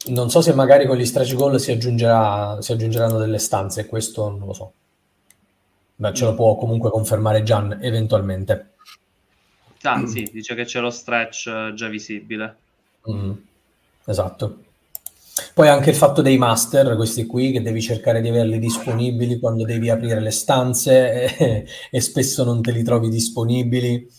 Non 0.08 0.30
so 0.30 0.42
se 0.42 0.54
magari 0.54 0.88
con 0.88 0.98
gli 0.98 1.06
stretch 1.06 1.36
goal 1.36 1.60
si, 1.60 1.72
aggiungerà, 1.72 2.62
si 2.62 2.72
aggiungeranno 2.72 3.18
delle 3.18 3.38
stanze, 3.38 3.86
questo 3.86 4.30
non 4.30 4.46
lo 4.46 4.54
so. 4.54 4.74
Beh, 5.96 6.14
ce 6.14 6.24
lo 6.24 6.34
può 6.34 6.56
comunque 6.56 6.90
confermare 6.90 7.44
Gian 7.44 7.78
eventualmente. 7.82 8.72
Ah, 9.82 10.06
sì, 10.06 10.30
dice 10.32 10.56
che 10.56 10.66
c'è 10.66 10.80
lo 10.80 10.90
stretch 10.90 11.48
eh, 11.48 11.74
già 11.74 11.88
visibile. 11.90 12.58
Mm, 13.10 13.32
esatto. 14.06 14.64
Poi 15.54 15.68
anche 15.68 15.90
il 15.90 15.96
fatto 15.96 16.22
dei 16.22 16.38
master, 16.38 16.96
questi 16.96 17.26
qui, 17.26 17.52
che 17.52 17.62
devi 17.62 17.82
cercare 17.82 18.22
di 18.22 18.30
averli 18.30 18.60
disponibili 18.60 19.40
quando 19.40 19.66
devi 19.66 19.90
aprire 19.90 20.20
le 20.20 20.32
stanze 20.32 21.38
e, 21.38 21.66
e 21.92 22.02
spesso 22.02 22.44
non 22.44 22.62
te 22.62 22.72
li 22.72 22.84
trovi 22.84 23.10
disponibili. 23.10 24.10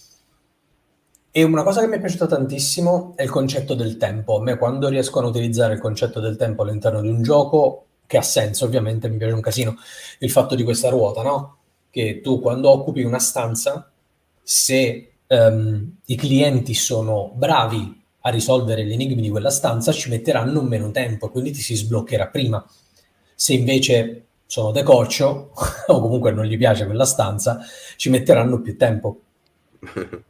E 1.32 1.44
una 1.44 1.62
cosa 1.62 1.80
che 1.80 1.86
mi 1.86 1.96
è 1.96 2.00
piaciuta 2.00 2.26
tantissimo 2.26 3.12
è 3.14 3.22
il 3.22 3.30
concetto 3.30 3.74
del 3.74 3.96
tempo. 3.96 4.38
A 4.38 4.42
me 4.42 4.58
quando 4.58 4.88
riescono 4.88 5.26
a 5.26 5.30
utilizzare 5.30 5.74
il 5.74 5.80
concetto 5.80 6.18
del 6.18 6.36
tempo 6.36 6.62
all'interno 6.62 7.00
di 7.00 7.08
un 7.08 7.22
gioco, 7.22 7.86
che 8.06 8.16
ha 8.16 8.22
senso 8.22 8.64
ovviamente, 8.64 9.08
mi 9.08 9.16
piace 9.16 9.34
un 9.34 9.40
casino, 9.40 9.76
il 10.18 10.30
fatto 10.30 10.56
di 10.56 10.64
questa 10.64 10.88
ruota, 10.88 11.22
no? 11.22 11.58
Che 11.88 12.20
tu 12.20 12.40
quando 12.40 12.70
occupi 12.70 13.04
una 13.04 13.20
stanza, 13.20 13.88
se 14.42 15.12
um, 15.28 15.98
i 16.06 16.16
clienti 16.16 16.74
sono 16.74 17.30
bravi 17.32 18.02
a 18.22 18.30
risolvere 18.30 18.84
gli 18.84 18.92
enigmi 18.92 19.22
di 19.22 19.30
quella 19.30 19.50
stanza, 19.50 19.92
ci 19.92 20.10
metteranno 20.10 20.62
meno 20.62 20.90
tempo 20.90 21.30
quindi 21.30 21.52
ti 21.52 21.60
si 21.60 21.76
sbloccherà 21.76 22.26
prima. 22.26 22.64
Se 23.36 23.52
invece 23.54 24.24
sono 24.46 24.72
decoccio 24.72 25.52
o 25.86 26.00
comunque 26.00 26.32
non 26.32 26.44
gli 26.44 26.58
piace 26.58 26.86
quella 26.86 27.04
stanza, 27.04 27.60
ci 27.96 28.10
metteranno 28.10 28.60
più 28.60 28.76
tempo. 28.76 29.20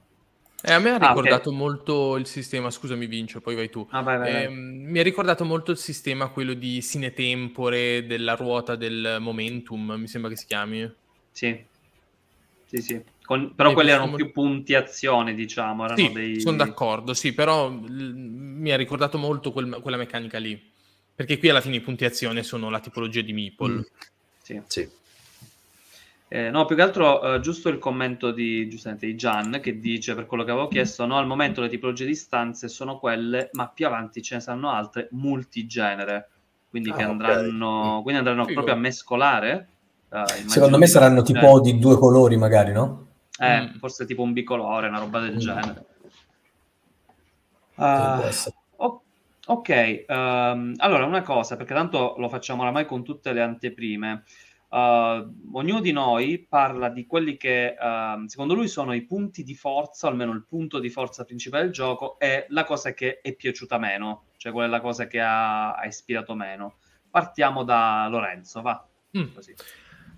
Eh, 0.62 0.72
a 0.72 0.78
me 0.78 0.90
ha 0.90 0.96
ah, 0.96 1.08
ricordato 1.08 1.48
okay. 1.48 1.60
molto 1.60 2.16
il 2.16 2.26
sistema, 2.26 2.70
scusami 2.70 3.06
Vincio, 3.06 3.40
poi 3.40 3.54
vai 3.54 3.70
tu. 3.70 3.86
Ah, 3.90 4.02
vai, 4.02 4.18
vai, 4.18 4.44
eh, 4.44 4.48
mi 4.48 4.98
ha 4.98 5.02
ricordato 5.02 5.44
molto 5.44 5.70
il 5.70 5.78
sistema, 5.78 6.28
quello 6.28 6.52
di 6.52 6.82
sine 6.82 7.12
tempore, 7.12 8.06
della 8.06 8.34
ruota 8.34 8.76
del 8.76 9.16
momentum, 9.20 9.92
mi 9.92 10.06
sembra 10.06 10.30
che 10.30 10.36
si 10.36 10.46
chiami. 10.46 10.92
Sì, 11.32 11.64
sì, 12.66 12.82
sì. 12.82 13.02
Con... 13.24 13.54
però 13.54 13.70
e 13.70 13.74
quelli 13.74 13.90
erano 13.90 14.12
più 14.12 14.30
punti 14.32 14.74
azione, 14.74 15.34
diciamo. 15.34 15.84
Erano 15.84 15.98
sì, 15.98 16.12
dei... 16.12 16.40
sono 16.40 16.56
d'accordo, 16.56 17.14
sì, 17.14 17.32
però 17.32 17.68
l- 17.70 18.12
mi 18.14 18.70
ha 18.70 18.76
ricordato 18.76 19.18
molto 19.18 19.52
quel, 19.52 19.78
quella 19.80 19.96
meccanica 19.96 20.38
lì. 20.38 20.70
Perché 21.14 21.38
qui 21.38 21.48
alla 21.48 21.60
fine 21.60 21.76
i 21.76 21.80
punti 21.80 22.04
azione 22.04 22.42
sono 22.42 22.70
la 22.70 22.80
tipologia 22.80 23.22
di 23.22 23.32
Meeple. 23.32 23.72
Mm. 23.72 23.80
Sì. 24.42 24.62
sì. 24.66 24.88
Eh, 26.32 26.48
no, 26.48 26.64
più 26.64 26.76
che 26.76 26.82
altro 26.82 27.34
eh, 27.34 27.40
giusto 27.40 27.68
il 27.70 27.78
commento 27.78 28.30
di, 28.30 28.68
giustamente, 28.68 29.04
di 29.04 29.16
Gian 29.16 29.58
che 29.60 29.80
dice 29.80 30.14
per 30.14 30.26
quello 30.26 30.44
che 30.44 30.52
avevo 30.52 30.68
chiesto, 30.68 31.04
no, 31.04 31.18
al 31.18 31.26
momento 31.26 31.60
le 31.60 31.68
tipologie 31.68 32.06
di 32.06 32.14
stanze 32.14 32.68
sono 32.68 33.00
quelle, 33.00 33.50
ma 33.54 33.66
più 33.66 33.84
avanti 33.84 34.22
ce 34.22 34.36
ne 34.36 34.40
saranno 34.40 34.70
altre 34.70 35.08
multigenere, 35.10 36.30
quindi 36.68 36.90
ah, 36.90 36.94
che 36.94 37.02
andranno, 37.02 37.88
okay. 37.88 38.02
quindi 38.02 38.18
andranno 38.20 38.44
proprio 38.44 38.74
a 38.74 38.76
mescolare. 38.76 39.68
Uh, 40.08 40.48
Secondo 40.48 40.78
me 40.78 40.86
saranno 40.86 41.22
tipo 41.22 41.60
di 41.60 41.80
due 41.80 41.98
colori 41.98 42.36
magari, 42.36 42.70
no? 42.70 43.08
Eh, 43.36 43.62
mm. 43.62 43.78
forse 43.78 44.06
tipo 44.06 44.22
un 44.22 44.32
bicolore, 44.32 44.86
una 44.86 45.00
roba 45.00 45.18
del 45.18 45.34
mm. 45.34 45.38
genere. 45.38 45.84
Uh, 47.74 49.00
ok, 49.46 50.04
um, 50.06 50.74
allora 50.76 51.06
una 51.06 51.22
cosa, 51.22 51.56
perché 51.56 51.74
tanto 51.74 52.14
lo 52.18 52.28
facciamo 52.28 52.62
oramai 52.62 52.86
con 52.86 53.02
tutte 53.02 53.32
le 53.32 53.42
anteprime. 53.42 54.22
Uh, 54.70 55.56
ognuno 55.56 55.80
di 55.80 55.90
noi 55.90 56.46
parla 56.48 56.90
di 56.90 57.04
quelli 57.04 57.36
che 57.36 57.74
uh, 57.76 58.24
secondo 58.28 58.54
lui 58.54 58.68
sono 58.68 58.92
i 58.94 59.02
punti 59.02 59.42
di 59.42 59.56
forza, 59.56 60.06
almeno 60.06 60.32
il 60.32 60.44
punto 60.46 60.78
di 60.78 60.88
forza 60.90 61.24
principale 61.24 61.64
del 61.64 61.72
gioco, 61.72 62.18
e 62.20 62.46
la 62.50 62.64
cosa 62.64 62.94
che 62.94 63.20
è 63.20 63.32
piaciuta 63.32 63.78
meno, 63.78 64.26
cioè 64.36 64.52
quella 64.52 64.68
è 64.68 64.70
la 64.70 64.80
cosa 64.80 65.08
che 65.08 65.20
ha, 65.20 65.72
ha 65.74 65.86
ispirato 65.86 66.34
meno. 66.34 66.76
Partiamo 67.10 67.64
da 67.64 68.06
Lorenzo, 68.08 68.62
va. 68.62 68.86
Mm. 69.18 69.26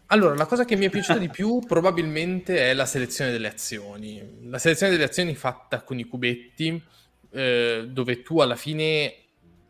Allora, 0.09 0.35
la 0.35 0.45
cosa 0.45 0.67
che 0.67 0.77
mi 0.77 0.85
è 0.85 0.91
piaciuta 0.91 1.19
di 1.19 1.31
più 1.31 1.61
probabilmente 1.67 2.59
è 2.59 2.75
la 2.75 2.85
selezione 2.85 3.31
delle 3.31 3.49
azioni. 3.49 4.41
La 4.43 4.59
selezione 4.59 4.93
delle 4.93 5.05
azioni 5.05 5.35
fatta 5.35 5.81
con 5.81 5.99
i 5.99 6.05
cubetti, 6.05 6.83
eh, 7.31 7.87
dove 7.89 8.21
tu 8.21 8.41
alla 8.41 8.57
fine 8.57 9.15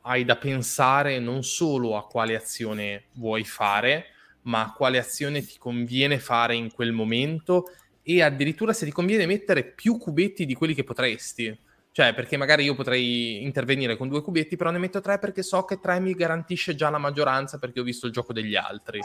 hai 0.03 0.25
da 0.25 0.35
pensare 0.35 1.21
non 1.21 1.45
solo 1.45 1.97
a 1.97 2.09
quale 2.09 2.35
azione 2.35 3.05
vuoi 3.13 3.45
fare, 3.45 4.07
ma 4.43 4.73
quale 4.77 4.99
azione 4.99 5.43
ti 5.43 5.59
conviene 5.59 6.19
fare 6.19 6.55
in 6.55 6.73
quel 6.73 6.93
momento 6.93 7.65
e 8.03 8.23
addirittura 8.23 8.73
se 8.73 8.85
ti 8.85 8.93
conviene 8.93 9.27
mettere 9.27 9.65
più 9.65 9.97
cubetti 9.99 10.45
di 10.45 10.55
quelli 10.55 10.75
che 10.75 10.85
potresti. 10.85 11.57
Cioè, 11.93 12.15
perché 12.15 12.39
magari 12.39 12.65
io 12.65 12.75
potrei 12.75 13.43
intervenire 13.43 13.99
con 13.99 14.09
due 14.09 14.23
cubetti, 14.23 14.57
però 14.57 14.71
ne 14.71 14.79
metto 14.79 15.03
tre 15.03 15.19
perché 15.19 15.43
so 15.43 15.65
che 15.65 15.79
tre 15.79 16.01
mi 16.01 16.15
garantisce 16.15 16.75
già 16.75 16.89
la 16.89 16.97
maggioranza 16.97 17.59
perché 17.59 17.81
ho 17.81 17.85
visto 17.85 18.07
il 18.07 18.13
gioco 18.13 18.33
degli 18.33 18.57
altri. 18.57 18.99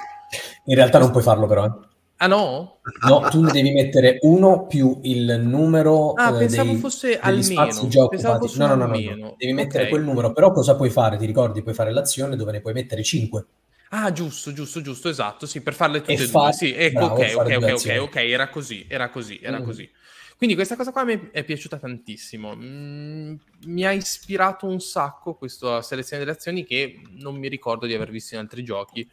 In 0.65 0.75
realtà 0.75 0.97
non 0.97 1.11
puoi 1.11 1.21
farlo 1.21 1.47
però. 1.47 1.65
Eh. 1.65 1.95
Ah 2.19 2.27
no? 2.27 2.79
No, 3.07 3.27
tu 3.29 3.41
ne 3.41 3.51
devi 3.51 3.73
mettere 3.73 4.17
uno 4.21 4.65
più 4.65 4.99
il 5.03 5.39
numero 5.41 6.13
ah, 6.13 6.33
eh, 6.33 6.37
pensavo 6.39 6.71
dei, 6.71 6.79
fosse 6.79 7.19
almeno. 7.19 7.87
già 7.87 8.03
occupati. 8.03 8.57
No, 8.57 8.67
no, 8.67 8.75
no, 8.75 8.85
no, 8.87 9.15
no, 9.15 9.35
devi 9.37 9.53
mettere 9.53 9.83
okay. 9.83 9.89
quel 9.89 10.03
numero, 10.03 10.31
però 10.31 10.51
cosa 10.51 10.75
puoi 10.75 10.89
fare? 10.89 11.17
Ti 11.17 11.25
ricordi, 11.25 11.61
puoi 11.61 11.75
fare 11.75 11.91
l'azione 11.91 12.35
dove 12.35 12.53
ne 12.53 12.61
puoi 12.61 12.73
mettere 12.73 13.03
5. 13.03 13.45
Ah, 13.89 14.11
giusto, 14.11 14.51
giusto, 14.51 14.81
giusto, 14.81 15.07
esatto, 15.09 15.45
sì, 15.45 15.61
per 15.61 15.73
farle 15.73 15.99
tutte 15.99 16.13
e, 16.13 16.23
e 16.23 16.27
due. 16.27 16.53
Sì, 16.53 16.73
ecco, 16.73 16.99
bravo, 16.99 17.21
ok, 17.21 17.35
ok, 17.35 17.55
ok, 17.55 17.73
ok, 17.73 17.97
ok, 18.01 18.15
era 18.15 18.49
così, 18.49 18.85
era 18.87 19.09
così, 19.09 19.39
era 19.41 19.59
mm. 19.59 19.63
così. 19.63 19.89
Quindi 20.37 20.55
questa 20.55 20.75
cosa 20.75 20.91
qua 20.91 21.03
mi 21.03 21.29
è 21.31 21.43
piaciuta 21.43 21.77
tantissimo. 21.79 22.55
Mm, 22.55 23.35
mi 23.65 23.85
ha 23.85 23.91
ispirato 23.91 24.67
un 24.67 24.79
sacco 24.79 25.33
questa 25.33 25.81
selezione 25.81 26.23
delle 26.23 26.35
azioni 26.35 26.63
che 26.63 27.01
non 27.11 27.35
mi 27.35 27.47
ricordo 27.47 27.85
di 27.85 27.93
aver 27.93 28.11
visto 28.11 28.35
in 28.35 28.41
altri 28.41 28.63
giochi, 28.63 29.09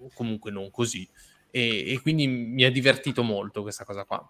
o 0.00 0.10
comunque 0.12 0.50
non 0.50 0.70
così. 0.70 1.08
E, 1.50 1.92
e 1.92 2.00
quindi 2.02 2.26
mi 2.26 2.64
ha 2.64 2.70
divertito 2.70 3.22
molto 3.22 3.62
questa 3.62 3.84
cosa 3.84 4.04
qua. 4.04 4.22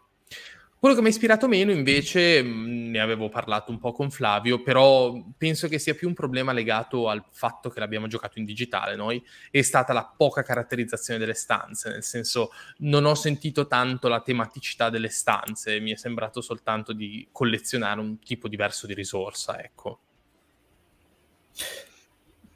Quello 0.78 0.94
che 0.94 1.00
mi 1.00 1.06
ha 1.06 1.10
ispirato 1.10 1.48
meno 1.48 1.70
invece, 1.70 2.42
mm, 2.42 2.90
ne 2.90 3.00
avevo 3.00 3.30
parlato 3.30 3.70
un 3.70 3.78
po' 3.78 3.92
con 3.92 4.10
Flavio, 4.10 4.62
però 4.62 5.14
penso 5.36 5.68
che 5.68 5.78
sia 5.78 5.94
più 5.94 6.06
un 6.06 6.12
problema 6.12 6.52
legato 6.52 7.08
al 7.08 7.24
fatto 7.30 7.70
che 7.70 7.80
l'abbiamo 7.80 8.06
giocato 8.08 8.38
in 8.38 8.44
digitale 8.44 8.94
noi, 8.94 9.24
è 9.50 9.62
stata 9.62 9.94
la 9.94 10.04
poca 10.04 10.42
caratterizzazione 10.42 11.18
delle 11.18 11.32
stanze, 11.34 11.88
nel 11.88 12.02
senso 12.04 12.50
non 12.78 13.06
ho 13.06 13.14
sentito 13.14 13.66
tanto 13.66 14.08
la 14.08 14.20
tematicità 14.20 14.90
delle 14.90 15.08
stanze, 15.08 15.80
mi 15.80 15.92
è 15.92 15.96
sembrato 15.96 16.42
soltanto 16.42 16.92
di 16.92 17.26
collezionare 17.32 17.98
un 18.00 18.18
tipo 18.18 18.46
diverso 18.46 18.86
di 18.86 18.92
risorsa, 18.94 19.62
ecco. 19.62 20.00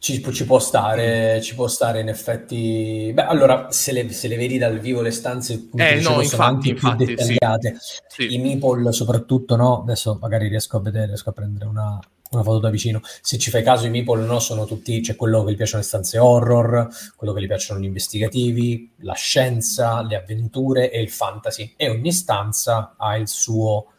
Ci, 0.00 0.24
ci, 0.32 0.46
può 0.46 0.58
stare, 0.58 1.42
ci 1.42 1.54
può 1.54 1.68
stare 1.68 2.00
in 2.00 2.08
effetti. 2.08 3.10
Beh, 3.12 3.26
allora, 3.26 3.70
se 3.70 3.92
le, 3.92 4.10
se 4.10 4.28
le 4.28 4.36
vedi 4.36 4.56
dal 4.56 4.78
vivo 4.78 5.02
le 5.02 5.10
stanze 5.10 5.52
eh, 5.52 5.96
dicevo, 5.96 6.16
no, 6.16 6.22
sono 6.22 6.42
anche 6.42 6.70
infatti, 6.70 7.04
più 7.04 7.14
dettagliate. 7.14 7.76
Sì. 7.78 8.00
Sì. 8.08 8.34
I 8.34 8.38
meeple 8.38 8.92
soprattutto, 8.92 9.56
no? 9.56 9.82
Adesso 9.82 10.16
magari 10.18 10.48
riesco 10.48 10.78
a 10.78 10.80
vedere, 10.80 11.08
riesco 11.08 11.28
a 11.28 11.32
prendere 11.32 11.66
una, 11.66 12.00
una 12.30 12.42
foto 12.42 12.60
da 12.60 12.70
vicino. 12.70 13.02
Se 13.20 13.36
ci 13.36 13.50
fai 13.50 13.62
caso, 13.62 13.84
i 13.84 13.90
meeple 13.90 14.24
no, 14.24 14.38
sono 14.38 14.64
tutti, 14.64 15.02
c'è 15.02 15.16
quello 15.16 15.44
che 15.44 15.52
gli 15.52 15.56
piacciono 15.56 15.82
le 15.82 15.86
stanze 15.86 16.18
horror, 16.18 16.88
quello 17.14 17.34
che 17.34 17.42
gli 17.42 17.46
piacciono 17.46 17.78
gli 17.78 17.84
investigativi, 17.84 18.92
la 19.00 19.12
scienza, 19.12 20.00
le 20.00 20.16
avventure 20.16 20.90
e 20.90 21.02
il 21.02 21.10
fantasy. 21.10 21.74
E 21.76 21.90
ogni 21.90 22.10
stanza 22.10 22.94
ha 22.96 23.16
il 23.18 23.28
suo... 23.28 23.92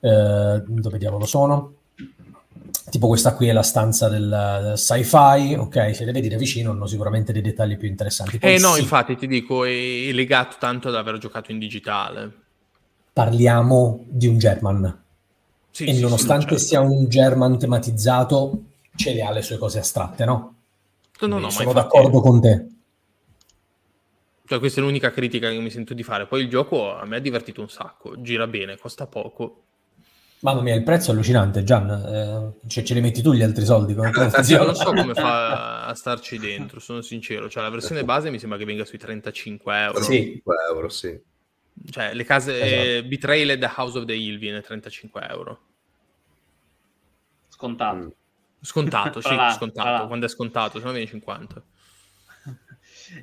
Eh, 0.00 0.62
dove 0.66 0.98
diavolo 0.98 1.26
sono? 1.26 1.74
Tipo 2.90 3.06
questa 3.06 3.34
qui 3.34 3.48
è 3.48 3.52
la 3.52 3.62
stanza 3.62 4.08
del, 4.08 4.28
del 4.62 4.78
sci-fi, 4.78 5.54
ok, 5.54 5.94
se 5.94 6.04
le 6.04 6.12
vedi 6.12 6.28
da 6.28 6.36
vicino 6.36 6.70
hanno 6.70 6.86
sicuramente 6.86 7.32
dei 7.32 7.42
dettagli 7.42 7.76
più 7.76 7.88
interessanti. 7.88 8.38
Poi 8.38 8.54
eh 8.54 8.58
no, 8.58 8.74
sì, 8.74 8.80
infatti 8.80 9.16
ti 9.16 9.26
dico, 9.26 9.64
è 9.64 10.10
legato 10.12 10.56
tanto 10.58 10.88
ad 10.88 10.96
aver 10.96 11.18
giocato 11.18 11.50
in 11.50 11.58
digitale. 11.58 12.30
Parliamo 13.12 14.04
di 14.08 14.26
un 14.26 14.38
German. 14.38 15.00
Sì, 15.70 15.84
e 15.84 15.94
sì, 15.94 16.00
nonostante 16.00 16.58
sì, 16.58 16.66
sia 16.66 16.80
un 16.80 17.08
German 17.08 17.58
tematizzato, 17.58 18.62
ce 18.94 19.14
le 19.14 19.22
ha 19.22 19.30
le 19.30 19.42
sue 19.42 19.58
cose 19.58 19.78
astratte, 19.78 20.24
no? 20.24 20.54
No, 21.20 21.26
no, 21.26 21.38
no 21.38 21.50
sono 21.50 21.72
d'accordo 21.72 22.20
con 22.20 22.40
te. 22.40 22.66
Cioè, 24.44 24.58
questa 24.58 24.80
è 24.80 24.82
l'unica 24.82 25.10
critica 25.10 25.48
che 25.48 25.58
mi 25.58 25.70
sento 25.70 25.94
di 25.94 26.02
fare. 26.02 26.26
Poi 26.26 26.42
il 26.42 26.48
gioco 26.48 26.94
a 26.94 27.06
me 27.06 27.16
ha 27.16 27.20
divertito 27.20 27.60
un 27.60 27.70
sacco, 27.70 28.20
gira 28.20 28.46
bene, 28.46 28.76
costa 28.76 29.06
poco. 29.06 29.62
Mamma 30.42 30.60
mia, 30.60 30.74
il 30.74 30.82
prezzo 30.82 31.10
è 31.10 31.14
allucinante, 31.14 31.62
Gian. 31.62 31.88
Eh, 31.88 32.68
cioè, 32.68 32.82
ce 32.82 32.94
li 32.94 33.00
metti 33.00 33.22
tu 33.22 33.32
gli 33.32 33.42
altri 33.42 33.64
soldi? 33.64 33.94
Come 33.94 34.10
non 34.10 34.74
so 34.74 34.92
come 34.92 35.14
fa 35.14 35.86
a 35.86 35.94
starci 35.94 36.36
dentro, 36.36 36.80
sono 36.80 37.00
sincero. 37.00 37.48
Cioè, 37.48 37.62
la 37.62 37.68
versione 37.68 38.04
base 38.04 38.28
mi 38.28 38.40
sembra 38.40 38.58
che 38.58 38.64
venga 38.64 38.84
sui 38.84 38.98
35 38.98 39.78
euro. 39.78 40.02
Sì, 40.02 40.42
euro, 40.68 40.88
sì. 40.88 41.16
Cioè, 41.90 42.12
le 42.14 42.24
case 42.24 42.60
esatto. 42.60 43.08
Betrayed 43.08 43.62
House 43.76 43.98
of 43.98 44.04
the 44.04 44.14
Hill 44.14 44.38
viene 44.38 44.60
35 44.60 45.26
euro. 45.28 45.60
Scontato. 47.48 47.96
Mm. 47.96 48.08
Scontato, 48.60 49.20
sì, 49.20 49.34
là, 49.36 49.54
scontato. 49.56 50.06
Quando 50.08 50.26
è 50.26 50.28
scontato, 50.28 50.78
se 50.80 50.84
no 50.84 50.90
viene 50.90 51.06
50. 51.06 51.62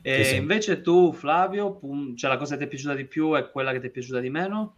E 0.01 0.23
sì, 0.23 0.35
invece 0.35 0.81
tu, 0.81 1.11
Flavio, 1.11 1.81
cioè 2.15 2.29
la 2.29 2.37
cosa 2.37 2.53
che 2.53 2.59
ti 2.59 2.65
è 2.65 2.67
piaciuta 2.69 2.93
di 2.93 3.05
più 3.05 3.33
è 3.33 3.49
quella 3.49 3.73
che 3.73 3.81
ti 3.81 3.87
è 3.87 3.89
piaciuta 3.89 4.19
di 4.19 4.29
meno? 4.29 4.75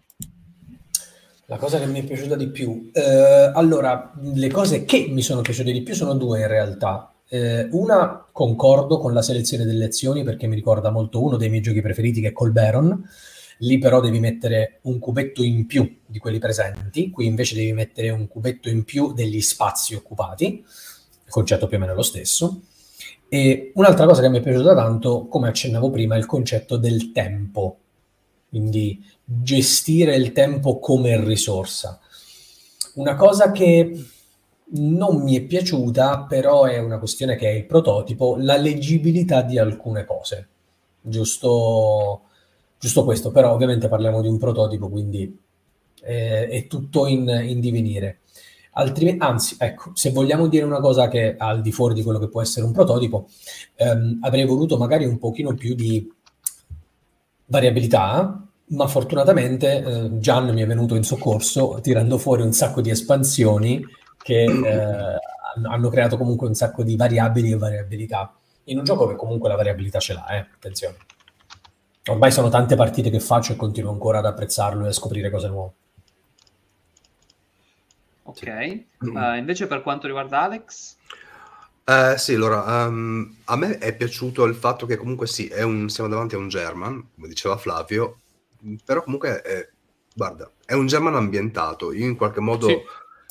La 1.52 1.58
cosa 1.58 1.80
che 1.80 1.86
mi 1.86 2.00
è 2.00 2.06
piaciuta 2.06 2.38
di 2.38 2.48
più. 2.48 2.92
Eh, 2.94 3.52
allora, 3.54 4.14
le 4.22 4.50
cose 4.50 4.86
che 4.86 5.08
mi 5.10 5.22
sono 5.22 5.42
piaciute 5.42 5.74
di 5.74 5.82
più 5.82 5.94
sono 5.94 6.14
due 6.14 6.40
in 6.40 6.48
realtà. 6.48 7.14
Eh, 7.28 7.68
una, 7.72 8.26
concordo 8.32 9.00
con 9.00 9.14
la 9.14 9.22
selezione 9.22 9.66
delle 9.66 9.84
azioni 9.84 10.24
perché 10.24 10.48
mi 10.48 10.56
ricorda 10.56 10.92
molto 10.92 11.22
uno 11.22 11.36
dei 11.36 11.50
miei 11.50 11.62
giochi 11.62 11.82
preferiti 11.82 12.22
che 12.22 12.30
è 12.30 12.32
Colbaron. 12.32 13.06
Lì 13.58 13.80
però 13.80 14.00
devi 14.00 14.22
mettere 14.22 14.80
un 14.84 14.98
cubetto 15.00 15.44
in 15.44 15.66
più 15.66 15.98
di 16.06 16.20
quelli 16.20 16.40
presenti, 16.40 17.10
qui 17.10 17.26
invece 17.26 17.56
devi 17.56 17.74
mettere 17.74 18.12
un 18.12 18.30
cubetto 18.30 18.70
in 18.70 18.86
più 18.86 19.12
degli 19.12 19.42
spazi 19.42 19.94
occupati, 19.94 20.64
il 21.26 21.32
concetto 21.32 21.68
più 21.68 21.76
o 21.76 21.80
meno 21.82 21.94
lo 21.94 22.02
stesso. 22.02 22.62
E 23.28 23.74
un'altra 23.76 24.06
cosa 24.06 24.22
che 24.22 24.30
mi 24.30 24.38
è 24.38 24.42
piaciuta 24.42 24.74
tanto, 24.74 25.28
come 25.28 25.50
accennavo 25.50 25.90
prima, 25.90 26.16
è 26.16 26.18
il 26.18 26.26
concetto 26.28 26.78
del 26.78 27.12
tempo, 27.12 27.78
quindi 28.48 29.04
gestire 29.40 30.16
il 30.16 30.34
tempo 30.34 30.80
come 30.80 31.24
risorsa. 31.24 32.00
Una 32.96 33.16
cosa 33.16 33.52
che 33.52 34.06
non 34.74 35.22
mi 35.22 35.36
è 35.36 35.42
piaciuta, 35.42 36.26
però 36.28 36.66
è 36.66 36.78
una 36.80 37.00
questione 37.00 37.36
che 37.36 37.50
è 37.50 37.54
il 37.54 37.66
prototipo, 37.66 38.36
la 38.38 38.58
leggibilità 38.58 39.42
di 39.42 39.58
alcune 39.58 40.06
cose. 40.06 40.48
Giusto, 41.02 42.22
giusto 42.80 43.04
questo, 43.04 43.32
però 43.32 43.54
ovviamente 43.54 43.88
parliamo 43.88 44.22
di 44.22 44.28
un 44.28 44.38
prototipo, 44.38 44.90
quindi 44.90 45.40
è, 46.02 46.48
è 46.50 46.68
tutto 46.68 47.08
in, 47.08 47.28
in 47.28 47.60
divenire. 47.60 48.20
Altrimenti, 48.74 49.24
anzi, 49.24 49.56
ecco, 49.60 49.92
se 49.94 50.12
vogliamo 50.12 50.48
dire 50.48 50.64
una 50.66 50.80
cosa 50.80 51.08
che 51.08 51.36
al 51.38 51.62
di 51.62 51.72
fuori 51.72 51.94
di 51.94 52.04
quello 52.04 52.20
che 52.20 52.30
può 52.30 52.42
essere 52.42 52.66
un 52.66 52.72
prototipo, 52.72 53.28
ehm, 53.76 54.20
avrei 54.22 54.46
voluto 54.46 54.78
magari 54.78 55.06
un 55.06 55.18
pochino 55.18 55.54
più 55.56 55.74
di 55.76 56.10
variabilità, 57.48 58.46
ma 58.72 58.88
fortunatamente 58.88 59.84
eh, 59.84 60.20
Gian 60.20 60.54
mi 60.54 60.62
è 60.62 60.68
venuto 60.68 60.96
in 60.96 61.04
soccorso 61.04 61.80
tirando 61.82 62.18
fuori 62.18 62.42
un 62.42 62.54
sacco 62.54 62.82
di 62.82 62.90
espansioni 62.90 63.86
che 64.22 64.44
eh, 64.44 65.20
hanno 65.68 65.90
creato 65.90 66.18
comunque 66.18 66.48
un 66.48 66.54
sacco 66.54 66.84
di 66.84 66.96
variabili 66.96 67.52
e 67.52 67.58
variabilità. 67.58 68.34
In 68.66 68.78
un 68.78 68.84
gioco 68.84 69.08
che 69.08 69.16
comunque 69.16 69.50
la 69.50 69.56
variabilità 69.56 70.00
ce 70.00 70.14
l'ha, 70.14 70.28
eh, 70.28 70.48
attenzione. 70.54 70.96
Ormai 72.08 72.32
sono 72.32 72.50
tante 72.50 72.76
partite 72.76 73.10
che 73.10 73.20
faccio 73.20 73.54
e 73.54 73.56
continuo 73.56 73.92
ancora 73.92 74.20
ad 74.20 74.26
apprezzarlo 74.26 74.86
e 74.86 74.90
a 74.90 74.94
scoprire 74.94 75.30
cose 75.30 75.48
nuove. 75.48 75.72
Ok, 78.24 78.84
uh, 79.00 79.36
invece 79.36 79.68
per 79.68 79.82
quanto 79.82 80.08
riguarda 80.08 80.44
Alex? 80.44 80.96
Uh, 81.84 82.16
sì, 82.16 82.36
allora, 82.36 82.86
um, 82.86 83.36
a 83.46 83.58
me 83.58 83.78
è 83.78 83.94
piaciuto 83.96 84.46
il 84.46 84.56
fatto 84.56 84.86
che 84.86 84.96
comunque 84.96 85.28
sì, 85.28 85.52
un, 85.58 85.90
siamo 85.90 86.10
davanti 86.10 86.36
a 86.36 86.38
un 86.38 86.48
German, 86.48 87.10
come 87.16 87.28
diceva 87.28 87.58
Flavio, 87.58 88.21
però 88.84 89.04
comunque, 89.04 89.42
è, 89.42 89.70
guarda, 90.14 90.52
è 90.66 90.74
un 90.74 90.88
German 90.88 91.16
ambientato. 91.16 91.92
Io 91.94 92.06
in 92.06 92.16
qualche 92.16 92.40
modo 92.40 92.68
sì. 92.68 92.78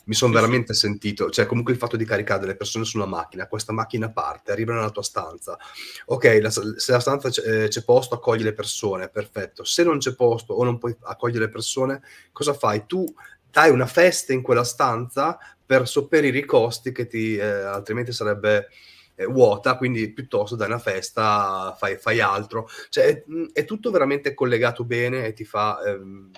mi 0.04 0.14
sono 0.14 0.32
sì, 0.32 0.38
veramente 0.38 0.74
sì. 0.74 0.80
sentito, 0.80 1.30
cioè 1.30 1.46
comunque 1.46 1.72
il 1.72 1.78
fatto 1.78 1.96
di 1.96 2.04
caricare 2.04 2.40
delle 2.40 2.56
persone 2.56 2.84
su 2.84 2.96
una 2.96 3.06
macchina, 3.06 3.48
questa 3.48 3.72
macchina 3.72 4.10
parte, 4.10 4.52
arriva 4.52 4.74
nella 4.74 4.90
tua 4.90 5.02
stanza. 5.02 5.58
Ok, 6.06 6.38
la, 6.40 6.50
se 6.50 6.92
la 6.92 7.00
stanza 7.00 7.30
c'è, 7.30 7.68
c'è, 7.68 7.84
posto, 7.84 8.14
accogli 8.14 8.42
le 8.42 8.52
persone, 8.52 9.08
perfetto. 9.08 9.64
Se 9.64 9.82
non 9.82 9.98
c'è 9.98 10.14
posto 10.14 10.54
o 10.54 10.64
non 10.64 10.78
puoi 10.78 10.96
accogliere 11.02 11.46
le 11.46 11.50
persone, 11.50 12.02
cosa 12.32 12.54
fai? 12.54 12.84
Tu 12.86 13.04
dai 13.50 13.70
una 13.70 13.86
festa 13.86 14.32
in 14.32 14.42
quella 14.42 14.64
stanza 14.64 15.38
per 15.64 15.88
sopperire 15.88 16.38
i 16.38 16.44
costi 16.44 16.92
che 16.92 17.06
ti, 17.06 17.36
eh, 17.36 17.44
altrimenti 17.44 18.12
sarebbe 18.12 18.68
eh, 19.20 19.26
vuota, 19.26 19.76
quindi 19.76 20.10
piuttosto 20.12 20.56
dai 20.56 20.68
una 20.68 20.78
festa, 20.78 21.76
fai, 21.78 21.96
fai 21.98 22.20
altro. 22.20 22.68
Cioè, 22.88 23.04
è, 23.04 23.24
è, 23.52 23.64
tutto 23.66 23.90
veramente 23.90 24.32
collegato 24.32 24.84
bene 24.84 25.26
e 25.26 25.32
ti 25.34 25.44
fa... 25.44 25.80
Ehm, 25.84 26.30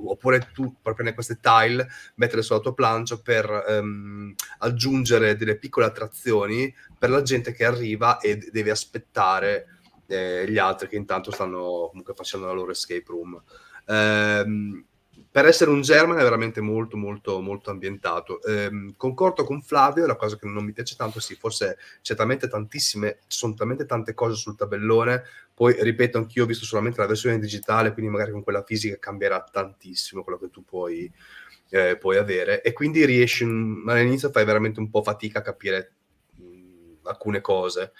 oppure 0.00 0.50
tu 0.52 0.76
proprio 0.80 1.08
in 1.08 1.14
queste 1.14 1.40
tile 1.40 1.88
mettere 2.14 2.42
sulla 2.42 2.60
tua 2.60 2.72
plancia 2.72 3.18
per 3.18 3.64
ehm, 3.66 4.32
aggiungere 4.58 5.34
delle 5.34 5.58
piccole 5.58 5.86
attrazioni 5.86 6.72
per 6.96 7.10
la 7.10 7.20
gente 7.22 7.50
che 7.50 7.64
arriva 7.64 8.20
e 8.20 8.36
deve 8.36 8.70
aspettare 8.70 9.80
eh, 10.06 10.48
gli 10.48 10.56
altri 10.56 10.86
che 10.86 10.94
intanto 10.94 11.32
stanno 11.32 11.88
comunque 11.88 12.14
facendo 12.14 12.46
la 12.46 12.52
loro 12.52 12.70
escape 12.70 13.04
room. 13.08 13.42
Ehm, 13.86 14.84
per 15.30 15.44
essere 15.44 15.70
un 15.70 15.82
German 15.82 16.18
è 16.18 16.22
veramente 16.22 16.60
molto 16.60 16.96
molto 16.96 17.40
molto 17.40 17.70
ambientato. 17.70 18.42
Eh, 18.42 18.94
concordo 18.96 19.44
con 19.44 19.60
Flavio, 19.62 20.06
la 20.06 20.16
cosa 20.16 20.36
che 20.36 20.46
non 20.46 20.64
mi 20.64 20.72
piace 20.72 20.96
tanto, 20.96 21.20
sì, 21.20 21.34
forse 21.34 21.78
c'è 22.02 22.14
talmente 22.14 22.48
tantissime, 22.48 23.18
sono 23.26 23.54
talmente 23.54 23.84
tante 23.84 24.14
cose 24.14 24.36
sul 24.36 24.56
tabellone, 24.56 25.22
poi 25.54 25.76
ripeto, 25.78 26.18
anch'io 26.18 26.44
ho 26.44 26.46
visto 26.46 26.64
solamente 26.64 27.00
la 27.00 27.06
versione 27.06 27.38
digitale, 27.38 27.92
quindi 27.92 28.10
magari 28.10 28.32
con 28.32 28.42
quella 28.42 28.62
fisica 28.62 28.98
cambierà 28.98 29.42
tantissimo 29.42 30.22
quello 30.22 30.38
che 30.38 30.50
tu 30.50 30.64
puoi, 30.64 31.12
eh, 31.70 31.96
puoi 31.98 32.16
avere 32.16 32.62
e 32.62 32.72
quindi 32.72 33.04
riesci, 33.04 33.44
all'inizio 33.44 34.30
fai 34.30 34.44
veramente 34.44 34.80
un 34.80 34.88
po' 34.88 35.02
fatica 35.02 35.40
a 35.40 35.42
capire 35.42 35.92
mh, 36.36 36.98
alcune 37.02 37.40
cose. 37.40 37.92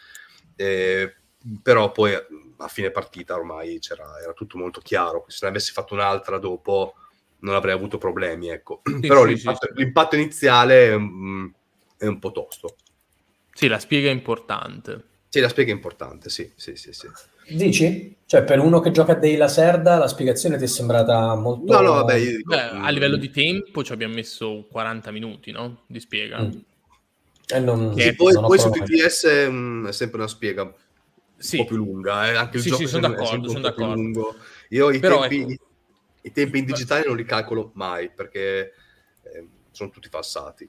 Eh, 0.56 1.14
però 1.62 1.92
poi 1.92 2.12
a 2.14 2.68
fine 2.68 2.90
partita 2.90 3.36
ormai 3.36 3.78
era 4.20 4.32
tutto 4.32 4.58
molto 4.58 4.80
chiaro. 4.80 5.24
Se 5.28 5.38
ne 5.42 5.50
avessi 5.50 5.72
fatto 5.72 5.94
un'altra 5.94 6.38
dopo, 6.38 6.94
non 7.40 7.54
avrei 7.54 7.74
avuto 7.74 7.98
problemi, 7.98 8.48
ecco. 8.48 8.82
Sì, 9.00 9.06
Però 9.06 9.22
sì, 9.24 9.34
l'impatto, 9.34 9.66
sì, 9.66 9.82
l'impatto, 9.82 10.16
iniziale 10.16 10.96
mh, 10.96 11.02
mm, 11.02 11.46
è 11.98 12.06
un 12.06 12.18
po' 12.18 12.32
tosto. 12.32 12.76
Sì, 13.52 13.68
la 13.68 13.78
spiega 13.78 14.08
è 14.08 14.12
importante. 14.12 15.04
Sì, 15.28 15.40
la 15.40 15.48
spiega 15.48 15.72
è 15.72 15.74
importante, 15.74 16.30
sì, 16.30 16.50
sì, 16.56 16.74
sì, 16.76 16.92
sì. 16.92 17.08
Dici? 17.50 18.16
Cioè, 18.24 18.44
per 18.44 18.58
uno 18.60 18.80
che 18.80 18.90
gioca 18.90 19.12
a 19.12 19.14
Dei 19.14 19.36
la 19.36 19.48
Serda, 19.48 19.96
la 19.96 20.08
spiegazione 20.08 20.58
ti 20.58 20.64
è 20.64 20.66
sembrata 20.66 21.34
molto... 21.34 21.72
No, 21.72 21.80
no, 21.80 21.92
vabbè, 21.94 22.18
dico, 22.18 22.54
Beh, 22.54 22.60
a 22.60 22.88
livello 22.90 23.16
di 23.16 23.30
tempo 23.30 23.82
ci 23.82 23.92
abbiamo 23.92 24.14
messo 24.14 24.66
40 24.70 25.10
minuti, 25.10 25.50
no? 25.50 25.82
Di 25.86 26.00
spiega. 26.00 26.42
Mm. 26.42 26.50
E 27.50 27.60
non, 27.60 27.94
sì, 27.96 28.14
poi, 28.14 28.34
poi 28.34 28.58
su 28.58 28.68
TTS 28.68 29.26
è, 29.26 29.48
mm, 29.48 29.86
è 29.86 29.92
sempre 29.92 30.18
una 30.18 30.28
spiega 30.28 30.70
sì. 31.38 31.56
un 31.56 31.62
po' 31.62 31.68
più 31.68 31.76
lunga, 31.78 32.30
eh? 32.30 32.36
anche 32.36 32.56
il 32.58 32.62
sì, 32.62 32.68
gioco 32.68 32.82
sì, 32.82 32.88
sono 32.88 33.08
d'accordo, 33.08 33.48
sono 33.48 33.60
d'accordo. 33.60 34.36
Io 34.70 34.90
i 34.90 34.98
Però 34.98 35.26
tempi, 35.26 35.52
ecco, 35.52 35.67
i 36.28 36.32
tempi 36.32 36.58
in 36.58 36.66
digitale 36.66 37.06
non 37.06 37.16
li 37.16 37.24
calcolo 37.24 37.72
mai 37.74 38.10
perché 38.10 38.72
eh, 39.22 39.48
sono 39.70 39.90
tutti 39.90 40.08
falsati. 40.08 40.68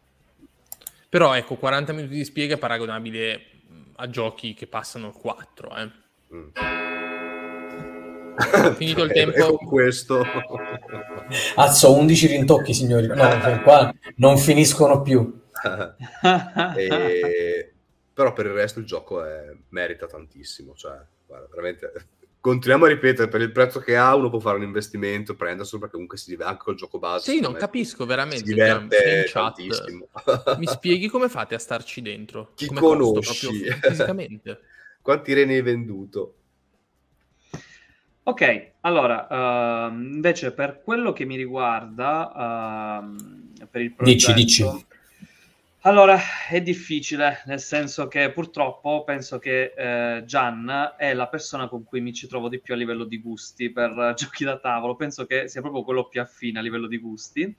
Però 1.09 1.35
ecco, 1.35 1.55
40 1.55 1.93
minuti 1.93 2.15
di 2.15 2.23
spiega 2.23 2.55
è 2.55 2.57
paragonabile 2.57 3.41
a 3.95 4.09
giochi 4.09 4.53
che 4.53 4.67
passano 4.67 5.11
4. 5.11 5.75
Eh. 5.75 5.91
Mm. 6.33 6.49
Finito 8.75 9.03
il 9.03 9.11
tempo. 9.11 9.57
con 9.57 9.67
questo. 9.67 10.23
Azzo, 11.55 11.97
11 11.97 12.27
rintocchi, 12.27 12.73
signori. 12.73 13.07
No, 13.07 13.15
cioè, 13.15 13.61
qua 13.61 13.93
non 14.15 14.37
finiscono 14.37 15.01
più. 15.01 15.41
e... 16.77 17.73
Però 18.13 18.33
per 18.33 18.45
il 18.45 18.53
resto 18.53 18.79
il 18.79 18.85
gioco 18.85 19.23
è... 19.23 19.51
merita 19.69 20.05
tantissimo. 20.05 20.73
Cioè, 20.75 20.97
guarda, 21.25 21.47
veramente 21.49 21.91
continuiamo 22.39 22.85
a 22.85 22.87
ripetere, 22.87 23.27
per 23.27 23.41
il 23.41 23.51
prezzo 23.51 23.79
che 23.79 23.97
ha 23.97 24.15
uno 24.15 24.29
può 24.29 24.39
fare 24.39 24.57
un 24.57 24.63
investimento, 24.63 25.35
prenderselo 25.35 25.79
perché 25.79 25.93
comunque 25.93 26.17
si 26.17 26.29
diverte 26.29 26.51
anche 26.51 26.63
col 26.63 26.75
gioco 26.75 26.99
base. 26.99 27.31
Sì, 27.31 27.39
non 27.39 27.53
capisco 27.53 28.05
veramente. 28.05 28.45
Si 28.45 28.53
diverte 28.53 29.29
tantissimo. 29.31 30.07
Mi 30.57 30.67
spieghi 30.67 31.07
come 31.07 31.29
fate 31.29 31.55
a 31.55 31.59
starci 31.59 32.01
dentro? 32.01 32.51
Chi 32.55 32.67
come 32.67 32.79
conosci? 32.79 33.69
fisicamente. 33.81 34.59
Quanti 35.01 35.33
reni 35.33 35.55
hai 35.55 35.61
venduto? 35.61 36.33
Ok, 38.23 38.71
allora, 38.81 39.87
uh, 39.89 39.91
invece 39.91 40.51
per 40.51 40.81
quello 40.83 41.13
che 41.13 41.25
mi 41.25 41.35
riguarda, 41.35 43.01
uh, 43.01 43.67
per 43.71 43.81
il 43.81 43.93
progetto... 43.93 44.33
Dici, 44.33 44.33
dici. 44.33 44.87
Allora, 45.83 46.17
è 46.49 46.61
difficile, 46.61 47.41
nel 47.45 47.59
senso 47.61 48.07
che 48.09 48.31
purtroppo 48.31 49.03
penso 49.05 49.39
che 49.39 49.73
eh, 49.77 50.23
Gian 50.25 50.95
è 50.97 51.13
la 51.13 51.27
persona 51.29 51.69
con 51.69 51.85
cui 51.85 52.01
mi 52.01 52.11
ci 52.13 52.27
trovo 52.27 52.49
di 52.49 52.59
più 52.59 52.73
a 52.73 52.77
livello 52.77 53.05
di 53.05 53.19
gusti 53.21 53.71
per 53.71 54.13
giochi 54.17 54.43
da 54.43 54.57
tavolo. 54.59 54.95
Penso 54.97 55.25
che 55.25 55.47
sia 55.47 55.61
proprio 55.61 55.83
quello 55.83 56.07
più 56.07 56.19
affine 56.19 56.59
a 56.59 56.61
livello 56.61 56.87
di 56.87 56.97
gusti. 56.97 57.55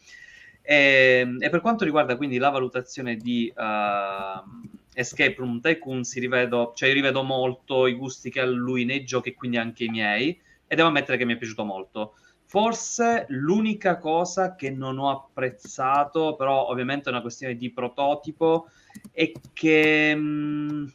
E, 0.62 1.36
e 1.38 1.48
per 1.48 1.60
quanto 1.62 1.84
riguarda 1.84 2.16
quindi 2.16 2.36
la 2.36 2.50
valutazione 2.50 3.16
di 3.16 3.50
uh, 3.56 4.68
Escape 4.92 5.34
Room 5.38 5.60
Tycoon, 5.60 6.04
si 6.04 6.20
rivedo, 6.20 6.72
cioè 6.74 6.88
io 6.88 6.94
rivedo 6.94 7.22
molto 7.22 7.86
i 7.86 7.94
gusti 7.94 8.28
che 8.30 8.40
ha 8.40 8.44
lui 8.46 8.84
nei 8.84 9.02
giochi 9.04 9.30
e 9.30 9.34
quindi 9.34 9.56
anche 9.56 9.84
i 9.84 9.88
miei. 9.88 10.38
E 10.66 10.76
devo 10.76 10.88
ammettere 10.88 11.16
che 11.16 11.24
mi 11.24 11.32
è 11.34 11.36
piaciuto 11.38 11.64
molto. 11.64 12.14
Forse 12.50 13.26
l'unica 13.28 13.98
cosa 13.98 14.56
che 14.56 14.70
non 14.70 14.98
ho 14.98 15.08
apprezzato, 15.08 16.34
però 16.34 16.66
ovviamente 16.66 17.08
è 17.08 17.12
una 17.12 17.20
questione 17.20 17.54
di 17.54 17.70
prototipo, 17.70 18.66
è 19.12 19.30
che... 19.52 20.12
Mm, 20.16 20.86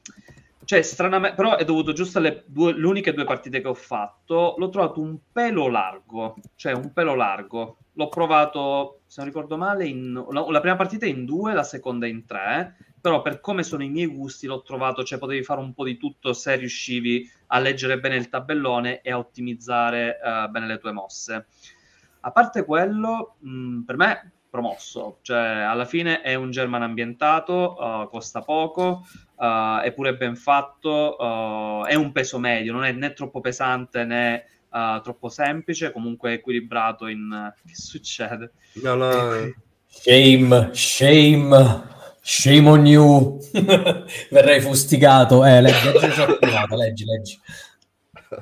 cioè, 0.65 0.82
stranamente, 0.82 1.34
però 1.34 1.56
è 1.56 1.64
dovuto 1.64 1.94
giusto 1.94 2.18
alle 2.18 2.44
due, 2.45 2.73
uniche 2.73 3.14
due 3.14 3.23
partite 3.23 3.61
che 3.61 3.69
ho 3.69 3.73
fatto, 3.73 4.56
l'ho 4.57 4.68
trovato 4.68 4.99
un 4.99 5.18
pelo 5.32 5.69
largo, 5.69 6.36
cioè 6.56 6.73
un 6.73 6.91
pelo 6.91 7.15
largo. 7.15 7.77
L'ho 7.94 8.10
provato, 8.10 8.99
se 9.07 9.22
non 9.22 9.30
ricordo 9.30 9.56
male, 9.56 9.86
in, 9.88 10.11
la, 10.32 10.45
la 10.52 10.60
prima 10.60 10.76
partita 10.76 11.06
in 11.06 11.23
due, 11.23 11.53
la 11.53 11.64
seconda 11.64 12.06
in 12.06 12.26
tre, 12.26 12.76
però 13.06 13.22
per 13.22 13.40
come 13.40 13.61
sono 13.61 13.84
i 13.84 13.90
miei 13.90 14.07
gusti 14.07 14.48
l'ho 14.48 14.64
trovato, 14.64 15.03
cioè 15.03 15.19
potevi 15.19 15.44
fare 15.44 15.60
un 15.60 15.76
po' 15.76 15.84
di 15.84 15.95
tutto 15.95 16.34
se 16.34 16.56
riuscivi 16.56 17.30
a 17.48 17.60
leggere 17.60 17.99
bene 17.99 18.15
il 18.15 18.30
tabellone 18.30 19.02
e 19.02 19.11
a 19.11 19.19
ottimizzare 19.19 20.18
uh, 20.23 20.49
bene 20.49 20.65
le 20.65 20.80
tue 20.80 20.91
mosse. 20.91 21.45
A 22.22 22.32
parte 22.32 22.65
quello, 22.65 23.36
mh, 23.41 23.49
mm, 23.49 23.82
per 23.82 23.98
me 23.98 24.32
promosso, 24.49 25.19
cioè 25.22 25.38
alla 25.38 25.86
fine 25.86 26.22
è 26.22 26.34
un 26.34 26.49
German 26.49 26.82
ambientato, 26.82 27.76
uh, 27.80 28.10
costa 28.10 28.41
poco, 28.41 29.06
uh, 29.36 29.82
è 29.84 29.91
pure 29.94 30.15
ben 30.15 30.36
fatto, 30.36 31.86
è 31.86 31.94
un 31.94 32.11
peso 32.11 32.40
medio, 32.40 32.73
non 32.73 32.86
è 32.86 32.91
né 32.91 33.14
troppo 33.14 33.40
pesante 33.40 34.03
né 34.03 34.45
troppo 35.03 35.30
semplice, 35.30 35.91
comunque 35.91 36.34
equilibrato 36.34 37.06
in... 37.06 37.53
che 37.64 37.76
succede? 37.76 38.52
No, 38.82 38.95
no. 38.95 39.53
Shame, 39.86 40.72
shame. 40.73 41.94
Shame 42.28 42.68
on 42.68 42.88
you. 42.88 43.40
Verrei 44.32 44.60
fustigato. 44.60 45.46
Eh, 45.46 45.62
leggi, 45.62 45.92
leggi, 45.92 46.76
leggi, 46.76 47.06
leggi. 47.06 47.40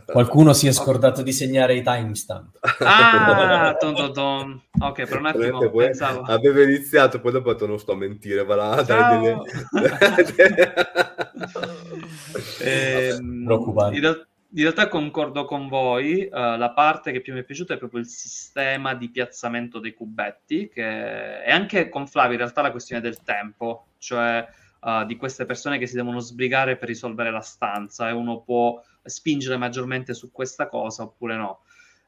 Qualcuno 0.06 0.54
si 0.54 0.68
è 0.68 0.72
scordato 0.72 1.22
di 1.22 1.34
segnare 1.34 1.76
i 1.76 1.84
timestamp. 1.84 2.60
Ah, 2.80 3.76
ton, 3.78 3.94
ton, 3.94 4.14
ton. 4.14 4.62
ok, 4.80 5.06
per 5.06 5.20
un 5.20 5.26
attimo 5.26 5.70
pensavo. 5.70 6.22
Aveva 6.22 6.64
iniziato, 6.64 7.20
poi 7.20 7.34
dopo 7.34 7.54
non 7.68 7.78
sto 7.78 7.92
a 7.92 7.98
mentire, 7.98 8.46
va 8.46 8.56
là, 8.56 8.82
dai, 8.84 9.20
delle... 9.20 9.42
ehm, 12.60 13.44
Preoccupante. 13.44 14.28
In 14.56 14.62
realtà 14.62 14.88
concordo 14.88 15.46
con 15.46 15.68
voi, 15.68 16.30
uh, 16.30 16.30
la 16.32 16.72
parte 16.76 17.12
che 17.12 17.22
più 17.22 17.34
mi 17.34 17.40
è 17.40 17.44
piaciuta 17.44 17.74
è 17.74 17.78
proprio 17.78 18.00
il 18.00 18.06
sistema 18.06 18.94
di 18.94 19.10
piazzamento 19.10 19.80
dei 19.80 19.96
cubetti, 19.96 20.70
che 20.70 21.42
è 21.42 21.52
anche 21.52 21.90
con 21.90 22.06
Flavio 22.06 22.34
in 22.34 22.38
realtà 22.38 22.62
la 22.62 22.70
questione 22.70 23.02
del 23.02 23.24
tempo, 23.24 23.88
cioè 23.98 24.48
uh, 24.82 25.06
di 25.06 25.16
queste 25.16 25.46
persone 25.46 25.80
che 25.80 25.88
si 25.88 25.96
devono 25.96 26.20
sbrigare 26.20 26.78
per 26.78 26.88
risolvere 26.88 27.32
la 27.32 27.42
stanza 27.42 28.10
e 28.10 28.12
uno 28.12 28.42
può 28.42 28.80
spingere 29.02 29.58
maggiormente 29.58 30.14
su 30.14 30.32
questa 30.32 30.68
cosa 30.68 31.02
oppure 31.02 31.36
no. 31.36 31.62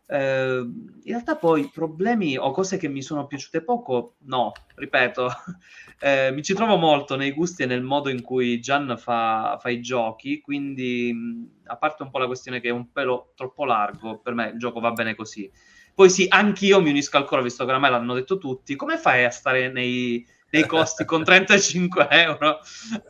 Uh, 0.08 0.62
in 1.02 1.02
realtà 1.04 1.36
poi 1.36 1.68
problemi 1.74 2.38
o 2.38 2.52
cose 2.52 2.78
che 2.78 2.88
mi 2.88 3.02
sono 3.02 3.26
piaciute 3.26 3.64
poco, 3.64 4.18
no, 4.26 4.52
ripeto, 4.76 5.30
eh, 6.00 6.32
mi 6.32 6.44
ci 6.44 6.54
trovo 6.54 6.76
molto 6.76 7.16
nei 7.16 7.32
gusti 7.32 7.64
e 7.64 7.66
nel 7.66 7.82
modo 7.82 8.10
in 8.10 8.22
cui 8.22 8.60
Gian 8.60 8.96
fa, 9.00 9.58
fa 9.60 9.70
i 9.70 9.82
giochi, 9.82 10.42
quindi 10.42 11.50
a 11.66 11.78
parte 11.78 12.04
un 12.04 12.12
po' 12.12 12.20
la 12.20 12.28
questione 12.28 12.60
che 12.60 12.70
è 12.70 12.72
un 12.72 12.92
pelo 12.92 13.32
troppo 13.36 13.66
largo, 13.66 14.20
per 14.20 14.34
me 14.34 14.50
il 14.50 14.60
gioco 14.60 14.80
va 14.80 14.92
bene 14.92 15.16
così. 15.16 15.52
Poi 15.96 16.10
sì, 16.10 16.28
anch'io 16.30 16.82
mi 16.82 16.92
unisco 16.92 17.18
al 17.18 17.26
coro, 17.26 17.42
visto 17.42 17.66
che 17.66 17.72
ormai 17.72 17.90
l'hanno 17.90 18.14
detto 18.14 18.38
tutti, 18.38 18.76
come 18.76 18.98
fai 18.98 19.24
a 19.24 19.32
stare 19.32 19.72
nei, 19.72 20.24
nei 20.52 20.68
costi 20.68 21.04
con 21.06 21.24
35 21.26 22.10
euro? 22.12 22.60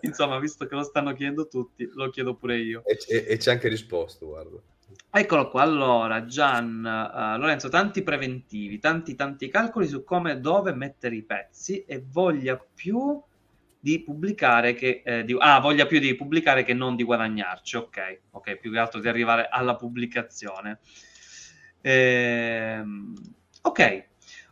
Insomma, 0.02 0.40
visto 0.40 0.66
che 0.66 0.76
lo 0.76 0.84
stanno 0.84 1.14
chiedendo 1.14 1.50
tutti, 1.50 1.90
lo 1.94 2.10
chiedo 2.10 2.36
pure 2.36 2.58
io. 2.58 2.84
E, 2.86 2.98
e, 3.08 3.26
e 3.28 3.38
c'è 3.38 3.52
anche 3.52 3.68
risposto, 3.68 4.28
guarda. 4.28 4.62
Eccolo 5.18 5.50
qua, 5.50 5.62
allora 5.62 6.26
Gian, 6.26 6.80
uh, 6.80 7.40
Lorenzo, 7.40 7.70
tanti 7.70 8.04
preventivi, 8.04 8.80
tanti 8.80 9.16
tanti 9.16 9.48
calcoli 9.48 9.88
su 9.88 10.04
come 10.04 10.34
e 10.34 10.40
dove 10.40 10.74
mettere 10.74 11.16
i 11.16 11.24
pezzi 11.24 11.86
e 11.86 12.04
voglia 12.06 12.58
più 12.58 13.22
di 13.80 14.02
pubblicare 14.02 14.74
che 14.74 15.02
eh, 15.06 15.24
di, 15.24 15.36
ah, 15.40 15.60
voglia 15.60 15.86
più 15.86 16.00
di 16.00 16.16
pubblicare 16.16 16.64
che 16.64 16.74
non 16.74 16.96
di 16.96 17.04
guadagnarci, 17.04 17.78
ok, 17.78 18.20
ok, 18.32 18.58
più 18.58 18.72
che 18.72 18.80
altro 18.80 19.00
di 19.00 19.08
arrivare 19.08 19.48
alla 19.50 19.76
pubblicazione. 19.76 20.80
Ehm, 21.82 23.14
ok, 23.62 24.06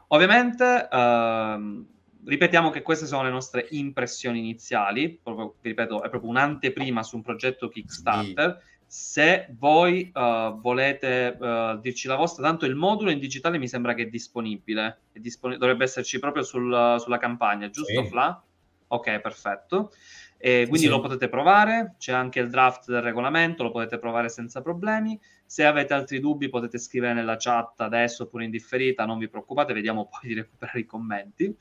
ovviamente 0.07 0.87
uh, 0.89 1.85
ripetiamo 2.25 2.69
che 2.69 2.81
queste 2.81 3.05
sono 3.05 3.23
le 3.23 3.31
nostre 3.31 3.67
impressioni 3.71 4.39
iniziali, 4.39 5.19
proprio, 5.21 5.55
ripeto, 5.59 6.03
è 6.03 6.09
proprio 6.09 6.29
un'anteprima 6.29 7.03
su 7.03 7.17
un 7.17 7.21
progetto 7.21 7.67
Kickstarter. 7.67 8.61
Sì 8.61 8.71
se 8.93 9.47
voi 9.57 10.11
uh, 10.13 10.61
volete 10.61 11.35
uh, 11.39 11.79
dirci 11.79 12.07
la 12.07 12.15
vostra, 12.15 12.43
tanto 12.43 12.67
il 12.67 12.75
modulo 12.75 13.09
in 13.09 13.17
digitale 13.17 13.57
mi 13.57 13.67
sembra 13.67 13.95
che 13.95 14.03
è 14.03 14.05
disponibile, 14.05 14.99
è 15.11 15.17
dispon- 15.17 15.57
dovrebbe 15.57 15.85
esserci 15.85 16.19
proprio 16.19 16.43
sul, 16.43 16.97
sulla 16.99 17.17
campagna, 17.17 17.71
giusto 17.71 18.03
sì. 18.03 18.07
Fla? 18.07 18.43
Ok, 18.89 19.19
perfetto. 19.19 19.91
E 20.37 20.67
quindi 20.69 20.85
sì. 20.85 20.89
lo 20.89 20.99
potete 20.99 21.27
provare, 21.27 21.95
c'è 21.97 22.13
anche 22.13 22.39
il 22.39 22.51
draft 22.51 22.91
del 22.91 23.01
regolamento, 23.01 23.63
lo 23.63 23.71
potete 23.71 23.97
provare 23.97 24.29
senza 24.29 24.61
problemi. 24.61 25.19
Se 25.43 25.65
avete 25.65 25.95
altri 25.95 26.19
dubbi 26.19 26.47
potete 26.47 26.77
scrivere 26.77 27.15
nella 27.15 27.37
chat 27.37 27.81
adesso 27.81 28.23
oppure 28.23 28.43
in 28.43 28.51
differita, 28.51 29.05
non 29.05 29.17
vi 29.17 29.27
preoccupate, 29.27 29.73
vediamo 29.73 30.07
poi 30.07 30.29
di 30.29 30.35
recuperare 30.35 30.81
i 30.81 30.85
commenti. 30.85 31.57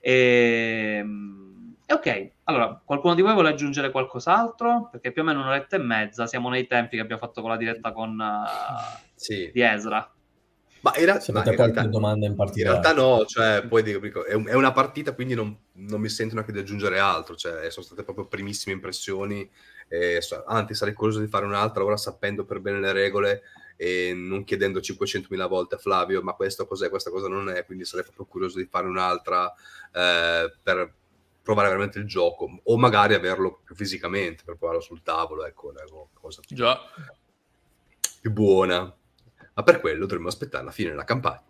E 0.00 1.04
ehm, 1.86 1.96
ok, 1.96 2.30
allora, 2.44 2.80
qualcuno 2.84 3.14
di 3.14 3.22
voi 3.22 3.32
vuole 3.32 3.50
aggiungere 3.50 3.90
qualcos'altro? 3.90 4.88
Perché 4.90 5.12
più 5.12 5.22
o 5.22 5.24
meno 5.24 5.40
un'oretta 5.40 5.76
e 5.76 5.80
mezza, 5.80 6.26
siamo 6.26 6.48
nei 6.48 6.66
tempi 6.66 6.96
che 6.96 7.02
abbiamo 7.02 7.20
fatto 7.20 7.40
con 7.40 7.50
la 7.50 7.56
diretta 7.56 7.92
con 7.92 8.18
uh, 8.18 9.02
sì. 9.14 9.50
di 9.52 9.60
Ezra. 9.60 10.08
Ma 10.84 10.92
in, 10.98 11.06
ra- 11.06 11.20
ma 11.32 11.42
in 11.44 11.56
realtà, 11.56 11.86
domanda 11.86 12.26
in. 12.26 12.34
In 12.36 12.62
realtà 12.62 12.92
no, 12.92 13.24
cioè, 13.24 13.64
poi 13.66 13.82
dico, 13.82 14.26
è, 14.26 14.34
un, 14.34 14.46
è, 14.46 14.52
una 14.52 14.72
partita, 14.72 15.14
quindi 15.14 15.34
non, 15.34 15.56
non, 15.72 15.98
mi 15.98 16.10
sento 16.10 16.34
neanche 16.34 16.52
di 16.52 16.58
aggiungere 16.58 16.98
altro, 16.98 17.36
cioè, 17.36 17.70
sono 17.70 17.86
state 17.86 18.04
proprio 18.04 18.26
primissime 18.26 18.74
impressioni, 18.74 19.50
e, 19.88 20.20
anzi 20.46 20.74
sarei 20.74 20.92
curioso 20.92 21.20
di 21.20 21.26
fare 21.26 21.46
un'altra, 21.46 21.84
ora 21.84 21.96
sapendo 21.96 22.44
per 22.44 22.60
bene 22.60 22.80
le 22.80 22.92
regole 22.92 23.42
e 23.76 24.12
non 24.14 24.44
chiedendo 24.44 24.80
500.000 24.80 25.48
volte 25.48 25.76
a 25.76 25.78
Flavio, 25.78 26.20
ma 26.20 26.34
questo 26.34 26.66
cos'è, 26.66 26.90
questa 26.90 27.10
cosa 27.10 27.28
non 27.28 27.48
è, 27.48 27.64
quindi 27.64 27.86
sarei 27.86 28.04
proprio 28.04 28.26
curioso 28.26 28.58
di 28.58 28.66
fare 28.66 28.86
un'altra 28.86 29.50
eh, 29.90 30.52
per 30.62 30.94
provare 31.44 31.68
veramente 31.68 31.98
il 31.98 32.06
gioco 32.06 32.60
o 32.62 32.78
magari 32.78 33.12
averlo 33.12 33.60
più 33.62 33.74
fisicamente 33.74 34.44
per 34.44 34.56
provarlo 34.56 34.80
sul 34.80 35.02
tavolo, 35.02 35.44
ecco, 35.44 35.68
una 35.68 35.82
cosa 36.14 36.40
più, 36.44 36.56
Già. 36.56 36.80
più 38.20 38.32
buona. 38.32 38.92
Ma 39.56 39.62
per 39.62 39.78
quello 39.78 40.06
dovremmo 40.06 40.28
aspettare 40.28 40.64
la 40.64 40.70
fine 40.72 40.90
della 40.90 41.04
campagna. 41.04 41.44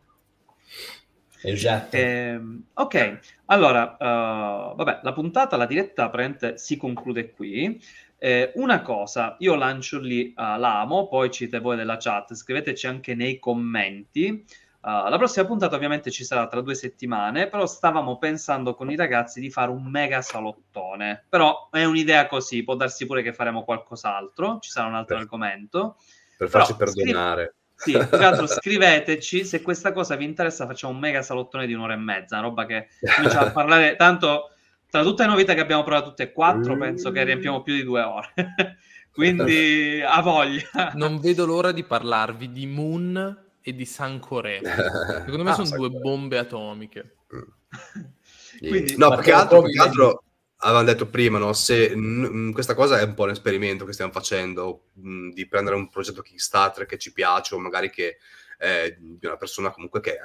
Esatto. 1.42 1.96
Eh, 1.96 2.40
ok, 2.72 3.18
allora, 3.46 3.92
uh, 3.92 4.74
vabbè, 4.74 5.00
la 5.02 5.12
puntata, 5.12 5.56
la 5.56 5.66
diretta 5.66 6.10
praticamente 6.10 6.58
si 6.58 6.76
conclude 6.76 7.30
qui. 7.30 7.80
Eh, 8.18 8.52
una 8.56 8.82
cosa, 8.82 9.36
io 9.38 9.54
lancio 9.54 10.00
lì 10.00 10.32
uh, 10.36 10.58
l'amo, 10.58 11.06
poi 11.06 11.30
ci 11.30 11.44
siete 11.44 11.60
voi 11.60 11.76
della 11.76 11.98
chat, 11.98 12.34
scriveteci 12.34 12.86
anche 12.86 13.14
nei 13.14 13.38
commenti 13.38 14.44
Uh, 14.84 15.08
la 15.08 15.16
prossima 15.16 15.46
puntata 15.46 15.76
ovviamente 15.76 16.10
ci 16.10 16.24
sarà 16.24 16.46
tra 16.46 16.60
due 16.60 16.74
settimane, 16.74 17.48
però 17.48 17.64
stavamo 17.64 18.18
pensando 18.18 18.74
con 18.74 18.90
i 18.90 18.96
ragazzi 18.96 19.40
di 19.40 19.48
fare 19.48 19.70
un 19.70 19.82
mega 19.86 20.20
salottone. 20.20 21.24
Però 21.26 21.70
è 21.70 21.84
un'idea 21.84 22.26
così, 22.26 22.62
può 22.64 22.76
darsi 22.76 23.06
pure 23.06 23.22
che 23.22 23.32
faremo 23.32 23.64
qualcos'altro, 23.64 24.58
ci 24.60 24.68
sarà 24.68 24.86
un 24.88 24.94
altro 24.94 25.14
per, 25.14 25.24
argomento. 25.24 25.96
Per 26.36 26.50
farci 26.50 26.74
però, 26.76 26.92
perdonare. 26.92 27.54
Scri- 27.74 27.98
sì, 27.98 28.08
tra 28.10 28.18
l'altro 28.18 28.44
scriveteci 28.46 29.46
se 29.46 29.62
questa 29.62 29.92
cosa 29.92 30.16
vi 30.16 30.26
interessa, 30.26 30.66
facciamo 30.66 30.92
un 30.92 30.98
mega 30.98 31.22
salottone 31.22 31.66
di 31.66 31.72
un'ora 31.72 31.94
e 31.94 31.96
mezza, 31.96 32.36
una 32.36 32.48
roba 32.48 32.66
che 32.66 32.88
comincia 33.16 33.40
a 33.40 33.50
parlare 33.52 33.96
tanto 33.96 34.50
tra 34.90 35.02
tutte 35.02 35.22
le 35.22 35.30
novità 35.30 35.54
che 35.54 35.60
abbiamo 35.60 35.82
provato 35.82 36.10
tutte 36.10 36.24
e 36.24 36.32
quattro, 36.32 36.76
penso 36.76 37.10
che 37.10 37.24
riempiamo 37.24 37.62
più 37.62 37.74
di 37.74 37.84
due 37.84 38.02
ore. 38.02 38.32
Quindi 39.10 40.02
a 40.06 40.20
voglia. 40.20 40.92
Non 40.92 41.20
vedo 41.20 41.46
l'ora 41.46 41.72
di 41.72 41.84
parlarvi 41.84 42.52
di 42.52 42.66
Moon 42.66 43.43
e 43.66 43.74
di 43.74 43.86
Sancore. 43.86 44.60
Secondo 45.24 45.42
me 45.42 45.50
ah, 45.50 45.54
sono 45.54 45.66
Sancore. 45.66 45.88
due 45.88 45.98
bombe 45.98 46.36
atomiche. 46.36 47.16
Quindi, 48.58 48.96
no, 48.98 49.14
più 49.14 49.22
che 49.22 49.32
altro, 49.32 49.62
più 49.62 49.72
che 49.72 49.80
altro 49.80 50.22
avevamo 50.58 50.84
detto 50.84 51.08
prima, 51.08 51.38
no? 51.38 51.54
se 51.54 51.94
n- 51.94 52.52
questa 52.52 52.74
cosa 52.74 53.00
è 53.00 53.04
un 53.04 53.14
po' 53.14 53.24
un 53.24 53.30
esperimento 53.30 53.86
che 53.86 53.94
stiamo 53.94 54.12
facendo, 54.12 54.88
mh, 54.92 55.30
di 55.30 55.48
prendere 55.48 55.76
un 55.76 55.88
progetto 55.88 56.20
Kickstarter 56.20 56.84
che 56.84 56.98
ci 56.98 57.12
piace 57.12 57.54
o 57.54 57.58
magari 57.58 57.90
che 57.90 58.18
eh, 58.58 58.96
di 58.98 59.26
una 59.26 59.36
persona 59.36 59.70
comunque 59.70 60.00
che 60.00 60.18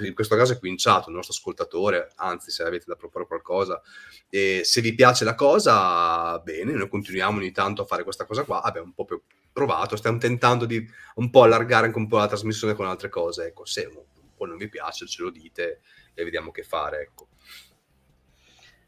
in 0.00 0.14
questo 0.14 0.36
caso 0.36 0.54
è 0.54 0.58
quinciato, 0.58 1.10
il 1.10 1.14
nostro 1.14 1.34
ascoltatore, 1.34 2.12
anzi 2.16 2.50
se 2.50 2.62
avete 2.62 2.86
da 2.88 2.96
proporre 2.96 3.26
qualcosa, 3.26 3.80
e 4.28 4.62
se 4.64 4.80
vi 4.80 4.94
piace 4.94 5.24
la 5.24 5.34
cosa, 5.34 6.38
bene, 6.40 6.72
noi 6.72 6.88
continuiamo 6.88 7.38
ogni 7.38 7.52
tanto 7.52 7.82
a 7.82 7.86
fare 7.86 8.04
questa 8.04 8.24
cosa 8.24 8.42
qua, 8.42 8.62
abbiamo 8.62 8.88
un 8.88 8.94
po' 8.94 9.04
più 9.04 9.20
provato, 9.56 9.96
stiamo 9.96 10.18
tentando 10.18 10.66
di 10.66 10.86
un 11.14 11.30
po' 11.30 11.44
allargare 11.44 11.86
anche 11.86 11.96
un 11.96 12.06
po' 12.06 12.18
la 12.18 12.26
trasmissione 12.26 12.74
con 12.74 12.84
altre 12.84 13.08
cose, 13.08 13.46
ecco, 13.46 13.64
se 13.64 13.86
un 13.86 14.34
po' 14.36 14.44
non 14.44 14.58
vi 14.58 14.68
piace 14.68 15.06
ce 15.06 15.22
lo 15.22 15.30
dite 15.30 15.80
e 16.12 16.24
vediamo 16.24 16.50
che 16.50 16.62
fare, 16.62 17.00
ecco. 17.00 17.28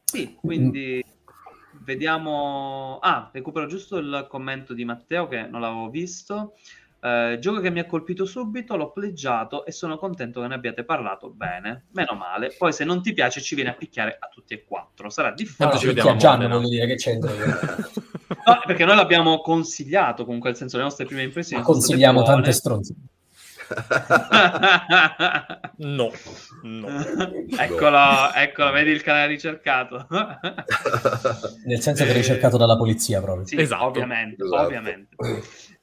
Sì, 0.04 0.34
quindi 0.34 1.02
vediamo... 1.84 2.98
Ah, 3.00 3.30
recupero 3.32 3.64
giusto 3.64 3.96
il 3.96 4.26
commento 4.28 4.74
di 4.74 4.84
Matteo 4.84 5.26
che 5.26 5.46
non 5.46 5.62
l'avevo 5.62 5.88
visto. 5.88 6.54
Eh, 7.00 7.38
gioco 7.40 7.60
che 7.60 7.70
mi 7.70 7.78
ha 7.78 7.86
colpito 7.86 8.24
subito, 8.24 8.76
l'ho 8.76 8.90
pleggiato 8.90 9.64
e 9.64 9.70
sono 9.70 9.98
contento 9.98 10.40
che 10.40 10.48
ne 10.48 10.54
abbiate 10.54 10.84
parlato 10.84 11.30
bene. 11.30 11.86
Meno 11.92 12.14
male. 12.14 12.54
Poi 12.56 12.72
se 12.72 12.84
non 12.84 13.02
ti 13.02 13.12
piace 13.12 13.40
ci 13.40 13.54
viene 13.54 13.70
a 13.70 13.74
picchiare 13.74 14.16
a 14.18 14.28
tutti 14.28 14.54
e 14.54 14.64
quattro. 14.64 15.08
Sarà 15.08 15.32
difficile. 15.32 15.78
Ci 15.78 15.86
vediamo 15.86 16.16
Gianni, 16.16 16.48
voglio 16.48 16.68
dire 16.68 16.86
che 16.86 16.96
c'entra. 16.96 17.30
no, 17.32 18.60
perché 18.66 18.84
noi 18.84 18.96
l'abbiamo 18.96 19.40
consigliato, 19.40 20.24
comunque, 20.24 20.50
nel 20.50 20.58
senso 20.58 20.76
le 20.76 20.82
nostre 20.82 21.04
prime 21.04 21.22
impressioni. 21.22 21.62
Ma 21.62 21.68
consigliamo 21.68 22.22
tante 22.22 22.52
stronze. 22.52 22.94
no, 25.76 26.10
no. 26.62 26.88
eccolo, 27.58 28.32
eccolo, 28.34 28.70
vedi 28.72 28.90
il 28.90 29.02
canale 29.02 29.26
ricercato. 29.26 30.06
Nel 31.66 31.80
senso 31.80 32.04
che 32.04 32.10
è 32.10 32.14
ricercato 32.14 32.56
dalla 32.56 32.78
polizia 32.78 33.20
proprio. 33.20 33.46
Sì, 33.46 33.60
esatto. 33.60 33.84
ovviamente, 33.84 34.42
esatto. 34.42 34.62
ovviamente. 34.62 35.16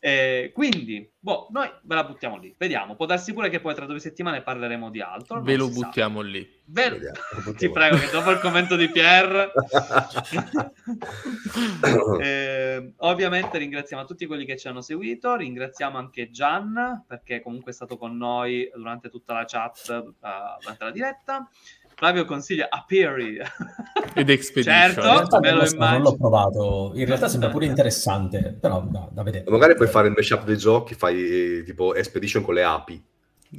Eh, 0.05 0.51
quindi, 0.53 1.11
boh, 1.17 1.47
noi 1.49 1.67
ve 1.81 1.95
la 1.95 2.03
buttiamo 2.03 2.37
lì. 2.37 2.53
Vediamo. 2.55 2.95
Può 2.95 3.07
darsi 3.07 3.33
pure 3.33 3.49
che 3.49 3.59
poi 3.59 3.73
tra 3.73 3.87
due 3.87 3.97
settimane 3.97 4.43
parleremo 4.43 4.91
di 4.91 5.01
altro. 5.01 5.41
Ve 5.41 5.55
lo 5.55 5.67
buttiamo 5.67 6.21
sa. 6.21 6.27
lì. 6.27 6.47
Ve... 6.65 6.89
Vediamo, 6.91 7.17
Ti 7.57 7.71
prego, 7.71 7.97
che 7.97 8.11
dopo 8.11 8.29
il 8.29 8.37
commento 8.37 8.75
di 8.75 8.87
Pierre... 8.91 9.51
eh, 12.21 12.93
ovviamente 12.97 13.57
ringraziamo 13.57 14.05
tutti 14.05 14.27
quelli 14.27 14.45
che 14.45 14.57
ci 14.57 14.67
hanno 14.67 14.81
seguito. 14.81 15.35
Ringraziamo 15.35 15.97
anche 15.97 16.29
Gian, 16.29 17.03
perché 17.07 17.41
comunque 17.41 17.71
è 17.71 17.73
stato 17.73 17.97
con 17.97 18.15
noi 18.15 18.69
durante 18.75 19.09
tutta 19.09 19.33
la 19.33 19.45
chat, 19.47 19.87
uh, 19.89 20.13
durante 20.59 20.83
la 20.83 20.91
diretta. 20.91 21.49
Flavio 21.95 22.25
consiglia 22.25 22.67
Aperi 22.69 23.37
ed 24.13 24.29
Expedition. 24.29 24.93
certo, 24.93 25.39
me 25.39 25.51
lo 25.51 25.65
non 25.77 26.01
l'ho 26.01 26.15
provato. 26.15 26.91
In 26.95 27.05
realtà 27.05 27.29
sembra 27.29 27.49
pure 27.49 27.65
interessante, 27.65 28.57
però 28.59 28.81
da, 28.81 29.07
da 29.11 29.23
vedere. 29.23 29.49
Magari 29.49 29.75
puoi 29.75 29.87
fare 29.87 30.07
il 30.07 30.13
mashup 30.15 30.43
dei 30.43 30.57
giochi, 30.57 30.93
fai 30.93 31.63
tipo 31.63 31.95
Expedition 31.95 32.43
con 32.43 32.53
le 32.53 32.63
api. 32.63 33.01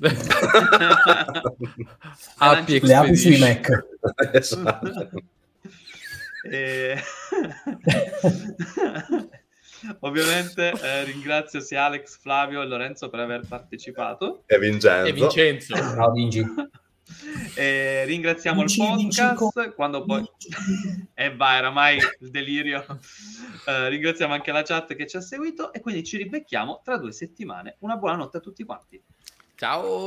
api 2.38 2.80
le 2.80 2.94
api 2.94 3.16
sui 3.16 3.38
Mac. 3.38 3.86
esatto. 4.32 5.08
e... 6.50 6.98
Ovviamente 10.00 10.72
eh, 10.82 11.04
ringrazio 11.04 11.60
sia 11.60 11.84
Alex, 11.84 12.18
Flavio 12.18 12.60
e 12.60 12.66
Lorenzo 12.66 13.08
per 13.08 13.20
aver 13.20 13.46
partecipato. 13.48 14.42
E 14.46 14.58
Vincenzo. 14.58 15.08
E 15.08 15.12
Vincenzo. 15.12 15.74
Ciao 15.74 16.10
Vinci. 16.12 16.44
Eh, 17.58 18.04
ringraziamo 18.04 18.58
vinci, 18.60 18.80
il 18.80 19.34
podcast 19.34 19.74
quando 19.74 20.04
poi 20.04 20.22
e 21.14 21.24
eh, 21.24 21.34
vai 21.34 21.58
oramai 21.58 21.98
il 22.20 22.30
delirio. 22.30 22.84
Eh, 23.66 23.88
ringraziamo 23.88 24.32
anche 24.32 24.52
la 24.52 24.62
chat 24.62 24.94
che 24.94 25.08
ci 25.08 25.16
ha 25.16 25.20
seguito 25.20 25.72
e 25.72 25.80
quindi 25.80 26.04
ci 26.04 26.16
ribecchiamo 26.18 26.82
tra 26.84 26.98
due 26.98 27.10
settimane. 27.10 27.76
Una 27.80 27.96
buona 27.96 28.14
notte 28.14 28.36
a 28.36 28.40
tutti 28.40 28.62
quanti. 28.62 29.02
Ciao 29.56 30.04